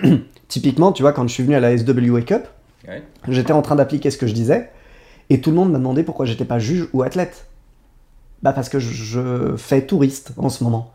Typiquement, 0.47 0.91
tu 0.91 1.03
vois, 1.03 1.13
quand 1.13 1.27
je 1.27 1.33
suis 1.33 1.43
venu 1.43 1.55
à 1.55 1.59
la 1.59 1.77
SW 1.77 2.09
Wake 2.09 2.31
Up, 2.31 2.47
Ouais. 2.87 3.03
j'étais 3.27 3.53
en 3.53 3.61
train 3.61 3.75
d'appliquer 3.75 4.09
ce 4.09 4.17
que 4.17 4.25
je 4.25 4.33
disais. 4.33 4.69
Et 5.29 5.41
tout 5.41 5.51
le 5.51 5.55
monde 5.57 5.71
m'a 5.71 5.77
demandé 5.77 6.01
pourquoi 6.01 6.25
j'étais 6.25 6.45
pas 6.45 6.57
juge 6.57 6.87
ou 6.93 7.03
athlète. 7.03 7.45
Bah 8.41 8.53
parce 8.53 8.69
que 8.69 8.79
je, 8.79 8.89
je 8.91 9.55
fais 9.57 9.81
touriste 9.85 10.31
en 10.37 10.49
ce 10.49 10.63
moment. 10.63 10.91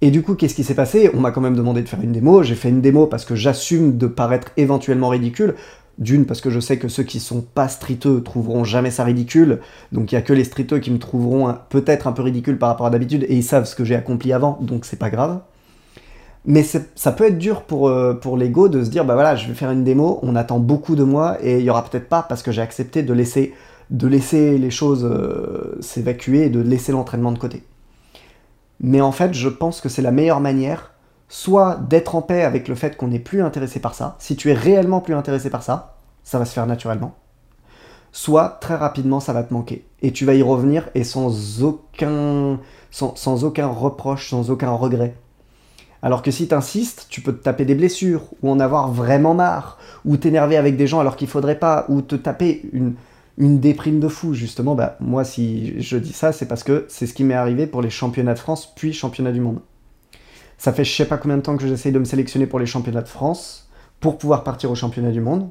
Et 0.00 0.10
du 0.10 0.22
coup, 0.22 0.34
qu'est-ce 0.34 0.54
qui 0.54 0.64
s'est 0.64 0.74
passé? 0.74 1.10
On 1.12 1.20
m'a 1.20 1.30
quand 1.30 1.42
même 1.42 1.56
demandé 1.56 1.82
de 1.82 1.88
faire 1.88 2.00
une 2.00 2.12
démo. 2.12 2.42
J'ai 2.42 2.54
fait 2.54 2.70
une 2.70 2.80
démo 2.80 3.06
parce 3.06 3.26
que 3.26 3.34
j'assume 3.34 3.98
de 3.98 4.06
paraître 4.06 4.48
éventuellement 4.56 5.08
ridicule. 5.08 5.56
D'une, 6.00 6.24
parce 6.24 6.40
que 6.40 6.50
je 6.50 6.60
sais 6.60 6.78
que 6.78 6.88
ceux 6.88 7.02
qui 7.02 7.20
sont 7.20 7.42
pas 7.42 7.68
streeteux 7.68 8.22
trouveront 8.22 8.64
jamais 8.64 8.90
ça 8.90 9.04
ridicule. 9.04 9.60
Donc 9.92 10.10
il 10.10 10.14
y 10.14 10.18
a 10.18 10.22
que 10.22 10.32
les 10.32 10.44
streeteux 10.44 10.78
qui 10.78 10.90
me 10.90 10.98
trouveront 10.98 11.54
peut-être 11.68 12.06
un 12.06 12.12
peu 12.12 12.22
ridicule 12.22 12.58
par 12.58 12.70
rapport 12.70 12.86
à 12.86 12.90
d'habitude. 12.90 13.26
Et 13.28 13.36
ils 13.36 13.44
savent 13.44 13.66
ce 13.66 13.76
que 13.76 13.84
j'ai 13.84 13.94
accompli 13.94 14.32
avant, 14.32 14.58
donc 14.62 14.86
c'est 14.86 14.98
pas 14.98 15.10
grave. 15.10 15.40
Mais 16.46 16.62
ça 16.62 17.12
peut 17.12 17.24
être 17.24 17.38
dur 17.38 17.62
pour, 17.62 17.88
euh, 17.88 18.14
pour 18.14 18.38
l'ego 18.38 18.68
de 18.68 18.82
se 18.82 18.88
dire, 18.88 19.04
bah 19.04 19.14
voilà, 19.14 19.36
je 19.36 19.46
vais 19.46 19.54
faire 19.54 19.70
une 19.70 19.84
démo, 19.84 20.18
on 20.22 20.34
attend 20.36 20.58
beaucoup 20.58 20.96
de 20.96 21.04
moi, 21.04 21.36
et 21.42 21.58
il 21.58 21.64
y 21.64 21.70
aura 21.70 21.84
peut-être 21.84 22.08
pas 22.08 22.22
parce 22.22 22.42
que 22.42 22.50
j'ai 22.50 22.62
accepté 22.62 23.02
de 23.02 23.12
laisser, 23.12 23.52
de 23.90 24.06
laisser 24.06 24.56
les 24.56 24.70
choses 24.70 25.04
euh, 25.04 25.76
s'évacuer 25.80 26.46
et 26.46 26.48
de 26.48 26.60
laisser 26.60 26.92
l'entraînement 26.92 27.32
de 27.32 27.38
côté. 27.38 27.62
Mais 28.80 29.02
en 29.02 29.12
fait, 29.12 29.34
je 29.34 29.50
pense 29.50 29.82
que 29.82 29.90
c'est 29.90 30.00
la 30.00 30.12
meilleure 30.12 30.40
manière, 30.40 30.92
soit 31.30 31.76
d'être 31.88 32.16
en 32.16 32.22
paix 32.22 32.42
avec 32.42 32.66
le 32.66 32.74
fait 32.74 32.96
qu'on 32.96 33.06
n'est 33.06 33.20
plus 33.20 33.40
intéressé 33.40 33.78
par 33.80 33.94
ça. 33.94 34.16
Si 34.18 34.36
tu 34.36 34.50
es 34.50 34.52
réellement 34.52 35.00
plus 35.00 35.14
intéressé 35.14 35.48
par 35.48 35.62
ça, 35.62 35.96
ça 36.24 36.38
va 36.38 36.44
se 36.44 36.52
faire 36.52 36.66
naturellement. 36.66 37.14
Soit 38.12 38.58
très 38.60 38.74
rapidement, 38.74 39.20
ça 39.20 39.32
va 39.32 39.44
te 39.44 39.54
manquer. 39.54 39.86
Et 40.02 40.12
tu 40.12 40.24
vas 40.24 40.34
y 40.34 40.42
revenir 40.42 40.88
et 40.94 41.04
sans 41.04 41.62
aucun, 41.62 42.58
reproche, 42.92 44.28
sans 44.28 44.50
aucun 44.50 44.72
regret. 44.72 45.14
Alors 46.02 46.22
que 46.22 46.32
si 46.32 46.48
t'insistes, 46.48 47.06
tu 47.10 47.20
peux 47.20 47.32
te 47.32 47.44
taper 47.44 47.64
des 47.64 47.76
blessures, 47.76 48.22
ou 48.42 48.50
en 48.50 48.58
avoir 48.58 48.90
vraiment 48.90 49.34
marre, 49.34 49.78
ou 50.04 50.16
t'énerver 50.16 50.56
avec 50.56 50.76
des 50.76 50.88
gens 50.88 50.98
alors 50.98 51.14
qu'il 51.14 51.28
faudrait 51.28 51.60
pas, 51.60 51.84
ou 51.88 52.02
te 52.02 52.16
taper 52.16 52.68
une, 52.72 52.94
une 53.38 53.60
déprime 53.60 54.00
de 54.00 54.08
fou. 54.08 54.34
Justement, 54.34 54.74
bah, 54.74 54.96
moi, 54.98 55.22
si 55.22 55.80
je 55.80 55.96
dis 55.96 56.12
ça, 56.12 56.32
c'est 56.32 56.46
parce 56.46 56.64
que 56.64 56.86
c'est 56.88 57.06
ce 57.06 57.14
qui 57.14 57.22
m'est 57.22 57.34
arrivé 57.34 57.68
pour 57.68 57.82
les 57.82 57.90
championnats 57.90 58.34
de 58.34 58.38
France, 58.40 58.72
puis 58.74 58.92
championnats 58.92 59.30
du 59.30 59.40
monde. 59.40 59.60
Ça 60.60 60.74
fait 60.74 60.84
je 60.84 60.94
sais 60.94 61.06
pas 61.06 61.16
combien 61.16 61.38
de 61.38 61.42
temps 61.42 61.56
que 61.56 61.66
j'essaye 61.66 61.90
de 61.90 61.98
me 61.98 62.04
sélectionner 62.04 62.46
pour 62.46 62.58
les 62.58 62.66
championnats 62.66 63.00
de 63.00 63.08
France, 63.08 63.70
pour 63.98 64.18
pouvoir 64.18 64.44
partir 64.44 64.70
aux 64.70 64.74
championnats 64.74 65.10
du 65.10 65.22
monde. 65.22 65.48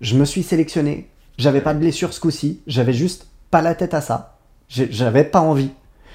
Je 0.00 0.16
me 0.16 0.24
suis 0.24 0.42
sélectionné, 0.42 1.10
j'avais 1.36 1.60
pas 1.60 1.74
de 1.74 1.80
blessure 1.80 2.14
ce 2.14 2.18
coup-ci, 2.18 2.62
j'avais 2.66 2.94
juste 2.94 3.26
pas 3.50 3.60
la 3.60 3.74
tête 3.74 3.92
à 3.92 4.00
ça. 4.00 4.38
J'avais 4.70 5.24
pas 5.24 5.40
envie. 5.40 5.72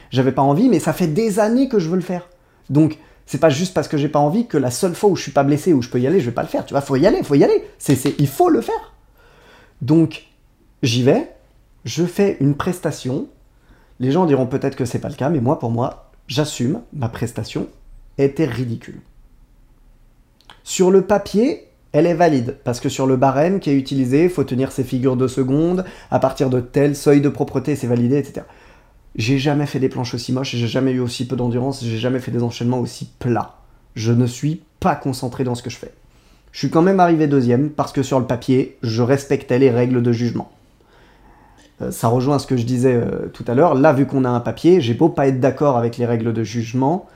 J'avais 0.09 0.32
pas 0.32 0.41
envie, 0.41 0.70
mais 0.70 0.80
ça 0.80 0.91
fait 0.91 1.05
des 1.05 1.38
années 1.38 1.70
que 1.70 1.78
je 1.78 1.88
veux 1.88 1.97
le 1.97 2.01
faire. 2.01 2.30
Donc, 2.72 2.97
c'est 3.28 3.38
pas 3.38 3.51
juste 3.51 3.76
parce 3.76 3.88
que 3.88 3.95
j'ai 3.95 4.09
pas 4.09 4.18
envie 4.18 4.47
que 4.47 4.57
la 4.57 4.72
seule 4.72 4.95
fois 4.95 5.12
où 5.12 5.16
je 5.16 5.22
suis 5.22 5.32
pas 5.32 5.43
blessé, 5.43 5.72
où 5.72 5.84
je 5.84 5.89
peux 5.89 6.01
y 6.01 6.07
aller, 6.07 6.20
je 6.20 6.26
vais 6.26 6.32
pas 6.32 6.41
le 6.41 6.47
faire. 6.47 6.66
Tu 6.66 6.74
vois, 6.74 6.82
faut 6.82 6.95
y 6.95 7.05
aller, 7.05 7.22
faut 7.22 7.36
y 7.36 7.43
aller. 7.43 7.64
C'est, 7.78 8.16
il 8.18 8.28
faut 8.28 8.49
le 8.49 8.62
faire. 8.62 8.95
Donc, 9.84 10.26
j'y 10.82 11.03
vais, 11.03 11.32
je 11.86 12.05
fais 12.05 12.38
une 12.39 12.55
prestation. 12.55 13.28
Les 13.99 14.12
gens 14.12 14.26
diront 14.26 14.47
peut-être 14.47 14.76
que 14.76 14.86
c'est 14.86 14.97
pas 14.97 15.09
le 15.09 15.16
cas, 15.16 15.30
mais 15.30 15.41
moi, 15.41 15.59
pour 15.59 15.70
moi, 15.70 16.11
j'assume, 16.28 16.82
ma 16.93 17.09
prestation 17.09 17.67
était 18.17 18.45
ridicule. 18.45 19.01
Sur 20.63 20.91
le 20.91 21.01
papier, 21.01 21.67
elle 21.91 22.05
est 22.05 22.13
valide, 22.13 22.57
parce 22.63 22.80
que 22.80 22.89
sur 22.89 23.05
le 23.05 23.17
barème 23.17 23.59
qui 23.59 23.69
est 23.69 23.76
utilisé, 23.76 24.26
il 24.26 24.30
faut 24.30 24.43
tenir 24.43 24.72
ses 24.72 24.84
figures 24.84 25.17
de 25.17 25.28
seconde, 25.28 25.84
à 26.09 26.19
partir 26.19 26.49
de 26.49 26.61
tel 26.61 26.95
seuil 26.95 27.19
de 27.22 27.30
propreté, 27.30 27.76
c'est 27.76 27.88
validé, 27.88 28.17
etc. 28.17 28.45
J'ai 29.15 29.39
jamais 29.39 29.65
fait 29.65 29.80
des 29.80 29.89
planches 29.89 30.13
aussi 30.13 30.32
moches, 30.32 30.55
j'ai 30.55 30.67
jamais 30.67 30.91
eu 30.91 30.99
aussi 30.99 31.28
peu 31.28 31.36
d'endurance, 31.36 31.84
j'ai 31.84 31.97
jamais 31.97 32.19
fait 32.19 32.32
des 32.32 32.43
enchaînements 32.43 32.80
aussi 32.80 33.11
plats. 33.19 33.57
Je 33.95 34.13
ne 34.13 34.26
suis 34.26 34.61
pas 34.80 34.95
concentré 34.95 35.43
dans 35.43 35.55
ce 35.55 35.63
que 35.63 35.69
je 35.69 35.78
fais. 35.78 35.91
Je 36.53 36.59
suis 36.59 36.69
quand 36.69 36.82
même 36.82 37.01
arrivé 37.01 37.28
deuxième, 37.28 37.69
parce 37.69 37.91
que 37.91 38.03
sur 38.03 38.19
le 38.19 38.26
papier, 38.26 38.78
je 38.84 39.01
respectais 39.01 39.59
les 39.59 39.69
règles 39.69 40.01
de 40.01 40.11
jugement. 40.13 40.51
Euh, 41.82 41.91
ça 41.91 42.07
rejoint 42.07 42.39
ce 42.39 42.47
que 42.47 42.57
je 42.57 42.63
disais 42.65 42.93
euh, 42.93 43.27
tout 43.34 43.45
à 43.47 43.53
l'heure. 43.53 43.75
Là, 43.75 43.93
vu 43.93 44.05
qu'on 44.05 44.25
a 44.25 44.29
un 44.29 44.39
papier, 44.39 44.82
j'ai 44.82 44.93
beau 44.93 45.09
pas 45.09 45.27
être 45.27 45.39
d'accord 45.39 45.77
avec 45.77 45.97
les 45.97 46.05
règles 46.05 46.34
de 46.34 46.43
jugement, 46.43 47.07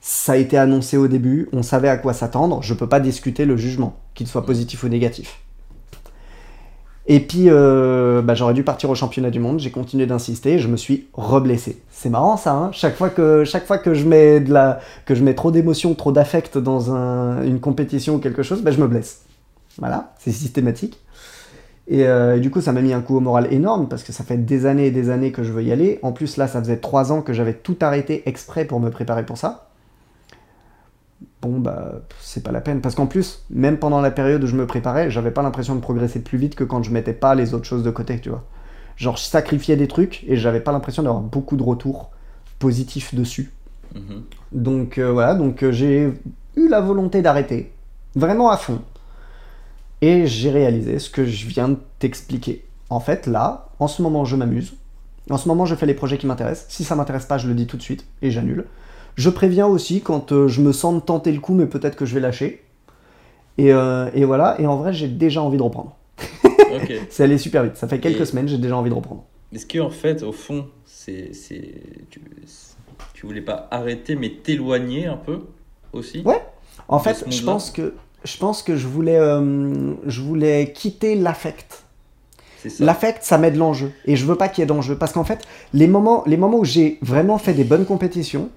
ça 0.00 0.32
a 0.32 0.36
été 0.36 0.56
annoncé 0.56 0.96
au 0.96 1.08
début, 1.08 1.48
on 1.52 1.62
savait 1.62 1.88
à 1.88 1.96
quoi 1.96 2.12
s'attendre, 2.12 2.62
je 2.62 2.74
peux 2.74 2.88
pas 2.88 3.00
discuter 3.00 3.44
le 3.44 3.56
jugement, 3.56 3.96
qu'il 4.14 4.26
soit 4.26 4.46
positif 4.46 4.82
ou 4.82 4.88
négatif. 4.88 5.40
Et 7.06 7.20
puis, 7.20 7.46
euh, 7.48 8.22
bah, 8.22 8.34
j'aurais 8.34 8.54
dû 8.54 8.62
partir 8.62 8.88
au 8.88 8.94
championnat 8.94 9.30
du 9.30 9.40
monde, 9.40 9.58
j'ai 9.58 9.70
continué 9.70 10.06
d'insister, 10.06 10.58
je 10.58 10.68
me 10.68 10.76
suis 10.76 11.08
reblessé. 11.12 11.82
C'est 11.90 12.08
marrant 12.08 12.36
ça, 12.36 12.52
hein 12.52 12.70
chaque, 12.72 12.94
fois 12.94 13.08
que, 13.10 13.44
chaque 13.44 13.66
fois 13.66 13.78
que 13.78 13.94
je 13.94 14.06
mets, 14.06 14.38
de 14.40 14.52
la, 14.52 14.80
que 15.06 15.14
je 15.14 15.24
mets 15.24 15.34
trop 15.34 15.50
d'émotion, 15.50 15.94
trop 15.94 16.12
d'affect 16.12 16.56
dans 16.56 16.94
un- 16.94 17.42
une 17.42 17.58
compétition 17.58 18.14
ou 18.16 18.18
quelque 18.18 18.42
chose, 18.42 18.62
bah, 18.62 18.70
je 18.70 18.80
me 18.80 18.86
blesse. 18.86 19.22
Voilà, 19.78 20.12
c'est 20.18 20.30
systématique. 20.30 21.00
Et, 21.90 22.06
euh, 22.06 22.36
et 22.36 22.40
du 22.40 22.50
coup, 22.50 22.60
ça 22.60 22.72
m'a 22.72 22.80
mis 22.80 22.92
un 22.92 23.02
coup 23.02 23.16
au 23.16 23.20
moral 23.20 23.52
énorme 23.52 23.88
parce 23.88 24.04
que 24.04 24.12
ça 24.12 24.22
fait 24.22 24.38
des 24.38 24.64
années 24.64 24.86
et 24.86 24.90
des 24.92 25.10
années 25.10 25.32
que 25.32 25.42
je 25.42 25.52
veux 25.52 25.64
y 25.64 25.72
aller. 25.72 25.98
En 26.02 26.12
plus, 26.12 26.36
là, 26.36 26.46
ça 26.46 26.60
faisait 26.60 26.76
trois 26.76 27.10
ans 27.10 27.20
que 27.20 27.32
j'avais 27.32 27.52
tout 27.52 27.76
arrêté 27.80 28.22
exprès 28.26 28.64
pour 28.64 28.78
me 28.78 28.90
préparer 28.90 29.26
pour 29.26 29.36
ça. 29.36 29.68
Bon, 31.42 31.58
bah, 31.58 32.02
c'est 32.20 32.44
pas 32.44 32.52
la 32.52 32.60
peine. 32.60 32.80
Parce 32.80 32.94
qu'en 32.94 33.06
plus, 33.06 33.44
même 33.50 33.76
pendant 33.76 34.00
la 34.00 34.12
période 34.12 34.42
où 34.44 34.46
je 34.46 34.54
me 34.54 34.66
préparais, 34.66 35.10
j'avais 35.10 35.32
pas 35.32 35.42
l'impression 35.42 35.74
de 35.74 35.80
progresser 35.80 36.20
plus 36.20 36.38
vite 36.38 36.54
que 36.54 36.64
quand 36.64 36.82
je 36.84 36.92
mettais 36.92 37.12
pas 37.12 37.34
les 37.34 37.54
autres 37.54 37.66
choses 37.66 37.82
de 37.82 37.90
côté, 37.90 38.20
tu 38.20 38.28
vois. 38.28 38.44
Genre, 38.96 39.16
je 39.16 39.24
sacrifiais 39.24 39.76
des 39.76 39.88
trucs 39.88 40.24
et 40.28 40.36
j'avais 40.36 40.60
pas 40.60 40.70
l'impression 40.70 41.02
d'avoir 41.02 41.22
beaucoup 41.22 41.56
de 41.56 41.62
retours 41.62 42.10
positifs 42.60 43.14
dessus. 43.14 43.50
Mhm. 43.96 44.22
Donc 44.52 44.98
euh, 44.98 45.10
voilà, 45.10 45.34
donc 45.34 45.64
euh, 45.64 45.72
j'ai 45.72 46.12
eu 46.56 46.68
la 46.68 46.80
volonté 46.80 47.22
d'arrêter, 47.22 47.72
vraiment 48.14 48.50
à 48.50 48.56
fond. 48.56 48.80
Et 50.02 50.26
j'ai 50.26 50.50
réalisé 50.50 50.98
ce 50.98 51.10
que 51.10 51.24
je 51.26 51.46
viens 51.46 51.68
de 51.68 51.76
t'expliquer. 51.98 52.64
En 52.88 53.00
fait, 53.00 53.26
là, 53.26 53.68
en 53.78 53.86
ce 53.88 54.02
moment, 54.02 54.24
je 54.24 54.36
m'amuse. 54.36 54.74
En 55.28 55.36
ce 55.36 55.46
moment, 55.48 55.66
je 55.66 55.74
fais 55.74 55.86
les 55.86 55.94
projets 55.94 56.18
qui 56.18 56.26
m'intéressent. 56.26 56.66
Si 56.70 56.84
ça 56.84 56.96
m'intéresse 56.96 57.26
pas, 57.26 57.38
je 57.38 57.46
le 57.48 57.54
dis 57.54 57.66
tout 57.66 57.76
de 57.76 57.82
suite 57.82 58.06
et 58.22 58.30
j'annule. 58.30 58.64
Je 59.16 59.28
préviens 59.30 59.66
aussi 59.66 60.00
quand 60.00 60.32
euh, 60.32 60.48
je 60.48 60.60
me 60.62 60.72
sens 60.72 60.94
de 60.94 61.00
tenter 61.00 61.30
le 61.32 61.40
coup, 61.40 61.54
mais 61.54 61.66
peut-être 61.66 61.96
que 61.96 62.06
je 62.06 62.14
vais 62.14 62.20
lâcher. 62.20 62.62
Et, 63.58 63.72
euh, 63.72 64.08
et 64.14 64.24
voilà, 64.24 64.58
et 64.60 64.66
en 64.66 64.76
vrai, 64.76 64.92
j'ai 64.92 65.08
déjà 65.08 65.42
envie 65.42 65.58
de 65.58 65.62
reprendre. 65.62 65.96
C'est 67.10 67.24
allé 67.24 67.36
super 67.36 67.64
vite. 67.64 67.76
Ça 67.76 67.86
fait 67.86 68.00
quelques 68.00 68.20
Et- 68.22 68.24
semaines, 68.24 68.48
j'ai 68.48 68.58
déjà 68.58 68.76
envie 68.76 68.90
de 68.90 68.94
reprendre. 68.94 69.24
Est-ce 69.52 69.66
que 69.66 69.80
en 69.80 69.90
fait, 69.90 70.22
au 70.22 70.32
fond, 70.32 70.66
c'est, 70.86 71.32
tu, 72.08 72.20
tu 73.12 73.26
voulais 73.26 73.40
pas 73.40 73.66
arrêter, 73.72 74.14
mais 74.14 74.30
t'éloigner 74.30 75.06
un 75.06 75.16
peu 75.16 75.40
aussi? 75.92 76.22
Ouais. 76.24 76.40
En 76.88 77.00
fait, 77.00 77.24
je 77.28 77.42
pense 77.42 77.70
que 77.70 77.94
Je 78.24 78.36
pense 78.36 78.62
que 78.62 78.76
je 78.76 78.86
voulais, 78.86 79.18
euh, 79.18 79.94
je 80.06 80.20
voulais 80.20 80.72
quitter 80.72 81.14
l'affect. 81.14 81.84
L'affect, 82.78 83.22
ça 83.22 83.38
met 83.38 83.50
de 83.50 83.58
l'enjeu. 83.58 83.92
Et 84.04 84.16
je 84.16 84.26
veux 84.26 84.36
pas 84.36 84.48
qu'il 84.48 84.60
y 84.60 84.64
ait 84.64 84.66
d'enjeu. 84.66 84.96
Parce 84.96 85.12
qu'en 85.12 85.24
fait, 85.24 85.46
les 85.72 85.86
moments, 85.86 86.22
les 86.26 86.36
moments 86.36 86.58
où 86.58 86.64
j'ai 86.64 86.98
vraiment 87.00 87.38
fait 87.38 87.54
des 87.54 87.64
bonnes 87.64 87.86
compétitions, 87.86 88.50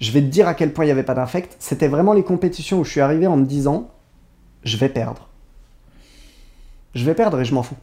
je 0.00 0.12
vais 0.12 0.20
te 0.20 0.26
dire 0.26 0.46
à 0.48 0.54
quel 0.54 0.72
point 0.72 0.84
il 0.84 0.88
n'y 0.88 0.92
avait 0.92 1.02
pas 1.02 1.14
d'affect. 1.14 1.56
C'était 1.58 1.88
vraiment 1.88 2.12
les 2.12 2.22
compétitions 2.22 2.80
où 2.80 2.84
je 2.84 2.90
suis 2.90 3.00
arrivé 3.00 3.26
en 3.26 3.36
me 3.36 3.46
disant, 3.46 3.90
je 4.64 4.76
vais 4.76 4.90
perdre. 4.90 5.28
Je 6.94 7.04
vais 7.04 7.14
perdre 7.14 7.40
et 7.40 7.44
je 7.44 7.54
m'en 7.54 7.62
fous. 7.62 7.76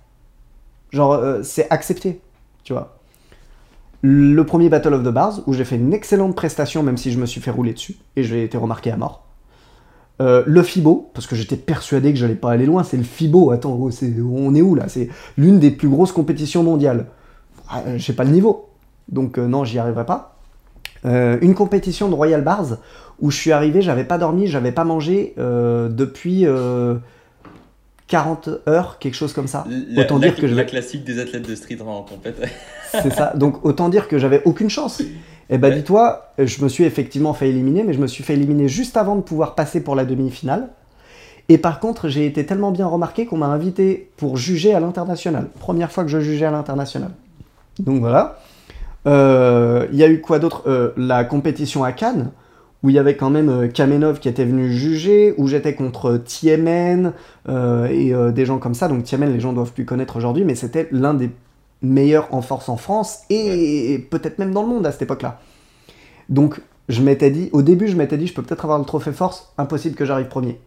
Genre, 0.92 1.14
euh, 1.14 1.42
c'est 1.42 1.68
accepté, 1.72 2.22
tu 2.64 2.74
vois. 2.74 3.00
Le 4.02 4.44
premier 4.46 4.70
Battle 4.70 4.94
of 4.94 5.04
the 5.04 5.10
Bars, 5.10 5.40
où 5.48 5.54
j'ai 5.54 5.66
fait 5.66 5.78
une 5.78 5.94
excellente 5.94 6.36
prestation, 6.36 6.84
même 6.84 6.98
si 6.98 7.12
je 7.12 7.18
me 7.18 7.26
suis 7.26 7.42
fait 7.42 7.52
rouler 7.52 7.74
dessus, 7.74 7.96
et 8.16 8.24
j'ai 8.24 8.44
été 8.44 8.58
remarqué 8.58 8.92
à 8.92 8.98
mort. 8.98 9.26
Euh, 10.22 10.44
le 10.46 10.62
FIBO, 10.62 11.10
parce 11.14 11.26
que 11.26 11.36
j'étais 11.36 11.56
persuadé 11.56 12.14
que 12.14 12.20
j'allais 12.20 12.36
pas 12.36 12.52
aller 12.52 12.66
loin, 12.68 12.84
c'est 12.84 12.98
le 12.98 13.04
FIBO. 13.04 13.50
Attends, 13.52 13.90
c'est- 13.92 14.14
on 14.22 14.54
est 14.54 14.62
où 14.62 14.76
là? 14.76 14.86
C'est 14.88 15.10
l'une 15.38 15.60
des 15.60 15.72
plus 15.72 15.90
grosses 15.90 16.12
compétitions 16.12 16.62
mondiales. 16.64 17.08
Ah, 17.70 17.82
euh, 17.88 17.98
J'ai 17.98 18.14
pas 18.14 18.24
le 18.24 18.30
niveau. 18.30 18.70
Donc 19.10 19.38
euh, 19.40 19.48
non, 19.48 19.64
j'y 19.66 19.80
arriverai 19.80 20.06
pas. 20.06 20.38
Euh, 21.06 21.38
une 21.42 21.56
compétition 21.56 22.10
de 22.10 22.14
Royal 22.14 22.44
Bars 22.44 22.78
où 23.20 23.32
je 23.32 23.38
suis 23.38 23.52
arrivé, 23.52 23.82
j'avais 23.82 24.04
pas 24.06 24.18
dormi, 24.18 24.48
j'avais 24.48 24.72
pas 24.72 24.84
mangé 24.84 25.34
depuis 25.38 26.46
euh, 26.46 26.96
40 28.08 28.50
heures, 28.68 29.00
quelque 29.00 29.16
chose 29.16 29.34
comme 29.34 29.48
ça. 29.48 29.66
La, 29.90 30.04
autant 30.04 30.20
la- 30.20 30.28
dire 30.30 30.36
que 30.36 30.48
je 30.48 30.54
la 30.56 30.64
vais- 30.64 30.70
classique 30.70 31.04
des 31.04 31.20
athlètes 31.20 31.48
de 31.50 31.56
street 31.56 31.80
en 31.86 32.04
compète. 32.04 32.40
C'est 32.92 33.12
ça. 33.14 33.34
Donc 33.36 33.66
autant 33.66 33.90
dire 33.90 34.08
que 34.08 34.18
j'avais 34.20 34.42
aucune 34.46 34.70
chance. 34.70 35.02
Et 35.50 35.58
bah 35.58 35.70
Ouais. 35.70 35.76
dis-toi, 35.76 36.32
je 36.40 36.64
me 36.64 36.70
suis 36.70 36.84
effectivement 36.86 37.34
fait 37.34 37.50
éliminer, 37.50 37.84
mais 37.84 37.94
je 37.94 38.00
me 38.00 38.08
suis 38.08 38.24
fait 38.24 38.34
éliminer 38.34 38.68
juste 38.68 38.98
avant 38.98 39.16
de 39.16 39.22
pouvoir 39.22 39.56
passer 39.56 39.84
pour 39.84 39.96
la 39.96 40.06
demi-finale. 40.06 40.70
Et 41.50 41.58
par 41.58 41.80
contre, 41.80 42.08
j'ai 42.08 42.26
été 42.26 42.46
tellement 42.46 42.72
bien 42.72 42.88
remarqué 42.88 43.26
qu'on 43.26 43.38
m'a 43.38 43.48
invité 43.48 44.10
pour 44.18 44.38
juger 44.38 44.74
à 44.74 44.80
l'international. 44.80 45.50
Première 45.60 45.92
fois 45.92 46.04
que 46.04 46.10
je 46.10 46.20
jugeais 46.20 46.46
à 46.46 46.52
l'international. 46.52 47.12
Donc 47.80 48.00
voilà. 48.00 48.40
Euh, 49.06 49.88
Il 49.92 49.98
y 50.00 50.04
a 50.04 50.08
eu 50.08 50.22
quoi 50.22 50.40
d'autre? 50.40 50.64
Euh, 50.68 50.92
La 50.96 51.26
compétition 51.26 51.84
à 51.84 51.92
Cannes, 51.92 52.32
où 52.82 52.90
il 52.90 52.96
y 52.96 53.00
avait 53.00 53.18
quand 53.18 53.30
même 53.30 53.50
euh, 53.50 53.68
Kamenov 53.68 54.20
qui 54.20 54.30
était 54.30 54.46
venu 54.46 54.72
juger, 54.72 55.34
où 55.38 55.48
j'étais 55.50 55.76
contre 55.76 56.18
Tiemen 56.18 57.12
euh, 57.50 57.88
et 57.88 58.14
euh, 58.14 58.32
des 58.32 58.46
gens 58.46 58.58
comme 58.60 58.74
ça. 58.74 58.88
Donc 58.88 59.04
Tiemen, 59.04 59.32
les 59.34 59.42
gens 59.42 59.52
doivent 59.52 59.74
plus 59.74 59.86
connaître 59.86 60.16
aujourd'hui, 60.16 60.46
mais 60.46 60.56
c'était 60.56 60.88
l'un 60.92 61.14
des 61.14 61.30
meilleurs 61.84 62.34
en 62.34 62.42
force 62.42 62.70
en 62.70 62.78
France 62.78 63.20
et 63.30 64.00
peut-être 64.10 64.40
même 64.40 64.52
dans 64.54 64.64
le 64.64 64.70
monde 64.70 64.88
à 64.88 64.92
cette 64.92 65.04
époque-là. 65.04 65.40
Donc 66.30 66.62
je 66.90 67.02
m'étais 67.02 67.30
dit, 67.32 67.50
au 67.54 67.62
début, 67.62 67.88
je 67.88 67.96
m'étais 67.96 68.18
dit, 68.18 68.28
je 68.28 68.34
peux 68.34 68.42
peut-être 68.42 68.66
avoir 68.66 68.80
le 68.80 68.86
trophée 68.86 69.12
force, 69.14 69.54
impossible 69.58 69.96
que 69.96 70.06
j'arrive 70.06 70.28
premier. 70.28 70.60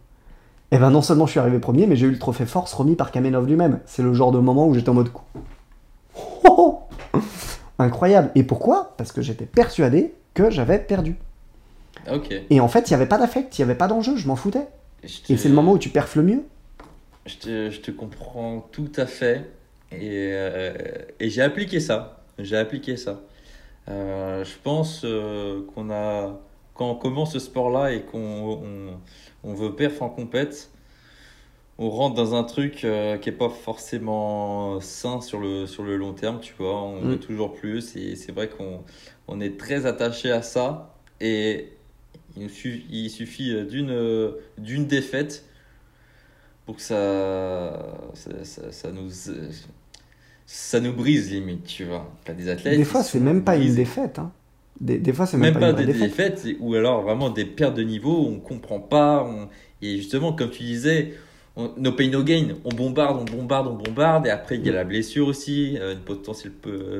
Et 0.71 0.77
ben 0.77 0.89
non 0.91 1.01
seulement 1.01 1.25
je 1.25 1.31
suis 1.31 1.39
arrivé 1.39 1.59
premier, 1.59 1.87
mais 1.87 1.95
j'ai 1.95 2.07
eu 2.07 2.11
le 2.11 2.19
trophée 2.19 2.45
force 2.45 2.73
remis 2.73 2.95
par 2.95 3.11
Kamenov 3.11 3.47
lui-même. 3.47 3.79
C'est 3.85 4.03
le 4.03 4.13
genre 4.13 4.31
de 4.31 4.39
moment 4.39 4.67
où 4.67 4.73
j'étais 4.73 4.89
en 4.89 4.93
mode 4.95 5.09
Oh 6.43 6.81
incroyable. 7.79 8.31
Et 8.35 8.43
pourquoi? 8.43 8.93
Parce 8.97 9.11
que 9.11 9.21
j'étais 9.21 9.45
persuadé 9.45 10.13
que 10.33 10.49
j'avais 10.49 10.79
perdu. 10.79 11.15
ok. 12.11 12.33
Et 12.49 12.59
en 12.59 12.67
fait, 12.67 12.89
il 12.89 12.93
n'y 12.93 12.95
avait 12.95 13.05
pas 13.05 13.17
d'affect, 13.17 13.57
il 13.57 13.61
n'y 13.61 13.65
avait 13.69 13.77
pas 13.77 13.87
d'enjeu, 13.87 14.15
je 14.17 14.27
m'en 14.27 14.35
foutais. 14.35 14.67
Je 15.03 15.21
te- 15.21 15.33
Et 15.33 15.37
c'est 15.37 15.49
le 15.49 15.55
moment 15.55 15.73
où 15.73 15.77
tu 15.77 15.89
perfs 15.89 16.15
le 16.15 16.23
mieux. 16.23 16.43
Je 17.27 17.35
te, 17.35 17.69
je 17.71 17.79
te 17.81 17.91
comprends 17.91 18.67
tout 18.71 18.91
à 18.97 19.05
fait. 19.05 19.49
Et, 19.91 20.31
euh, 20.33 20.73
et 21.19 21.29
j'ai 21.29 21.41
appliqué 21.41 21.79
ça. 21.79 22.23
J'ai 22.39 22.57
appliqué 22.57 22.97
ça. 22.97 23.21
Euh, 23.89 24.43
je 24.45 24.55
pense 24.63 25.03
euh, 25.05 25.63
qu'on 25.75 25.91
a. 25.91 26.39
Quand 26.75 26.91
on 26.91 26.95
commence 26.95 27.33
ce 27.33 27.39
sport-là 27.39 27.93
et 27.93 28.03
qu'on 28.03 28.19
on, 28.63 29.01
on 29.43 29.53
veut 29.55 29.75
perf 29.75 30.01
en 30.01 30.09
compète, 30.09 30.71
on 31.79 31.89
rentre 31.89 32.15
dans 32.15 32.35
un 32.35 32.43
truc 32.43 32.83
euh, 32.85 33.17
qui 33.17 33.29
est 33.29 33.31
pas 33.33 33.49
forcément 33.49 34.79
sain 34.81 35.21
sur 35.21 35.39
le, 35.39 35.67
sur 35.67 35.83
le 35.83 35.97
long 35.97 36.13
terme, 36.13 36.39
tu 36.41 36.53
vois. 36.57 36.81
On 36.83 37.01
Mm. 37.01 37.11
veut 37.11 37.19
toujours 37.19 37.53
plus. 37.53 37.95
Et 37.95 38.15
c'est 38.15 38.31
vrai 38.31 38.49
qu'on 38.49 38.83
on 39.27 39.39
est 39.41 39.57
très 39.59 39.85
attaché 39.85 40.31
à 40.31 40.41
ça. 40.41 40.95
Et 41.21 41.73
il, 42.35 42.43
nous 42.43 42.49
suffit, 42.49 42.85
il 42.89 43.09
suffit 43.09 43.65
d'une 43.65 44.33
d'une 44.57 44.87
défaite 44.87 45.45
pour 46.65 46.75
que 46.77 46.81
ça, 46.81 47.97
ça, 48.13 48.43
ça, 48.43 48.71
ça 48.71 48.91
nous, 48.91 49.09
ça 50.47 50.79
nous 50.79 50.93
brise 50.93 51.31
limite, 51.31 51.65
tu 51.65 51.83
vois. 51.85 52.11
T'as 52.25 52.33
des 52.33 52.49
athlètes. 52.49 52.77
Des 52.77 52.85
fois, 52.85 53.03
c'est 53.03 53.19
même 53.19 53.43
pas 53.43 53.55
une 53.55 53.61
brisés. 53.63 53.75
défaite. 53.83 54.19
hein. 54.19 54.31
Des, 54.79 54.97
des 54.99 55.13
fois, 55.13 55.25
c'est 55.25 55.37
Même, 55.37 55.53
même, 55.55 55.59
pas 55.61 55.69
une 55.71 55.75
des 55.75 55.85
défaite. 55.93 56.09
défaites, 56.09 56.47
ou 56.59 56.75
alors 56.75 57.01
vraiment 57.01 57.29
des 57.29 57.45
pertes 57.45 57.75
de 57.75 57.83
niveau, 57.83 58.25
on 58.27 58.39
comprend 58.39 58.79
pas. 58.79 59.23
on- 59.23 59.49
Et 59.81 59.97
justement, 59.97 60.33
comme 60.33 60.49
tu 60.51 60.63
disais, 60.63 61.13
on... 61.55 61.71
no 61.77 61.91
pain, 61.91 62.09
no 62.09 62.23
gain. 62.23 62.55
On 62.65 62.69
bombarde, 62.69 63.17
on 63.19 63.25
bombarde, 63.25 63.67
on 63.67 63.75
bombarde. 63.75 64.27
Et 64.27 64.29
après, 64.29 64.55
il 64.57 64.65
y 64.65 64.69
a 64.69 64.73
la 64.73 64.83
blessure 64.85 65.27
aussi, 65.27 65.77
euh, 65.79 65.93
une 65.93 65.99
potentielle 65.99 66.53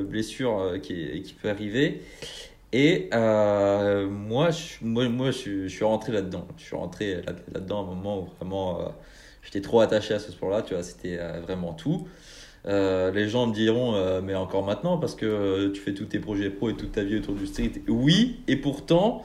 blessure 0.09 0.59
euh, 0.59 0.77
qui, 0.79 1.35
peut 1.41 1.49
arriver. 1.49 2.01
Et 2.73 3.09
euh, 3.13 4.09
moi, 4.09 4.49
je, 4.51 4.83
moi, 4.85 5.07
moi 5.09 5.27
je, 5.31 5.37
suis- 5.37 5.63
je 5.69 5.75
suis 5.75 5.85
rentré 5.85 6.11
là-dedans. 6.11 6.47
Je 6.57 6.63
suis 6.63 6.75
rentré 6.75 7.15
là- 7.21 7.33
là-dedans 7.53 7.79
à 7.79 7.83
un 7.83 7.95
moment 7.95 8.21
où 8.23 8.27
vraiment 8.37 8.81
euh, 8.81 8.85
j'étais 9.43 9.61
trop 9.61 9.79
attaché 9.81 10.13
à 10.15 10.19
ce 10.19 10.31
sport-là. 10.31 10.63
Tu 10.63 10.73
vois, 10.73 10.83
c'était 10.83 11.17
euh, 11.19 11.39
vraiment 11.41 11.73
tout. 11.73 12.07
Euh, 12.67 13.11
les 13.11 13.29
gens 13.29 13.47
me 13.47 13.53
diront, 13.53 13.95
euh, 13.95 14.19
mais 14.21 14.35
encore 14.35 14.63
maintenant, 14.65 14.97
parce 14.97 15.15
que 15.15 15.25
euh, 15.25 15.71
tu 15.71 15.79
fais 15.79 15.93
tous 15.93 16.05
tes 16.05 16.19
projets 16.19 16.49
pro 16.49 16.69
et 16.69 16.73
toute 16.75 16.91
ta 16.91 17.03
vie 17.03 17.15
autour 17.17 17.33
du 17.35 17.47
street. 17.47 17.71
Oui, 17.87 18.41
et 18.47 18.57
pourtant, 18.57 19.23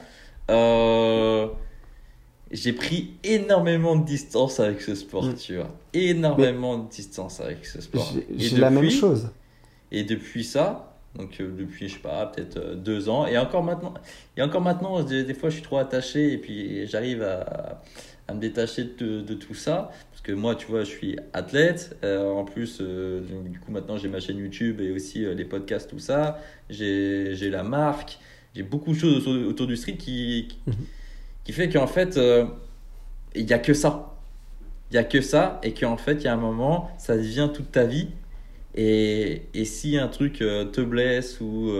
j'ai 2.51 2.73
pris 2.73 3.11
énormément 3.23 3.95
de 3.95 4.05
distance 4.05 4.59
avec 4.59 4.81
ce 4.81 4.95
sport, 4.95 5.25
Mm. 5.25 5.35
tu 5.35 5.55
vois. 5.57 5.69
Énormément 5.93 6.77
de 6.77 6.87
distance 6.89 7.39
avec 7.41 7.65
ce 7.65 7.81
sport. 7.81 8.13
J'ai 8.37 8.57
la 8.57 8.69
même 8.69 8.89
chose. 8.89 9.29
et 9.91 10.03
depuis 10.03 10.43
ça, 10.43 10.95
donc 11.15 11.37
depuis, 11.39 11.87
je 11.89 11.93
sais 11.95 11.99
pas, 11.99 12.25
peut-être 12.27 12.75
deux 12.75 13.09
ans, 13.09 13.27
et 13.27 13.37
encore 13.37 13.63
maintenant, 13.63 13.93
et 14.37 14.41
encore 14.41 14.61
maintenant, 14.61 15.03
des, 15.03 15.23
des 15.23 15.33
fois, 15.33 15.49
je 15.49 15.55
suis 15.55 15.63
trop 15.63 15.77
attaché, 15.77 16.33
et 16.33 16.37
puis 16.37 16.87
j'arrive 16.87 17.21
à, 17.23 17.81
à 18.27 18.33
me 18.33 18.39
détacher 18.39 18.85
de, 18.97 19.21
de 19.21 19.33
tout 19.33 19.53
ça, 19.53 19.91
parce 20.11 20.21
que 20.21 20.31
moi, 20.31 20.55
tu 20.55 20.67
vois, 20.67 20.83
je 20.83 20.89
suis 20.91 21.17
athlète, 21.33 21.97
euh, 22.03 22.29
en 22.31 22.45
plus, 22.45 22.79
euh, 22.81 23.21
du 23.49 23.59
coup, 23.59 23.71
maintenant, 23.71 23.97
j'ai 23.97 24.07
ma 24.09 24.19
chaîne 24.19 24.37
YouTube 24.37 24.79
et 24.81 24.91
aussi 24.91 25.25
euh, 25.25 25.33
les 25.33 25.45
podcasts, 25.45 25.89
tout 25.89 25.99
ça, 25.99 26.39
j'ai 26.69 27.49
la 27.49 27.63
marque, 27.63 28.19
j'ai 28.55 28.63
beaucoup 28.63 28.93
de 28.93 28.97
choses 28.97 29.17
autour, 29.27 29.47
autour 29.47 29.67
du 29.67 29.75
street 29.77 29.97
qui, 29.97 30.47
qui, 30.49 30.57
Mhm. 30.65 30.87
qui 31.45 31.53
fait 31.53 31.69
qu'en 31.69 31.87
fait, 31.87 32.19
il 33.35 33.45
n'y 33.45 33.53
a 33.53 33.59
que 33.59 33.73
ça. 33.73 34.09
Il 34.91 34.93
n'y 34.95 34.99
a 34.99 35.03
que 35.03 35.21
ça, 35.21 35.59
et 35.63 35.73
qu'en 35.73 35.97
fait, 35.97 36.13
il 36.15 36.23
y 36.23 36.27
a 36.27 36.33
un 36.33 36.37
moment, 36.37 36.91
ça 36.99 37.17
devient 37.17 37.49
toute 37.53 37.71
ta 37.71 37.85
vie. 37.85 38.09
Et, 38.75 39.43
et 39.53 39.65
si 39.65 39.97
un 39.97 40.07
truc 40.07 40.35
te 40.39 40.81
blesse 40.81 41.39
ou, 41.41 41.71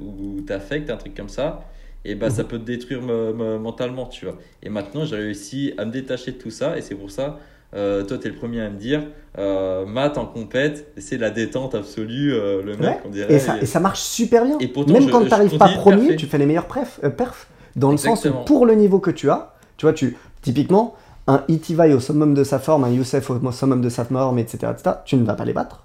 ou 0.00 0.40
t'affecte, 0.46 0.90
un 0.90 0.96
truc 0.96 1.14
comme 1.14 1.28
ça, 1.28 1.68
et 2.10 2.14
bah, 2.14 2.30
ça 2.30 2.44
peut 2.44 2.58
te 2.58 2.64
détruire 2.64 3.02
me- 3.02 3.32
me- 3.32 3.58
mentalement, 3.58 4.06
tu 4.06 4.24
vois. 4.24 4.36
Et 4.62 4.68
maintenant, 4.70 5.04
j'ai 5.04 5.16
réussi 5.16 5.72
à 5.78 5.84
me 5.84 5.90
détacher 5.92 6.32
de 6.32 6.36
tout 6.38 6.50
ça, 6.50 6.76
et 6.78 6.82
c'est 6.82 6.94
pour 6.94 7.10
ça, 7.10 7.38
euh, 7.74 8.02
toi, 8.02 8.16
tu 8.18 8.26
es 8.26 8.30
le 8.30 8.36
premier 8.36 8.62
à 8.62 8.70
me 8.70 8.76
dire, 8.78 9.02
euh, 9.38 9.84
Matt 9.84 10.16
en 10.18 10.24
compète, 10.26 10.90
c'est 10.96 11.18
la 11.18 11.30
détente 11.30 11.74
absolue, 11.74 12.32
euh, 12.32 12.62
le 12.62 12.72
mec, 12.76 12.80
Ouais. 12.80 13.00
on 13.04 13.10
dirait. 13.10 13.32
Et 13.34 13.38
ça, 13.38 13.58
et 13.60 13.66
ça 13.66 13.78
marche 13.80 14.00
super 14.00 14.44
bien. 14.44 14.56
Et 14.58 14.68
pourtant, 14.68 14.92
Même 14.94 15.02
je- 15.02 15.10
quand 15.10 15.20
je 15.20 15.24
tu 15.24 15.30
n'arrives 15.30 15.58
pas 15.58 15.68
premier, 15.68 16.16
tu 16.16 16.26
fais 16.26 16.38
les 16.38 16.46
meilleurs 16.46 16.66
perfs. 16.66 16.98
euh, 17.04 17.10
perfs 17.10 17.46
dans 17.76 17.90
le 17.90 17.96
sens 17.98 18.24
où, 18.24 18.32
pour 18.46 18.64
le 18.66 18.74
niveau 18.74 18.98
que 19.00 19.10
tu 19.10 19.28
as, 19.30 19.54
tu 19.76 19.84
vois, 19.86 19.92
tu, 19.92 20.16
typiquement, 20.42 20.94
un 21.26 21.44
Itivai 21.48 21.92
au 21.92 22.00
summum 22.00 22.32
de 22.32 22.42
sa 22.42 22.58
forme, 22.58 22.84
un 22.84 22.90
Youssef 22.90 23.28
au 23.30 23.52
summum 23.52 23.82
de 23.82 23.90
sa 23.90 24.06
forme, 24.06 24.38
etc., 24.38 24.58
etc., 24.72 24.96
tu 25.04 25.16
ne 25.16 25.24
vas 25.24 25.34
pas 25.34 25.44
les 25.44 25.52
battre. 25.52 25.84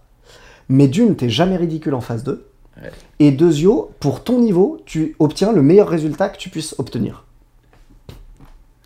Mais 0.69 0.88
d'une, 0.88 1.17
t'es 1.17 1.28
jamais 1.28 1.57
ridicule 1.57 1.93
en 1.93 1.99
phase 2.01 2.24
2. 2.24 2.45
Ouais. 2.82 2.91
Et 3.19 3.32
deuxio, 3.32 3.91
pour 3.99 4.24
ton 4.24 4.39
niveau, 4.39 4.80
tu 4.86 5.15
obtiens 5.19 5.51
le 5.51 5.61
meilleur 5.61 5.88
résultat 5.88 6.30
que 6.30 6.38
tu 6.38 6.49
puisses 6.49 6.76
obtenir. 6.80 7.26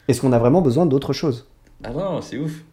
Est-ce 0.08 0.22
qu'on 0.22 0.34
a 0.34 0.40
vraiment 0.40 0.62
besoin 0.62 0.86
d'autre 0.86 1.14
chose? 1.14 1.48
Ah 1.84 1.92
non, 1.92 2.22
c'est 2.22 2.38
ouf. 2.38 2.64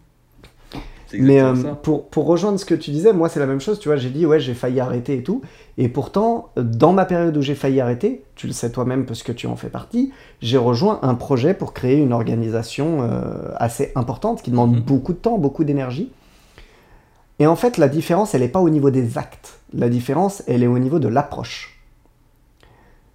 Mais 1.16 1.40
euh, 1.40 1.54
pour, 1.82 2.08
pour 2.08 2.26
rejoindre 2.26 2.58
ce 2.58 2.64
que 2.64 2.74
tu 2.74 2.90
disais, 2.90 3.12
moi 3.12 3.28
c'est 3.28 3.38
la 3.38 3.46
même 3.46 3.60
chose, 3.60 3.78
tu 3.78 3.88
vois, 3.88 3.96
j'ai 3.96 4.10
dit 4.10 4.26
ouais 4.26 4.40
j'ai 4.40 4.54
failli 4.54 4.80
arrêter 4.80 5.18
et 5.18 5.22
tout, 5.22 5.42
et 5.78 5.88
pourtant 5.88 6.48
dans 6.56 6.92
ma 6.92 7.04
période 7.04 7.36
où 7.36 7.42
j'ai 7.42 7.54
failli 7.54 7.80
arrêter, 7.80 8.24
tu 8.34 8.48
le 8.48 8.52
sais 8.52 8.72
toi-même 8.72 9.06
parce 9.06 9.22
que 9.22 9.30
tu 9.30 9.46
en 9.46 9.54
fais 9.54 9.68
partie, 9.68 10.10
j'ai 10.42 10.56
rejoint 10.56 10.98
un 11.02 11.14
projet 11.14 11.54
pour 11.54 11.72
créer 11.72 11.98
une 11.98 12.12
organisation 12.12 13.02
euh, 13.02 13.52
assez 13.58 13.92
importante 13.94 14.42
qui 14.42 14.50
demande 14.50 14.72
Mhm. 14.74 14.80
beaucoup 14.80 15.12
de 15.12 15.18
temps, 15.18 15.38
beaucoup 15.38 15.62
d'énergie. 15.62 16.10
Et 17.38 17.46
en 17.46 17.56
fait 17.56 17.78
la 17.78 17.88
différence 17.88 18.34
elle 18.34 18.42
n'est 18.42 18.48
pas 18.48 18.60
au 18.60 18.70
niveau 18.70 18.90
des 18.90 19.18
actes, 19.18 19.58
la 19.72 19.88
différence 19.88 20.42
elle 20.46 20.62
est 20.62 20.66
au 20.68 20.78
niveau 20.78 20.98
de 20.98 21.08
l'approche. 21.08 21.80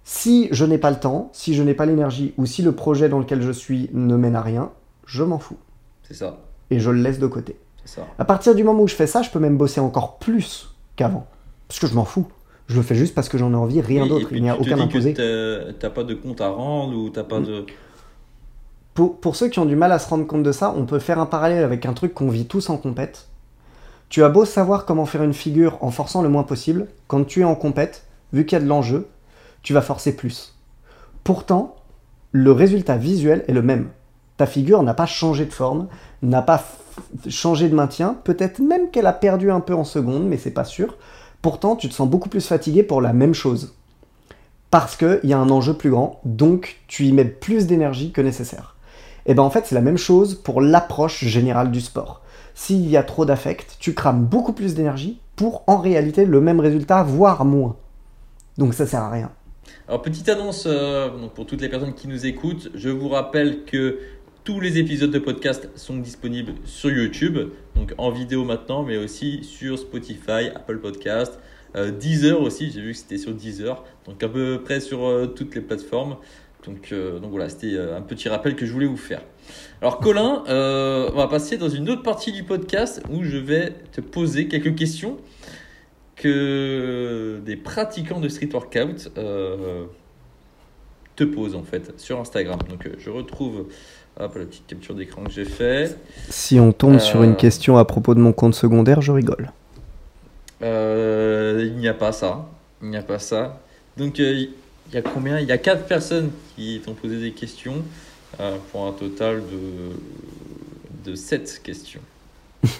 Si 0.04 0.48
je 0.50 0.64
n'ai 0.64 0.78
pas 0.78 0.90
le 0.90 0.98
temps, 0.98 1.30
si 1.32 1.54
je 1.54 1.62
n'ai 1.62 1.74
pas 1.74 1.86
l'énergie, 1.86 2.34
ou 2.36 2.46
si 2.46 2.62
le 2.62 2.72
projet 2.72 3.08
dans 3.08 3.18
lequel 3.18 3.42
je 3.42 3.52
suis 3.52 3.90
ne 3.92 4.16
mène 4.16 4.34
à 4.36 4.42
rien, 4.42 4.70
je 5.06 5.22
m'en 5.22 5.38
fous, 5.38 5.56
C'est 6.02 6.14
ça, 6.14 6.38
et 6.70 6.80
je 6.80 6.90
le 6.90 7.00
laisse 7.00 7.18
de 7.18 7.26
côté. 7.26 7.56
c'est 7.84 7.96
ça. 8.00 8.06
À 8.18 8.24
partir 8.24 8.54
du 8.54 8.64
moment 8.64 8.82
où 8.82 8.88
je 8.88 8.94
fais 8.94 9.06
ça, 9.06 9.22
je 9.22 9.30
peux 9.30 9.38
même 9.38 9.56
bosser 9.56 9.80
encore 9.80 10.18
plus 10.18 10.74
qu'avant. 10.96 11.26
Parce 11.68 11.78
que 11.78 11.86
je 11.86 11.94
m'en 11.94 12.04
fous. 12.04 12.26
Je 12.66 12.76
le 12.76 12.82
fais 12.82 12.94
juste 12.94 13.14
parce 13.14 13.28
que 13.28 13.38
j'en 13.38 13.52
ai 13.52 13.56
envie, 13.56 13.80
rien 13.80 14.04
et 14.04 14.08
d'autre. 14.08 14.26
puis 14.28 14.36
Il 14.36 14.42
n'y 14.42 14.50
a 14.50 14.54
tu 14.56 14.62
te 14.64 14.66
aucun 14.68 14.76
dis 14.76 14.82
que 14.82 14.88
imposé. 14.88 15.14
t'as- 15.14 15.72
T'as 15.78 15.90
pas 15.90 16.04
de 16.04 16.14
compte 16.14 16.40
à 16.40 16.48
rendre 16.50 16.96
ou 16.96 17.10
t'as 17.10 17.24
pas 17.24 17.40
Mm. 17.40 17.44
de. 17.46 17.66
pour, 18.94 19.16
pour 19.20 19.34
ceux 19.36 19.48
qui 19.48 19.58
ont 19.60 19.64
du 19.66 19.76
mal 19.76 19.90
à 19.92 19.98
se 19.98 20.08
rendre 20.08 20.26
compte 20.26 20.42
de 20.42 20.52
ça, 20.52 20.72
on 20.76 20.84
peut 20.86 20.98
faire 20.98 21.18
un 21.20 21.26
parallèle 21.26 21.64
avec 21.64 21.86
un 21.86 21.92
truc 21.94 22.12
qu'on 22.14 22.28
vit 22.28 22.46
tous 22.46 22.68
en 22.70 22.76
compète. 22.76 23.28
Tu 24.10 24.24
as 24.24 24.28
beau 24.28 24.44
savoir 24.44 24.86
comment 24.86 25.06
faire 25.06 25.22
une 25.22 25.32
figure 25.32 25.78
en 25.82 25.92
forçant 25.92 26.20
le 26.20 26.28
moins 26.28 26.42
possible, 26.42 26.88
quand 27.06 27.24
tu 27.24 27.42
es 27.42 27.44
en 27.44 27.54
compète, 27.54 28.06
vu 28.32 28.44
qu'il 28.44 28.58
y 28.58 28.60
a 28.60 28.64
de 28.64 28.68
l'enjeu, 28.68 29.08
tu 29.62 29.72
vas 29.72 29.82
forcer 29.82 30.16
plus. 30.16 30.58
Pourtant, 31.22 31.76
le 32.32 32.50
résultat 32.50 32.96
visuel 32.96 33.44
est 33.46 33.52
le 33.52 33.62
même. 33.62 33.88
Ta 34.36 34.46
figure 34.46 34.82
n'a 34.82 34.94
pas 34.94 35.06
changé 35.06 35.44
de 35.46 35.52
forme, 35.52 35.86
n'a 36.22 36.42
pas 36.42 36.64
changé 37.28 37.68
de 37.68 37.74
maintien, 37.76 38.16
peut-être 38.24 38.58
même 38.58 38.90
qu'elle 38.90 39.06
a 39.06 39.12
perdu 39.12 39.52
un 39.52 39.60
peu 39.60 39.74
en 39.74 39.84
seconde, 39.84 40.26
mais 40.26 40.38
c'est 40.38 40.50
pas 40.50 40.64
sûr. 40.64 40.96
Pourtant, 41.40 41.76
tu 41.76 41.88
te 41.88 41.94
sens 41.94 42.08
beaucoup 42.08 42.28
plus 42.28 42.44
fatigué 42.44 42.82
pour 42.82 43.00
la 43.00 43.12
même 43.12 43.34
chose. 43.34 43.76
Parce 44.72 44.96
qu'il 44.96 45.20
y 45.22 45.32
a 45.32 45.38
un 45.38 45.50
enjeu 45.50 45.74
plus 45.74 45.90
grand, 45.90 46.20
donc 46.24 46.80
tu 46.88 47.04
y 47.04 47.12
mets 47.12 47.24
plus 47.24 47.68
d'énergie 47.68 48.10
que 48.10 48.20
nécessaire. 48.20 48.74
Et 49.26 49.34
ben 49.34 49.44
en 49.44 49.50
fait, 49.50 49.66
c'est 49.66 49.76
la 49.76 49.80
même 49.80 49.98
chose 49.98 50.34
pour 50.34 50.60
l'approche 50.60 51.24
générale 51.24 51.70
du 51.70 51.80
sport. 51.80 52.19
S'il 52.62 52.90
y 52.90 52.98
a 52.98 53.02
trop 53.02 53.24
d'affect, 53.24 53.78
tu 53.80 53.94
crames 53.94 54.26
beaucoup 54.26 54.52
plus 54.52 54.74
d'énergie 54.74 55.18
pour 55.34 55.64
en 55.66 55.78
réalité 55.78 56.26
le 56.26 56.42
même 56.42 56.60
résultat, 56.60 57.02
voire 57.02 57.46
moins. 57.46 57.78
Donc 58.58 58.74
ça 58.74 58.86
sert 58.86 59.00
à 59.00 59.10
rien. 59.10 59.32
Alors, 59.88 60.02
petite 60.02 60.28
annonce 60.28 60.64
euh, 60.66 61.08
pour 61.34 61.46
toutes 61.46 61.62
les 61.62 61.70
personnes 61.70 61.94
qui 61.94 62.06
nous 62.06 62.26
écoutent. 62.26 62.70
Je 62.74 62.90
vous 62.90 63.08
rappelle 63.08 63.64
que 63.64 64.00
tous 64.44 64.60
les 64.60 64.76
épisodes 64.76 65.10
de 65.10 65.18
podcast 65.18 65.70
sont 65.74 65.96
disponibles 65.96 66.52
sur 66.66 66.90
YouTube, 66.90 67.38
donc 67.76 67.94
en 67.96 68.10
vidéo 68.10 68.44
maintenant, 68.44 68.82
mais 68.82 68.98
aussi 68.98 69.42
sur 69.42 69.78
Spotify, 69.78 70.50
Apple 70.54 70.80
Podcast, 70.80 71.40
euh, 71.76 71.90
Deezer 71.90 72.42
aussi. 72.42 72.70
J'ai 72.70 72.82
vu 72.82 72.92
que 72.92 72.98
c'était 72.98 73.16
sur 73.16 73.32
Deezer, 73.32 73.82
donc 74.04 74.22
à 74.22 74.28
peu 74.28 74.60
près 74.62 74.80
sur 74.80 75.06
euh, 75.06 75.28
toutes 75.28 75.54
les 75.54 75.62
plateformes. 75.62 76.16
Donc, 76.66 76.92
donc 76.92 77.30
voilà, 77.30 77.48
c'était 77.48 77.78
un 77.78 78.02
petit 78.02 78.28
rappel 78.28 78.54
que 78.54 78.66
je 78.66 78.72
voulais 78.74 78.84
vous 78.84 78.98
faire. 78.98 79.22
Alors 79.82 79.98
Colin, 80.00 80.44
euh, 80.48 81.10
on 81.12 81.16
va 81.16 81.26
passer 81.28 81.56
dans 81.56 81.68
une 81.68 81.88
autre 81.90 82.02
partie 82.02 82.32
du 82.32 82.42
podcast 82.44 83.02
où 83.10 83.22
je 83.24 83.36
vais 83.36 83.74
te 83.92 84.00
poser 84.00 84.48
quelques 84.48 84.74
questions 84.74 85.16
que 86.16 87.40
des 87.44 87.56
pratiquants 87.56 88.20
de 88.20 88.28
street 88.28 88.50
workout 88.52 89.10
euh, 89.16 89.84
te 91.16 91.24
posent 91.24 91.54
en 91.56 91.62
fait 91.62 91.98
sur 91.98 92.20
Instagram. 92.20 92.58
Donc 92.68 92.86
euh, 92.86 92.90
je 92.98 93.08
retrouve 93.10 93.66
hop, 94.18 94.34
la 94.36 94.44
petite 94.44 94.66
capture 94.66 94.94
d'écran 94.94 95.24
que 95.24 95.30
j'ai 95.30 95.46
fait. 95.46 95.96
Si 96.28 96.60
on 96.60 96.72
tombe 96.72 96.96
Euh. 96.96 96.98
sur 96.98 97.22
une 97.22 97.36
question 97.36 97.78
à 97.78 97.84
propos 97.84 98.14
de 98.14 98.20
mon 98.20 98.32
compte 98.32 98.54
secondaire, 98.54 99.00
je 99.00 99.12
rigole. 99.12 99.50
Il 100.62 101.76
n'y 101.76 101.88
a 101.88 101.94
pas 101.94 102.12
ça. 102.12 102.46
Il 102.82 102.90
n'y 102.90 102.96
a 102.96 103.02
pas 103.02 103.18
ça. 103.18 103.60
Donc 103.96 104.18
il 104.18 104.50
y 104.92 104.96
a 104.96 105.02
combien? 105.02 105.38
Il 105.40 105.46
y 105.46 105.52
a 105.52 105.58
quatre 105.58 105.84
personnes 105.86 106.30
qui 106.54 106.80
t'ont 106.84 106.94
posé 106.94 107.18
des 107.18 107.32
questions 107.32 107.82
pour 108.72 108.86
un 108.86 108.92
total 108.92 109.42
de, 111.04 111.10
de 111.10 111.14
7 111.14 111.60
questions. 111.62 112.00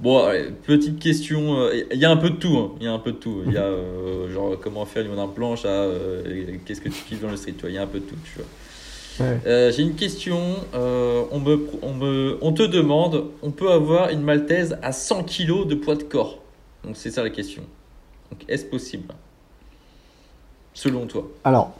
bon, 0.00 0.22
allez, 0.24 0.50
petite 0.66 0.98
question. 0.98 1.56
euh, 1.58 1.82
Il 1.92 1.98
y 1.98 2.04
a 2.04 2.10
un 2.10 2.16
peu 2.16 2.30
de 2.30 2.36
tout. 2.36 2.56
hein, 2.58 2.72
Il 2.80 2.84
y 2.84 2.88
a 2.88 2.92
un 2.92 2.98
peu 2.98 3.12
de 3.12 3.16
tout. 3.16 3.42
Il 3.46 3.52
y 3.52 3.56
a 3.56 3.62
euh, 3.64 4.30
genre 4.32 4.58
comment 4.60 4.84
faire 4.84 5.04
une 5.06 5.32
planche 5.34 5.64
à 5.64 5.68
euh, 5.68 6.56
qu'est-ce 6.64 6.80
que 6.80 6.88
tu 6.90 7.02
kiffes 7.04 7.22
dans 7.22 7.30
le 7.30 7.36
street. 7.36 7.52
tu 7.52 7.62
vois, 7.62 7.70
Il 7.70 7.74
y 7.74 7.78
a 7.78 7.82
un 7.82 7.86
peu 7.86 8.00
de 8.00 8.04
tout. 8.04 8.16
Tu 8.24 8.38
vois. 8.38 8.46
Ouais. 9.26 9.40
Euh, 9.46 9.72
J'ai 9.72 9.82
une 9.82 9.94
question. 9.94 10.38
euh, 10.74 11.24
on, 11.30 11.40
me, 11.40 11.66
on, 11.82 11.94
me, 11.94 12.38
on 12.42 12.52
te 12.52 12.62
demande 12.64 13.26
on 13.42 13.50
peut 13.50 13.70
avoir 13.70 14.10
une 14.10 14.22
maltaise 14.22 14.76
à 14.82 14.92
100 14.92 15.24
kg 15.24 15.66
de 15.66 15.74
poids 15.74 15.94
de 15.96 16.02
corps? 16.02 16.38
Donc, 16.84 16.96
c'est 16.96 17.10
ça 17.10 17.22
la 17.22 17.30
question. 17.30 17.62
Donc, 18.30 18.42
est-ce 18.48 18.64
possible? 18.66 19.14
Selon 20.74 21.06
toi 21.06 21.28
Alors, 21.44 21.72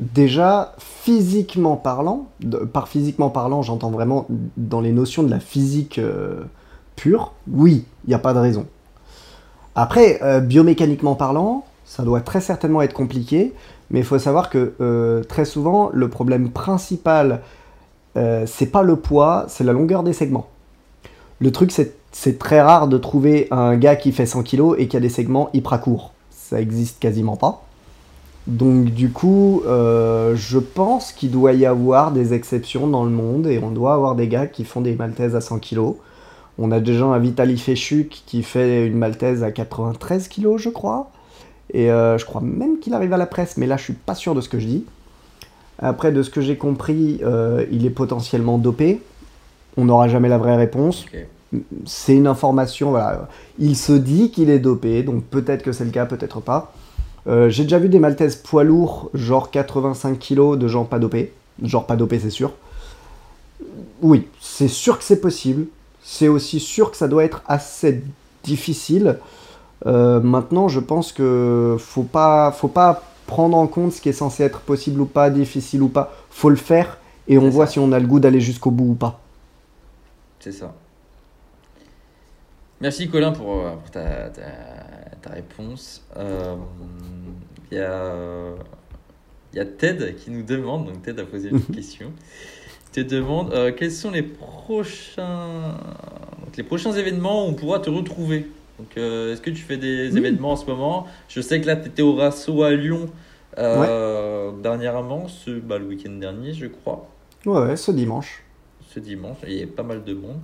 déjà, 0.00 0.74
physiquement 0.78 1.76
parlant, 1.76 2.28
par 2.72 2.88
physiquement 2.88 3.30
parlant, 3.30 3.62
j'entends 3.62 3.90
vraiment 3.90 4.26
dans 4.56 4.80
les 4.80 4.92
notions 4.92 5.22
de 5.22 5.30
la 5.30 5.40
physique 5.40 5.98
euh, 5.98 6.42
pure, 6.96 7.32
oui, 7.50 7.84
il 8.04 8.08
n'y 8.08 8.14
a 8.14 8.18
pas 8.18 8.34
de 8.34 8.38
raison. 8.38 8.66
Après, 9.74 10.20
euh, 10.22 10.40
biomécaniquement 10.40 11.14
parlant, 11.14 11.64
ça 11.84 12.02
doit 12.02 12.20
très 12.20 12.40
certainement 12.40 12.82
être 12.82 12.94
compliqué, 12.94 13.52
mais 13.90 14.00
il 14.00 14.04
faut 14.04 14.18
savoir 14.18 14.50
que 14.50 14.74
euh, 14.80 15.22
très 15.24 15.44
souvent, 15.44 15.90
le 15.92 16.08
problème 16.08 16.50
principal, 16.50 17.42
c'est 18.44 18.66
pas 18.66 18.82
le 18.82 18.96
poids, 18.96 19.46
c'est 19.48 19.64
la 19.64 19.72
longueur 19.72 20.02
des 20.02 20.12
segments. 20.12 20.48
Le 21.38 21.52
truc, 21.52 21.70
c'est 21.70 21.94
c'est 22.12 22.38
très 22.38 22.60
rare 22.60 22.88
de 22.88 22.98
trouver 22.98 23.46
un 23.50 23.76
gars 23.76 23.96
qui 23.96 24.12
fait 24.12 24.26
100 24.26 24.42
kg 24.42 24.74
et 24.78 24.88
qui 24.88 24.96
a 24.96 25.00
des 25.00 25.08
segments 25.08 25.48
hyper 25.52 25.80
courts. 25.80 26.12
Ça 26.30 26.60
existe 26.60 26.98
quasiment 26.98 27.36
pas. 27.36 27.62
Donc 28.46 28.86
du 28.86 29.10
coup, 29.10 29.62
euh, 29.66 30.34
je 30.34 30.58
pense 30.58 31.12
qu'il 31.12 31.30
doit 31.30 31.52
y 31.52 31.66
avoir 31.66 32.10
des 32.10 32.32
exceptions 32.34 32.86
dans 32.86 33.04
le 33.04 33.10
monde 33.10 33.46
et 33.46 33.58
on 33.62 33.70
doit 33.70 33.94
avoir 33.94 34.14
des 34.14 34.28
gars 34.28 34.46
qui 34.46 34.64
font 34.64 34.80
des 34.80 34.94
maltaises 34.94 35.36
à 35.36 35.40
100 35.40 35.58
kg. 35.58 35.94
On 36.58 36.72
a 36.72 36.80
déjà 36.80 37.04
un 37.04 37.18
Vitaly 37.18 37.58
Fechuk 37.58 38.22
qui 38.26 38.42
fait 38.42 38.86
une 38.86 38.98
maltaise 38.98 39.42
à 39.42 39.50
93 39.50 40.28
kg, 40.28 40.56
je 40.56 40.68
crois. 40.68 41.10
Et 41.72 41.90
euh, 41.90 42.18
je 42.18 42.24
crois 42.24 42.40
même 42.40 42.78
qu'il 42.78 42.94
arrive 42.94 43.12
à 43.12 43.16
la 43.16 43.26
presse, 43.26 43.56
mais 43.56 43.66
là 43.66 43.76
je 43.76 43.84
suis 43.84 43.92
pas 43.92 44.14
sûr 44.14 44.34
de 44.34 44.40
ce 44.40 44.48
que 44.48 44.58
je 44.58 44.66
dis. 44.66 44.84
Après, 45.78 46.12
de 46.12 46.22
ce 46.22 46.28
que 46.28 46.40
j'ai 46.40 46.56
compris, 46.56 47.20
euh, 47.22 47.64
il 47.70 47.86
est 47.86 47.90
potentiellement 47.90 48.58
dopé. 48.58 49.00
On 49.76 49.86
n'aura 49.86 50.08
jamais 50.08 50.28
la 50.28 50.36
vraie 50.36 50.56
réponse. 50.56 51.06
C'est 51.86 52.14
une 52.14 52.26
information, 52.26 52.90
voilà. 52.90 53.28
Il 53.58 53.76
se 53.76 53.92
dit 53.92 54.30
qu'il 54.30 54.50
est 54.50 54.58
dopé, 54.58 55.02
donc 55.02 55.24
peut-être 55.24 55.62
que 55.62 55.72
c'est 55.72 55.84
le 55.84 55.90
cas, 55.90 56.06
peut-être 56.06 56.40
pas. 56.40 56.72
Euh, 57.26 57.50
j'ai 57.50 57.64
déjà 57.64 57.78
vu 57.78 57.88
des 57.88 57.98
Maltaises 57.98 58.36
poids 58.36 58.64
lourds, 58.64 59.10
genre 59.14 59.50
85 59.50 60.18
kg, 60.18 60.56
de 60.56 60.68
gens 60.68 60.84
pas 60.84 60.98
dopés. 60.98 61.32
Genre 61.62 61.86
pas 61.86 61.96
dopés, 61.96 62.18
c'est 62.18 62.30
sûr. 62.30 62.52
Oui, 64.02 64.26
c'est 64.40 64.68
sûr 64.68 64.98
que 64.98 65.04
c'est 65.04 65.20
possible. 65.20 65.66
C'est 66.02 66.28
aussi 66.28 66.60
sûr 66.60 66.90
que 66.90 66.96
ça 66.96 67.08
doit 67.08 67.24
être 67.24 67.42
assez 67.46 68.02
difficile. 68.42 69.18
Euh, 69.86 70.20
maintenant, 70.20 70.68
je 70.68 70.80
pense 70.80 71.12
que 71.12 71.76
faut 71.78 72.02
pas, 72.02 72.52
faut 72.52 72.68
pas 72.68 73.02
prendre 73.26 73.56
en 73.56 73.66
compte 73.66 73.92
ce 73.92 74.00
qui 74.00 74.08
est 74.08 74.14
censé 74.14 74.42
être 74.42 74.60
possible 74.60 75.00
ou 75.00 75.06
pas, 75.06 75.30
difficile 75.30 75.82
ou 75.82 75.88
pas. 75.88 76.12
Faut 76.30 76.50
le 76.50 76.56
faire 76.56 76.98
et 77.28 77.38
on 77.38 77.48
voit 77.48 77.66
ça. 77.66 77.72
si 77.72 77.78
on 77.78 77.92
a 77.92 77.98
le 77.98 78.06
goût 78.06 78.20
d'aller 78.20 78.40
jusqu'au 78.40 78.70
bout 78.70 78.90
ou 78.90 78.94
pas. 78.94 79.20
C'est 80.40 80.52
ça. 80.52 80.74
Merci 82.80 83.10
Colin 83.10 83.32
pour, 83.32 83.58
euh, 83.58 83.76
pour 83.76 83.90
ta, 83.90 84.30
ta, 84.30 84.42
ta 85.22 85.30
réponse. 85.30 86.04
Euh, 86.16 86.56
Il 87.70 87.78
y, 87.78 87.80
a, 87.80 88.54
il 89.52 89.56
y 89.58 89.60
a 89.60 89.64
Ted 89.64 90.14
qui 90.16 90.30
nous 90.30 90.42
demande, 90.42 90.86
donc 90.86 91.02
Ted 91.02 91.20
a 91.20 91.24
posé 91.24 91.50
une 91.50 91.60
question, 91.74 92.12
te 92.92 93.00
demande 93.00 93.52
euh, 93.52 93.72
quels 93.72 93.92
sont 93.92 94.10
les 94.10 94.22
prochains, 94.24 95.76
donc 96.44 96.56
les 96.56 96.62
prochains 96.64 96.92
événements 96.92 97.46
où 97.46 97.50
on 97.50 97.54
pourra 97.54 97.78
te 97.80 97.90
retrouver? 97.90 98.46
Donc, 98.78 98.96
euh, 98.96 99.32
est-ce 99.32 99.42
que 99.42 99.50
tu 99.50 99.62
fais 99.62 99.76
des 99.76 100.16
événements 100.16 100.52
en 100.52 100.56
ce 100.56 100.64
moment? 100.66 101.06
Je 101.28 101.40
sais 101.40 101.60
que 101.60 101.66
là, 101.66 101.76
tu 101.76 101.88
étais 101.88 102.02
au 102.02 102.14
Rasso 102.14 102.62
à 102.62 102.72
Lyon 102.72 103.08
euh, 103.58 104.52
dernièrement, 104.62 105.28
ce, 105.28 105.50
bah, 105.50 105.78
le 105.78 105.84
week-end 105.86 106.12
dernier, 106.12 106.54
je 106.54 106.66
crois 106.66 107.08
Ouais, 107.46 107.60
ouais, 107.60 107.76
ce 107.76 107.90
dimanche. 107.90 108.42
ce 108.88 108.98
dimanche. 109.00 109.36
Il 109.46 109.52
y 109.52 109.62
a 109.62 109.66
pas 109.66 109.82
mal 109.82 110.02
de 110.02 110.14
monde. 110.14 110.40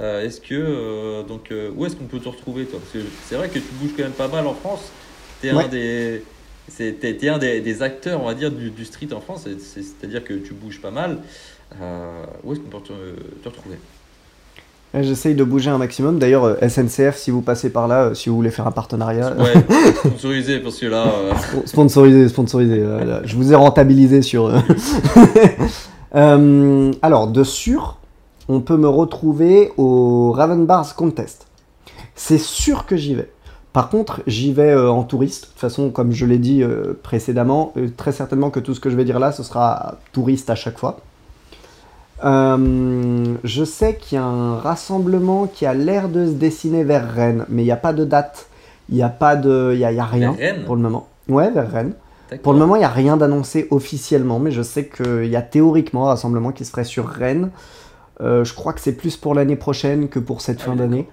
Euh, 0.00 0.24
est-ce 0.24 0.40
que 0.40 0.54
euh, 0.54 1.22
donc 1.22 1.50
euh, 1.52 1.70
où 1.76 1.84
est-ce 1.84 1.96
qu'on 1.96 2.04
peut 2.06 2.18
te 2.18 2.28
retrouver 2.28 2.64
toi? 2.64 2.78
Parce 2.80 2.92
que 3.04 3.10
c'est 3.28 3.34
vrai 3.34 3.48
que 3.48 3.58
tu 3.58 3.64
bouges 3.80 3.90
quand 3.96 4.04
même 4.04 4.12
pas 4.12 4.28
mal 4.28 4.46
en 4.46 4.54
France. 4.54 4.90
T'es 5.40 5.50
un 5.50 5.56
Ouais. 5.56 5.68
des 5.68 6.22
c'est- 6.68 6.92
t'es- 7.00 7.14
t'es 7.14 7.28
un 7.28 7.38
des, 7.38 7.60
des 7.60 7.82
acteurs, 7.82 8.22
on 8.22 8.26
va 8.26 8.34
dire, 8.34 8.50
du, 8.50 8.70
du 8.70 8.84
street 8.86 9.08
en 9.12 9.20
France. 9.20 9.42
C'est- 9.44 9.60
c'est- 9.60 9.82
C'est-à-dire 9.82 10.24
que 10.24 10.32
tu 10.34 10.54
bouges 10.54 10.80
pas 10.80 10.90
mal. 10.90 11.18
Où 12.44 12.52
est-ce 12.52 12.60
qu'on 12.60 12.68
peut 12.70 12.84
te, 12.84 12.92
te 13.42 13.48
retrouver? 13.48 13.76
J'essaye 14.94 15.34
de 15.34 15.42
bouger 15.42 15.70
un 15.70 15.78
maximum. 15.78 16.18
D'ailleurs, 16.18 16.58
SNCF, 16.62 17.16
si 17.16 17.30
vous 17.30 17.40
passez 17.40 17.70
par 17.70 17.88
là, 17.88 18.14
si 18.14 18.28
vous 18.28 18.36
voulez 18.36 18.50
faire 18.50 18.66
un 18.66 18.72
partenariat, 18.72 19.34
Ouais, 19.38 19.54
sponsorisé 19.96 20.58
parce 20.60 20.78
que 20.78 20.84
là, 20.86 21.06
Sp- 21.34 21.66
Sponsorisé, 21.66 22.28
sponsorisé. 22.28 22.78
là, 22.78 23.22
je 23.24 23.34
vous 23.36 23.52
ai 23.52 23.56
rentabilisé 23.56 24.20
sur. 24.20 24.52
alors, 26.12 27.26
de 27.28 27.42
sûr, 27.44 27.96
on 28.52 28.60
peut 28.60 28.76
me 28.76 28.88
retrouver 28.88 29.72
au 29.78 30.32
Raven 30.32 30.66
Bars 30.66 30.94
Contest. 30.94 31.46
C'est 32.14 32.38
sûr 32.38 32.84
que 32.84 32.96
j'y 32.96 33.14
vais. 33.14 33.30
Par 33.72 33.88
contre, 33.88 34.20
j'y 34.26 34.52
vais 34.52 34.72
euh, 34.72 34.90
en 34.90 35.02
touriste. 35.02 35.44
De 35.44 35.48
toute 35.48 35.58
façon, 35.58 35.90
comme 35.90 36.12
je 36.12 36.26
l'ai 36.26 36.36
dit 36.36 36.62
euh, 36.62 36.92
précédemment, 37.02 37.72
euh, 37.78 37.88
très 37.96 38.12
certainement 38.12 38.50
que 38.50 38.60
tout 38.60 38.74
ce 38.74 38.80
que 38.80 38.90
je 38.90 38.96
vais 38.96 39.04
dire 39.04 39.18
là, 39.18 39.32
ce 39.32 39.42
sera 39.42 39.96
touriste 40.12 40.50
à 40.50 40.54
chaque 40.54 40.78
fois. 40.78 40.98
Je 42.24 43.64
sais 43.64 43.96
qu'il 43.96 44.16
y 44.16 44.20
a 44.20 44.24
un 44.24 44.56
rassemblement 44.56 45.46
qui 45.46 45.66
a 45.66 45.74
l'air 45.74 46.08
de 46.08 46.26
se 46.26 46.32
dessiner 46.32 46.84
vers 46.84 47.10
Rennes, 47.10 47.46
mais 47.48 47.62
il 47.62 47.64
n'y 47.64 47.72
a 47.72 47.76
pas 47.76 47.92
de 47.92 48.04
date. 48.04 48.46
Il 48.90 48.94
n'y 48.94 49.02
a 49.02 49.08
pas 49.08 49.34
de. 49.34 49.72
Il 49.74 49.80
y 49.80 49.84
a, 49.84 50.04
rien 50.04 50.36
pour 50.66 50.76
le 50.76 50.82
moment. 50.82 51.08
Ouais, 51.28 51.50
vers 51.50 51.68
Rennes. 51.68 51.94
Pour 52.42 52.52
le 52.52 52.58
moment, 52.60 52.76
il 52.76 52.80
n'y 52.80 52.84
a 52.84 52.90
rien 52.90 53.16
d'annoncé 53.16 53.66
officiellement, 53.70 54.38
mais 54.38 54.52
je 54.52 54.62
sais 54.62 54.86
qu'il 54.86 55.26
y 55.26 55.36
a 55.36 55.42
théoriquement 55.42 56.06
un 56.06 56.10
rassemblement 56.10 56.52
qui 56.52 56.64
se 56.64 56.70
ferait 56.70 56.84
sur 56.84 57.08
Rennes. 57.08 57.50
Euh, 58.20 58.44
je 58.44 58.54
crois 58.54 58.72
que 58.72 58.80
c'est 58.80 58.96
plus 58.96 59.16
pour 59.16 59.34
l'année 59.34 59.56
prochaine 59.56 60.08
que 60.08 60.18
pour 60.18 60.40
cette 60.40 60.58
Ah 60.62 60.66
fin 60.66 60.76
d'année. 60.76 61.08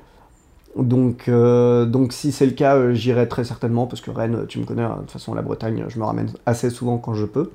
Donc, 0.75 1.27
euh, 1.27 1.85
donc 1.85 2.13
si 2.13 2.31
c'est 2.31 2.45
le 2.45 2.51
cas, 2.51 2.75
euh, 2.75 2.93
j'irai 2.93 3.27
très 3.27 3.43
certainement, 3.43 3.87
parce 3.87 4.01
que 4.01 4.11
Rennes, 4.11 4.45
tu 4.47 4.59
me 4.59 4.65
connais, 4.65 4.83
hein, 4.83 4.95
de 4.97 5.01
toute 5.01 5.11
façon, 5.11 5.33
la 5.33 5.41
Bretagne, 5.41 5.85
je 5.87 5.97
me 5.97 6.03
ramène 6.03 6.31
assez 6.45 6.69
souvent 6.69 6.97
quand 6.97 7.13
je 7.13 7.25
peux. 7.25 7.51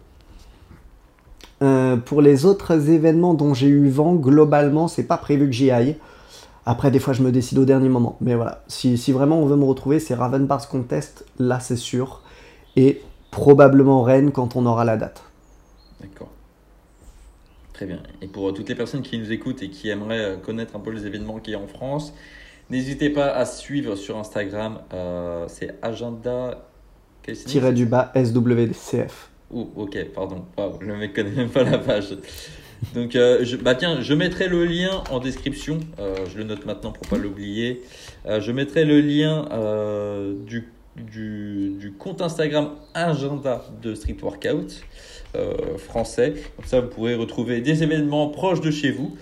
Pour 2.04 2.20
les 2.20 2.44
autres 2.44 2.90
événements 2.90 3.32
dont 3.32 3.54
j'ai 3.54 3.68
eu 3.68 3.88
vent, 3.88 4.16
globalement, 4.16 4.86
c'est 4.86 5.04
pas 5.04 5.16
prévu 5.16 5.46
que 5.46 5.52
j'y 5.52 5.70
aille. 5.70 5.96
Après, 6.66 6.90
des 6.90 6.98
fois, 6.98 7.14
je 7.14 7.22
me 7.22 7.32
décide 7.32 7.56
au 7.56 7.64
dernier 7.64 7.88
moment. 7.88 8.18
Mais 8.20 8.34
voilà, 8.34 8.62
si, 8.68 8.98
si 8.98 9.12
vraiment 9.12 9.38
on 9.38 9.46
veut 9.46 9.56
me 9.56 9.64
retrouver, 9.64 9.98
c'est 9.98 10.14
Raven 10.14 10.46
Bars 10.46 10.68
Contest, 10.68 11.24
là 11.38 11.60
c'est 11.60 11.76
sûr. 11.76 12.20
Et 12.76 13.00
probablement 13.30 14.02
Rennes 14.02 14.30
quand 14.30 14.56
on 14.56 14.66
aura 14.66 14.84
la 14.84 14.98
date. 14.98 15.22
D'accord. 16.00 16.28
Très 17.74 17.86
bien. 17.86 18.02
Et 18.22 18.28
pour 18.28 18.54
toutes 18.54 18.68
les 18.68 18.74
personnes 18.74 19.02
qui 19.02 19.18
nous 19.18 19.30
écoutent 19.32 19.62
et 19.62 19.68
qui 19.68 19.88
aimeraient 19.90 20.24
euh, 20.24 20.36
connaître 20.36 20.74
un 20.76 20.80
peu 20.80 20.90
les 20.92 21.06
événements 21.06 21.38
qu'il 21.40 21.52
y 21.52 21.56
a 21.56 21.60
en 21.60 21.66
France, 21.66 22.14
n'hésitez 22.70 23.10
pas 23.10 23.28
à 23.30 23.44
suivre 23.44 23.96
sur 23.96 24.16
Instagram. 24.16 24.80
euh, 24.94 25.44
c'est 25.48 25.74
agenda. 25.82 26.68
Tiré 27.46 27.72
du 27.72 27.86
bas 27.86 28.12
SWCF. 28.14 29.30
Oh, 29.52 29.70
ok, 29.76 30.04
pardon. 30.14 30.44
Wow, 30.58 30.78
le 30.80 30.96
mec 30.96 31.14
connaît 31.14 31.30
même 31.30 31.48
pas 31.48 31.64
la 31.64 31.78
page. 31.78 32.16
Donc, 32.94 33.16
euh, 33.16 33.44
je, 33.44 33.56
bah 33.56 33.74
tiens, 33.74 34.00
je 34.02 34.12
mettrai 34.14 34.46
le 34.46 34.64
lien 34.66 35.02
en 35.10 35.18
description. 35.20 35.80
Euh, 35.98 36.16
je 36.30 36.36
le 36.38 36.44
note 36.44 36.66
maintenant 36.66 36.92
pour 36.92 37.06
pas 37.08 37.16
l'oublier. 37.16 37.82
Euh, 38.26 38.40
je 38.40 38.52
mettrai 38.52 38.84
le 38.84 39.00
lien 39.00 39.48
euh, 39.52 40.34
du, 40.44 40.68
du, 40.96 41.70
du 41.78 41.92
compte 41.92 42.20
Instagram 42.20 42.72
agenda 42.92 43.64
de 43.80 43.94
Street 43.94 44.16
Workout 44.22 44.82
euh, 45.36 45.76
français. 45.78 46.34
Comme 46.56 46.66
ça, 46.66 46.80
vous 46.80 46.88
pourrez 46.88 47.14
retrouver 47.14 47.60
des 47.60 47.82
événements 47.82 48.28
proches 48.28 48.60
de 48.60 48.70
chez 48.70 48.90
vous. 48.90 49.16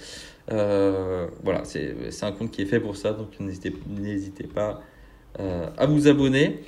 Euh, 0.51 1.27
voilà, 1.45 1.63
c'est 1.65 1.95
un 2.23 2.33
compte 2.33 2.51
qui 2.51 2.63
est 2.63 2.67
fait 2.67 2.81
pour 2.81 2.97
ça. 2.97 3.13
Donc, 3.13 3.29
n'hésitez 3.41 4.45
pas 4.45 4.83
euh, 5.41 5.67
à 5.79 5.87
vous 5.87 6.09
abonner. 6.09 6.61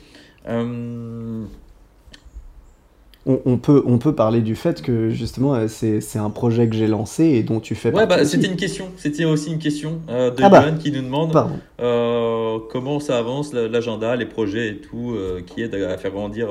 On, 3.26 3.40
on 3.46 3.56
peut, 3.56 3.82
on 3.86 3.96
peut 3.96 4.14
parler 4.14 4.42
du 4.42 4.54
fait 4.54 4.82
que 4.82 5.08
justement 5.08 5.66
c'est 5.66 6.18
un 6.18 6.28
projet 6.28 6.68
que 6.68 6.74
j'ai 6.76 6.86
lancé 6.86 7.24
et 7.24 7.42
dont 7.42 7.58
tu 7.58 7.74
fais 7.74 7.88
Ouais, 7.88 8.06
partie 8.06 8.22
bah, 8.22 8.24
c'était 8.28 8.48
une 8.48 8.56
question. 8.56 8.88
C'était 8.98 9.24
aussi 9.24 9.50
une 9.50 9.58
question 9.58 10.02
euh, 10.10 10.30
de 10.30 10.42
Ah 10.42 10.50
bah. 10.50 10.72
Qui 10.72 10.92
nous 10.92 11.00
demande 11.00 11.34
euh, 11.80 12.58
comment 12.70 13.00
ça 13.00 13.16
avance 13.18 13.54
la- 13.54 13.66
l'agenda, 13.66 14.14
les 14.16 14.26
projets 14.26 14.68
et 14.68 14.76
tout 14.76 15.12
euh, 15.14 15.40
qui 15.40 15.62
aident 15.62 15.74
à 15.74 15.96
faire 15.96 16.10
grandir 16.10 16.48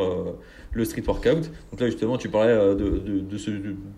le 0.74 0.86
street 0.86 1.04
workout. 1.08 1.52
Donc 1.72 1.80
là, 1.80 1.86
justement, 1.88 2.18
tu 2.18 2.30
parlais 2.30 2.52
euh, 2.52 2.76
de, 2.76 2.90
de, 3.00 3.20
de 3.20 3.38
ce 3.38 3.52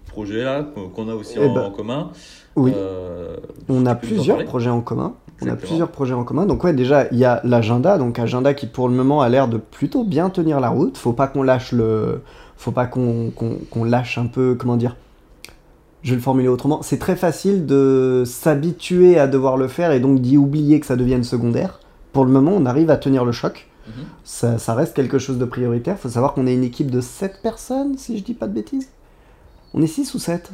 projet-là 0.07 0.67
qu'on 0.93 1.09
a 1.09 1.15
aussi 1.15 1.35
Eh 1.37 1.45
en, 1.47 1.53
ben, 1.53 1.61
en 1.63 1.71
commun. 1.71 2.11
Oui. 2.55 2.71
Euh, 2.75 3.37
On 3.69 3.85
a 3.85 3.95
plusieurs 3.95 4.43
projets 4.45 4.69
en 4.69 4.81
commun. 4.81 5.15
On 5.41 5.47
a 5.47 5.55
plusieurs 5.55 5.89
projets 5.89 6.13
en 6.13 6.23
commun. 6.23 6.45
Donc 6.45 6.63
ouais, 6.63 6.73
déjà, 6.73 7.07
il 7.11 7.17
y 7.17 7.25
a 7.25 7.41
l'agenda. 7.43 7.97
Donc 7.97 8.19
agenda 8.19 8.53
qui 8.53 8.67
pour 8.67 8.87
le 8.87 8.95
moment 8.95 9.21
a 9.21 9.29
l'air 9.29 9.47
de 9.47 9.57
plutôt 9.57 10.03
bien 10.03 10.29
tenir 10.29 10.59
la 10.59 10.69
route. 10.69 10.97
Faut 10.97 11.13
pas 11.13 11.27
qu'on 11.27 11.43
lâche 11.43 11.71
le... 11.71 12.21
Faut 12.57 12.71
pas 12.71 12.85
qu'on 12.85 13.31
qu'on 13.31 13.83
lâche 13.83 14.17
un 14.17 14.27
peu... 14.27 14.55
Comment 14.57 14.77
dire 14.77 14.95
Je 16.03 16.11
vais 16.11 16.15
le 16.15 16.21
formuler 16.21 16.47
autrement. 16.47 16.81
C'est 16.81 16.99
très 16.99 17.17
facile 17.17 17.65
de 17.65 18.23
s'habituer 18.25 19.19
à 19.19 19.27
devoir 19.27 19.57
le 19.57 19.67
faire 19.67 19.91
et 19.91 19.99
donc 19.99 20.21
d'y 20.21 20.37
oublier 20.37 20.79
que 20.79 20.85
ça 20.85 20.95
devienne 20.95 21.23
secondaire. 21.23 21.79
Pour 22.13 22.23
le 22.23 22.31
moment, 22.31 22.53
on 22.55 22.65
arrive 22.65 22.89
à 22.89 22.95
tenir 22.95 23.25
le 23.25 23.33
choc. 23.33 23.67
Mhm. 23.87 24.05
Ça, 24.23 24.57
ça 24.57 24.73
reste 24.73 24.95
quelque 24.95 25.19
chose 25.19 25.37
de 25.37 25.45
prioritaire. 25.45 25.97
Faut 25.99 26.09
savoir 26.09 26.33
qu'on 26.33 26.47
est 26.47 26.53
une 26.53 26.63
équipe 26.63 26.89
de 26.89 27.01
7 27.01 27.41
personnes, 27.41 27.97
si 27.97 28.17
je 28.17 28.23
dis 28.23 28.33
pas 28.33 28.47
de 28.47 28.53
bêtises. 28.53 28.89
On 29.73 29.81
est 29.81 29.87
6 29.87 30.13
ou 30.15 30.19
7 30.19 30.51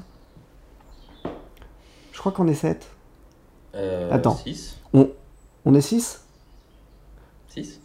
Je 2.11 2.19
crois 2.19 2.31
qu'on 2.31 2.47
est 2.47 2.53
7. 2.53 2.87
Euh, 3.75 4.11
Attends. 4.11 4.35
6 4.35 4.77
On 4.93 5.73
est 5.75 5.81
6 5.81 6.21
6 7.49 7.79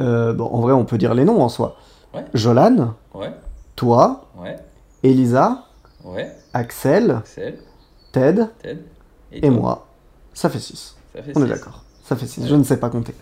Euh, 0.00 0.32
bon, 0.34 0.44
en 0.46 0.60
vrai, 0.60 0.72
on 0.74 0.84
peut 0.84 0.98
dire 0.98 1.14
les 1.14 1.24
noms 1.24 1.40
en 1.42 1.48
soi. 1.48 1.76
Ouais. 2.14 2.24
Jolan, 2.34 2.94
Ouais, 3.14 3.32
toi, 3.76 4.26
ouais, 4.38 4.56
Elisa, 5.02 5.64
ouais. 6.04 6.34
Axel, 6.52 7.10
Axel, 7.12 7.58
Ted 8.12 8.44
Ted 8.62 8.78
et 9.32 9.40
toi. 9.40 9.50
moi. 9.50 9.86
Ça 10.34 10.48
fait 10.50 10.58
6. 10.60 10.96
Ça 11.14 11.22
fait 11.22 11.32
On 11.34 11.44
est 11.44 11.48
d'accord. 11.48 11.82
Ça 12.06 12.14
fait 12.14 12.26
6. 12.26 12.42
Ouais. 12.42 12.48
Je 12.48 12.54
ne 12.54 12.62
sais 12.62 12.76
pas 12.76 12.88
compter. 12.88 13.14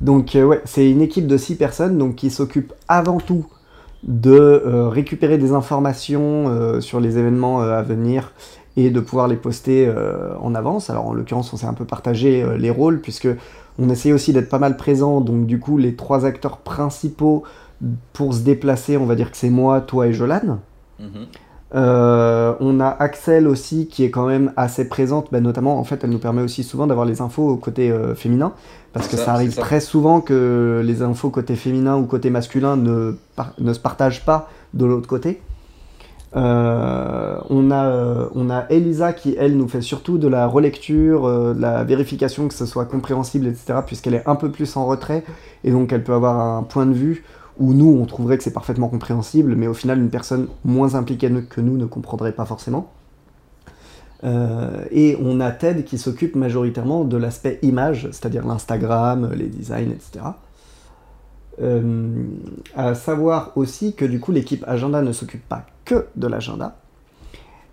Donc, 0.00 0.36
euh, 0.36 0.44
ouais, 0.44 0.62
c'est 0.64 0.88
une 0.88 1.02
équipe 1.02 1.26
de 1.26 1.36
6 1.36 1.56
personnes 1.56 1.98
donc, 1.98 2.14
qui 2.14 2.30
s'occupe 2.30 2.72
avant 2.86 3.18
tout 3.18 3.46
de 4.04 4.30
euh, 4.30 4.88
récupérer 4.88 5.38
des 5.38 5.52
informations 5.52 6.48
euh, 6.48 6.80
sur 6.80 7.00
les 7.00 7.18
événements 7.18 7.60
à 7.60 7.82
venir 7.82 8.32
et 8.76 8.90
de 8.90 9.00
pouvoir 9.00 9.26
les 9.26 9.34
poster 9.34 9.92
en 10.40 10.54
avance. 10.54 10.88
Alors 10.88 11.08
en 11.08 11.12
l'occurrence, 11.12 11.52
on 11.52 11.56
s'est 11.56 11.66
un 11.66 11.74
peu 11.74 11.84
partagé 11.84 12.46
les 12.56 12.70
rôles 12.70 13.00
puisque 13.00 13.26
on 13.76 13.90
essayait 13.90 14.14
aussi 14.14 14.32
d'être 14.32 14.48
pas 14.48 14.60
mal 14.60 14.76
présent. 14.76 15.20
Donc 15.20 15.46
du 15.46 15.58
coup, 15.58 15.78
les 15.78 15.96
trois 15.96 16.24
acteurs 16.24 16.58
principaux 16.58 17.42
pour 18.12 18.34
se 18.34 18.40
déplacer, 18.42 18.96
on 18.96 19.06
va 19.06 19.16
dire 19.16 19.32
que 19.32 19.36
c'est 19.36 19.50
moi, 19.50 19.80
toi 19.80 20.06
et 20.06 20.12
Jolan. 20.12 20.60
Mhm. 21.00 21.26
Euh, 21.74 22.54
on 22.60 22.80
a 22.80 22.88
Axel 22.88 23.46
aussi 23.46 23.88
qui 23.88 24.02
est 24.02 24.10
quand 24.10 24.26
même 24.26 24.52
assez 24.56 24.88
présente, 24.88 25.28
bah, 25.30 25.40
notamment 25.40 25.78
en 25.78 25.84
fait 25.84 26.02
elle 26.02 26.10
nous 26.10 26.18
permet 26.18 26.40
aussi 26.40 26.62
souvent 26.62 26.86
d'avoir 26.86 27.04
les 27.04 27.20
infos 27.20 27.46
au 27.46 27.56
côté 27.56 27.90
euh, 27.90 28.14
féminin, 28.14 28.54
parce 28.94 29.06
que 29.06 29.16
ça, 29.18 29.26
ça, 29.26 29.32
arrive 29.34 29.52
ça. 29.52 29.60
très 29.60 29.80
souvent 29.80 30.22
que 30.22 30.80
les 30.82 31.02
infos 31.02 31.28
côté 31.28 31.56
féminin 31.56 31.96
ou 31.98 32.06
côté 32.06 32.30
masculin 32.30 32.76
ne, 32.76 33.16
ne 33.58 33.72
se 33.72 33.80
partagent 33.80 34.24
pas 34.24 34.48
de 34.72 34.86
l'autre 34.86 35.08
côté. 35.08 35.42
Euh, 36.36 37.38
on, 37.48 37.70
a, 37.70 38.28
on 38.34 38.50
a 38.50 38.66
Elisa 38.68 39.14
qui 39.14 39.34
elle 39.38 39.56
nous 39.56 39.68
fait 39.68 39.80
surtout 39.80 40.18
de 40.18 40.28
la 40.28 40.46
relecture, 40.46 41.26
de 41.54 41.60
la 41.60 41.84
vérification 41.84 42.48
que 42.48 42.54
ce 42.54 42.64
soit 42.66 42.84
compréhensible, 42.86 43.46
etc., 43.46 43.80
puisqu'elle 43.84 44.14
est 44.14 44.26
un 44.28 44.36
peu 44.36 44.50
plus 44.50 44.74
en 44.76 44.86
retrait, 44.86 45.22
et 45.64 45.70
donc 45.70 45.92
elle 45.92 46.02
peut 46.02 46.14
avoir 46.14 46.38
un 46.38 46.62
point 46.62 46.86
de 46.86 46.94
vue 46.94 47.24
où 47.58 47.72
nous, 47.74 47.98
on 48.00 48.06
trouverait 48.06 48.38
que 48.38 48.44
c'est 48.44 48.52
parfaitement 48.52 48.88
compréhensible, 48.88 49.54
mais 49.56 49.66
au 49.66 49.74
final, 49.74 49.98
une 49.98 50.10
personne 50.10 50.48
moins 50.64 50.94
impliquée 50.94 51.30
que 51.48 51.60
nous 51.60 51.76
ne 51.76 51.86
comprendrait 51.86 52.32
pas 52.32 52.44
forcément. 52.44 52.92
Euh, 54.24 54.84
et 54.90 55.16
on 55.22 55.40
a 55.40 55.50
Ted 55.50 55.84
qui 55.84 55.98
s'occupe 55.98 56.34
majoritairement 56.34 57.04
de 57.04 57.16
l'aspect 57.16 57.58
image, 57.62 58.08
c'est-à-dire 58.12 58.46
l'Instagram, 58.46 59.30
les 59.34 59.46
designs, 59.46 59.90
etc. 59.90 60.24
Euh, 61.60 62.24
à 62.74 62.94
savoir 62.94 63.52
aussi 63.56 63.94
que 63.94 64.04
du 64.04 64.20
coup, 64.20 64.32
l'équipe 64.32 64.64
agenda 64.66 65.02
ne 65.02 65.12
s'occupe 65.12 65.46
pas 65.48 65.66
que 65.84 66.06
de 66.16 66.26
l'agenda. 66.26 66.76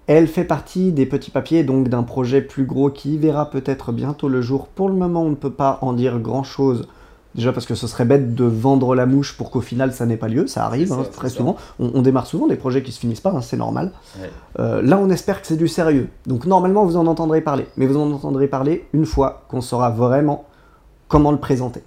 Elle 0.07 0.27
fait 0.27 0.43
partie 0.43 0.91
des 0.91 1.07
petits 1.07 1.31
papiers, 1.31 1.63
donc 1.63 1.89
d'un 1.89 2.03
projet 2.03 2.41
plus 2.41 2.65
gros 2.65 2.91
qui 2.91 3.17
verra 3.17 3.49
peut-être 3.49 3.91
bientôt 3.91 4.29
le 4.29 4.41
jour. 4.41 4.67
Pour 4.67 4.87
le 4.89 4.95
moment, 4.95 5.23
on 5.23 5.31
ne 5.31 5.35
peut 5.35 5.53
pas 5.53 5.79
en 5.81 5.93
dire 5.93 6.19
grand-chose 6.19 6.87
Déjà 7.35 7.51
parce 7.51 7.65
que 7.65 7.75
ce 7.75 7.85
serait 7.85 8.05
bête 8.05 8.33
de 8.33 8.45
vendre 8.45 8.95
la 8.95 9.05
mouche 9.05 9.35
pour 9.37 9.51
qu'au 9.51 9.59
final 9.59 9.91
ça 9.91 10.05
n'ait 10.05 10.15
pas 10.15 10.29
lieu, 10.29 10.47
ça 10.47 10.65
arrive 10.65 10.87
ça, 10.87 10.95
hein, 10.95 11.05
très 11.11 11.29
ça. 11.29 11.35
souvent. 11.35 11.57
On, 11.79 11.91
on 11.93 12.01
démarre 12.01 12.27
souvent 12.27 12.47
des 12.47 12.55
projets 12.55 12.81
qui 12.81 12.93
se 12.93 12.99
finissent 12.99 13.19
pas, 13.19 13.31
hein, 13.31 13.41
c'est 13.41 13.57
normal. 13.57 13.91
Ouais. 14.19 14.29
Euh, 14.59 14.81
là 14.81 14.97
on 14.97 15.09
espère 15.09 15.41
que 15.41 15.47
c'est 15.47 15.57
du 15.57 15.67
sérieux. 15.67 16.07
Donc 16.25 16.45
normalement 16.45 16.85
vous 16.85 16.95
en 16.95 17.07
entendrez 17.07 17.41
parler, 17.41 17.67
mais 17.75 17.87
vous 17.87 17.97
en 17.97 18.09
entendrez 18.11 18.47
parler 18.47 18.87
une 18.93 19.05
fois 19.05 19.43
qu'on 19.49 19.59
saura 19.59 19.89
vraiment 19.89 20.45
comment 21.09 21.31
le 21.33 21.37
présenter. 21.37 21.83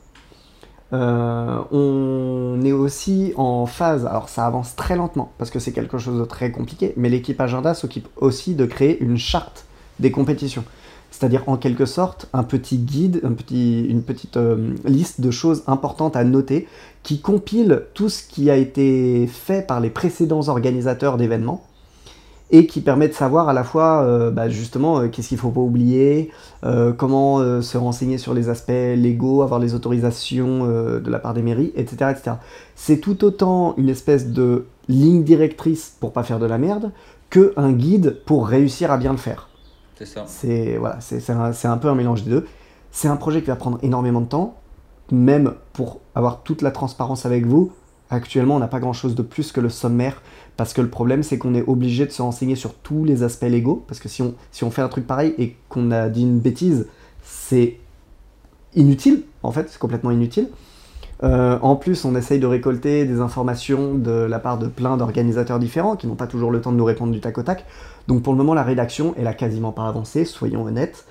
Euh, 0.92 1.59
on 1.70 2.61
est 2.64 2.72
aussi 2.72 3.32
en 3.36 3.66
phase, 3.66 4.07
alors 4.07 4.28
ça 4.28 4.46
avance 4.46 4.76
très 4.76 4.96
lentement 4.96 5.32
parce 5.38 5.51
que 5.51 5.59
c'est 5.59 5.72
quelque 5.72 5.99
chose 5.99 6.18
de 6.18 6.24
très 6.24 6.51
compliqué, 6.51 6.94
mais 6.96 7.09
l'équipe 7.09 7.40
agenda 7.40 7.72
s'occupe 7.74 8.09
aussi 8.16 8.55
de 8.55 8.66
créer 8.66 9.03
une 9.03 9.16
charte 9.16 9.64
des 9.99 10.11
compétitions. 10.11 10.64
C'est-à-dire 11.19 11.43
en 11.49 11.57
quelque 11.57 11.85
sorte 11.85 12.29
un 12.33 12.45
petit 12.45 12.79
guide, 12.79 13.21
une 13.25 14.03
petite 14.03 14.37
euh, 14.37 14.75
liste 14.85 15.21
de 15.21 15.33
choses 15.33 15.64
importantes 15.66 16.14
à 16.14 16.23
noter 16.23 16.69
qui 17.03 17.21
compile 17.21 17.87
tout 17.93 18.09
ce 18.09 18.23
qui 18.23 18.51
a 18.51 18.57
été 18.57 19.27
fait 19.27 19.66
par 19.66 19.81
les 19.81 19.91
précédents 19.91 20.47
organisateurs 20.47 21.16
d'événements 21.16 21.64
et 22.53 22.69
qui 22.69 22.80
permet 22.80 23.09
de 23.09 23.14
savoir 23.14 23.49
à 23.49 23.53
la 23.53 23.64
fois 23.64 24.03
euh, 24.03 24.30
bah, 24.30 24.49
justement 24.49 25.01
euh, 25.01 25.09
qu'est-ce 25.09 25.30
qu'il 25.30 25.38
faut 25.38 25.51
pas 25.51 25.61
oublier, 25.61 26.30
comment 26.97 27.63
se 27.63 27.76
renseigner 27.76 28.18
sur 28.18 28.33
les 28.33 28.49
aspects 28.49 28.68
légaux, 28.68 29.42
avoir 29.42 29.59
les 29.59 29.75
autorisations 29.75 30.67
de 30.67 31.11
la 31.11 31.18
part 31.18 31.34
des 31.34 31.42
mairies, 31.42 31.72
etc. 31.75 32.13
etc. 32.13 32.37
C'est 32.76 32.99
tout 32.99 33.25
autant 33.25 33.75
une 33.76 33.88
espèce 33.88 34.29
de 34.29 34.67
ligne 34.88 35.25
directrice 35.25 35.97
pour 35.99 36.13
pas 36.13 36.22
faire 36.22 36.38
de 36.38 36.47
la 36.47 36.59
merde 36.59 36.92
que 37.29 37.55
un 37.57 37.72
guide 37.72 38.21
pour 38.25 38.47
réussir 38.47 38.92
à 38.92 38.99
bien 38.99 39.11
le 39.11 39.18
faire. 39.18 39.47
C'est 39.99 40.07
ça. 40.07 40.26
C'est 41.00 41.66
un, 41.66 41.79
peu 41.79 41.88
un 41.88 41.95
mélange 41.95 42.22
des 42.22 42.30
deux. 42.30 42.46
C'est 42.91 43.08
un 43.08 43.16
projet 43.16 43.41
qui 43.41 43.49
va 43.49 43.57
prendre 43.57 43.79
énormément 43.83 44.20
de 44.20 44.26
temps, 44.26 44.57
même 45.11 45.54
pour 45.72 46.00
avoir 46.14 46.42
toute 46.42 46.62
la 46.62 46.70
transparence 46.70 47.26
avec 47.26 47.46
vous. 47.46 47.72
Actuellement, 48.11 48.57
on 48.57 48.58
n'a 48.58 48.68
pas 48.68 48.80
grand-chose 48.80 49.14
de 49.14 49.22
plus 49.22 49.53
que 49.53 49.61
le 49.61 49.68
sommaire, 49.68 50.22
parce 50.57 50.72
que 50.72 50.80
le 50.80 50.88
problème, 50.88 51.22
c'est 51.22 51.37
qu'on 51.37 51.54
est 51.54 51.66
obligé 51.66 52.07
de 52.07 52.11
se 52.11 52.22
renseigner 52.22 52.54
sur 52.54 52.75
tous 52.75 53.04
les 53.04 53.22
aspects 53.22 53.42
légaux, 53.42 53.84
parce 53.87 54.00
que 54.00 54.08
si 54.08 54.22
on 54.22 54.70
fait 54.70 54.83
un 54.83 54.88
truc 54.88 55.07
pareil 55.07 55.34
et 55.37 55.57
qu'on 55.68 55.91
a 55.91 56.08
dit 56.08 56.22
une 56.22 56.38
bêtise, 56.38 56.87
c'est 57.22 57.79
inutile, 58.75 59.25
en 59.42 59.50
fait, 59.50 59.68
c'est 59.68 59.79
complètement 59.79 60.11
inutile. 60.11 60.49
Euh, 61.24 61.58
en 61.62 61.76
plus, 61.76 62.04
on 62.04 62.14
essaye 62.14 62.38
de 62.38 62.46
récolter 62.46 63.04
des 63.04 63.20
informations 63.20 63.95
de 63.95 64.12
la 64.12 64.38
part 64.38 64.58
de 64.58 64.68
plein 64.68 64.96
d'organisateurs 64.96 65.58
différents 65.58 65.96
qui 65.96 66.07
n'ont 66.07 66.14
pas 66.14 66.28
toujours 66.28 66.50
le 66.50 66.61
temps 66.61 66.72
de 66.72 66.76
nous 66.76 66.84
répondre 66.84 67.12
du 67.12 67.20
tac 67.20 67.38
au 67.38 67.42
tac. 67.42 67.64
Donc 68.07 68.22
pour 68.22 68.32
le 68.32 68.36
moment, 68.38 68.54
la 68.54 68.62
rédaction, 68.62 69.14
elle 69.18 69.26
a 69.26 69.34
quasiment 69.34 69.72
pas 69.72 69.88
avancé, 69.88 70.24
soyons 70.24 70.64
honnêtes. 70.64 71.07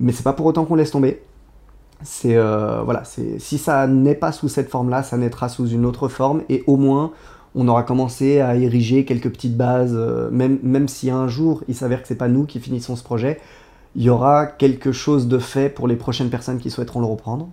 Mais 0.00 0.12
c'est 0.12 0.24
pas 0.24 0.32
pour 0.32 0.46
autant 0.46 0.64
qu'on 0.64 0.74
laisse 0.74 0.90
tomber. 0.90 1.22
C'est 2.02 2.36
euh, 2.36 2.82
voilà, 2.82 3.04
si 3.04 3.58
ça 3.58 3.86
n'est 3.86 4.14
pas 4.14 4.32
sous 4.32 4.48
cette 4.48 4.68
forme-là, 4.68 5.02
ça 5.02 5.16
naîtra 5.16 5.48
sous 5.48 5.66
une 5.68 5.86
autre 5.86 6.08
forme 6.08 6.42
et 6.50 6.62
au 6.66 6.76
moins 6.76 7.12
on 7.54 7.68
aura 7.68 7.84
commencé 7.84 8.40
à 8.40 8.54
ériger 8.54 9.06
quelques 9.06 9.30
petites 9.30 9.56
bases, 9.56 9.94
euh, 9.94 10.28
même, 10.30 10.58
même 10.62 10.88
si 10.88 11.10
un 11.10 11.26
jour 11.26 11.62
il 11.68 11.74
s'avère 11.74 12.02
que 12.02 12.08
c'est 12.08 12.14
pas 12.14 12.28
nous 12.28 12.44
qui 12.44 12.60
finissons 12.60 12.96
ce 12.96 13.02
projet, 13.02 13.40
il 13.94 14.02
y 14.02 14.10
aura 14.10 14.46
quelque 14.46 14.92
chose 14.92 15.26
de 15.26 15.38
fait 15.38 15.70
pour 15.70 15.88
les 15.88 15.96
prochaines 15.96 16.28
personnes 16.28 16.58
qui 16.58 16.70
souhaiteront 16.70 17.00
le 17.00 17.06
reprendre. 17.06 17.48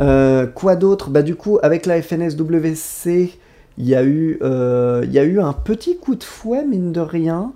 Euh, 0.00 0.46
quoi 0.46 0.76
d'autre? 0.76 1.10
Bah 1.10 1.22
du 1.22 1.34
coup, 1.34 1.58
avec 1.62 1.86
la 1.86 2.00
FNSWC, 2.00 3.38
il 3.78 3.88
y, 3.88 3.94
a 3.94 4.04
eu, 4.04 4.38
euh, 4.42 5.02
il 5.04 5.12
y 5.12 5.18
a 5.18 5.24
eu 5.24 5.40
un 5.40 5.52
petit 5.52 5.98
coup 5.98 6.14
de 6.14 6.24
fouet, 6.24 6.64
mine 6.64 6.92
de 6.92 7.00
rien, 7.00 7.52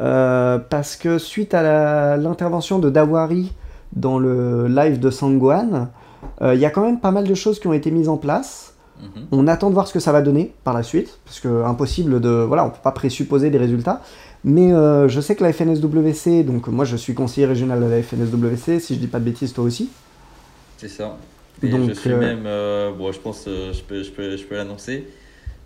euh, 0.00 0.58
parce 0.58 0.96
que 0.96 1.18
suite 1.18 1.54
à 1.54 2.16
l'intervention 2.16 2.78
de 2.78 2.90
Dawari 2.90 3.52
dans 3.94 4.18
le 4.18 4.68
live 4.68 4.98
de 4.98 5.10
Sangwan, 5.10 5.88
il 6.40 6.58
y 6.58 6.64
a 6.64 6.70
quand 6.70 6.84
même 6.84 7.00
pas 7.00 7.10
mal 7.10 7.24
de 7.24 7.34
choses 7.34 7.60
qui 7.60 7.66
ont 7.66 7.72
été 7.72 7.90
mises 7.90 8.08
en 8.08 8.16
place. 8.16 8.74
Mhm. 9.00 9.26
On 9.32 9.48
attend 9.48 9.68
de 9.68 9.74
voir 9.74 9.88
ce 9.88 9.92
que 9.92 10.00
ça 10.00 10.12
va 10.12 10.22
donner 10.22 10.54
par 10.64 10.74
la 10.74 10.82
suite, 10.82 11.18
parce 11.24 11.40
que 11.40 11.64
impossible 11.64 12.20
de, 12.20 12.30
voilà, 12.30 12.64
on 12.64 12.70
peut 12.70 12.82
pas 12.82 12.92
présupposer 12.92 13.50
des 13.50 13.58
résultats. 13.58 14.00
Mais 14.44 14.72
euh, 14.72 15.08
je 15.08 15.20
sais 15.20 15.36
que 15.36 15.44
la 15.44 15.52
FNSWC, 15.52 16.44
donc 16.44 16.66
moi 16.68 16.84
je 16.84 16.96
suis 16.96 17.14
conseiller 17.14 17.46
régional 17.46 17.80
de 17.80 17.86
la 17.86 18.02
FNSWC, 18.02 18.80
si 18.80 18.94
je 18.94 19.00
dis 19.00 19.06
pas 19.06 19.20
de 19.20 19.24
bêtises, 19.24 19.52
toi 19.52 19.64
aussi. 19.64 19.88
C'est 20.78 20.88
ça. 20.88 21.16
Et 21.62 21.68
Donc, 21.68 21.88
je 21.88 21.94
suis 21.94 22.10
euh, 22.10 22.18
même, 22.18 22.44
euh, 22.46 22.92
bon, 22.92 23.12
je 23.12 23.20
pense, 23.20 23.44
euh, 23.46 23.72
je 23.72 23.82
peux, 23.82 24.02
je 24.02 24.10
peux, 24.10 24.36
je 24.36 24.44
peux 24.44 24.56
l'annoncer. 24.56 25.06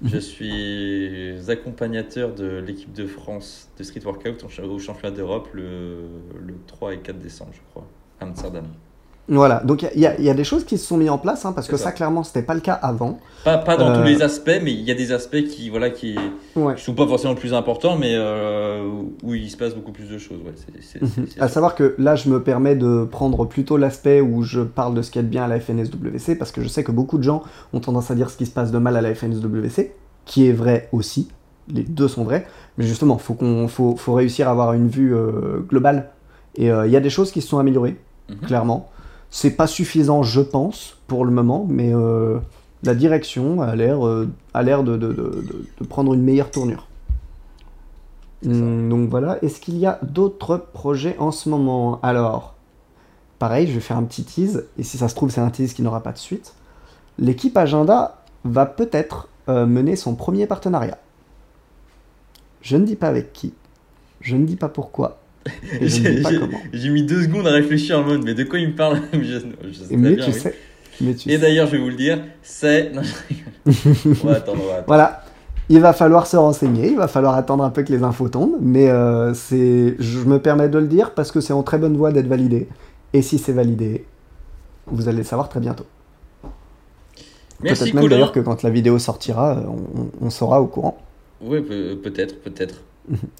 Mhm. 0.02 0.10
Je 0.10 0.18
suis 0.18 1.50
accompagnateur 1.50 2.34
de 2.34 2.58
l'équipe 2.58 2.92
de 2.92 3.06
France 3.06 3.70
de 3.78 3.82
street 3.82 4.02
workout 4.04 4.44
au 4.44 4.78
championnat 4.78 5.16
d'Europe 5.16 5.48
le, 5.54 6.02
le 6.38 6.54
3 6.66 6.94
et 6.94 6.98
4 6.98 7.18
décembre, 7.18 7.52
je 7.54 7.60
crois, 7.70 7.86
à 8.20 8.24
Amsterdam. 8.24 8.66
Voilà, 9.28 9.60
donc 9.64 9.82
il 9.82 9.98
y, 10.00 10.22
y 10.22 10.30
a 10.30 10.34
des 10.34 10.44
choses 10.44 10.64
qui 10.64 10.78
se 10.78 10.86
sont 10.86 10.96
mises 10.96 11.10
en 11.10 11.18
place, 11.18 11.44
hein, 11.44 11.52
parce 11.52 11.66
que 11.66 11.76
ça, 11.76 11.86
ça. 11.86 11.92
clairement, 11.92 12.22
c'était 12.22 12.42
pas 12.42 12.54
le 12.54 12.60
cas 12.60 12.74
avant. 12.74 13.18
Pas, 13.44 13.58
pas 13.58 13.76
dans 13.76 13.88
Euh, 13.90 13.96
tous 13.98 14.04
les 14.04 14.22
aspects, 14.22 14.60
mais 14.62 14.72
il 14.72 14.82
y 14.82 14.90
a 14.92 14.94
des 14.94 15.10
aspects 15.10 15.42
qui, 15.48 15.68
voilà, 15.68 15.90
qui 15.90 16.14
Ouais. 16.54 16.76
qui 16.76 16.84
sont 16.84 16.94
pas 16.94 17.08
forcément 17.08 17.32
le 17.32 17.38
plus 17.38 17.52
importants, 17.52 17.96
mais 17.96 18.12
euh, 18.14 18.88
où- 19.24 19.34
il 19.34 19.50
se 19.50 19.56
passe 19.56 19.74
beaucoup 19.74 19.90
plus 19.90 20.08
de 20.08 20.18
choses. 20.18 20.38
Ouais, 20.44 20.52
c'est- 20.54 21.00
c'est- 21.00 21.02
Mhm. 21.20 21.26
À 21.40 21.48
savoir 21.48 21.74
que 21.74 21.96
là, 21.98 22.14
je 22.14 22.28
me 22.28 22.40
permets 22.40 22.76
de 22.76 23.04
prendre 23.04 23.44
plutôt 23.46 23.76
l'aspect 23.76 24.20
où 24.20 24.44
je 24.44 24.60
parle 24.60 24.94
de 24.94 25.02
ce 25.02 25.10
qu'il 25.10 25.20
y 25.20 25.24
a 25.24 25.26
de 25.26 25.30
bien 25.30 25.42
à 25.42 25.48
la 25.48 25.58
FNSWC, 25.58 26.36
parce 26.36 26.52
que 26.52 26.62
je 26.62 26.68
sais 26.68 26.84
que 26.84 26.92
beaucoup 26.92 27.18
de 27.18 27.24
gens 27.24 27.42
ont 27.72 27.80
tendance 27.80 28.12
à 28.12 28.14
dire 28.14 28.30
ce 28.30 28.36
qui 28.36 28.46
se 28.46 28.52
passe 28.52 28.70
de 28.70 28.78
mal 28.78 28.96
à 28.96 29.00
la 29.00 29.12
FNSWC, 29.12 29.92
qui 30.24 30.46
est 30.48 30.52
vrai 30.52 30.88
aussi. 30.92 31.26
Les 31.68 31.82
deux 31.82 32.06
sont 32.06 32.22
vrais. 32.22 32.46
Mais 32.78 32.84
justement, 32.86 33.18
faut 33.18 33.34
qu'on, 33.34 33.66
faut, 33.66 33.96
faut 33.96 34.14
réussir 34.14 34.46
à 34.46 34.52
avoir 34.52 34.72
une 34.72 34.86
vue 34.88 35.16
euh, 35.16 35.58
globale. 35.68 36.10
Et 36.54 36.66
il 36.68 36.90
y 36.92 36.96
a 36.96 37.00
des 37.00 37.10
choses 37.10 37.32
qui 37.32 37.40
se 37.42 37.48
sont 37.48 37.58
améliorées, 37.58 37.96
Mhm. 38.30 38.36
clairement. 38.46 38.88
C'est 39.30 39.50
pas 39.50 39.66
suffisant, 39.66 40.22
je 40.22 40.40
pense, 40.40 40.98
pour 41.06 41.24
le 41.24 41.30
moment, 41.30 41.66
mais 41.68 41.92
euh, 41.94 42.38
la 42.82 42.94
direction 42.94 43.60
a 43.60 43.74
l'air, 43.76 44.06
euh, 44.06 44.28
a 44.54 44.62
l'air 44.62 44.82
de, 44.82 44.96
de- 44.96 45.08
de- 45.08 45.42
de- 45.42 45.66
de 45.80 45.86
prendre 45.86 46.14
une 46.14 46.22
meilleure 46.22 46.50
tournure. 46.50 46.86
Hum, 48.44 48.88
donc 48.88 49.08
voilà, 49.08 49.38
est-ce 49.42 49.60
qu'il 49.60 49.76
y 49.78 49.86
a 49.86 49.98
d'autres 50.02 50.56
projets 50.56 51.16
en 51.18 51.30
ce 51.32 51.48
moment? 51.48 51.98
Alors, 52.02 52.54
pareil, 53.38 53.66
je 53.66 53.72
vais 53.72 53.80
faire 53.80 53.96
un 53.96 54.04
petit 54.04 54.24
tease, 54.24 54.66
et 54.78 54.82
si 54.82 54.98
ça 54.98 55.08
se 55.08 55.14
trouve, 55.14 55.30
c'est 55.30 55.40
un 55.40 55.50
tease 55.50 55.74
qui 55.74 55.82
n'aura 55.82 56.02
pas 56.02 56.12
de 56.12 56.18
suite. 56.18 56.54
L'équipe 57.18 57.56
Agenda 57.56 58.22
va 58.44 58.66
peut-être 58.66 59.28
euh, 59.48 59.66
mener 59.66 59.96
son 59.96 60.14
premier 60.14 60.46
partenariat. 60.46 60.98
Je 62.62 62.76
ne 62.76 62.84
dis 62.84 62.96
pas 62.96 63.08
avec 63.08 63.32
qui, 63.32 63.54
je 64.20 64.36
ne 64.36 64.44
dis 64.44 64.56
pas 64.56 64.68
pourquoi, 64.68 65.18
J'ai- 65.82 66.88
mis 66.90 67.02
deux 67.02 67.22
secondes 67.22 67.46
à 67.46 67.52
réfléchir 67.52 67.98
en 67.98 68.02
mode, 68.04 68.24
mais 68.24 68.34
de 68.34 68.44
quoi 68.44 68.58
il 68.58 68.68
me 68.68 68.74
parle 68.74 69.00
je, 69.12 69.18
je 69.18 69.84
sais 69.84 69.96
Mais 69.96 70.14
bien, 70.14 70.24
tu 70.24 70.30
oui. 70.32 70.38
sais, 70.38 70.54
mais 71.00 71.14
tu 71.14 71.30
Et 71.30 71.38
d'ailleurs, 71.38 71.66
je 71.66 71.72
vais 71.72 71.78
vous 71.78 71.88
le 71.88 71.94
dire, 71.96 72.18
c'est. 72.42 72.92
Non, 72.92 73.02
je 73.02 73.14
rigole. 73.28 74.16
on 74.24 74.26
va 74.26 74.36
attendre, 74.36 74.60
on 74.62 74.66
va 74.66 74.72
attendre. 74.72 74.84
Voilà, 74.86 75.24
il 75.68 75.80
va 75.80 75.92
falloir 75.92 76.26
se 76.26 76.36
renseigner, 76.36 76.88
il 76.90 76.96
va 76.96 77.08
falloir 77.08 77.34
attendre 77.34 77.64
un 77.64 77.70
peu 77.70 77.82
que 77.82 77.92
les 77.92 78.02
infos 78.02 78.28
tombent, 78.28 78.56
mais 78.60 78.88
euh, 78.88 79.34
c'est, 79.34 79.96
je 79.98 80.18
me 80.20 80.38
permets 80.38 80.68
de 80.68 80.78
le 80.78 80.86
dire 80.86 81.12
parce 81.14 81.32
que 81.32 81.40
c'est 81.40 81.52
en 81.52 81.62
très 81.62 81.78
bonne 81.78 81.96
voie 81.96 82.12
d'être 82.12 82.28
validé. 82.28 82.68
Et 83.12 83.22
si 83.22 83.38
c'est 83.38 83.52
validé, 83.52 84.04
vous 84.86 85.08
allez 85.08 85.18
le 85.18 85.24
savoir 85.24 85.48
très 85.48 85.60
bientôt. 85.60 85.86
Peut-être 87.60 87.94
même 87.94 88.08
d'ailleurs 88.08 88.32
que 88.32 88.40
quand 88.40 88.62
la 88.62 88.70
vidéo 88.70 88.98
sortira, 88.98 89.56
euh, 89.58 89.62
on, 89.66 90.26
on 90.26 90.30
sera 90.30 90.60
au 90.60 90.66
courant. 90.66 90.98
Pe- 91.40 91.94
peut-être, 92.02 92.40
peut-être. 92.42 92.82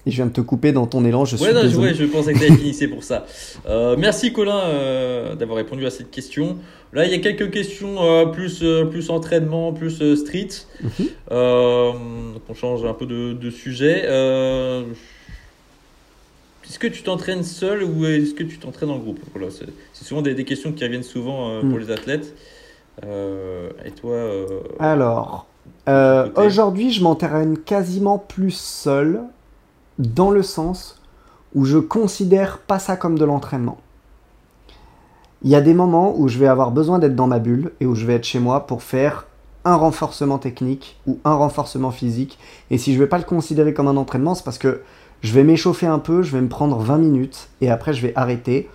Et 0.05 0.11
je 0.11 0.15
viens 0.15 0.27
de 0.27 0.31
te 0.31 0.41
couper 0.41 0.71
dans 0.71 0.85
ton 0.87 1.03
élan, 1.05 1.25
je 1.25 1.35
suis 1.35 1.45
Ouais, 1.45 1.53
non, 1.53 1.61
je, 1.61 1.67
désolé. 1.67 1.87
ouais, 1.89 1.93
je 1.93 2.05
pensais 2.05 2.33
que 2.33 2.39
tu 2.39 2.45
avais 2.45 2.55
finissé 2.55 2.87
pour 2.87 3.03
ça. 3.03 3.25
Euh, 3.67 3.95
merci 3.97 4.31
Colin 4.31 4.57
euh, 4.59 5.35
d'avoir 5.35 5.57
répondu 5.57 5.85
à 5.85 5.89
cette 5.89 6.09
question. 6.11 6.57
Là, 6.93 7.05
il 7.05 7.11
y 7.11 7.13
a 7.15 7.19
quelques 7.19 7.51
questions 7.51 7.95
euh, 8.01 8.25
plus, 8.27 8.63
plus 8.89 9.09
entraînement, 9.09 9.73
plus 9.73 10.15
street. 10.15 10.47
Mhm. 10.81 11.07
On 11.29 12.53
change 12.53 12.85
un 12.85 12.93
peu 12.93 13.05
de, 13.05 13.33
de 13.33 13.49
sujet. 13.49 14.05
Est-ce 16.69 16.79
que 16.79 16.87
tu 16.87 17.01
t'entraînes 17.03 17.43
seul 17.43 17.83
ou 17.83 18.05
est-ce 18.05 18.33
que 18.33 18.43
tu 18.43 18.57
t'entraînes 18.57 18.89
en 18.89 18.97
groupe? 18.97 19.19
Voilà, 19.33 19.47
C'est 19.93 20.05
souvent 20.05 20.21
des, 20.21 20.33
des 20.33 20.43
questions 20.45 20.71
qui 20.73 20.83
reviennent 20.83 21.03
souvent 21.03 21.59
pour 21.61 21.69
Mm. 21.69 21.79
les 21.79 21.91
athlètes. 21.91 22.35
Et 23.03 23.91
toi 23.91 24.17
Alors, 24.79 25.45
aujourd'hui, 26.35 26.91
je 26.91 27.01
m'entraîne 27.03 27.57
quasiment 27.57 28.17
plus 28.17 28.51
seul, 28.51 29.21
dans 29.99 30.31
le 30.31 30.43
sens 30.43 31.01
où 31.55 31.65
je 31.65 31.77
considère 31.77 32.59
pas 32.59 32.79
ça 32.79 32.95
comme 32.95 33.17
de 33.17 33.25
l'entraînement. 33.25 33.77
Il 35.43 35.49
y 35.49 35.55
a 35.55 35.61
des 35.61 35.73
moments 35.73 36.17
où 36.17 36.27
je 36.27 36.39
vais 36.39 36.47
avoir 36.47 36.71
besoin 36.71 36.99
d'être 36.99 37.15
dans 37.15 37.27
ma 37.27 37.39
bulle 37.39 37.71
et 37.79 37.85
où 37.85 37.95
je 37.95 38.05
vais 38.05 38.15
être 38.15 38.25
chez 38.25 38.39
moi 38.39 38.65
pour 38.65 38.83
faire 38.83 39.27
un 39.65 39.75
renforcement 39.75 40.39
technique 40.39 40.99
ou 41.05 41.19
un 41.23 41.35
renforcement 41.35 41.91
physique. 41.91 42.39
Et 42.71 42.77
si 42.77 42.93
je 42.93 42.99
vais 42.99 43.07
pas 43.07 43.17
le 43.17 43.23
considérer 43.23 43.73
comme 43.73 43.87
un 43.87 43.97
entraînement, 43.97 44.33
c'est 44.33 44.43
parce 44.43 44.57
que 44.57 44.81
je 45.21 45.33
vais 45.33 45.43
m'échauffer 45.43 45.87
un 45.87 45.99
peu, 45.99 46.21
je 46.21 46.31
vais 46.31 46.41
me 46.41 46.47
prendre 46.47 46.77
20 46.77 46.97
minutes 46.97 47.49
et 47.61 47.69
après 47.69 47.93
je 47.93 48.01
vais 48.01 48.13
arrêter. 48.15 48.69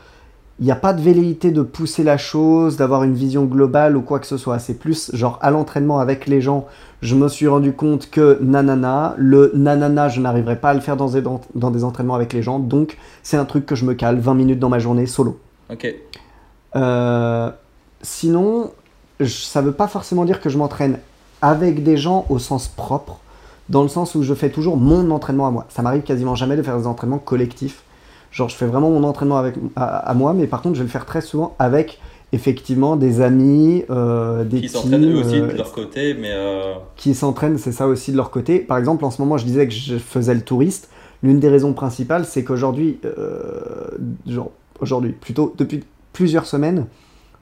Il 0.62 0.66
n'y 0.66 0.70
a 0.70 0.76
pas 0.76 0.92
de 0.92 1.02
velléité 1.02 1.50
de 1.50 1.62
pousser 1.62 2.04
la 2.04 2.16
chose, 2.16 2.76
d'avoir 2.76 3.02
une 3.02 3.14
vision 3.14 3.46
globale 3.46 3.96
ou 3.96 4.00
quoi 4.00 4.20
que 4.20 4.28
ce 4.28 4.36
soit. 4.36 4.60
C'est 4.60 4.74
plus 4.74 5.10
genre 5.12 5.40
à 5.42 5.50
l'entraînement 5.50 5.98
avec 5.98 6.28
les 6.28 6.40
gens, 6.40 6.68
je 7.00 7.16
me 7.16 7.26
suis 7.26 7.48
rendu 7.48 7.72
compte 7.72 8.08
que 8.10 8.38
nanana, 8.40 9.16
le 9.18 9.50
nanana, 9.56 10.08
je 10.08 10.20
n'arriverai 10.20 10.54
pas 10.54 10.70
à 10.70 10.74
le 10.74 10.78
faire 10.78 10.96
dans 10.96 11.08
des, 11.08 11.22
dans 11.56 11.70
des 11.72 11.82
entraînements 11.82 12.14
avec 12.14 12.32
les 12.32 12.42
gens. 12.42 12.60
Donc 12.60 12.96
c'est 13.24 13.36
un 13.36 13.44
truc 13.44 13.66
que 13.66 13.74
je 13.74 13.84
me 13.84 13.94
cale 13.94 14.20
20 14.20 14.34
minutes 14.34 14.60
dans 14.60 14.68
ma 14.68 14.78
journée 14.78 15.06
solo. 15.06 15.40
Ok. 15.68 15.92
Euh, 16.76 17.50
sinon, 18.02 18.70
ça 19.26 19.62
veut 19.62 19.72
pas 19.72 19.88
forcément 19.88 20.24
dire 20.24 20.40
que 20.40 20.48
je 20.48 20.58
m'entraîne 20.58 21.00
avec 21.40 21.82
des 21.82 21.96
gens 21.96 22.24
au 22.28 22.38
sens 22.38 22.68
propre, 22.68 23.18
dans 23.68 23.82
le 23.82 23.88
sens 23.88 24.14
où 24.14 24.22
je 24.22 24.32
fais 24.32 24.50
toujours 24.50 24.76
mon 24.76 25.10
entraînement 25.10 25.48
à 25.48 25.50
moi. 25.50 25.66
Ça 25.70 25.82
m'arrive 25.82 26.02
quasiment 26.02 26.36
jamais 26.36 26.54
de 26.54 26.62
faire 26.62 26.78
des 26.78 26.86
entraînements 26.86 27.18
collectifs. 27.18 27.82
Genre, 28.32 28.48
je 28.48 28.56
fais 28.56 28.66
vraiment 28.66 28.90
mon 28.90 29.04
entraînement 29.04 29.36
avec, 29.36 29.54
à, 29.76 29.84
à 29.98 30.14
moi, 30.14 30.32
mais 30.32 30.46
par 30.46 30.62
contre, 30.62 30.74
je 30.74 30.80
vais 30.80 30.86
le 30.86 30.90
faire 30.90 31.06
très 31.06 31.20
souvent 31.20 31.54
avec 31.58 32.00
effectivement 32.32 32.96
des 32.96 33.20
amis, 33.20 33.84
euh, 33.90 34.44
des 34.44 34.62
Qui 34.62 34.68
s'entraînent 34.70 35.04
eux 35.04 35.20
aussi 35.20 35.38
de 35.38 35.46
euh, 35.46 35.52
leur 35.52 35.72
côté, 35.72 36.14
mais 36.14 36.30
euh, 36.32 36.74
qui 36.96 37.14
s'entraînent, 37.14 37.58
c'est 37.58 37.72
ça 37.72 37.86
aussi 37.86 38.10
de 38.10 38.16
leur 38.16 38.30
côté. 38.30 38.58
Par 38.58 38.78
exemple, 38.78 39.04
en 39.04 39.10
ce 39.10 39.20
moment, 39.20 39.36
je 39.36 39.44
disais 39.44 39.68
que 39.68 39.74
je 39.74 39.98
faisais 39.98 40.34
le 40.34 40.40
touriste. 40.40 40.88
L'une 41.22 41.40
des 41.40 41.48
raisons 41.48 41.74
principales, 41.74 42.24
c'est 42.24 42.42
qu'aujourd'hui, 42.42 42.98
euh, 43.04 43.60
genre, 44.26 44.50
aujourd'hui, 44.80 45.12
plutôt 45.12 45.54
depuis 45.58 45.84
plusieurs 46.12 46.46
semaines, 46.46 46.86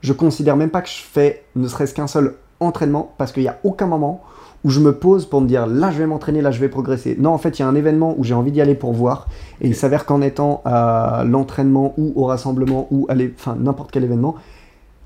je 0.00 0.12
considère 0.12 0.56
même 0.56 0.70
pas 0.70 0.82
que 0.82 0.88
je 0.88 1.02
fais 1.02 1.44
ne 1.54 1.68
serait-ce 1.68 1.94
qu'un 1.94 2.06
seul 2.08 2.34
entraînement 2.58 3.14
parce 3.16 3.32
qu'il 3.32 3.42
n'y 3.42 3.48
a 3.48 3.58
aucun 3.64 3.86
moment 3.86 4.22
où 4.64 4.70
je 4.70 4.80
me 4.80 4.92
pose 4.92 5.26
pour 5.26 5.40
me 5.40 5.46
dire 5.46 5.66
là 5.66 5.90
je 5.90 5.98
vais 5.98 6.06
m'entraîner, 6.06 6.40
là 6.42 6.50
je 6.50 6.60
vais 6.60 6.68
progresser. 6.68 7.16
Non, 7.18 7.30
en 7.30 7.38
fait, 7.38 7.58
il 7.58 7.62
y 7.62 7.64
a 7.64 7.68
un 7.68 7.74
événement 7.74 8.14
où 8.18 8.24
j'ai 8.24 8.34
envie 8.34 8.52
d'y 8.52 8.60
aller 8.60 8.74
pour 8.74 8.92
voir 8.92 9.28
et 9.60 9.68
il 9.68 9.74
s'avère 9.74 10.06
qu'en 10.06 10.20
étant 10.22 10.62
à 10.64 11.24
l'entraînement 11.26 11.94
ou 11.96 12.12
au 12.16 12.24
rassemblement 12.26 12.86
ou 12.90 13.06
à 13.08 13.14
enfin 13.34 13.56
n'importe 13.58 13.90
quel 13.90 14.04
événement, 14.04 14.36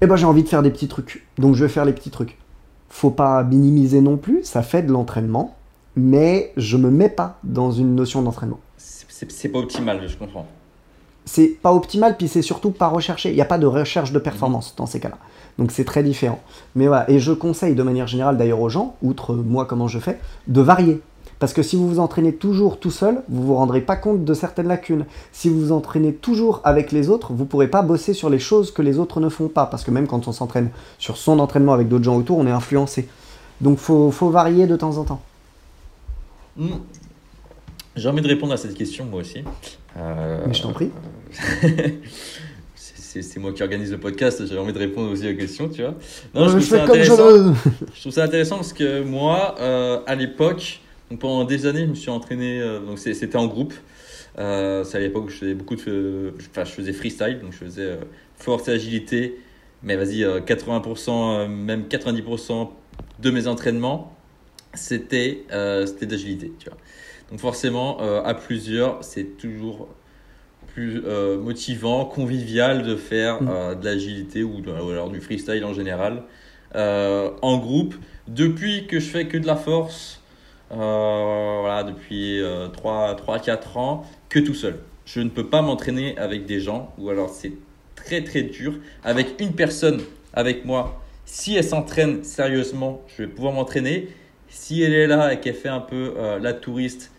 eh 0.01 0.07
ben 0.07 0.17
j'ai 0.17 0.27
envie 0.27 0.43
de 0.43 0.49
faire 0.49 0.63
des 0.63 0.71
petits 0.71 0.89
trucs. 0.89 1.27
Donc 1.39 1.55
je 1.55 1.65
vais 1.65 1.71
faire 1.71 1.85
les 1.85 1.93
petits 1.93 2.11
trucs. 2.11 2.39
Faut 2.89 3.11
pas 3.11 3.43
minimiser 3.43 4.01
non 4.01 4.17
plus, 4.17 4.45
ça 4.45 4.63
fait 4.63 4.83
de 4.83 4.93
l'entraînement, 4.93 5.57
mais 5.97 6.53
je 6.57 6.77
me 6.77 6.91
mets 6.91 7.09
pas 7.09 7.39
dans 7.45 7.71
une 7.71 7.95
notion 7.95 8.23
d'entraînement. 8.23 8.61
c'est 8.77 9.49
pas 9.49 9.59
optimal, 9.59 10.07
je 10.07 10.17
comprends. 10.17 10.47
C'est 11.25 11.49
pas 11.49 11.73
optimal, 11.73 12.17
puis 12.17 12.29
c'est 12.29 12.43
surtout 12.43 12.71
pas 12.71 12.89
recherché. 12.89 13.31
Il 13.31 13.35
n'y 13.35 13.41
a 13.41 13.47
pas 13.47 13.59
de 13.59 13.67
recherche 13.67 14.13
de 14.13 14.19
performance 14.19 14.75
dans 14.77 14.87
ces 14.87 15.01
cas-là. 15.01 15.19
Donc 15.59 15.71
c'est 15.71 15.85
très 15.85 16.03
différent. 16.03 16.41
Mais 16.75 16.87
voilà, 16.87 17.09
et 17.11 17.19
je 17.19 17.33
conseille 17.33 17.75
de 17.75 17.83
manière 17.83 18.07
générale 18.07 18.37
d'ailleurs 18.37 18.61
aux 18.61 18.69
gens, 18.69 18.97
outre 19.03 19.35
moi 19.35 19.65
comment 19.65 19.89
je 19.89 19.99
fais, 19.99 20.19
de 20.49 20.61
varier. 20.61 21.01
Parce 21.39 21.53
que 21.53 21.63
si 21.63 21.77
vous 21.77 21.89
vous 21.89 21.99
entraînez 21.99 22.35
toujours 22.35 22.79
tout 22.79 22.91
seul, 22.91 23.23
vous 23.29 23.43
vous 23.43 23.55
rendrez 23.55 23.81
pas 23.81 23.97
compte 23.97 24.25
de 24.25 24.35
certaines 24.35 24.69
lacunes. 24.69 25.05
Si 25.33 25.49
vous 25.49 25.61
vous 25.61 25.73
entraînez 25.73 26.15
toujours 26.15 26.61
avec 26.65 26.93
les 26.93 27.09
autres, 27.09 27.33
vous 27.33 27.45
pourrez 27.45 27.69
pas 27.69 27.83
bosser 27.83 28.15
sur 28.15 28.31
les 28.31 28.39
choses 28.39 28.71
que 28.71 28.83
les 28.83 28.99
autres 28.99 29.21
ne 29.21 29.29
font 29.29 29.49
pas. 29.49 29.67
Parce 29.67 29.85
que 29.85 29.91
même 29.91 30.07
quand 30.07 30.29
on 30.29 30.33
s'entraîne 30.33 30.71
sur 30.99 31.17
son 31.17 31.39
entraînement 31.41 31.73
avec 31.73 31.89
d'autres 31.89 32.05
gens 32.05 32.17
autour, 32.17 32.39
on 32.39 32.47
est 32.47 32.53
influencé. 32.53 33.09
Donc 33.61 33.79
faut, 33.79 34.11
faut 34.11 34.31
varier 34.31 34.67
de 34.67 34.77
temps 34.77 34.97
en 34.97 35.05
temps. 35.05 35.21
Hmm. 36.57 36.69
J'ai 37.97 38.09
envie 38.09 38.23
de 38.23 38.29
répondre 38.29 38.53
à 38.53 38.57
cette 38.57 38.75
question, 38.75 39.05
moi 39.05 39.21
aussi. 39.21 39.45
Euh, 39.97 40.45
Mais 40.47 40.55
je 40.55 40.63
t'en 40.63 40.73
prie. 40.73 40.91
c'est- 43.23 43.39
moi 43.39 43.53
qui 43.53 43.63
organise 43.63 43.93
le 43.93 43.99
podcast, 43.99 44.45
j'avais 44.47 44.61
envie 44.61 44.73
de 44.73 44.79
répondre 44.79 45.11
aussi 45.11 45.29
aux 45.31 45.37
questions, 45.37 45.69
tu 45.69 45.83
vois. 45.83 45.95
Non, 46.35 46.49
je, 46.49 46.53
trouve 46.53 46.63
ça 46.63 46.83
intéressant. 46.83 47.55
Je 47.95 48.01
trouve 48.01 48.13
ça 48.13 48.25
intéressant 48.25 48.57
parce 48.57 48.73
que 48.73 49.03
moi, 49.03 49.55
euh, 49.61 50.01
à 50.07 50.15
l'époque, 50.15 50.81
pendant 51.19 51.45
des 51.45 51.67
années, 51.67 51.83
je 51.83 51.91
me 51.91 51.95
suis 51.95 52.11
entraîné, 52.11 52.61
euh, 52.61 52.81
donc 52.81 52.99
c'était 52.99 53.37
en 53.37 53.47
groupe. 53.47 53.75
Euh, 54.39 54.83
c'est 54.85 54.97
à 54.97 55.01
l'époque 55.01 55.27
où 55.27 55.29
je 55.29 55.37
faisais 55.37 55.55
beaucoup 55.55 55.77
de. 55.77 56.35
Enfin, 56.51 56.65
je 56.65 56.73
faisais 56.73 56.93
freestyle, 56.93 57.41
donc 57.41 57.53
je 57.53 57.59
faisais 57.59 57.99
force 58.37 58.69
et 58.69 58.73
agilité, 58.73 59.39
mais 59.83 59.97
vas-y, 59.97 60.25
euh, 60.25 60.41
80%, 60.41 61.11
euh, 61.11 61.49
même 61.49 61.85
90% 61.89 62.71
de 63.21 63.31
mes 63.31 63.47
entraînements, 63.47 64.17
c'était 64.75 65.45
c'était 65.87 66.07
d'agilité, 66.07 66.53
tu 66.59 66.69
vois. 66.69 66.79
Donc 67.31 67.41
forcément, 67.41 67.99
euh, 68.01 68.23
à 68.23 68.35
plusieurs, 68.35 69.03
c'est 69.03 69.37
toujours 69.39 69.89
plus 70.75 71.03
euh, 71.05 71.39
motivant, 71.39 72.05
convivial 72.05 72.83
de 72.83 72.97
faire 72.97 73.43
Mm. 73.43 73.49
euh, 73.51 73.75
de 73.75 73.85
l'agilité 73.85 74.43
ou, 74.43 74.61
de- 74.61 74.71
ou 74.71 74.91
alors 74.91 75.09
du 75.11 75.21
freestyle 75.21 75.65
en 75.65 75.73
général 75.73 76.23
en 76.77 77.59
groupe. 77.59 77.95
Depuis 78.27 78.89
que 78.89 78.99
je 78.99 79.09
fais 79.09 79.29
que 79.29 79.39
de 79.39 79.47
la 79.47 79.55
force, 79.55 80.21
voilà, 80.71 81.85
depuis 81.85 82.41
3-4 82.73 83.77
ans, 83.77 84.05
que 84.29 84.41
tout 84.41 84.55
seul. 84.55 84.79
Je 85.07 85.21
ne 85.21 85.29
peux 85.29 85.47
pas 85.47 85.63
m'entraîner 85.63 86.19
avec 86.19 86.47
des 86.47 86.59
gens 86.59 86.93
ou 86.99 87.11
alors 87.11 87.29
c'est 87.31 87.53
très 87.95 88.23
très 88.25 88.43
dur. 88.43 88.75
Avec 89.05 89.41
une 89.41 89.53
personne 89.53 90.01
avec 90.33 90.65
moi, 90.65 91.01
si 91.27 91.55
elle 91.55 91.63
s'entraîne 91.63 92.25
sérieusement, 92.25 93.03
je 93.17 93.23
vais 93.23 93.29
pouvoir 93.29 93.53
m'entraîner. 93.53 94.09
Si 94.49 94.83
elle 94.83 94.95
est 94.95 95.07
là 95.07 95.33
et 95.33 95.39
qu'elle 95.41 95.55
fait 95.55 95.69
un 95.69 95.81
peu 95.81 96.15
euh, 96.17 96.41
la 96.41 96.53
touriste, 96.55 97.13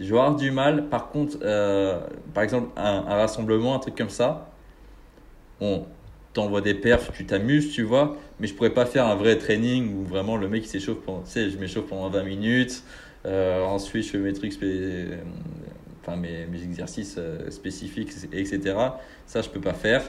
je 0.00 0.04
vais 0.12 0.18
avoir 0.18 0.36
du 0.36 0.50
mal. 0.50 0.88
Par 0.88 1.08
contre, 1.08 1.38
euh, 1.42 2.00
par 2.34 2.42
exemple, 2.44 2.68
un, 2.76 3.04
un 3.06 3.14
rassemblement, 3.16 3.74
un 3.74 3.78
truc 3.78 3.96
comme 3.96 4.10
ça, 4.10 4.50
on 5.60 5.84
t'envoie 6.32 6.60
des 6.60 6.74
perfs, 6.74 7.10
tu 7.12 7.26
t'amuses, 7.26 7.72
tu 7.72 7.82
vois, 7.82 8.16
mais 8.38 8.46
je 8.46 8.54
pourrais 8.54 8.74
pas 8.74 8.86
faire 8.86 9.06
un 9.06 9.16
vrai 9.16 9.38
training 9.38 9.94
où 9.94 10.04
vraiment 10.04 10.36
le 10.36 10.48
mec 10.48 10.64
il 10.64 10.68
s'échauffe 10.68 11.00
pendant, 11.00 11.22
tu 11.22 11.30
sais, 11.30 11.50
je 11.50 11.58
m'échauffe 11.58 11.86
pendant 11.86 12.08
20 12.10 12.22
minutes, 12.22 12.84
euh, 13.26 13.64
ensuite 13.64 14.04
je 14.04 14.10
fais 14.10 14.18
mes 14.18 14.32
trucs, 14.32 14.52
enfin 16.00 16.16
mes, 16.16 16.46
mes 16.46 16.62
exercices 16.62 17.16
euh, 17.18 17.50
spécifiques, 17.50 18.10
etc. 18.32 18.76
Ça, 19.26 19.42
je 19.42 19.48
peux 19.48 19.60
pas 19.60 19.74
faire. 19.74 20.02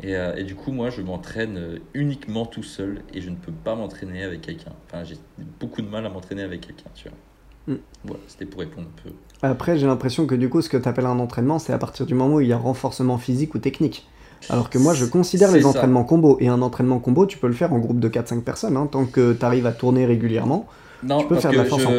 Et, 0.00 0.16
euh, 0.16 0.36
et 0.36 0.44
du 0.44 0.54
coup, 0.54 0.70
moi, 0.70 0.90
je 0.90 1.02
m'entraîne 1.02 1.80
uniquement 1.92 2.46
tout 2.46 2.62
seul 2.62 3.02
et 3.12 3.20
je 3.20 3.30
ne 3.30 3.36
peux 3.36 3.52
pas 3.52 3.74
m'entraîner 3.74 4.22
avec 4.22 4.42
quelqu'un. 4.42 4.72
Enfin, 4.86 5.02
j'ai 5.02 5.16
beaucoup 5.58 5.82
de 5.82 5.88
mal 5.88 6.06
à 6.06 6.08
m'entraîner 6.08 6.42
avec 6.42 6.60
quelqu'un, 6.60 6.90
tu 6.94 7.08
vois. 7.08 7.74
Mm. 7.74 7.80
Voilà, 8.04 8.22
c'était 8.28 8.46
pour 8.46 8.60
répondre 8.60 8.88
un 8.88 9.02
peu. 9.02 9.10
Après, 9.42 9.78
j'ai 9.78 9.86
l'impression 9.86 10.26
que 10.26 10.34
du 10.34 10.48
coup, 10.48 10.62
ce 10.62 10.68
que 10.68 10.76
tu 10.76 10.88
appelles 10.88 11.06
un 11.06 11.18
entraînement, 11.18 11.58
c'est 11.58 11.72
à 11.72 11.78
partir 11.78 12.06
du 12.06 12.14
moment 12.14 12.36
où 12.36 12.40
il 12.40 12.48
y 12.48 12.52
a 12.52 12.56
renforcement 12.56 13.18
physique 13.18 13.54
ou 13.54 13.58
technique. 13.58 14.06
Alors 14.48 14.70
que 14.70 14.78
moi, 14.78 14.94
je 14.94 15.04
considère 15.04 15.52
les 15.52 15.62
ça. 15.62 15.68
entraînements 15.68 16.04
combo. 16.04 16.36
Et 16.40 16.48
un 16.48 16.62
entraînement 16.62 16.98
combo, 16.98 17.26
tu 17.26 17.38
peux 17.38 17.46
le 17.48 17.52
faire 17.54 17.72
en 17.72 17.78
groupe 17.78 18.00
de 18.00 18.08
4-5 18.08 18.42
personnes. 18.42 18.76
hein, 18.76 18.86
tant 18.86 19.04
que 19.06 19.32
tu 19.32 19.44
arrives 19.44 19.66
à 19.66 19.72
tourner 19.72 20.06
régulièrement. 20.06 20.66
Non, 21.02 21.18
Tu 21.18 21.26
peux 21.26 21.34
parce 21.34 21.42
faire 21.42 21.52
de 21.52 21.56
la 21.56 21.64
force 21.64 21.86
en 21.86 21.90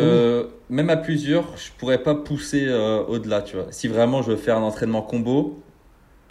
même 0.70 0.90
à 0.90 0.98
plusieurs, 0.98 1.58
je 1.58 1.72
pourrais 1.78 2.04
pas 2.04 2.16
pousser 2.16 2.66
euh, 2.68 3.04
au-delà, 3.06 3.42
tu 3.42 3.56
vois. 3.56 3.68
Si 3.72 3.88
vraiment 3.88 4.22
je 4.22 4.32
veux 4.32 4.38
faire 4.38 4.58
un 4.58 4.62
entraînement 4.62 5.02
combo 5.02 5.64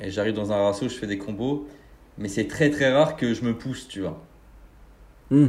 et 0.00 0.10
j'arrive 0.10 0.34
dans 0.34 0.52
un 0.52 0.62
rasso, 0.62 0.88
je 0.88 0.94
fais 0.94 1.06
des 1.06 1.18
combos, 1.18 1.66
mais 2.18 2.28
c'est 2.28 2.46
très 2.46 2.70
très 2.70 2.92
rare 2.92 3.16
que 3.16 3.34
je 3.34 3.42
me 3.44 3.56
pousse, 3.56 3.88
tu 3.88 4.00
vois. 4.02 4.28
Hmm. 5.30 5.48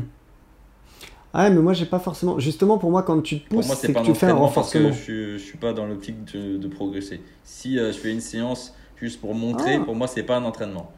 Ah 1.34 1.44
ouais, 1.44 1.50
mais 1.52 1.62
moi, 1.62 1.74
j'ai 1.74 1.86
pas 1.86 2.00
forcément. 2.00 2.40
Justement, 2.40 2.78
pour 2.80 2.90
moi, 2.92 3.04
quand 3.04 3.22
tu 3.22 3.40
te 3.42 3.50
pousses, 3.50 3.68
c'est 3.68 3.94
que 3.94 4.02
tu 4.02 4.16
fais 4.16 4.28
un 4.28 4.36
entraînement 4.36 4.48
parce 4.50 4.72
que 4.72 4.80
renforcement. 4.80 4.92
je, 5.08 5.38
je 5.38 5.44
suis 5.44 5.58
pas 5.58 5.74
dans 5.74 5.86
l'optique 5.86 6.24
de, 6.34 6.58
de 6.58 6.68
progresser. 6.68 7.22
Si 7.44 7.78
euh, 7.78 7.92
je 7.92 7.98
fais 8.00 8.12
une 8.12 8.22
séance 8.22 8.74
juste 8.96 9.22
pour 9.22 9.36
montrer, 9.36 9.76
Ah. 9.76 9.86
pour 9.86 9.96
moi, 9.96 10.08
c'est 10.08 10.24
pas 10.24 10.38
un 10.38 10.44
entraînement. 10.44 10.92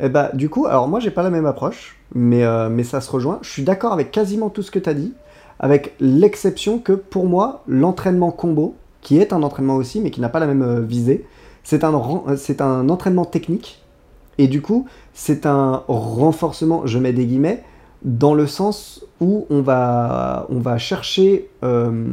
Eh 0.00 0.08
bah, 0.08 0.30
du 0.34 0.48
coup, 0.48 0.66
alors 0.66 0.88
moi, 0.88 0.98
j'ai 0.98 1.12
pas 1.12 1.22
la 1.22 1.30
même 1.30 1.46
approche, 1.46 1.96
mais, 2.14 2.42
euh, 2.44 2.68
mais 2.68 2.82
ça 2.82 3.00
se 3.00 3.10
rejoint. 3.10 3.38
Je 3.42 3.50
suis 3.50 3.62
d'accord 3.62 3.92
avec 3.92 4.10
quasiment 4.10 4.50
tout 4.50 4.62
ce 4.62 4.70
que 4.72 4.80
tu 4.80 4.88
as 4.88 4.94
dit, 4.94 5.14
avec 5.60 5.94
l'exception 6.00 6.78
que 6.80 6.92
pour 6.92 7.26
moi, 7.26 7.62
l'entraînement 7.68 8.32
combo, 8.32 8.74
qui 9.00 9.18
est 9.18 9.32
un 9.32 9.42
entraînement 9.44 9.76
aussi, 9.76 10.00
mais 10.00 10.10
qui 10.10 10.20
n'a 10.20 10.28
pas 10.28 10.40
la 10.40 10.46
même 10.46 10.62
euh, 10.62 10.80
visée, 10.80 11.24
c'est 11.62 11.84
un, 11.84 11.94
un 11.94 12.88
entraînement 12.88 13.24
technique, 13.24 13.80
et 14.38 14.48
du 14.48 14.60
coup, 14.60 14.86
c'est 15.14 15.46
un 15.46 15.84
renforcement, 15.86 16.84
je 16.86 16.98
mets 16.98 17.12
des 17.12 17.26
guillemets, 17.26 17.62
dans 18.04 18.34
le 18.34 18.46
sens 18.46 19.04
où 19.20 19.46
on 19.50 19.60
va, 19.62 20.46
on 20.50 20.58
va 20.58 20.78
chercher 20.78 21.48
euh, 21.62 22.04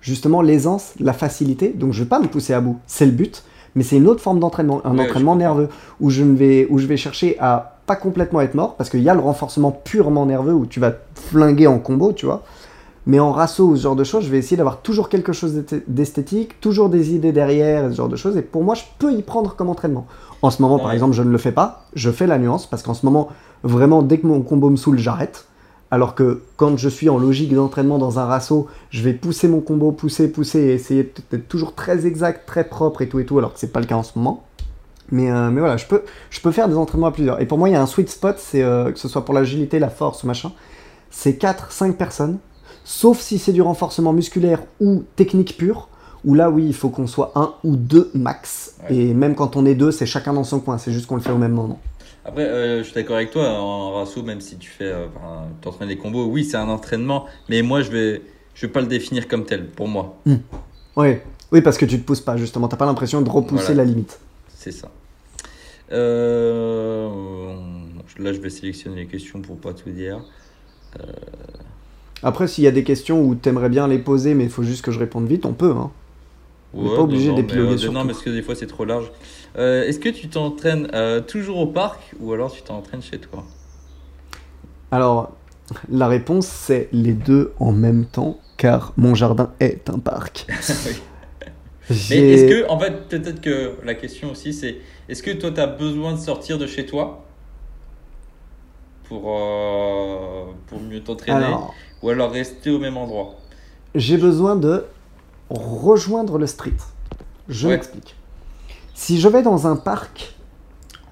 justement 0.00 0.42
l'aisance, 0.42 0.92
la 1.00 1.12
facilité. 1.12 1.68
Donc, 1.70 1.92
je 1.92 2.02
vais 2.02 2.08
pas 2.08 2.20
me 2.20 2.26
pousser 2.26 2.52
à 2.52 2.60
bout, 2.60 2.78
c'est 2.86 3.06
le 3.06 3.12
but, 3.12 3.42
mais 3.74 3.82
c'est 3.82 3.96
une 3.96 4.08
autre 4.08 4.20
forme 4.20 4.40
d'entraînement, 4.40 4.80
un 4.84 4.96
Ouais, 4.96 5.04
entraînement 5.04 5.36
nerveux 5.36 5.68
où 6.00 6.10
je, 6.10 6.22
ne 6.22 6.36
vais, 6.36 6.66
où 6.70 6.78
je 6.78 6.86
vais 6.86 6.96
chercher 6.96 7.36
à 7.40 7.78
pas 7.86 7.96
complètement 7.96 8.40
être 8.40 8.54
mort, 8.54 8.74
parce 8.74 8.90
qu'il 8.90 9.02
y 9.02 9.08
a 9.08 9.14
le 9.14 9.20
renforcement 9.20 9.70
purement 9.70 10.26
nerveux 10.26 10.52
où 10.54 10.66
tu 10.66 10.80
vas 10.80 10.90
te 10.90 10.98
flinguer 11.20 11.66
en 11.68 11.78
combo, 11.78 12.12
tu 12.12 12.26
vois. 12.26 12.42
Mais 13.08 13.20
en 13.20 13.30
rasso 13.30 13.64
ou 13.64 13.76
ce 13.76 13.82
genre 13.82 13.94
de 13.94 14.02
choses, 14.02 14.24
je 14.24 14.30
vais 14.30 14.38
essayer 14.38 14.56
d'avoir 14.56 14.78
toujours 14.82 15.08
quelque 15.08 15.32
chose 15.32 15.54
d'esth- 15.54 15.82
d'esthétique, 15.86 16.60
toujours 16.60 16.88
des 16.88 17.14
idées 17.14 17.30
derrière, 17.30 17.88
ce 17.88 17.94
genre 17.94 18.08
de 18.08 18.16
choses. 18.16 18.36
Et 18.36 18.42
pour 18.42 18.64
moi, 18.64 18.74
je 18.74 18.82
peux 18.98 19.12
y 19.12 19.22
prendre 19.22 19.54
comme 19.54 19.68
entraînement. 19.68 20.06
En 20.42 20.50
ce 20.50 20.60
moment, 20.60 20.80
par 20.80 20.90
exemple, 20.90 21.14
je 21.14 21.22
ne 21.22 21.30
le 21.30 21.38
fais 21.38 21.52
pas. 21.52 21.84
Je 21.94 22.10
fais 22.10 22.26
la 22.26 22.38
nuance 22.38 22.66
parce 22.66 22.82
qu'en 22.82 22.94
ce 22.94 23.06
moment, 23.06 23.28
vraiment, 23.66 24.02
dès 24.02 24.18
que 24.18 24.26
mon 24.26 24.40
combo 24.42 24.70
me 24.70 24.76
saoule, 24.76 24.98
j'arrête. 24.98 25.46
Alors 25.90 26.14
que 26.14 26.42
quand 26.56 26.76
je 26.76 26.88
suis 26.88 27.08
en 27.08 27.18
logique 27.18 27.54
d'entraînement 27.54 27.98
dans 27.98 28.18
un 28.18 28.24
rasso, 28.24 28.66
je 28.90 29.02
vais 29.02 29.12
pousser 29.12 29.46
mon 29.46 29.60
combo, 29.60 29.92
pousser, 29.92 30.30
pousser 30.30 30.58
et 30.60 30.72
essayer 30.72 31.12
d'être 31.30 31.48
toujours 31.48 31.74
très 31.74 32.06
exact, 32.06 32.46
très 32.46 32.64
propre 32.64 33.02
et 33.02 33.08
tout 33.08 33.20
et 33.20 33.24
tout, 33.24 33.38
alors 33.38 33.52
que 33.52 33.60
c'est 33.60 33.72
pas 33.72 33.80
le 33.80 33.86
cas 33.86 33.94
en 33.94 34.02
ce 34.02 34.18
moment. 34.18 34.44
Mais, 35.12 35.30
euh, 35.30 35.50
mais 35.50 35.60
voilà, 35.60 35.76
je 35.76 35.86
peux, 35.86 36.02
je 36.30 36.40
peux 36.40 36.50
faire 36.50 36.68
des 36.68 36.74
entraînements 36.74 37.06
à 37.06 37.12
plusieurs. 37.12 37.40
Et 37.40 37.46
pour 37.46 37.58
moi, 37.58 37.68
il 37.68 37.72
y 37.72 37.76
a 37.76 37.82
un 37.82 37.86
sweet 37.86 38.10
spot, 38.10 38.36
c'est 38.38 38.62
euh, 38.62 38.90
que 38.90 38.98
ce 38.98 39.06
soit 39.06 39.24
pour 39.24 39.34
l'agilité, 39.34 39.78
la 39.78 39.88
force 39.88 40.24
ou 40.24 40.26
machin, 40.26 40.50
c'est 41.10 41.40
4-5 41.40 41.92
personnes, 41.92 42.38
sauf 42.84 43.20
si 43.20 43.38
c'est 43.38 43.52
du 43.52 43.62
renforcement 43.62 44.12
musculaire 44.12 44.62
ou 44.80 45.04
technique 45.14 45.56
pure, 45.56 45.88
où 46.24 46.34
là, 46.34 46.50
oui, 46.50 46.64
il 46.66 46.74
faut 46.74 46.88
qu'on 46.88 47.06
soit 47.06 47.30
un 47.36 47.54
ou 47.62 47.76
deux 47.76 48.10
max. 48.14 48.74
Ouais. 48.90 48.96
Et 48.96 49.14
même 49.14 49.36
quand 49.36 49.54
on 49.54 49.64
est 49.64 49.76
deux, 49.76 49.92
c'est 49.92 50.06
chacun 50.06 50.32
dans 50.32 50.42
son 50.42 50.58
coin, 50.58 50.78
c'est 50.78 50.90
juste 50.90 51.06
qu'on 51.06 51.14
le 51.14 51.22
fait 51.22 51.30
au 51.30 51.38
même 51.38 51.52
moment. 51.52 51.78
Après, 52.28 52.42
euh, 52.42 52.78
je 52.78 52.82
suis 52.82 52.94
d'accord 52.94 53.14
avec 53.16 53.30
toi, 53.30 53.48
en 53.50 53.92
rasso, 53.92 54.20
même 54.24 54.40
si 54.40 54.56
tu 54.56 54.68
fais, 54.68 54.86
euh, 54.86 55.06
t'entraînes 55.60 55.88
les 55.88 55.96
combos, 55.96 56.26
oui, 56.26 56.44
c'est 56.44 56.56
un 56.56 56.68
entraînement, 56.68 57.26
mais 57.48 57.62
moi, 57.62 57.82
je 57.82 57.90
vais, 57.92 58.22
je 58.54 58.66
vais 58.66 58.72
pas 58.72 58.80
le 58.80 58.88
définir 58.88 59.28
comme 59.28 59.44
tel, 59.44 59.66
pour 59.68 59.86
moi. 59.86 60.16
Ouais. 60.96 61.22
Oui, 61.52 61.60
parce 61.60 61.78
que 61.78 61.84
tu 61.84 62.00
te 62.00 62.04
pousses 62.04 62.20
pas, 62.20 62.36
justement, 62.36 62.66
t'as 62.66 62.76
pas 62.76 62.86
l'impression 62.86 63.22
de 63.22 63.30
repousser 63.30 63.66
Voilà. 63.74 63.84
la 63.84 63.90
limite. 63.90 64.18
C'est 64.48 64.72
ça. 64.72 64.88
Euh, 65.92 67.08
là, 68.18 68.32
je 68.32 68.40
vais 68.40 68.50
sélectionner 68.50 68.96
les 68.96 69.06
questions 69.06 69.40
pour 69.40 69.56
pas 69.58 69.72
tout 69.72 69.90
dire. 69.90 70.20
Après, 72.24 72.48
s'il 72.48 72.64
y 72.64 72.66
a 72.66 72.72
des 72.72 72.82
questions 72.82 73.22
où 73.22 73.36
t'aimerais 73.36 73.68
bien 73.68 73.86
les 73.86 73.98
poser, 73.98 74.34
mais 74.34 74.44
il 74.44 74.50
faut 74.50 74.64
juste 74.64 74.84
que 74.84 74.90
je 74.90 74.98
réponde 74.98 75.28
vite, 75.28 75.46
on 75.46 75.52
peut. 75.52 75.70
Hein. 75.78 75.92
On 76.74 76.82
n'est 76.82 76.94
pas 76.96 77.02
obligé 77.02 77.32
d'épiloguer 77.32 77.74
euh, 77.74 77.78
sur 77.78 77.92
Non, 77.92 78.04
parce 78.06 78.20
que 78.22 78.30
des 78.30 78.42
fois, 78.42 78.54
c'est 78.54 78.66
trop 78.66 78.84
large. 78.84 79.10
Euh, 79.56 79.84
Est-ce 79.84 79.98
que 79.98 80.08
tu 80.08 80.28
t'entraînes 80.28 80.88
euh, 80.94 81.20
toujours 81.20 81.58
au 81.58 81.66
parc 81.66 82.14
ou 82.20 82.32
alors 82.32 82.52
tu 82.52 82.62
t'entraînes 82.62 83.02
chez 83.02 83.18
toi? 83.20 83.44
Alors, 84.90 85.32
la 85.88 86.08
réponse, 86.08 86.46
c'est 86.46 86.88
les 86.92 87.12
deux 87.14 87.52
en 87.58 87.72
même 87.72 88.06
temps, 88.06 88.38
car 88.56 88.92
mon 88.96 89.14
jardin 89.14 89.52
est 89.60 89.90
un 89.90 89.98
parc. 89.98 90.46
Mais 92.08 92.26
est-ce 92.30 92.44
que, 92.44 92.68
en 92.68 92.78
fait, 92.78 93.08
peut-être 93.08 93.40
que 93.40 93.76
la 93.84 93.94
question 93.94 94.30
aussi, 94.32 94.52
c'est 94.52 94.78
est-ce 95.08 95.22
que 95.22 95.30
toi, 95.30 95.50
tu 95.52 95.60
as 95.60 95.66
besoin 95.66 96.12
de 96.14 96.18
sortir 96.18 96.58
de 96.58 96.66
chez 96.66 96.86
toi 96.86 97.24
pour, 99.04 99.24
euh, 99.30 100.52
pour 100.66 100.80
mieux 100.80 101.02
t'entraîner 101.02 101.60
ou 102.02 102.10
alors 102.10 102.30
rester 102.32 102.70
au 102.70 102.78
même 102.78 102.96
endroit? 102.96 103.36
j'ai 103.94 104.16
besoin 104.18 104.56
de 104.56 104.84
rejoindre 105.50 106.38
le 106.38 106.46
street. 106.46 106.72
Je 107.48 107.68
Ouais. 107.68 107.74
m'explique. 107.74 108.14
Si 108.98 109.20
je 109.20 109.28
vais 109.28 109.42
dans 109.42 109.66
un 109.66 109.76
parc 109.76 110.34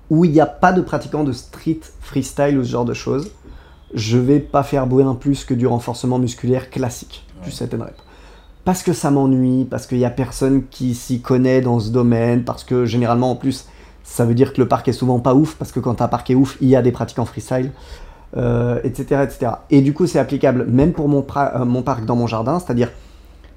où 0.09 0.24
il 0.24 0.32
n'y 0.32 0.40
a 0.40 0.47
pas 0.47 0.73
de 0.73 0.81
pratiquants 0.81 1.23
de 1.23 1.32
street, 1.32 1.81
freestyle 2.01 2.56
ou 2.56 2.65
ce 2.65 2.70
genre 2.70 2.86
de 2.86 2.94
choses, 2.94 3.31
je 3.93 4.16
vais 4.16 4.40
pas 4.40 4.62
faire 4.62 4.86
bien 4.86 5.15
plus 5.15 5.44
que 5.44 5.52
du 5.52 5.66
renforcement 5.66 6.19
musculaire 6.19 6.70
classique, 6.70 7.27
du 7.44 7.51
set 7.51 7.74
and 7.74 7.85
rep. 7.85 7.94
Parce 8.65 8.82
que 8.82 8.94
ça 8.94 9.11
m'ennuie, 9.11 9.66
parce 9.66 9.86
qu'il 9.86 9.98
y 9.98 10.06
a 10.06 10.11
personne 10.11 10.65
qui 10.70 10.94
s'y 10.94 11.20
connaît 11.20 11.61
dans 11.61 11.78
ce 11.78 11.90
domaine, 11.90 12.43
parce 12.43 12.65
que 12.65 12.86
généralement 12.86 13.32
en 13.32 13.36
plus, 13.36 13.66
ça 14.02 14.24
veut 14.24 14.35
dire 14.35 14.55
que 14.55 14.62
le 14.62 14.66
parc 14.66 14.89
est 14.89 14.94
souvent 14.94 15.20
pas 15.20 15.35
ouf, 15.35 15.56
parce 15.56 15.70
que 15.70 15.78
quand 15.78 16.01
un 16.01 16.09
parc 16.09 16.31
est 16.31 16.35
ouf, 16.35 16.56
il 16.62 16.70
y 16.70 16.77
a 16.77 16.81
des 16.81 16.90
pratiquants 16.90 17.27
freestyle, 17.27 17.70
euh, 18.39 18.81
etc., 18.82 19.24
etc. 19.24 19.52
Et 19.69 19.82
du 19.82 19.93
coup, 19.93 20.06
c'est 20.06 20.19
applicable 20.19 20.65
même 20.65 20.94
pour 20.94 21.11
mon, 21.11 21.24
euh, 21.36 21.65
mon 21.66 21.82
parc 21.82 22.06
dans 22.06 22.16
mon 22.16 22.27
jardin, 22.27 22.59
c'est-à-dire 22.61 22.90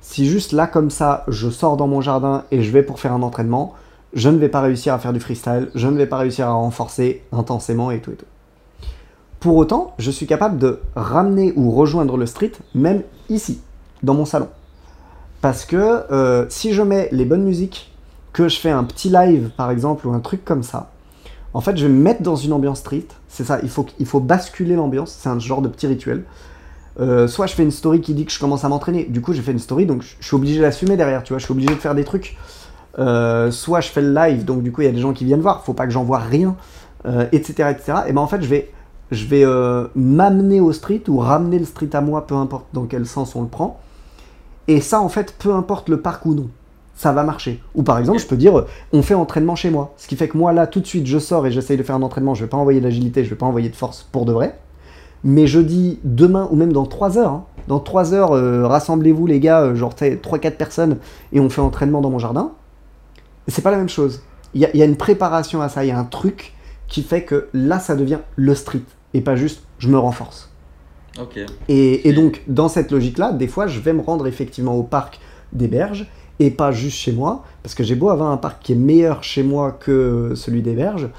si 0.02 0.28
juste 0.28 0.52
là 0.52 0.68
comme 0.68 0.90
ça, 0.90 1.24
je 1.30 1.50
sors 1.50 1.78
dans 1.78 1.88
mon 1.88 2.02
jardin 2.02 2.44
et 2.52 2.62
je 2.62 2.72
vais 2.72 2.84
pour 2.84 3.00
faire 3.00 3.14
un 3.14 3.22
entraînement, 3.22 3.74
je 4.18 4.30
ne 4.30 4.38
vais 4.38 4.50
pas 4.50 4.62
réussir 4.62 4.96
à 4.96 5.00
faire 5.00 5.14
du 5.14 5.20
freestyle, 5.20 5.70
je 5.76 5.88
ne 5.88 5.96
vais 5.96 6.08
pas 6.08 6.18
réussir 6.18 6.48
à 6.48 6.54
renforcer 6.54 7.22
intensément 7.32 7.92
et 7.92 8.00
tout 8.00 8.12
et 8.12 8.16
tout. 8.16 8.26
Pour 9.40 9.56
autant, 9.58 9.94
je 10.00 10.10
suis 10.10 10.26
capable 10.26 10.58
de 10.58 10.80
ramener 10.96 11.54
ou 11.56 11.70
rejoindre 11.70 12.18
le 12.18 12.26
street, 12.26 12.54
même 12.74 13.04
ici, 13.30 13.62
dans 14.02 14.16
mon 14.16 14.26
salon. 14.26 14.50
Parce 15.42 15.66
que 15.66 15.78
euh, 16.12 16.48
si 16.50 16.74
je 16.74 16.82
mets 16.82 17.10
les 17.12 17.26
bonnes 17.26 17.44
musiques, 17.44 17.94
que 18.34 18.50
je 18.50 18.60
fais 18.60 18.72
un 18.72 18.84
petit 18.84 19.10
live 19.10 19.52
par 19.56 19.70
exemple 19.70 20.08
ou 20.08 20.14
un 20.14 20.20
truc 20.20 20.44
comme 20.44 20.64
ça, 20.64 20.92
En 21.54 21.62
fait, 21.62 21.78
je 21.78 21.86
vais 21.86 21.92
me 21.92 22.00
mettre 22.00 22.22
dans 22.22 22.36
une 22.36 22.54
ambiance 22.54 22.80
street. 22.80 23.08
C'est 23.28 23.44
ça, 23.44 23.60
il 23.64 23.70
faut, 23.70 24.20
basculer 24.20 24.76
l'ambiance. 24.76 25.16
C'est 25.18 25.30
un 25.30 25.40
genre 25.40 25.62
de 25.62 25.68
petit 25.68 25.88
rituel. 25.88 26.24
Euh, 27.00 27.28
soit 27.28 27.46
je 27.46 27.54
fais 27.54 27.64
une 27.64 27.72
story 27.72 28.02
qui 28.02 28.14
dit 28.16 28.26
que 28.26 28.32
je 28.32 28.40
commence 28.40 28.64
à 28.64 28.70
m'entraîner. 28.70 29.06
Du 29.06 29.22
coup, 29.22 29.34
j'ai 29.34 29.42
fait 29.44 29.54
une 29.54 29.60
story, 29.60 29.86
donc 29.86 30.02
je 30.02 30.26
suis 30.26 30.36
obligé 30.36 30.60
d'assumer 30.60 30.98
derrière, 30.98 31.24
tu 31.24 31.34
vois. 31.34 31.40
Je 31.40 31.46
suis 31.46 31.52
obligé 31.52 31.70
de 31.70 31.80
faire 31.80 31.96
des 31.96 32.04
trucs. 32.04 32.36
Euh, 33.00 33.52
soit 33.52 33.82
je 33.82 33.90
fais 33.90 34.02
le 34.02 34.14
live, 34.14 34.44
donc 34.44 34.64
du 34.64 34.72
coup, 34.72 34.82
il 34.82 34.86
y 34.86 34.90
a 34.90 34.94
des 34.94 35.00
gens 35.00 35.14
qui 35.14 35.26
viennent 35.26 35.42
voir. 35.42 35.64
Faut 35.64 35.74
pas 35.74 35.86
que 35.86 35.94
j'envoie 35.94 36.20
rien, 36.20 36.56
etc., 37.32 37.70
etc. 37.72 38.00
Et 38.08 38.14
ben 38.14 38.22
en 38.22 38.28
fait, 38.28 38.42
je 38.42 38.48
vais, 38.48 38.72
je 39.12 39.26
vais 39.26 39.46
m'amener 39.96 40.60
au 40.60 40.74
street 40.74 41.04
ou 41.08 41.20
ramener 41.20 41.60
le 41.60 41.66
street 41.66 41.90
à 41.94 42.02
moi, 42.02 42.28
peu 42.28 42.36
importe 42.36 42.66
dans 42.74 42.86
quel 42.86 43.06
sens 43.06 43.36
on 43.36 43.42
le 43.44 43.48
prend. 43.48 43.80
Et 44.68 44.82
ça, 44.82 45.00
en 45.00 45.10
fait, 45.10 45.36
peu 45.40 45.54
importe 45.54 45.88
le 45.88 46.02
parc 46.02 46.26
ou 46.26 46.34
non 46.34 46.50
ça 46.98 47.14
va 47.14 47.24
marcher. 47.24 47.62
Ou 47.76 47.84
par 47.84 48.00
exemple, 48.00 48.18
je 48.18 48.26
peux 48.26 48.36
dire, 48.36 48.66
on 48.92 49.04
fait 49.04 49.14
entraînement 49.14 49.56
chez 49.56 49.70
moi. 49.70 49.94
Ce 49.98 50.08
qui 50.08 50.16
fait 50.16 50.28
que 50.28 50.38
moi, 50.38 50.52
là, 50.52 50.66
tout 50.66 50.80
de 50.80 50.88
suite, 50.88 51.06
je 51.06 51.20
sors 51.20 51.46
et 51.46 51.52
j'essaye 51.52 51.78
de 51.78 51.84
faire 51.84 51.96
un 51.96 52.02
entraînement. 52.02 52.34
Je 52.34 52.44
vais 52.44 52.50
pas 52.50 52.58
envoyer 52.58 52.82
d'agilité, 52.82 53.24
je 53.24 53.30
vais 53.30 53.36
pas 53.36 53.46
envoyer 53.46 53.70
de 53.70 53.76
force 53.76 54.08
pour 54.12 54.26
de 54.26 54.34
vrai. 54.34 54.58
Mais 55.24 55.46
je 55.46 55.60
dis 55.60 56.00
demain 56.04 56.48
ou 56.52 56.56
même 56.56 56.74
dans 56.74 56.86
3 56.86 57.20
heures, 57.20 57.32
hein. 57.32 57.46
dans 57.68 57.80
3 57.80 58.14
heures, 58.14 58.32
euh, 58.34 58.66
rassemblez-vous 58.66 59.28
les 59.28 59.40
gars, 59.40 59.62
euh, 59.62 59.76
genre 59.76 59.94
3-4 59.94 60.58
personnes, 60.58 60.98
et 61.34 61.40
on 61.40 61.50
fait 61.50 61.62
entraînement 61.62 62.02
dans 62.02 62.10
mon 62.10 62.20
jardin. 62.20 62.52
C'est 63.48 63.62
pas 63.62 63.72
la 63.72 63.78
même 63.78 63.90
chose. 63.90 64.22
Il 64.54 64.62
y, 64.62 64.82
a 64.82 64.86
une 64.86 64.96
préparation 64.96 65.62
à 65.62 65.70
ça, 65.70 65.84
il 65.84 65.90
y 65.90 65.92
a 65.92 66.00
un 66.00 66.06
truc 66.06 66.54
qui 66.88 67.04
fait 67.04 67.24
que 67.24 67.48
là, 67.54 67.80
ça 67.80 67.96
devient 67.96 68.20
le 68.36 68.56
street, 68.56 68.82
et 69.14 69.22
pas 69.22 69.36
juste 69.36 69.64
je 69.78 69.90
me 69.90 69.98
renforce. 69.98 70.50
Et, 71.68 72.08
et 72.08 72.14
donc, 72.14 72.44
dans 72.48 72.70
cette 72.70 72.92
logique-là, 72.92 73.34
des 73.34 73.48
fois, 73.48 73.68
je 73.68 73.80
vais 73.80 73.94
me 73.94 74.02
rendre 74.02 74.26
effectivement 74.26 74.76
au 74.76 74.84
parc 74.84 75.20
des 75.52 75.68
berges 75.68 76.08
et 76.40 76.52
pas 76.52 76.72
juste 76.72 76.98
chez 76.98 77.12
moi, 77.12 77.44
parce 77.64 77.76
que 77.76 77.84
j'ai 77.84 77.96
beau 77.96 78.10
avoir 78.10 78.32
un 78.32 78.38
parc 78.38 78.62
qui 78.64 78.74
est 78.74 78.78
meilleur 78.78 79.24
chez 79.24 79.44
moi 79.44 79.72
que 79.72 80.34
celui 80.36 80.62
des 80.62 80.74
berges, 80.74 81.10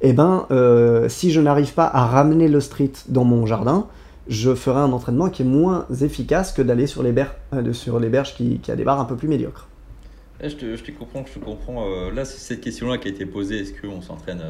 et 0.00 0.10
eh 0.10 0.12
ben 0.12 0.46
euh, 0.52 1.08
si 1.08 1.32
je 1.32 1.40
n'arrive 1.40 1.74
pas 1.74 1.86
à 1.86 2.06
ramener 2.06 2.46
le 2.46 2.60
street 2.60 2.92
dans 3.08 3.24
mon 3.24 3.46
jardin, 3.46 3.86
je 4.28 4.54
ferai 4.54 4.78
un 4.78 4.92
entraînement 4.92 5.28
qui 5.28 5.42
est 5.42 5.46
moins 5.46 5.86
efficace 6.00 6.52
que 6.52 6.62
d'aller 6.62 6.86
sur 6.86 7.02
les, 7.02 7.10
berges, 7.10 7.34
euh, 7.54 7.72
sur 7.72 7.98
les 7.98 8.08
berges 8.08 8.36
qui, 8.36 8.58
qui, 8.58 8.70
a 8.70 8.76
des 8.76 8.84
barres 8.84 9.00
un 9.00 9.06
peu 9.06 9.16
plus 9.16 9.26
médiocres. 9.26 9.66
Eh, 10.40 10.48
je, 10.48 10.56
te, 10.56 10.76
je 10.76 10.84
te 10.84 10.90
comprends, 10.92 11.24
je 11.26 11.38
te 11.38 11.44
comprends. 11.44 11.86
Euh, 11.86 12.12
là, 12.12 12.24
c'est 12.24 12.38
cette 12.38 12.60
question-là 12.60 12.98
qui 12.98 13.08
a 13.08 13.10
été 13.10 13.26
posée. 13.26 13.60
Est-ce 13.60 13.72
que 13.72 13.86
on 13.86 14.00
s'entraîne, 14.00 14.42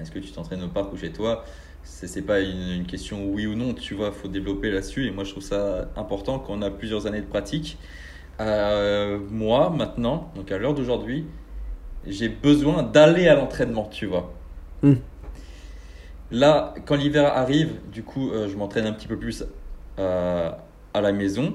est-ce 0.00 0.10
que 0.10 0.18
tu 0.18 0.30
t'entraînes 0.32 0.62
au 0.64 0.68
parc 0.68 0.92
ou 0.92 0.96
chez 0.96 1.12
toi? 1.12 1.44
C'est 1.82 2.22
pas 2.22 2.40
une, 2.40 2.72
une, 2.72 2.86
question 2.86 3.26
oui 3.26 3.46
ou 3.46 3.54
non. 3.54 3.72
Tu 3.72 3.94
vois, 3.94 4.10
faut 4.10 4.28
développer 4.28 4.70
là-dessus. 4.70 5.06
Et 5.06 5.10
moi, 5.12 5.22
je 5.22 5.30
trouve 5.30 5.44
ça 5.44 5.88
important 5.96 6.40
quand 6.40 6.54
on 6.54 6.62
a 6.62 6.70
plusieurs 6.70 7.06
années 7.06 7.20
de 7.20 7.26
pratique. 7.26 7.78
Euh, 8.40 9.18
moi, 9.30 9.70
maintenant, 9.70 10.30
donc 10.34 10.52
à 10.52 10.58
l'heure 10.58 10.74
d'aujourd'hui, 10.74 11.26
j'ai 12.06 12.28
besoin 12.28 12.82
d'aller 12.82 13.28
à 13.28 13.34
l'entraînement, 13.34 13.88
tu 13.90 14.06
vois. 14.06 14.32
Hmm. 14.82 14.96
Là, 16.30 16.74
quand 16.84 16.96
l'hiver 16.96 17.32
arrive, 17.34 17.80
du 17.92 18.02
coup, 18.02 18.30
euh, 18.30 18.48
je 18.48 18.56
m'entraîne 18.56 18.86
un 18.86 18.92
petit 18.92 19.06
peu 19.06 19.16
plus 19.16 19.44
euh, 19.98 20.50
à 20.92 21.00
la 21.00 21.12
maison. 21.12 21.54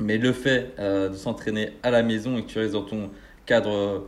Mais 0.00 0.18
le 0.18 0.32
fait 0.32 0.74
de 0.78 1.14
s'entraîner 1.14 1.72
à 1.82 1.90
la 1.90 2.02
maison 2.02 2.36
et 2.36 2.42
que 2.42 2.48
tu 2.48 2.58
restes 2.58 2.72
dans 2.72 2.82
ton 2.82 3.10
cadre 3.46 4.04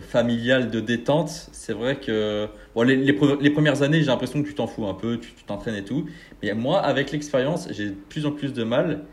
familial 0.00 0.70
de 0.70 0.80
détente, 0.80 1.28
c'est 1.52 1.74
vrai 1.74 1.96
que 1.96 2.48
bon, 2.74 2.82
les, 2.82 2.96
les, 2.96 3.12
premières 3.12 3.82
années, 3.82 4.00
j'ai 4.00 4.06
l'impression 4.06 4.42
que 4.42 4.48
tu 4.48 4.54
t'en 4.54 4.66
fous 4.66 4.86
un 4.86 4.94
peu, 4.94 5.18
tu 5.18 5.32
t'entraînes 5.46 5.74
et 5.74 5.84
tout. 5.84 6.06
Mais 6.42 6.54
moi, 6.54 6.80
avec 6.80 7.12
l'expérience, 7.12 7.68
j'ai 7.70 7.90
de 7.90 7.94
plus 8.08 8.24
en 8.24 8.32
plus 8.32 8.54
de 8.54 8.64
mal 8.64 9.04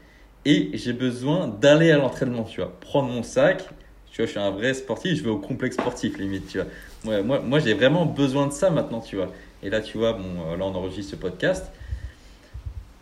et 0.45 0.69
j'ai 0.73 0.93
besoin 0.93 1.47
d'aller 1.47 1.91
à 1.91 1.97
l'entraînement, 1.97 2.43
tu 2.43 2.61
vois, 2.61 2.71
prendre 2.79 3.09
mon 3.09 3.23
sac, 3.23 3.67
tu 4.11 4.21
vois, 4.21 4.27
je 4.27 4.31
suis 4.31 4.39
un 4.39 4.51
vrai 4.51 4.73
sportif, 4.73 5.17
je 5.17 5.23
vais 5.23 5.29
au 5.29 5.39
complexe 5.39 5.75
sportif 5.75 6.17
limite, 6.17 6.47
tu 6.47 6.59
vois. 6.59 7.21
moi, 7.23 7.39
moi 7.39 7.59
j'ai 7.59 7.73
vraiment 7.73 8.05
besoin 8.05 8.47
de 8.47 8.53
ça 8.53 8.69
maintenant, 8.69 9.01
tu 9.01 9.17
vois. 9.17 9.31
Et 9.63 9.69
là, 9.69 9.81
tu 9.81 9.97
vois, 9.97 10.13
bon, 10.13 10.23
euh, 10.23 10.57
là, 10.57 10.65
on 10.65 10.75
enregistre 10.75 11.11
ce 11.11 11.15
podcast. 11.15 11.71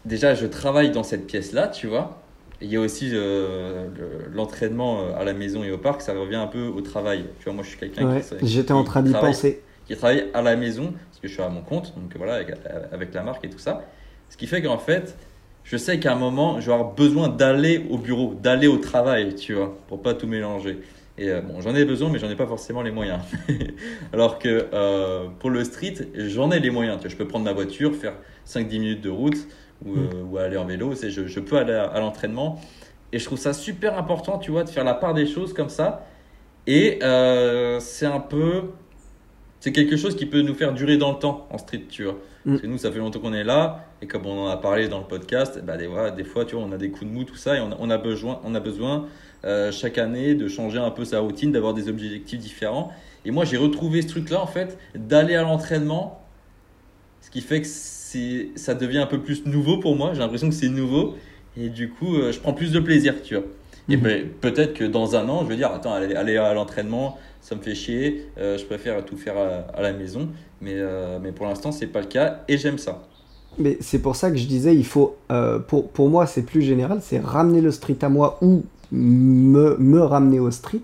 Déjà, 0.05 0.33
je 0.33 0.45
travaille 0.47 0.91
dans 0.91 1.03
cette 1.03 1.27
pièce-là, 1.27 1.67
tu 1.67 1.87
vois. 1.87 2.22
Il 2.63 2.69
y 2.71 2.77
a 2.77 2.79
aussi 2.79 3.11
euh, 3.13 3.87
l'entraînement 4.33 5.01
euh, 5.01 5.15
à 5.15 5.23
la 5.23 5.33
maison 5.33 5.63
et 5.63 5.71
au 5.71 5.77
parc, 5.77 6.01
ça 6.01 6.13
revient 6.13 6.37
un 6.37 6.47
peu 6.47 6.67
au 6.67 6.81
travail. 6.81 7.25
Tu 7.39 7.45
vois, 7.45 7.53
moi, 7.53 7.63
je 7.63 7.69
suis 7.69 7.77
quelqu'un 7.77 8.19
qui. 8.19 8.47
J'étais 8.47 8.71
en 8.71 8.83
train 8.83 9.03
d'y 9.03 9.11
penser. 9.11 9.61
Qui 9.85 9.97
travaille 9.97 10.29
à 10.33 10.41
la 10.41 10.55
maison, 10.55 10.93
parce 11.09 11.19
que 11.21 11.27
je 11.27 11.33
suis 11.33 11.41
à 11.41 11.49
mon 11.49 11.61
compte, 11.61 11.93
donc 11.97 12.15
voilà, 12.15 12.35
avec, 12.35 12.55
avec 12.93 13.13
la 13.13 13.21
marque 13.21 13.43
et 13.43 13.49
tout 13.49 13.59
ça. 13.59 13.83
Ce 14.29 14.37
qui 14.37 14.47
fait 14.47 14.61
qu'en 14.61 14.77
fait, 14.77 15.17
je 15.65 15.75
sais 15.75 15.99
qu'à 15.99 16.13
un 16.13 16.15
moment, 16.15 16.61
je 16.61 16.67
vais 16.67 16.73
avoir 16.73 16.93
besoin 16.93 17.27
d'aller 17.27 17.85
au 17.89 17.97
bureau, 17.97 18.33
d'aller 18.41 18.67
au 18.67 18.77
travail, 18.77 19.35
tu 19.35 19.55
vois, 19.55 19.77
pour 19.87 20.01
pas 20.01 20.13
tout 20.13 20.27
mélanger. 20.27 20.79
Et 21.17 21.29
euh, 21.29 21.41
bon, 21.41 21.61
j'en 21.61 21.75
ai 21.75 21.85
besoin, 21.85 22.09
mais 22.09 22.17
j'en 22.17 22.29
ai 22.29 22.35
pas 22.35 22.47
forcément 22.47 22.81
les 22.81 22.91
moyens. 22.91 23.19
Alors 24.13 24.39
que 24.39 24.67
euh, 24.73 25.27
pour 25.39 25.49
le 25.49 25.63
street, 25.63 25.95
j'en 26.15 26.49
ai 26.51 26.59
les 26.59 26.69
moyens. 26.69 26.97
Tu 26.97 27.03
vois, 27.03 27.11
je 27.11 27.17
peux 27.17 27.27
prendre 27.27 27.45
ma 27.45 27.53
voiture, 27.53 27.93
faire 27.95 28.13
5-10 28.47 28.79
minutes 28.79 29.01
de 29.01 29.09
route 29.09 29.47
ou, 29.85 29.95
euh, 29.95 30.23
ou 30.23 30.37
aller 30.37 30.57
en 30.57 30.65
vélo. 30.65 30.93
Je, 30.93 31.27
je 31.27 31.39
peux 31.39 31.57
aller 31.57 31.73
à, 31.73 31.99
l'entraînement. 31.99 32.59
Et 33.11 33.19
je 33.19 33.25
trouve 33.25 33.37
ça 33.37 33.53
super 33.53 33.97
important, 33.97 34.39
tu 34.39 34.51
vois, 34.51 34.63
de 34.63 34.69
faire 34.69 34.83
la 34.83 34.95
part 34.95 35.13
des 35.13 35.27
choses 35.27 35.53
comme 35.53 35.69
ça. 35.69 36.05
Et 36.67 36.99
c'est 37.79 38.05
un 38.05 38.19
peu. 38.19 38.63
C'est 39.59 39.71
quelque 39.71 39.95
chose 39.95 40.17
qui 40.17 40.25
peut 40.25 40.41
nous 40.41 40.55
faire 40.55 40.73
durer 40.73 40.97
dans 40.97 41.13
le 41.13 41.19
temps 41.19 41.47
en 41.49 41.57
street, 41.57 41.83
tu 41.89 42.03
vois. 42.03 42.17
Mm. 42.45 42.51
Parce 42.51 42.61
que 42.61 42.67
nous, 42.67 42.77
ça 42.77 42.91
fait 42.91 42.99
longtemps 42.99 43.19
qu'on 43.19 43.33
est 43.33 43.43
là, 43.43 43.85
et 44.01 44.07
comme 44.07 44.25
on 44.25 44.45
en 44.45 44.47
a 44.47 44.57
parlé 44.57 44.87
dans 44.87 44.99
le 44.99 45.05
podcast, 45.05 45.61
bah, 45.63 45.77
des, 45.77 45.87
fois, 45.87 46.11
des 46.11 46.23
fois, 46.23 46.45
tu 46.45 46.55
vois, 46.55 46.63
on 46.63 46.71
a 46.71 46.77
des 46.77 46.89
coups 46.89 47.09
de 47.09 47.15
mou, 47.15 47.23
tout 47.23 47.35
ça, 47.35 47.57
et 47.57 47.61
on 47.61 47.89
a, 47.89 47.97
besoin, 47.97 48.41
on 48.43 48.55
a 48.55 48.59
besoin 48.59 49.07
euh, 49.45 49.71
chaque 49.71 49.97
année 49.97 50.35
de 50.35 50.47
changer 50.47 50.79
un 50.79 50.91
peu 50.91 51.05
sa 51.05 51.19
routine, 51.19 51.51
d'avoir 51.51 51.73
des 51.73 51.87
objectifs 51.89 52.39
différents. 52.39 52.91
Et 53.25 53.31
moi, 53.31 53.45
j'ai 53.45 53.57
retrouvé 53.57 54.01
ce 54.01 54.07
truc-là, 54.07 54.41
en 54.41 54.47
fait, 54.47 54.77
d'aller 54.95 55.35
à 55.35 55.43
l'entraînement, 55.43 56.21
ce 57.21 57.29
qui 57.29 57.41
fait 57.41 57.61
que 57.61 57.67
ça 58.55 58.73
devient 58.73 58.99
un 58.99 59.07
peu 59.07 59.19
plus 59.19 59.45
nouveau 59.45 59.77
pour 59.77 59.95
moi. 59.95 60.13
J'ai 60.13 60.19
l'impression 60.19 60.49
que 60.49 60.55
c'est 60.55 60.69
nouveau, 60.69 61.15
et 61.57 61.69
du 61.69 61.89
coup, 61.89 62.15
euh, 62.15 62.31
je 62.31 62.39
prends 62.39 62.53
plus 62.53 62.71
de 62.71 62.79
plaisir, 62.79 63.15
tu 63.23 63.35
vois. 63.35 63.45
Et 63.89 63.97
ben, 63.97 64.29
peut-être 64.39 64.73
que 64.73 64.85
dans 64.85 65.15
un 65.15 65.27
an, 65.27 65.41
je 65.43 65.49
vais 65.49 65.57
dire, 65.57 65.71
attends, 65.71 65.93
aller, 65.93 66.15
aller 66.15 66.37
à 66.37 66.53
l'entraînement, 66.53 67.17
ça 67.41 67.55
me 67.55 67.61
fait 67.61 67.75
chier, 67.75 68.25
euh, 68.37 68.57
je 68.57 68.63
préfère 68.63 69.03
tout 69.03 69.17
faire 69.17 69.35
à, 69.37 69.81
la 69.81 69.91
maison. 69.91 70.29
Mais, 70.61 70.75
euh, 70.75 71.19
mais 71.21 71.33
pour 71.33 71.45
l'instant, 71.45 71.73
c'est 71.73 71.87
pas 71.87 71.99
le 71.99 72.07
cas 72.07 72.43
et 72.47 72.57
j'aime 72.57 72.77
ça. 72.77 73.03
Mais 73.59 73.77
c'est 73.81 73.99
pour 73.99 74.15
ça 74.15 74.31
que 74.31 74.37
je 74.37 74.47
disais, 74.47 74.73
il 74.73 74.85
faut, 74.85 75.17
euh, 75.31 75.59
pour, 75.59 75.89
pour 75.89 76.09
moi, 76.09 76.25
c'est 76.25 76.43
plus 76.43 76.61
général, 76.61 76.99
c'est 77.01 77.19
ramener 77.19 77.59
le 77.59 77.71
street 77.71 77.97
à 78.01 78.09
moi 78.09 78.39
ou 78.41 78.63
me, 78.91 79.75
me 79.77 80.01
ramener 80.01 80.39
au 80.39 80.49
street. 80.49 80.83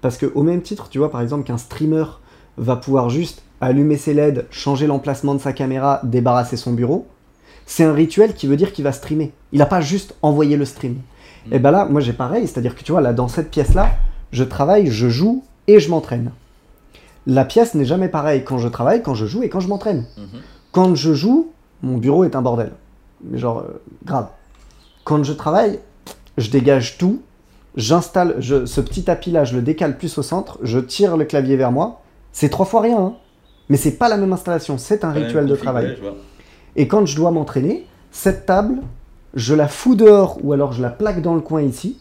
Parce 0.00 0.16
que 0.16 0.26
au 0.34 0.42
même 0.42 0.62
titre, 0.62 0.88
tu 0.88 0.98
vois, 0.98 1.10
par 1.10 1.22
exemple, 1.22 1.44
qu'un 1.44 1.58
streamer 1.58 2.04
va 2.56 2.76
pouvoir 2.76 3.08
juste 3.08 3.42
allumer 3.60 3.96
ses 3.96 4.14
LED, 4.14 4.46
changer 4.50 4.86
l'emplacement 4.86 5.34
de 5.34 5.40
sa 5.40 5.52
caméra, 5.52 6.00
débarrasser 6.02 6.56
son 6.56 6.72
bureau, 6.72 7.06
c'est 7.66 7.84
un 7.84 7.92
rituel 7.92 8.34
qui 8.34 8.46
veut 8.46 8.56
dire 8.56 8.72
qu'il 8.72 8.84
va 8.84 8.92
streamer. 8.92 9.32
Il 9.52 9.58
n'a 9.58 9.66
pas 9.66 9.80
juste 9.80 10.14
envoyé 10.22 10.56
le 10.56 10.64
stream. 10.64 10.94
Mm. 11.46 11.54
Et 11.54 11.58
ben 11.58 11.70
là, 11.70 11.84
moi 11.84 12.00
j'ai 12.00 12.12
pareil, 12.12 12.46
c'est-à-dire 12.46 12.74
que 12.74 12.82
tu 12.82 12.92
vois, 12.92 13.00
là, 13.00 13.12
dans 13.12 13.28
cette 13.28 13.50
pièce-là, 13.50 13.90
je 14.32 14.44
travaille, 14.44 14.86
je 14.86 15.08
joue, 15.08 15.44
et 15.66 15.78
je 15.78 15.88
m'entraîne. 15.90 16.32
La 17.26 17.44
pièce 17.44 17.74
n'est 17.74 17.84
jamais 17.84 18.08
pareille 18.08 18.44
quand 18.44 18.58
je 18.58 18.68
travaille, 18.68 19.02
quand 19.02 19.14
je 19.14 19.26
joue 19.26 19.42
et 19.42 19.48
quand 19.48 19.60
je 19.60 19.68
m'entraîne. 19.68 20.06
Mhm. 20.16 20.40
Quand 20.72 20.94
je 20.94 21.14
joue, 21.14 21.52
mon 21.82 21.96
bureau 21.96 22.24
est 22.24 22.34
un 22.34 22.42
bordel. 22.42 22.72
Mais 23.22 23.38
genre, 23.38 23.58
euh, 23.58 23.80
grave. 24.04 24.28
Quand 25.04 25.22
je 25.22 25.32
travaille, 25.32 25.78
je 26.38 26.50
dégage 26.50 26.98
tout, 26.98 27.22
j'installe 27.76 28.42
ce 28.42 28.80
petit 28.80 29.04
tapis 29.04 29.30
là, 29.30 29.44
je 29.44 29.54
le 29.54 29.62
décale 29.62 29.96
plus 29.96 30.18
au 30.18 30.22
centre, 30.22 30.58
je 30.62 30.78
tire 30.78 31.16
le 31.16 31.24
clavier 31.24 31.56
vers 31.56 31.72
moi. 31.72 32.02
C'est 32.32 32.48
trois 32.48 32.66
fois 32.66 32.80
rien, 32.80 32.98
hein. 32.98 33.14
Mais 33.70 33.78
c'est 33.78 33.96
pas 33.96 34.10
la 34.10 34.18
même 34.18 34.32
installation, 34.32 34.76
c'est 34.76 35.04
un 35.04 35.12
rituel 35.12 35.46
de 35.46 35.56
travail. 35.56 35.96
et 36.76 36.86
quand 36.86 37.06
je 37.06 37.16
dois 37.16 37.30
m'entraîner, 37.30 37.86
cette 38.10 38.44
table, 38.44 38.80
je 39.34 39.54
la 39.54 39.68
fous 39.68 39.94
dehors 39.94 40.38
ou 40.42 40.52
alors 40.52 40.72
je 40.72 40.82
la 40.82 40.90
plaque 40.90 41.22
dans 41.22 41.34
le 41.34 41.40
coin 41.40 41.62
ici 41.62 41.96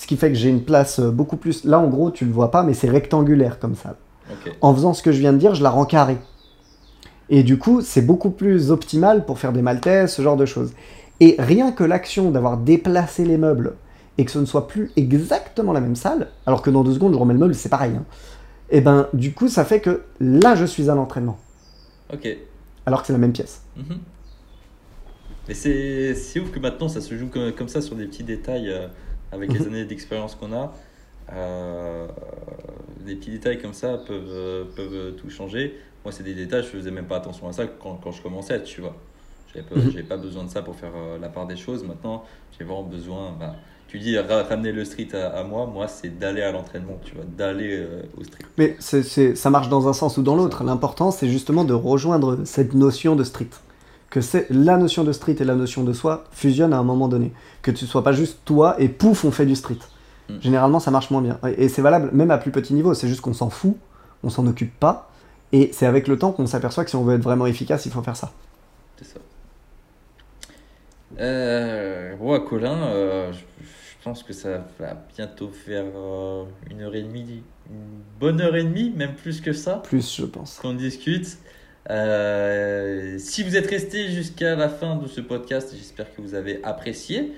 ce 0.00 0.06
qui 0.06 0.16
fait 0.16 0.30
que 0.30 0.34
j'ai 0.34 0.48
une 0.48 0.62
place 0.62 0.98
euh, 0.98 1.10
beaucoup 1.10 1.36
plus. 1.36 1.64
Là, 1.64 1.78
en 1.78 1.86
gros, 1.88 2.10
tu 2.10 2.24
le 2.24 2.32
vois 2.32 2.50
pas, 2.50 2.62
mais 2.62 2.72
c'est 2.72 2.88
rectangulaire 2.88 3.58
comme 3.58 3.74
ça. 3.74 3.96
En 4.62 4.74
faisant 4.74 4.94
ce 4.94 5.02
que 5.02 5.12
je 5.12 5.18
viens 5.18 5.34
de 5.34 5.38
dire, 5.38 5.54
je 5.54 5.62
la 5.62 5.68
rends 5.68 5.84
carrée. 5.84 6.16
Et 7.28 7.42
du 7.42 7.58
coup, 7.58 7.82
c'est 7.82 8.00
beaucoup 8.00 8.30
plus 8.30 8.70
optimal 8.70 9.26
pour 9.26 9.38
faire 9.38 9.52
des 9.52 9.60
maltaises, 9.60 10.14
ce 10.14 10.22
genre 10.22 10.38
de 10.38 10.46
choses. 10.46 10.72
Et 11.20 11.36
rien 11.38 11.70
que 11.70 11.84
l'action 11.84 12.30
d'avoir 12.30 12.56
déplacé 12.56 13.26
les 13.26 13.36
meubles 13.36 13.74
et 14.16 14.24
que 14.24 14.30
ce 14.30 14.38
ne 14.38 14.46
soit 14.46 14.68
plus 14.68 14.90
exactement 14.96 15.74
la 15.74 15.80
même 15.80 15.96
salle, 15.96 16.28
alors 16.46 16.62
que 16.62 16.70
dans 16.70 16.82
deux 16.82 16.94
secondes, 16.94 17.12
je 17.12 17.18
remets 17.18 17.34
le 17.34 17.40
meuble, 17.40 17.54
c'est 17.54 17.68
pareil. 17.68 17.92
Hein, 17.94 18.04
et 18.72 18.78
eh 18.78 18.80
ben, 18.80 19.08
du 19.12 19.32
coup, 19.32 19.48
ça 19.48 19.64
fait 19.64 19.80
que 19.80 20.02
là, 20.20 20.54
je 20.54 20.64
suis 20.64 20.90
à 20.90 20.94
l'entraînement. 20.94 21.38
Ok. 22.12 22.28
Alors 22.86 23.00
que 23.00 23.06
c'est 23.08 23.12
la 23.12 23.18
même 23.18 23.32
pièce. 23.32 23.62
Mhm. 23.76 23.98
Mais 25.48 25.54
c'est 25.54 26.40
ouf 26.40 26.50
que 26.52 26.60
maintenant, 26.60 26.88
ça 26.88 27.00
se 27.00 27.16
joue 27.16 27.28
comme, 27.28 27.68
ça 27.68 27.80
sur 27.80 27.96
des 27.96 28.06
petits 28.06 28.22
détails. 28.22 28.70
Euh, 28.70 28.86
avec 29.32 29.52
les 29.52 29.60
mhm. 29.60 29.66
années 29.66 29.84
d'expérience 29.84 30.34
qu'on 30.34 30.52
a, 30.52 30.74
euh, 31.32 32.08
des 33.06 33.14
petits 33.14 33.30
détails 33.30 33.60
comme 33.60 33.74
ça 33.74 33.96
peuvent, 33.98 34.66
peuvent 34.74 35.14
tout 35.16 35.30
changer. 35.30 35.78
Moi, 36.04 36.12
c'est 36.12 36.24
des 36.24 36.34
détails, 36.34 36.62
je 36.62 36.68
faisais 36.68 36.90
même 36.90 37.06
pas 37.06 37.16
attention 37.16 37.46
à 37.48 37.52
ça 37.52 37.66
quand, 37.66 37.94
quand 38.02 38.10
je 38.10 38.22
commençais, 38.22 38.62
tu 38.62 38.80
vois. 38.80 38.96
J'avais 39.52 39.66
pas, 39.66 39.76
mhm. 39.76 40.02
pas 40.04 40.16
besoin 40.16 40.44
de 40.44 40.48
ça 40.48 40.62
pour 40.62 40.76
faire 40.76 40.92
euh, 40.94 41.18
la 41.18 41.28
part 41.28 41.46
des 41.46 41.56
choses. 41.56 41.84
Maintenant, 41.84 42.24
j'ai 42.56 42.64
vraiment 42.64 42.84
besoin. 42.84 43.34
Bah, 43.38 43.56
tu 43.90 43.98
dis 43.98 44.16
ramener 44.16 44.70
le 44.70 44.84
street 44.84 45.08
à, 45.14 45.42
moi, 45.42 45.66
moi 45.66 45.88
c'est 45.88 46.16
d'aller 46.16 46.42
à 46.42 46.52
l'entraînement, 46.52 47.00
tu 47.04 47.12
vois, 47.16 47.24
d'aller 47.36 47.76
euh, 47.76 48.02
au 48.16 48.22
street. 48.22 48.44
Mais 48.56 48.76
ça 48.78 49.50
marche 49.50 49.68
dans 49.68 49.88
un 49.88 49.92
sens 49.92 50.16
ou 50.16 50.22
dans 50.22 50.36
l'autre. 50.36 50.62
L'important 50.62 51.10
c'est 51.10 51.28
justement 51.28 51.64
de 51.64 51.74
rejoindre 51.74 52.38
cette 52.44 52.74
notion 52.74 53.16
de 53.16 53.24
street. 53.24 53.50
Que 54.08 54.20
c'est 54.20 54.46
la 54.48 54.76
notion 54.76 55.02
de 55.02 55.10
street 55.12 55.36
et 55.40 55.44
la 55.44 55.56
notion 55.56 55.82
de 55.82 55.92
soi 55.92 56.24
fusionnent 56.30 56.72
à 56.72 56.78
un 56.78 56.84
moment 56.84 57.08
donné. 57.08 57.32
Que 57.62 57.72
tu 57.72 57.84
sois 57.84 58.04
pas 58.04 58.12
juste 58.12 58.38
toi 58.44 58.76
et 58.78 58.88
pouf, 58.88 59.24
on 59.24 59.32
fait 59.32 59.46
du 59.46 59.56
street. 59.56 59.78
Mm. 60.28 60.34
Généralement, 60.40 60.78
ça 60.78 60.92
marche 60.92 61.10
moins 61.10 61.22
bien. 61.22 61.40
Et 61.56 61.68
c'est 61.68 61.82
valable 61.82 62.10
même 62.12 62.30
à 62.30 62.38
plus 62.38 62.52
petit 62.52 62.74
niveau. 62.74 62.94
C'est 62.94 63.08
juste 63.08 63.22
qu'on 63.22 63.34
s'en 63.34 63.50
fout, 63.50 63.76
on 64.22 64.30
s'en 64.30 64.46
occupe 64.46 64.78
pas. 64.78 65.10
Et 65.52 65.70
c'est 65.72 65.86
avec 65.86 66.06
le 66.06 66.16
temps 66.16 66.30
qu'on 66.30 66.46
s'aperçoit 66.46 66.84
que 66.84 66.90
si 66.90 66.96
on 66.96 67.02
veut 67.02 67.16
être 67.16 67.22
vraiment 67.22 67.46
efficace, 67.46 67.86
il 67.86 67.92
faut 67.92 68.02
faire 68.02 68.16
ça. 68.16 68.32
C'est 68.98 69.06
ça. 69.06 69.20
Euh, 71.18 72.14
bon, 72.16 72.38
Colin, 72.40 72.82
euh, 72.84 73.32
je 73.32 74.04
pense 74.04 74.22
que 74.22 74.32
ça 74.32 74.66
va 74.78 75.06
bientôt 75.16 75.48
faire 75.48 75.84
euh, 75.96 76.44
une 76.70 76.82
heure 76.82 76.94
et 76.94 77.02
demie, 77.02 77.42
une 77.68 78.00
bonne 78.18 78.40
heure 78.40 78.56
et 78.56 78.62
demie, 78.62 78.90
même 78.90 79.14
plus 79.14 79.40
que 79.40 79.52
ça. 79.52 79.82
Plus, 79.84 80.16
je 80.16 80.24
pense. 80.24 80.58
Qu'on 80.60 80.74
discute. 80.74 81.38
Euh, 81.88 83.16
si 83.18 83.42
vous 83.42 83.56
êtes 83.56 83.68
resté 83.68 84.08
jusqu'à 84.08 84.54
la 84.54 84.68
fin 84.68 84.96
de 84.96 85.08
ce 85.08 85.20
podcast, 85.20 85.74
j'espère 85.76 86.14
que 86.14 86.20
vous 86.20 86.34
avez 86.34 86.62
apprécié. 86.62 87.32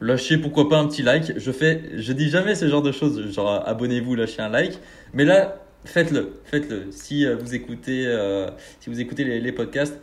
Lâchez 0.00 0.38
pourquoi 0.38 0.68
pas 0.68 0.78
un 0.78 0.88
petit 0.88 1.02
like. 1.02 1.38
Je 1.38 1.52
fais, 1.52 1.82
je 1.94 2.12
dis 2.12 2.28
jamais 2.28 2.56
ce 2.56 2.68
genre 2.68 2.82
de 2.82 2.90
choses, 2.90 3.32
genre 3.32 3.62
abonnez-vous, 3.66 4.16
lâchez 4.16 4.42
un 4.42 4.48
like. 4.48 4.80
Mais 5.12 5.24
là, 5.24 5.64
faites-le, 5.84 6.40
faites-le. 6.44 6.90
Si 6.90 7.24
vous 7.32 7.54
écoutez, 7.54 8.12
si 8.80 8.90
vous 8.90 9.00
écoutez 9.00 9.22
les 9.24 9.52
podcasts, 9.52 10.00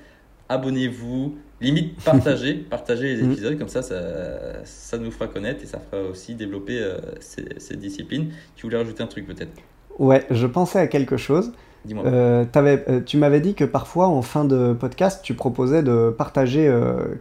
abonnez-vous, 0.48 1.38
limite 1.62 1.96
partagez, 2.04 2.54
partagez 2.56 3.16
les 3.16 3.24
mm. 3.24 3.32
épisodes, 3.32 3.58
comme 3.58 3.70
ça, 3.70 3.82
ça, 3.84 4.98
nous 4.98 5.12
fera 5.12 5.28
connaître 5.28 5.64
et 5.64 5.68
ça 5.68 5.80
fera 5.80 6.04
aussi 6.04 6.36
développer 6.36 6.80
euh, 6.80 6.98
ces, 7.20 7.76
disciplines. 7.76 8.30
Tu 8.56 8.66
voulais 8.66 8.78
rajouter 8.78 9.04
un 9.04 9.08
truc 9.08 9.28
peut-être? 9.28 9.52
Ouais, 10.00 10.26
je 10.30 10.48
pensais 10.48 10.80
à 10.80 10.88
quelque 10.88 11.18
chose. 11.18 11.52
Dis-moi. 11.86 12.06
Euh, 12.06 12.46
euh, 12.56 13.02
tu 13.04 13.18
m'avais 13.18 13.40
dit 13.40 13.56
que 13.56 13.64
parfois, 13.64 14.08
en 14.08 14.22
fin 14.22 14.46
de 14.46 14.74
podcast, 14.74 15.22
tu 15.24 15.34
proposais 15.34 15.82
de 15.82 16.14
partager 16.16 16.72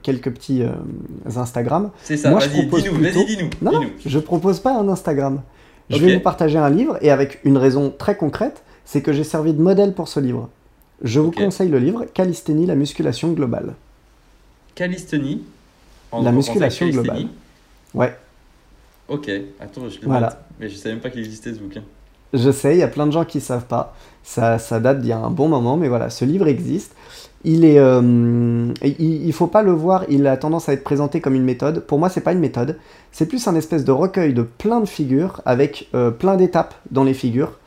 quelques 0.03 0.31
petits 0.31 0.63
Instagram. 1.35 1.91
C'est 2.03 2.17
ça, 2.17 2.33
vas-y, 2.33 2.67
dis-nous, 2.67 3.01
vas-y, 3.01 3.25
dis-nous. 3.25 3.51
Non, 3.63 3.81
je 4.05 4.19
propose 4.19 4.61
pas 4.61 4.77
un 4.77 4.89
Instagram. 4.89 5.43
Je 5.89 5.99
vais 5.99 6.15
vous 6.15 6.21
partager 6.21 6.59
un 6.59 6.71
livre 6.71 6.99
et 7.01 7.11
avec 7.11 7.41
une 7.45 7.57
raison 7.57 7.93
très 7.97 8.17
concrète, 8.17 8.63
c'est 8.85 9.03
que 9.03 9.13
j'ai 9.13 9.25
servi 9.25 9.53
de 9.53 9.61
modèle 9.61 9.95
pour 9.95 10.09
ce 10.09 10.21
livre. 10.21 10.49
Je 11.03 11.21
vous 11.21 11.31
conseille 11.31 11.69
le 11.69 11.79
livre 11.79 12.05
Calisthénie, 12.13 12.67
la 12.67 12.75
musculation 12.75 13.33
globale. 13.33 13.75
Calisthénie 14.75 15.43
La 16.13 16.33
musculation 16.33 16.89
globale. 16.89 17.27
Ouais. 17.95 18.17
Ok, 19.09 19.31
attends, 19.59 19.89
je 19.89 20.01
le 20.01 20.07
voilà. 20.07 20.43
Mais 20.59 20.69
je 20.69 20.77
savais 20.77 20.95
même 20.95 21.03
pas 21.03 21.11
qu'il 21.11 21.21
existait 21.21 21.53
ce 21.53 21.59
bouquin. 21.59 21.83
Je 22.33 22.51
sais, 22.53 22.77
il 22.77 22.79
y 22.79 22.83
a 22.83 22.89
plein 22.89 23.07
de 23.07 23.13
gens 23.13 23.25
qui 23.25 23.39
ne 23.39 23.43
savent 23.43 23.67
pas. 23.67 23.97
Ça, 24.23 24.59
ça 24.59 24.79
date 24.79 25.01
d'il 25.01 25.09
y 25.09 25.13
a 25.13 25.19
un 25.19 25.31
bon 25.31 25.49
moment, 25.49 25.77
mais 25.77 25.89
voilà, 25.89 26.11
ce 26.11 26.25
livre 26.25 26.47
existe. 26.47 26.95
Il 27.43 27.65
est, 27.65 27.79
euh, 27.79 28.73
il, 28.83 29.33
faut 29.33 29.47
pas 29.47 29.63
le 29.63 29.73
voir. 29.73 30.05
Il 30.09 30.27
a 30.27 30.37
tendance 30.37 30.69
à 30.69 30.75
être 30.75 30.85
présenté 30.85 31.21
comme 31.21 31.35
une 31.35 31.43
méthode. 31.43 31.81
Pour 31.81 31.99
moi, 31.99 32.09
c'est 32.09 32.21
pas 32.21 32.33
une 32.33 32.39
méthode. 32.39 32.79
C'est 33.13 33.27
plus 33.27 33.49
un 33.49 33.55
espèce 33.57 33.85
de 33.85 33.93
recueil 33.93 34.35
de 34.35 34.43
plein 34.43 34.81
de 34.81 34.87
figures 34.87 35.41
avec 35.47 35.89
euh, 35.95 36.11
plein 36.11 36.37
d'étapes 36.37 36.75
dans 36.91 37.03
les 37.03 37.15
figures 37.15 37.59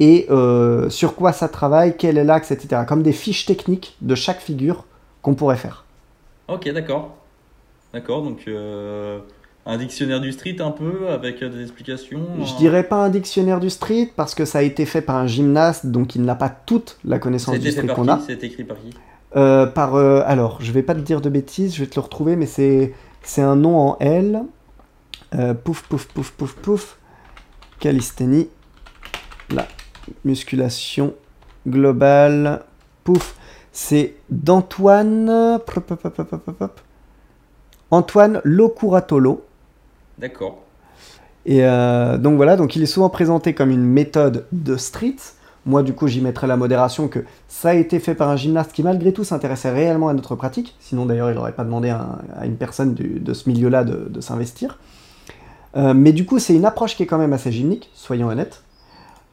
et 0.00 0.26
euh, 0.30 0.88
sur 0.88 1.14
quoi 1.14 1.32
ça 1.32 1.48
travaille, 1.48 1.96
quel 1.96 2.16
est 2.16 2.24
l'axe, 2.24 2.50
etc. 2.50 2.82
Comme 2.88 3.02
des 3.02 3.12
fiches 3.12 3.44
techniques 3.44 3.96
de 4.00 4.14
chaque 4.14 4.40
figure 4.40 4.86
qu'on 5.20 5.34
pourrait 5.34 5.56
faire. 5.56 5.84
Ok, 6.50 6.68
d'accord. 6.72 7.16
D'accord, 7.94 8.22
donc 8.22 8.42
euh, 8.48 9.20
un 9.66 9.78
dictionnaire 9.78 10.20
du 10.20 10.32
street 10.32 10.56
un 10.60 10.72
peu, 10.72 11.08
avec 11.08 11.42
euh, 11.42 11.48
des 11.48 11.62
explications 11.62 12.20
Je 12.44 12.56
dirais 12.56 12.82
pas 12.82 12.96
un 12.96 13.08
dictionnaire 13.08 13.60
du 13.60 13.70
street, 13.70 14.10
parce 14.16 14.34
que 14.34 14.44
ça 14.44 14.58
a 14.58 14.62
été 14.62 14.84
fait 14.84 15.00
par 15.00 15.16
un 15.16 15.26
gymnaste, 15.28 15.86
donc 15.86 16.16
il 16.16 16.22
n'a 16.22 16.34
pas 16.34 16.48
toute 16.48 16.98
la 17.04 17.20
connaissance 17.20 17.58
du 17.58 17.70
street 17.70 17.86
qu'on 17.86 18.08
a. 18.08 18.20
C'est 18.26 18.42
écrit 18.42 18.64
par 18.64 18.78
qui? 18.78 18.90
Par, 19.32 19.94
alors, 19.94 20.60
je 20.60 20.72
vais 20.72 20.82
pas 20.82 20.94
te 20.94 21.00
dire 21.00 21.20
de 21.20 21.28
bêtises, 21.28 21.74
je 21.76 21.80
vais 21.80 21.86
te 21.88 21.94
le 21.94 22.02
retrouver, 22.02 22.34
mais 22.34 22.46
c'est, 22.46 22.92
un 23.38 23.56
nom 23.56 23.78
en 23.78 23.96
L. 24.00 24.42
pouf, 25.64 25.82
pouf, 25.82 26.06
pouf, 26.06 26.32
pouf, 26.32 26.54
pouf. 26.54 26.98
Calisthénie. 27.78 28.48
Là, 29.50 29.66
musculation 30.24 31.14
globale. 31.66 32.64
Pouf, 33.04 33.34
c'est 33.72 34.14
d'Antoine. 34.30 35.58
Antoine 37.90 38.40
Locuratolo. 38.44 39.44
D'accord. 40.18 40.58
Et 41.46 41.64
euh, 41.64 42.18
donc 42.18 42.36
voilà, 42.36 42.56
donc 42.56 42.76
il 42.76 42.82
est 42.82 42.86
souvent 42.86 43.08
présenté 43.08 43.54
comme 43.54 43.70
une 43.70 43.84
méthode 43.84 44.46
de 44.52 44.76
street. 44.76 45.16
Moi, 45.66 45.82
du 45.82 45.92
coup, 45.92 46.08
j'y 46.08 46.20
mettrais 46.20 46.46
la 46.46 46.56
modération 46.56 47.08
que 47.08 47.20
ça 47.48 47.70
a 47.70 47.74
été 47.74 48.00
fait 48.00 48.14
par 48.14 48.28
un 48.30 48.36
gymnaste 48.36 48.72
qui, 48.72 48.82
malgré 48.82 49.12
tout, 49.12 49.24
s'intéressait 49.24 49.70
réellement 49.70 50.08
à 50.08 50.14
notre 50.14 50.34
pratique. 50.34 50.74
Sinon, 50.80 51.06
d'ailleurs, 51.06 51.30
il 51.30 51.34
n'aurait 51.34 51.52
pas 51.52 51.64
demandé 51.64 51.90
à, 51.90 52.20
une 52.44 52.56
personne 52.56 52.94
de 52.94 53.34
ce 53.34 53.48
milieu-là 53.48 53.84
de, 53.84 54.20
s'investir. 54.20 54.78
Euh, 55.76 55.92
mais 55.94 56.12
du 56.12 56.24
coup, 56.24 56.38
c'est 56.38 56.54
une 56.54 56.64
approche 56.64 56.96
qui 56.96 57.02
est 57.02 57.06
quand 57.06 57.18
même 57.18 57.32
assez 57.32 57.52
gymnique, 57.52 57.90
soyons 57.94 58.28
honnêtes. 58.28 58.62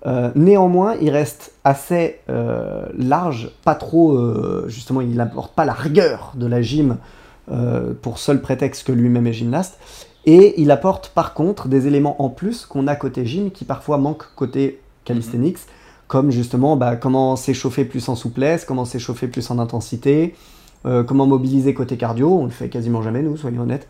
Euh, 0.07 0.31
néanmoins, 0.35 0.95
il 1.01 1.09
reste 1.09 1.53
assez 1.63 2.19
euh, 2.29 2.85
large, 2.97 3.51
pas 3.65 3.75
trop, 3.75 4.13
euh, 4.13 4.65
justement, 4.67 5.01
il 5.01 5.15
n'apporte 5.15 5.53
pas 5.53 5.65
la 5.65 5.73
rigueur 5.73 6.33
de 6.35 6.47
la 6.47 6.61
gym 6.61 6.97
pour 8.01 8.19
seul 8.19 8.41
prétexte 8.41 8.85
que 8.85 8.91
lui-même 8.91 9.25
est 9.25 9.31
gymnaste. 9.31 9.79
Et 10.25 10.61
il 10.61 10.69
apporte 10.69 11.11
par 11.15 11.33
contre 11.33 11.69
des 11.69 11.87
éléments 11.87 12.21
en 12.21 12.27
plus 12.27 12.65
qu'on 12.65 12.87
a 12.87 12.95
côté 12.97 13.25
gym 13.25 13.51
qui 13.51 13.63
parfois 13.63 13.97
manquent 13.97 14.25
côté 14.35 14.81
calisthenics, 15.05 15.59
comme 16.09 16.29
justement 16.29 16.75
bah, 16.75 16.97
comment 16.97 17.37
s'échauffer 17.37 17.85
plus 17.85 18.09
en 18.09 18.15
souplesse, 18.15 18.65
comment 18.65 18.83
s'échauffer 18.83 19.29
plus 19.29 19.49
en 19.49 19.59
intensité, 19.59 20.35
comment 20.83 21.25
mobiliser 21.25 21.73
côté 21.73 21.95
cardio, 21.95 22.37
on 22.37 22.43
le 22.43 22.51
fait 22.51 22.67
quasiment 22.67 23.01
jamais 23.01 23.21
nous, 23.21 23.37
soyons 23.37 23.61
honnêtes. 23.61 23.87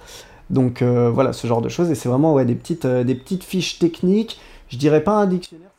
Donc 0.51 0.83
voilà, 0.83 1.33
ce 1.33 1.47
genre 1.47 1.63
de 1.63 1.69
choses, 1.69 1.89
et 1.89 1.95
c'est 1.95 2.09
vraiment 2.09 2.35
ouais, 2.35 2.45
des, 2.45 2.53
petites, 2.53 2.85
des 2.85 3.15
petites 3.15 3.43
fiches 3.43 3.79
techniques, 3.79 4.39
je 4.69 4.77
dirais 4.77 5.03
pas 5.03 5.15
un 5.15 5.25
dictionnaire 5.25 5.71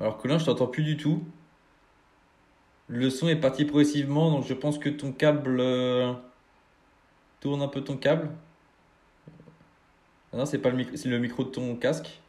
Alors 0.00 0.18
Colin, 0.18 0.38
je 0.38 0.44
t'entends 0.44 0.66
plus 0.66 0.82
du 0.82 0.96
tout. 0.96 1.24
Le 2.88 3.10
son 3.10 3.28
est 3.28 3.36
parti 3.36 3.64
progressivement, 3.64 4.30
donc 4.30 4.44
je 4.44 4.54
pense 4.54 4.78
que 4.78 4.88
ton 4.88 5.12
câble 5.12 5.60
euh, 5.60 6.12
tourne 7.40 7.62
un 7.62 7.68
peu 7.68 7.82
ton 7.82 7.96
câble. 7.96 8.30
Ah 10.32 10.38
non, 10.38 10.46
c'est 10.46 10.58
pas 10.58 10.70
le 10.70 10.76
micro, 10.76 10.96
c'est 10.96 11.08
le 11.08 11.18
micro 11.18 11.44
de 11.44 11.50
ton 11.50 11.76
casque. 11.76 12.20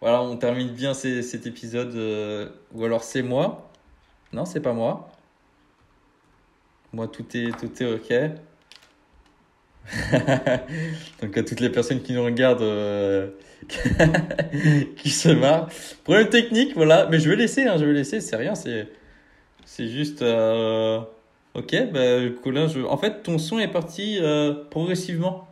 Voilà, 0.00 0.22
on 0.22 0.36
termine 0.36 0.70
bien 0.70 0.94
cet 0.94 1.46
épisode. 1.46 1.94
Euh, 1.96 2.50
ou 2.72 2.84
alors 2.84 3.02
c'est 3.02 3.22
moi. 3.22 3.70
Non, 4.32 4.44
c'est 4.44 4.60
pas 4.60 4.72
moi. 4.72 5.10
Moi, 6.92 7.08
tout 7.08 7.24
est, 7.36 7.50
tout 7.58 7.82
est 7.82 7.94
ok. 7.94 8.38
Donc 11.22 11.36
à 11.36 11.42
toutes 11.42 11.60
les 11.60 11.70
personnes 11.70 12.00
qui 12.00 12.12
nous 12.12 12.24
regardent, 12.24 12.62
euh, 12.62 13.28
qui 14.96 15.10
se 15.10 15.28
marrent. 15.28 15.68
Problème 16.04 16.28
technique, 16.28 16.74
voilà. 16.74 17.06
Mais 17.10 17.20
je 17.20 17.28
vais 17.28 17.36
laisser, 17.36 17.64
hein, 17.64 17.76
je 17.78 17.84
vais 17.84 17.92
laisser, 17.92 18.20
c'est 18.20 18.36
rien, 18.36 18.54
c'est, 18.54 18.88
c'est 19.64 19.88
juste... 19.88 20.22
Euh, 20.22 21.00
ok, 21.54 21.74
bah, 21.92 22.00
Colin, 22.42 22.68
je... 22.68 22.80
en 22.80 22.96
fait, 22.96 23.22
ton 23.22 23.38
son 23.38 23.58
est 23.58 23.68
parti 23.68 24.18
euh, 24.20 24.54
progressivement. 24.70 25.48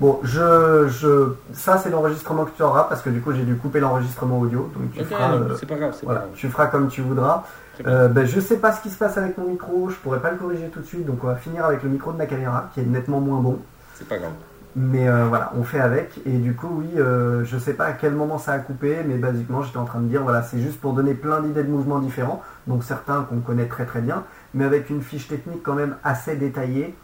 Bon, 0.00 0.20
je, 0.22 0.88
je... 0.88 1.32
ça 1.52 1.78
c'est 1.78 1.90
l'enregistrement 1.90 2.44
que 2.44 2.50
tu 2.56 2.62
auras 2.62 2.84
parce 2.84 3.02
que 3.02 3.10
du 3.10 3.20
coup 3.20 3.32
j'ai 3.32 3.42
dû 3.42 3.56
couper 3.56 3.80
l'enregistrement 3.80 4.38
audio. 4.38 4.70
Donc 4.74 4.92
tu 4.92 5.04
feras, 5.04 5.38
c'est 5.58 5.66
pas 5.66 5.76
grave, 5.76 5.96
voilà, 6.02 6.26
tu 6.34 6.48
feras 6.48 6.66
comme 6.66 6.88
tu 6.88 7.00
voudras. 7.00 7.44
Euh, 7.86 8.08
ben, 8.08 8.26
je 8.26 8.38
sais 8.38 8.58
pas 8.58 8.72
ce 8.72 8.82
qui 8.82 8.90
se 8.90 8.98
passe 8.98 9.16
avec 9.16 9.38
mon 9.38 9.46
micro, 9.46 9.88
je 9.88 9.96
pourrais 9.96 10.20
pas 10.20 10.30
le 10.30 10.36
corriger 10.36 10.68
tout 10.68 10.80
de 10.80 10.84
suite, 10.84 11.06
donc 11.06 11.24
on 11.24 11.26
va 11.26 11.36
finir 11.36 11.64
avec 11.64 11.82
le 11.82 11.88
micro 11.88 12.12
de 12.12 12.18
ma 12.18 12.26
caméra 12.26 12.70
qui 12.74 12.80
est 12.80 12.84
nettement 12.84 13.20
moins 13.20 13.40
bon. 13.40 13.58
C'est 13.94 14.08
pas 14.08 14.18
grave. 14.18 14.32
Mais 14.74 15.06
euh, 15.06 15.26
voilà, 15.26 15.52
on 15.54 15.64
fait 15.64 15.80
avec. 15.80 16.20
Et 16.24 16.38
du 16.38 16.54
coup, 16.54 16.68
oui, 16.70 16.88
euh, 16.96 17.44
je 17.44 17.58
sais 17.58 17.74
pas 17.74 17.84
à 17.86 17.92
quel 17.92 18.14
moment 18.14 18.38
ça 18.38 18.52
a 18.52 18.58
coupé, 18.58 18.98
mais 19.06 19.16
basiquement, 19.16 19.62
j'étais 19.62 19.76
en 19.76 19.84
train 19.84 20.00
de 20.00 20.08
dire, 20.08 20.22
voilà, 20.22 20.42
c'est 20.42 20.60
juste 20.60 20.80
pour 20.80 20.94
donner 20.94 21.12
plein 21.12 21.42
d'idées 21.42 21.62
de 21.62 21.70
mouvements 21.70 21.98
différents, 21.98 22.42
donc 22.66 22.82
certains 22.82 23.22
qu'on 23.24 23.40
connaît 23.40 23.66
très 23.66 23.84
très 23.84 24.00
bien, 24.00 24.24
mais 24.54 24.64
avec 24.64 24.88
une 24.88 25.02
fiche 25.02 25.28
technique 25.28 25.62
quand 25.62 25.74
même 25.74 25.96
assez 26.04 26.36
détaillée, 26.36 26.94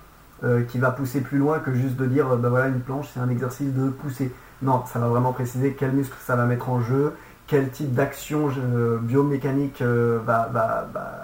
euh, 0.45 0.63
qui 0.63 0.79
va 0.79 0.93
pousser 0.93 1.21
plus 1.21 1.37
loin 1.37 1.59
que 1.59 1.75
juste 1.75 1.97
de 1.97 2.07
dire, 2.07 2.37
ben 2.37 2.49
voilà, 2.49 2.69
une 2.69 2.81
planche, 2.81 3.09
c'est 3.13 3.21
un 3.21 3.29
exercice 3.29 3.75
de 3.75 3.91
pousser. 3.91 4.33
Non, 4.63 4.85
ça 4.87 4.99
va 4.99 5.09
vraiment 5.09 5.33
préciser 5.33 5.77
quel 5.79 5.93
muscle 5.93 6.17
ça 6.25 6.37
va 6.37 6.47
mettre 6.47 6.71
en 6.71 6.81
jeu, 6.81 7.13
quel 7.47 7.69
type 7.71 7.93
d'action 7.93 8.51
biomécanique 9.03 9.83
va, 9.83 10.51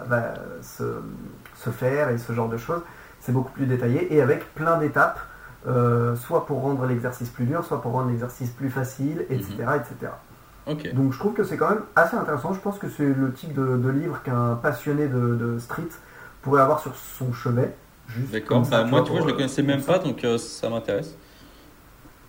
va, 0.08 0.34
se 0.62 1.70
faire 1.70 2.10
et 2.10 2.18
ce 2.18 2.32
genre 2.32 2.48
de 2.48 2.56
choses. 2.56 2.82
C'est 3.20 3.32
beaucoup 3.32 3.52
plus 3.52 3.66
détaillé 3.66 4.14
et 4.14 4.20
avec 4.20 4.54
plein 4.54 4.78
d'étapes 4.78 5.18
euh, 5.66 6.16
soit 6.16 6.46
pour 6.46 6.60
rendre 6.60 6.84
l'exercice 6.86 7.28
plus 7.30 7.44
dur, 7.44 7.64
soit 7.64 7.80
pour 7.80 7.92
rendre 7.92 8.10
l'exercice 8.10 8.50
plus 8.50 8.70
facile, 8.70 9.24
etc. 9.30 9.54
Mhm. 9.58 9.80
etc. 9.80 10.92
Donc 10.94 11.12
je 11.12 11.18
trouve 11.18 11.34
que 11.34 11.44
c'est 11.44 11.56
quand 11.56 11.68
même 11.70 11.82
assez 11.94 12.16
intéressant. 12.16 12.54
Je 12.54 12.60
pense 12.60 12.78
que 12.78 12.88
c'est 12.88 13.06
le 13.06 13.32
type 13.32 13.52
de, 13.54 13.88
livre 13.90 14.22
qu'un 14.22 14.54
passionné 14.54 15.08
de, 15.08 15.58
street 15.58 15.82
pourrait 16.42 16.62
avoir 16.62 16.80
sur 16.80 16.94
son 16.96 17.32
chevet. 17.32 17.74
D'accord. 18.32 18.62
Bah, 18.68 18.84
moi, 18.84 19.02
tu 19.02 19.12
vois, 19.12 19.20
je 19.20 19.26
le 19.26 19.32
euh, 19.32 19.36
connaissais 19.36 19.62
même 19.62 19.82
pas, 19.82 19.98
donc 19.98 20.24
euh, 20.24 20.38
ça 20.38 20.68
m'intéresse. 20.68 21.16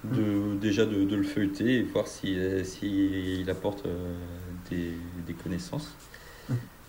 De, 0.03 0.55
déjà 0.61 0.85
de, 0.85 1.03
de 1.03 1.15
le 1.15 1.23
feuilleter 1.23 1.77
et 1.77 1.81
voir 1.81 2.05
si, 2.05 2.37
euh, 2.37 2.63
si 2.63 3.39
il 3.41 3.49
apporte 3.49 3.85
euh, 3.87 4.15
des, 4.69 4.93
des 5.25 5.33
connaissances. 5.33 5.95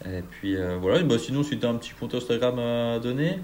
Et 0.04 0.22
puis 0.22 0.56
euh, 0.56 0.76
voilà, 0.80 1.02
bah, 1.02 1.18
sinon, 1.18 1.42
si 1.42 1.58
tu 1.58 1.66
as 1.66 1.70
un 1.70 1.76
petit 1.76 1.92
compte 1.98 2.14
Instagram 2.14 2.58
à 2.58 2.98
donner, 2.98 3.38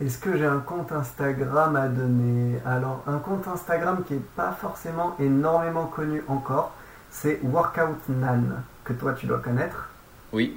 Est-ce 0.00 0.18
que 0.18 0.36
j'ai 0.36 0.46
un 0.46 0.60
compte 0.60 0.92
Instagram 0.92 1.74
à 1.76 1.88
donner? 1.88 2.58
Alors, 2.64 3.02
un 3.08 3.18
compte 3.18 3.48
Instagram 3.48 4.02
qui 4.06 4.14
n'est 4.14 4.20
pas 4.36 4.52
forcément 4.60 5.16
énormément 5.18 5.86
connu 5.86 6.22
encore, 6.28 6.72
c'est 7.10 7.40
Workout 7.42 8.08
Nan, 8.08 8.62
que 8.84 8.92
toi 8.92 9.12
tu 9.14 9.26
dois 9.26 9.38
connaître. 9.38 9.88
oui. 10.32 10.56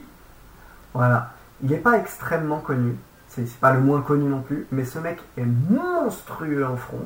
Voilà. 0.93 1.31
Il 1.63 1.69
n'est 1.69 1.77
pas 1.77 1.97
extrêmement 1.97 2.59
connu. 2.59 2.95
C'est 3.29 3.47
pas 3.59 3.71
le 3.71 3.79
moins 3.79 4.01
connu 4.01 4.25
non 4.29 4.41
plus. 4.41 4.67
Mais 4.71 4.83
ce 4.83 4.99
mec 4.99 5.19
est 5.37 5.45
monstrueux 5.45 6.65
en 6.65 6.75
front. 6.75 7.05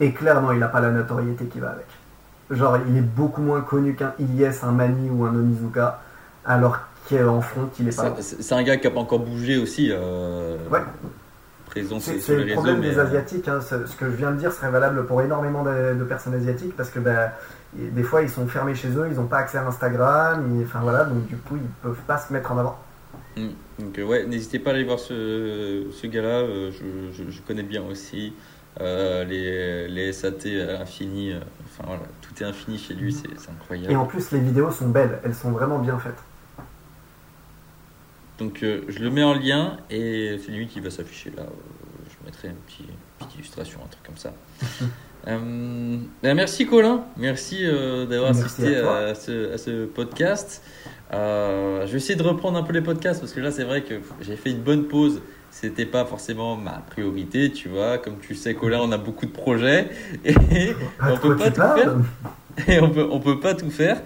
Et 0.00 0.12
clairement, 0.12 0.52
il 0.52 0.58
n'a 0.58 0.68
pas 0.68 0.80
la 0.80 0.90
notoriété 0.90 1.46
qui 1.46 1.60
va 1.60 1.70
avec. 1.70 1.86
Genre, 2.50 2.76
il 2.88 2.96
est 2.98 3.00
beaucoup 3.00 3.40
moins 3.40 3.60
connu 3.62 3.94
qu'un 3.94 4.12
Ilyes, 4.18 4.50
un 4.64 4.72
Mani 4.72 5.08
ou 5.08 5.24
un 5.24 5.30
Onizuka. 5.34 6.00
Alors 6.44 6.78
qu'en 7.08 7.40
front, 7.40 7.70
il 7.78 7.88
est 7.88 7.96
pas. 7.96 8.16
C'est 8.20 8.52
un 8.54 8.62
gars 8.64 8.76
qui 8.76 8.86
n'a 8.86 8.92
pas 8.92 9.00
encore 9.00 9.20
bougé 9.20 9.56
aussi. 9.56 9.88
euh, 9.90 10.58
Ouais. 10.70 10.80
Présent 11.70 12.00
sur, 12.00 12.12
C'est 12.20 12.36
le 12.36 12.52
problème 12.54 12.80
des 12.80 12.98
euh, 12.98 13.02
Asiatiques. 13.04 13.46
hein. 13.48 13.60
Ce 13.60 13.86
ce 13.86 13.96
que 13.96 14.06
je 14.06 14.16
viens 14.16 14.32
de 14.32 14.36
dire 14.36 14.52
serait 14.52 14.70
valable 14.70 15.06
pour 15.06 15.22
énormément 15.22 15.62
de, 15.62 15.94
de 15.98 16.04
personnes 16.04 16.34
asiatiques 16.34 16.76
parce 16.76 16.90
que 16.90 16.98
et 17.78 17.86
des 17.90 18.02
fois, 18.02 18.22
ils 18.22 18.28
sont 18.28 18.46
fermés 18.48 18.74
chez 18.74 18.88
eux, 18.88 19.06
ils 19.08 19.14
n'ont 19.16 19.26
pas 19.26 19.38
accès 19.38 19.58
à 19.58 19.66
Instagram. 19.66 20.60
et- 20.60 20.64
Enfin 20.64 20.80
voilà, 20.82 21.04
donc 21.04 21.26
du 21.28 21.36
coup, 21.36 21.56
ils 21.56 21.68
peuvent 21.82 21.94
pas 22.06 22.18
se 22.18 22.32
mettre 22.32 22.50
en 22.52 22.58
avant. 22.58 22.78
Mm. 23.36 23.46
Donc 23.78 23.98
euh, 23.98 24.02
ouais, 24.04 24.26
n'hésitez 24.26 24.58
pas 24.58 24.70
à 24.70 24.74
aller 24.74 24.84
voir 24.84 24.98
ce, 24.98 25.86
ce 25.92 26.06
gars-là, 26.08 26.28
euh, 26.40 26.70
je, 26.72 27.12
je- 27.24 27.30
je 27.30 27.42
connais 27.42 27.62
bien 27.62 27.82
aussi. 27.84 28.32
Euh, 28.80 29.24
les, 29.24 29.88
les 29.88 30.12
SAT 30.12 30.46
à 30.62 30.78
l'infini, 30.78 31.32
euh, 31.32 31.38
enfin 31.66 31.84
voilà, 31.88 32.02
tout 32.22 32.42
est 32.42 32.46
infini 32.46 32.78
chez 32.78 32.94
lui, 32.94 33.12
c'est 33.12 33.28
c'est 33.36 33.50
incroyable. 33.50 33.92
Et 33.92 33.96
en 33.96 34.06
plus, 34.06 34.30
les 34.32 34.38
vidéos 34.38 34.70
sont 34.70 34.88
belles, 34.88 35.18
elles 35.24 35.34
sont 35.34 35.50
vraiment 35.50 35.78
bien 35.78 35.98
faites. 35.98 36.14
Donc 38.40 38.62
euh, 38.62 38.80
je 38.88 38.98
le 39.00 39.10
mets 39.10 39.22
en 39.22 39.34
lien 39.34 39.76
et 39.90 40.40
c'est 40.44 40.50
lui 40.50 40.66
qui 40.66 40.80
va 40.80 40.90
s'afficher 40.90 41.30
là. 41.36 41.42
Euh, 41.42 41.46
je 42.08 42.26
mettrai 42.26 42.48
une 42.48 42.54
petite, 42.54 42.86
petite 43.18 43.34
illustration, 43.34 43.80
un 43.84 43.88
truc 43.88 44.02
comme 44.04 44.16
ça. 44.16 44.32
Euh, 45.28 45.98
ben, 46.22 46.34
merci 46.34 46.66
Colin, 46.66 47.04
merci 47.18 47.58
euh, 47.60 48.06
d'avoir 48.06 48.30
assisté 48.30 48.74
à 48.74 49.14
ce, 49.14 49.52
à 49.52 49.58
ce 49.58 49.84
podcast. 49.84 50.62
Euh, 51.12 51.86
je 51.86 51.92
vais 51.92 51.98
essayer 51.98 52.14
de 52.14 52.22
reprendre 52.22 52.56
un 52.56 52.62
peu 52.62 52.72
les 52.72 52.80
podcasts 52.80 53.20
parce 53.20 53.34
que 53.34 53.40
là 53.40 53.50
c'est 53.50 53.64
vrai 53.64 53.82
que 53.82 53.96
j'ai 54.22 54.36
fait 54.36 54.50
une 54.50 54.62
bonne 54.62 54.84
pause. 54.88 55.20
C'était 55.50 55.84
pas 55.84 56.06
forcément 56.06 56.56
ma 56.56 56.82
priorité, 56.88 57.52
tu 57.52 57.68
vois. 57.68 57.98
Comme 57.98 58.18
tu 58.18 58.34
sais, 58.34 58.54
Colin, 58.54 58.80
on 58.80 58.92
a 58.92 58.96
beaucoup 58.96 59.26
de 59.26 59.30
projets 59.30 59.90
et 60.24 60.34
on 61.02 61.12
de 61.12 61.18
quoi 61.18 61.18
peut 61.20 61.36
pas 61.36 61.44
tu 61.44 61.52
tout 61.52 61.60
parles 61.60 62.02
faire. 62.56 62.74
et 62.74 62.80
on 62.80 62.88
peut, 62.88 63.08
on 63.10 63.20
peut 63.20 63.40
pas 63.40 63.52
tout 63.52 63.70
faire. 63.70 64.00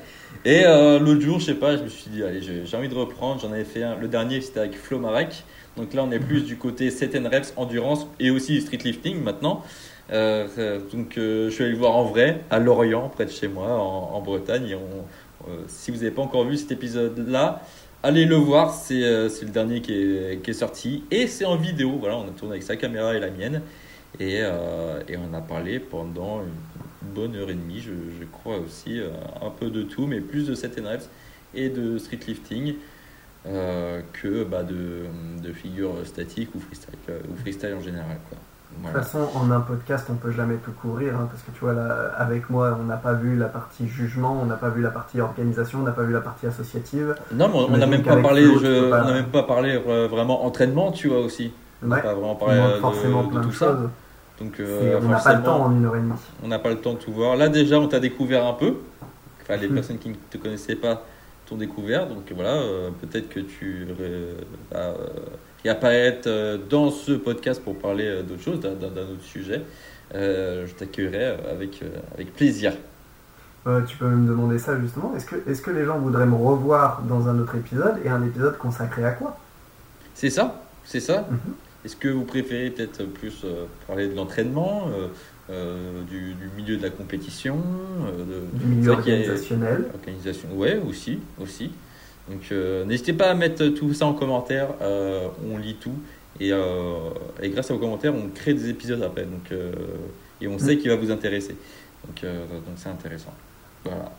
Et 0.47 0.65
euh, 0.67 0.99
l'autre 0.99 1.23
jour, 1.23 1.41
je 1.41 1.47
sais 1.47 1.55
pas, 1.55 1.77
je 1.77 1.83
me 1.83 1.89
suis 1.89 2.11
dit, 2.11 2.23
allez, 2.23 2.43
j'ai 2.43 2.77
envie 2.77 2.89
de 2.89 2.95
reprendre. 2.95 3.41
J'en 3.41 3.53
avais 3.53 3.65
fait 3.65 3.83
un. 3.83 3.97
Le 3.97 4.09
dernier, 4.09 4.41
c'était 4.41 4.61
avec 4.61 4.77
Flo 4.77 4.99
Marek. 4.99 5.45
Donc 5.77 5.93
là, 5.95 6.05
on 6.05 6.11
est 6.13 6.21
plus 6.21 6.45
du 6.45 6.57
côté 6.57 6.91
7 6.91 7.17
reps, 7.27 7.53
endurance 7.57 8.07
et 8.21 8.31
aussi 8.31 8.61
street 8.61 8.79
lifting 8.85 9.23
maintenant. 9.23 9.63
Euh, 10.13 10.47
euh, 10.59 10.81
donc 10.93 11.17
euh, 11.17 11.49
je 11.49 11.55
suis 11.55 11.65
allé 11.65 11.73
le 11.73 11.79
voir 11.79 11.97
en 11.97 12.05
vrai 12.05 12.43
à 12.51 12.59
Lorient, 12.59 13.09
près 13.09 13.25
de 13.25 13.31
chez 13.31 13.49
moi, 13.49 13.73
en, 13.73 14.21
Bretagne. 14.21 14.77
Si 15.67 15.91
vous 15.91 15.99
n'avez 15.99 16.11
pas 16.11 16.23
encore 16.23 16.45
vu 16.45 16.57
cet 16.57 16.73
épisode-là, 16.73 17.63
allez 18.03 18.25
le 18.25 18.37
voir. 18.37 18.73
C'est 18.73 19.01
le 19.01 19.51
dernier 19.51 19.81
qui 19.81 19.93
est, 19.93 20.53
sorti 20.53 21.05
et 21.11 21.27
c'est 21.27 21.45
en 21.45 21.57
vidéo. 21.57 21.97
Voilà, 21.99 22.17
on 22.17 22.25
a 22.25 22.31
tourné 22.31 22.53
avec 22.53 22.63
sa 22.63 22.77
caméra 22.77 23.15
et 23.15 23.21
la 23.21 23.31
mienne. 23.31 23.63
Et, 24.21 24.37
et 24.37 25.17
on 25.17 25.35
a 25.35 25.41
parlé 25.41 25.81
pendant 25.81 26.41
une 26.41 26.74
bonne 27.15 27.37
heure 27.37 27.51
et 27.51 27.55
demie, 27.55 27.81
je, 27.81 27.91
je 28.21 28.25
crois 28.25 28.57
aussi, 28.59 29.01
euh, 29.01 29.09
un 29.43 29.51
peu 29.51 29.71
de 29.71 29.83
tout, 29.83 30.07
mais 30.07 30.21
plus 30.21 30.47
de 30.49 30.55
7 30.55 30.81
reps 30.85 31.09
et 31.55 31.69
de 31.69 31.99
street 31.99 32.21
lifting 32.27 32.75
euh, 33.47 34.01
que 34.13 34.45
bah, 34.45 34.63
de, 34.63 35.03
de 35.43 35.53
figures 35.53 35.95
statiques 36.05 36.55
ou 36.55 36.61
freestyle, 36.61 36.95
euh, 37.11 37.19
ou 37.33 37.37
freestyle 37.37 37.75
en 37.79 37.83
général. 37.83 38.17
Quoi. 38.29 38.39
De 38.81 38.87
toute 38.89 39.05
façon, 39.05 39.29
en 39.37 39.51
un 39.53 39.61
podcast, 39.61 40.09
on 40.11 40.15
peut 40.15 40.33
jamais 40.33 40.57
tout 40.57 40.73
couvrir, 40.73 41.15
hein, 41.15 41.29
parce 41.31 41.43
que 41.43 41.53
tu 41.53 41.61
vois, 41.61 41.75
là, 41.75 42.11
avec 42.17 42.51
moi, 42.51 42.77
on 42.81 42.85
n'a 42.85 42.97
pas 42.97 43.13
vu 43.13 43.37
la 43.37 43.47
partie 43.47 43.87
jugement, 43.87 44.41
on 44.43 44.47
n'a 44.47 44.57
pas 44.57 44.71
vu 44.71 44.83
la 44.83 44.91
partie 44.91 45.21
organisation, 45.21 45.79
on 45.81 45.83
n'a 45.83 45.93
pas 45.93 46.03
vu 46.03 46.13
la 46.13 46.21
partie 46.21 46.47
associative. 46.47 47.15
Non, 47.33 47.49
mais 47.49 47.55
on 47.75 47.77
n'a 47.77 47.87
même 47.87 48.03
pas 48.03 48.17
parlé, 48.17 48.43
je- 48.45 48.91
pas- 48.91 49.05
on 49.07 49.13
même 49.13 49.27
pas 49.27 49.45
parlé 49.45 49.77
vraiment 49.79 50.45
entraînement, 50.45 50.91
tu 50.91 51.09
vois 51.09 51.21
aussi. 51.21 51.53
On 51.85 51.87
n'a 51.89 51.97
Ouais, 51.97 52.03
pas 52.03 52.15
vraiment 52.15 52.35
parlé 52.35 52.57
de, 52.57 53.39
de 53.39 53.43
tout 53.45 53.53
ça. 53.53 53.79
Donc, 54.41 54.59
euh, 54.59 54.99
on 55.03 55.09
n'a 55.09 55.19
pas 55.21 55.35
le 55.35 55.43
temps 55.43 55.63
en 55.67 55.73
une 55.73 55.85
heure 55.85 55.97
et 55.97 56.01
demie. 56.01 56.13
on 56.43 56.49
n'a 56.49 56.59
pas 56.59 56.71
le 56.71 56.77
temps 56.77 56.95
de 56.95 56.99
tout 56.99 57.13
voir. 57.13 57.37
Là, 57.37 57.49
déjà, 57.49 57.79
on 57.79 57.87
t'a 57.89 58.01
découvert 58.01 58.45
un 58.47 58.55
peu. 58.55 58.75
Enfin, 59.43 59.57
les 59.57 59.69
Mhm. 59.69 59.75
personnes 59.75 59.99
qui 59.99 60.09
ne 60.09 60.15
te 60.31 60.39
connaissaient 60.39 60.75
pas 60.77 61.05
t'ont 61.47 61.57
découvert. 61.57 62.07
Donc, 62.09 62.31
voilà, 62.35 62.55
euh, 62.55 62.91
peut-être 63.01 63.29
que 63.29 63.41
tu 63.41 63.87
vas 64.73 64.77
euh, 64.79 64.95
réapparaître 65.63 66.27
euh, 66.27 66.59
dans 66.69 66.91
ce 66.91 67.13
podcast 67.13 67.63
pour 67.63 67.79
parler 67.79 68.23
d'autre 68.23 68.43
chose, 68.43 68.61
d'un 68.61 68.73
autre 68.73 69.23
sujet. 69.23 69.63
Je 70.13 70.73
t'accueillerai 70.75 71.37
avec, 71.51 71.83
avec 72.15 72.35
plaisir. 72.35 72.73
Euh, 73.67 73.81
tu 73.83 73.97
peux 73.97 74.07
me 74.07 74.29
demander 74.29 74.59
ça 74.59 74.79
justement. 74.79 75.15
Est-ce 75.17 75.25
que, 75.27 75.37
est 75.51 75.63
que 75.63 75.71
les 75.71 75.85
gens 75.87 75.99
voudraient 75.99 76.27
me 76.27 76.35
revoir 76.37 77.03
dans 77.09 77.29
un 77.29 77.39
autre 77.39 77.55
épisode 77.57 77.95
et 78.05 78.09
un 78.11 78.23
épisode 78.23 78.59
consacré 78.59 79.05
à 79.07 79.13
quoi? 79.13 79.39
C'est 80.15 80.29
ça, 80.29 80.61
c'est 80.85 81.01
ça. 81.01 81.27
Mhm. 81.31 81.39
Est-ce 81.85 81.97
que 81.97 82.09
vous 82.09 82.25
préférez 82.25 82.71
peut-être 82.71 83.05
plus 83.05 83.43
euh, 83.45 83.65
parler 83.87 84.09
de 84.09 84.15
l'entraînement, 84.15 84.89
euh, 84.89 85.09
euh, 85.51 86.03
du, 86.09 86.33
du 86.35 86.49
milieu 86.57 86.77
de 86.79 86.83
la 86.83 86.91
compétition, 86.91 87.57
de, 87.57 88.59
Du 88.59 88.65
milieu 88.67 88.85
y 88.85 88.89
a- 88.89 88.93
organisationnel. 88.97 89.85
Organisation, 89.95 90.49
ouais, 90.55 90.79
aussi, 90.89 91.19
aussi. 91.41 91.71
Donc 92.31 92.41
euh, 92.53 92.85
n'hésitez 92.87 93.13
pas 93.13 93.31
à 93.31 93.35
mettre 93.35 93.67
tout 93.69 93.93
ça 93.93 94.07
en 94.07 94.15
commentaire, 94.15 94.69
euh, 94.81 95.29
on 95.53 95.59
lit 95.59 95.75
tout 95.75 95.93
et, 96.41 96.49
et 97.43 97.49
grâce 97.51 97.71
à 97.71 97.75
vos 97.75 97.81
commentaires, 97.81 98.15
on 98.15 98.29
crée 98.35 98.55
des 98.55 98.71
épisodes 98.71 99.03
après. 99.03 99.25
Donc 99.25 99.53
et 100.41 100.49
on 100.49 100.59
sait 100.59 100.79
qu'il 100.79 100.89
va 100.91 100.97
vous 100.97 101.11
intéresser. 101.11 101.55
Donc 102.07 102.23
donc 102.25 102.75
c'est 102.77 102.89
intéressant. 102.89 103.33
Voilà. 103.85 104.11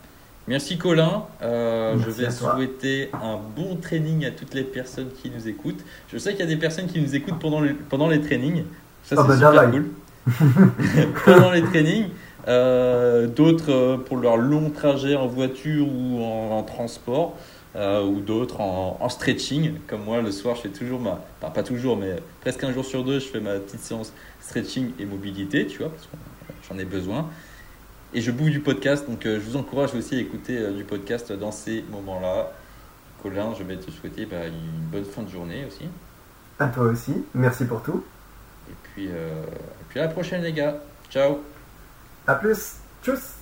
Merci 0.46 0.78
Colin. 0.78 1.26
Euh, 1.42 1.96
Merci 1.96 2.04
je 2.04 2.10
vais 2.10 2.30
souhaiter 2.30 3.10
un 3.20 3.36
bon 3.36 3.76
training 3.76 4.24
à 4.24 4.30
toutes 4.30 4.54
les 4.54 4.64
personnes 4.64 5.10
qui 5.12 5.30
nous 5.30 5.48
écoutent. 5.48 5.84
Je 6.08 6.18
sais 6.18 6.32
qu'il 6.32 6.40
y 6.40 6.42
a 6.44 6.46
des 6.46 6.56
personnes 6.56 6.86
qui 6.86 7.00
nous 7.00 7.14
écoutent 7.16 7.38
pendant 7.40 7.60
les, 7.60 7.74
pendant 7.74 8.08
les 8.08 8.20
trainings. 8.20 8.64
Ça 9.02 9.16
Ah 9.16 9.22
c'est 9.22 9.26
bah, 9.26 9.34
super 9.34 9.52
Davaï. 9.52 9.70
cool. 9.70 9.96
pendant 11.24 11.50
les 11.50 11.62
trainings. 11.64 12.10
Euh, 12.48 13.26
d'autres 13.26 13.72
euh, 13.72 13.96
pour 13.98 14.18
leur 14.18 14.36
long 14.36 14.70
trajet 14.70 15.16
en 15.16 15.26
voiture 15.26 15.88
ou 15.88 16.22
en, 16.22 16.50
en 16.58 16.62
transport, 16.62 17.36
euh, 17.74 18.04
ou 18.04 18.20
d'autres 18.20 18.60
en, 18.60 18.98
en 19.00 19.08
stretching. 19.08 19.80
Comme 19.88 20.04
moi, 20.04 20.22
le 20.22 20.30
soir, 20.30 20.54
je 20.56 20.62
fais 20.62 20.68
toujours 20.68 21.00
ma. 21.00 21.24
enfin, 21.40 21.50
pas 21.52 21.64
toujours, 21.64 21.96
mais 21.96 22.22
presque 22.40 22.62
un 22.64 22.72
jour 22.72 22.84
sur 22.84 23.04
deux, 23.04 23.18
je 23.18 23.26
fais 23.26 23.40
ma 23.40 23.58
petite 23.58 23.80
séance 23.80 24.12
stretching 24.40 24.92
et 25.00 25.06
mobilité, 25.06 25.66
tu 25.66 25.78
vois, 25.78 25.90
parce 25.90 26.06
que 26.06 26.16
j'en 26.68 26.78
ai 26.78 26.84
besoin. 26.84 27.28
Et 28.16 28.22
je 28.22 28.30
bouffe 28.30 28.48
du 28.48 28.60
podcast, 28.60 29.06
donc 29.06 29.26
euh, 29.26 29.38
je 29.38 29.44
vous 29.44 29.56
encourage 29.56 29.94
aussi 29.94 30.14
à 30.14 30.18
écouter 30.18 30.56
euh, 30.56 30.72
du 30.72 30.84
podcast 30.84 31.30
dans 31.32 31.52
ces 31.52 31.84
moments-là. 31.90 32.50
Colin, 33.22 33.52
je 33.58 33.62
vais 33.62 33.76
te 33.76 33.90
souhaiter 33.90 34.24
bah, 34.24 34.46
une 34.46 34.86
bonne 34.90 35.04
fin 35.04 35.22
de 35.22 35.28
journée 35.28 35.66
aussi. 35.66 35.84
À 36.58 36.68
toi 36.68 36.84
aussi. 36.84 37.12
Merci 37.34 37.66
pour 37.66 37.82
tout. 37.82 38.02
Et 38.70 38.74
puis, 38.84 39.08
euh, 39.08 39.44
et 39.44 39.84
puis 39.90 40.00
à 40.00 40.04
la 40.04 40.08
prochaine, 40.08 40.40
les 40.42 40.54
gars. 40.54 40.78
Ciao! 41.10 41.40
À 42.26 42.36
plus. 42.36 42.76
Tchuss 43.02 43.35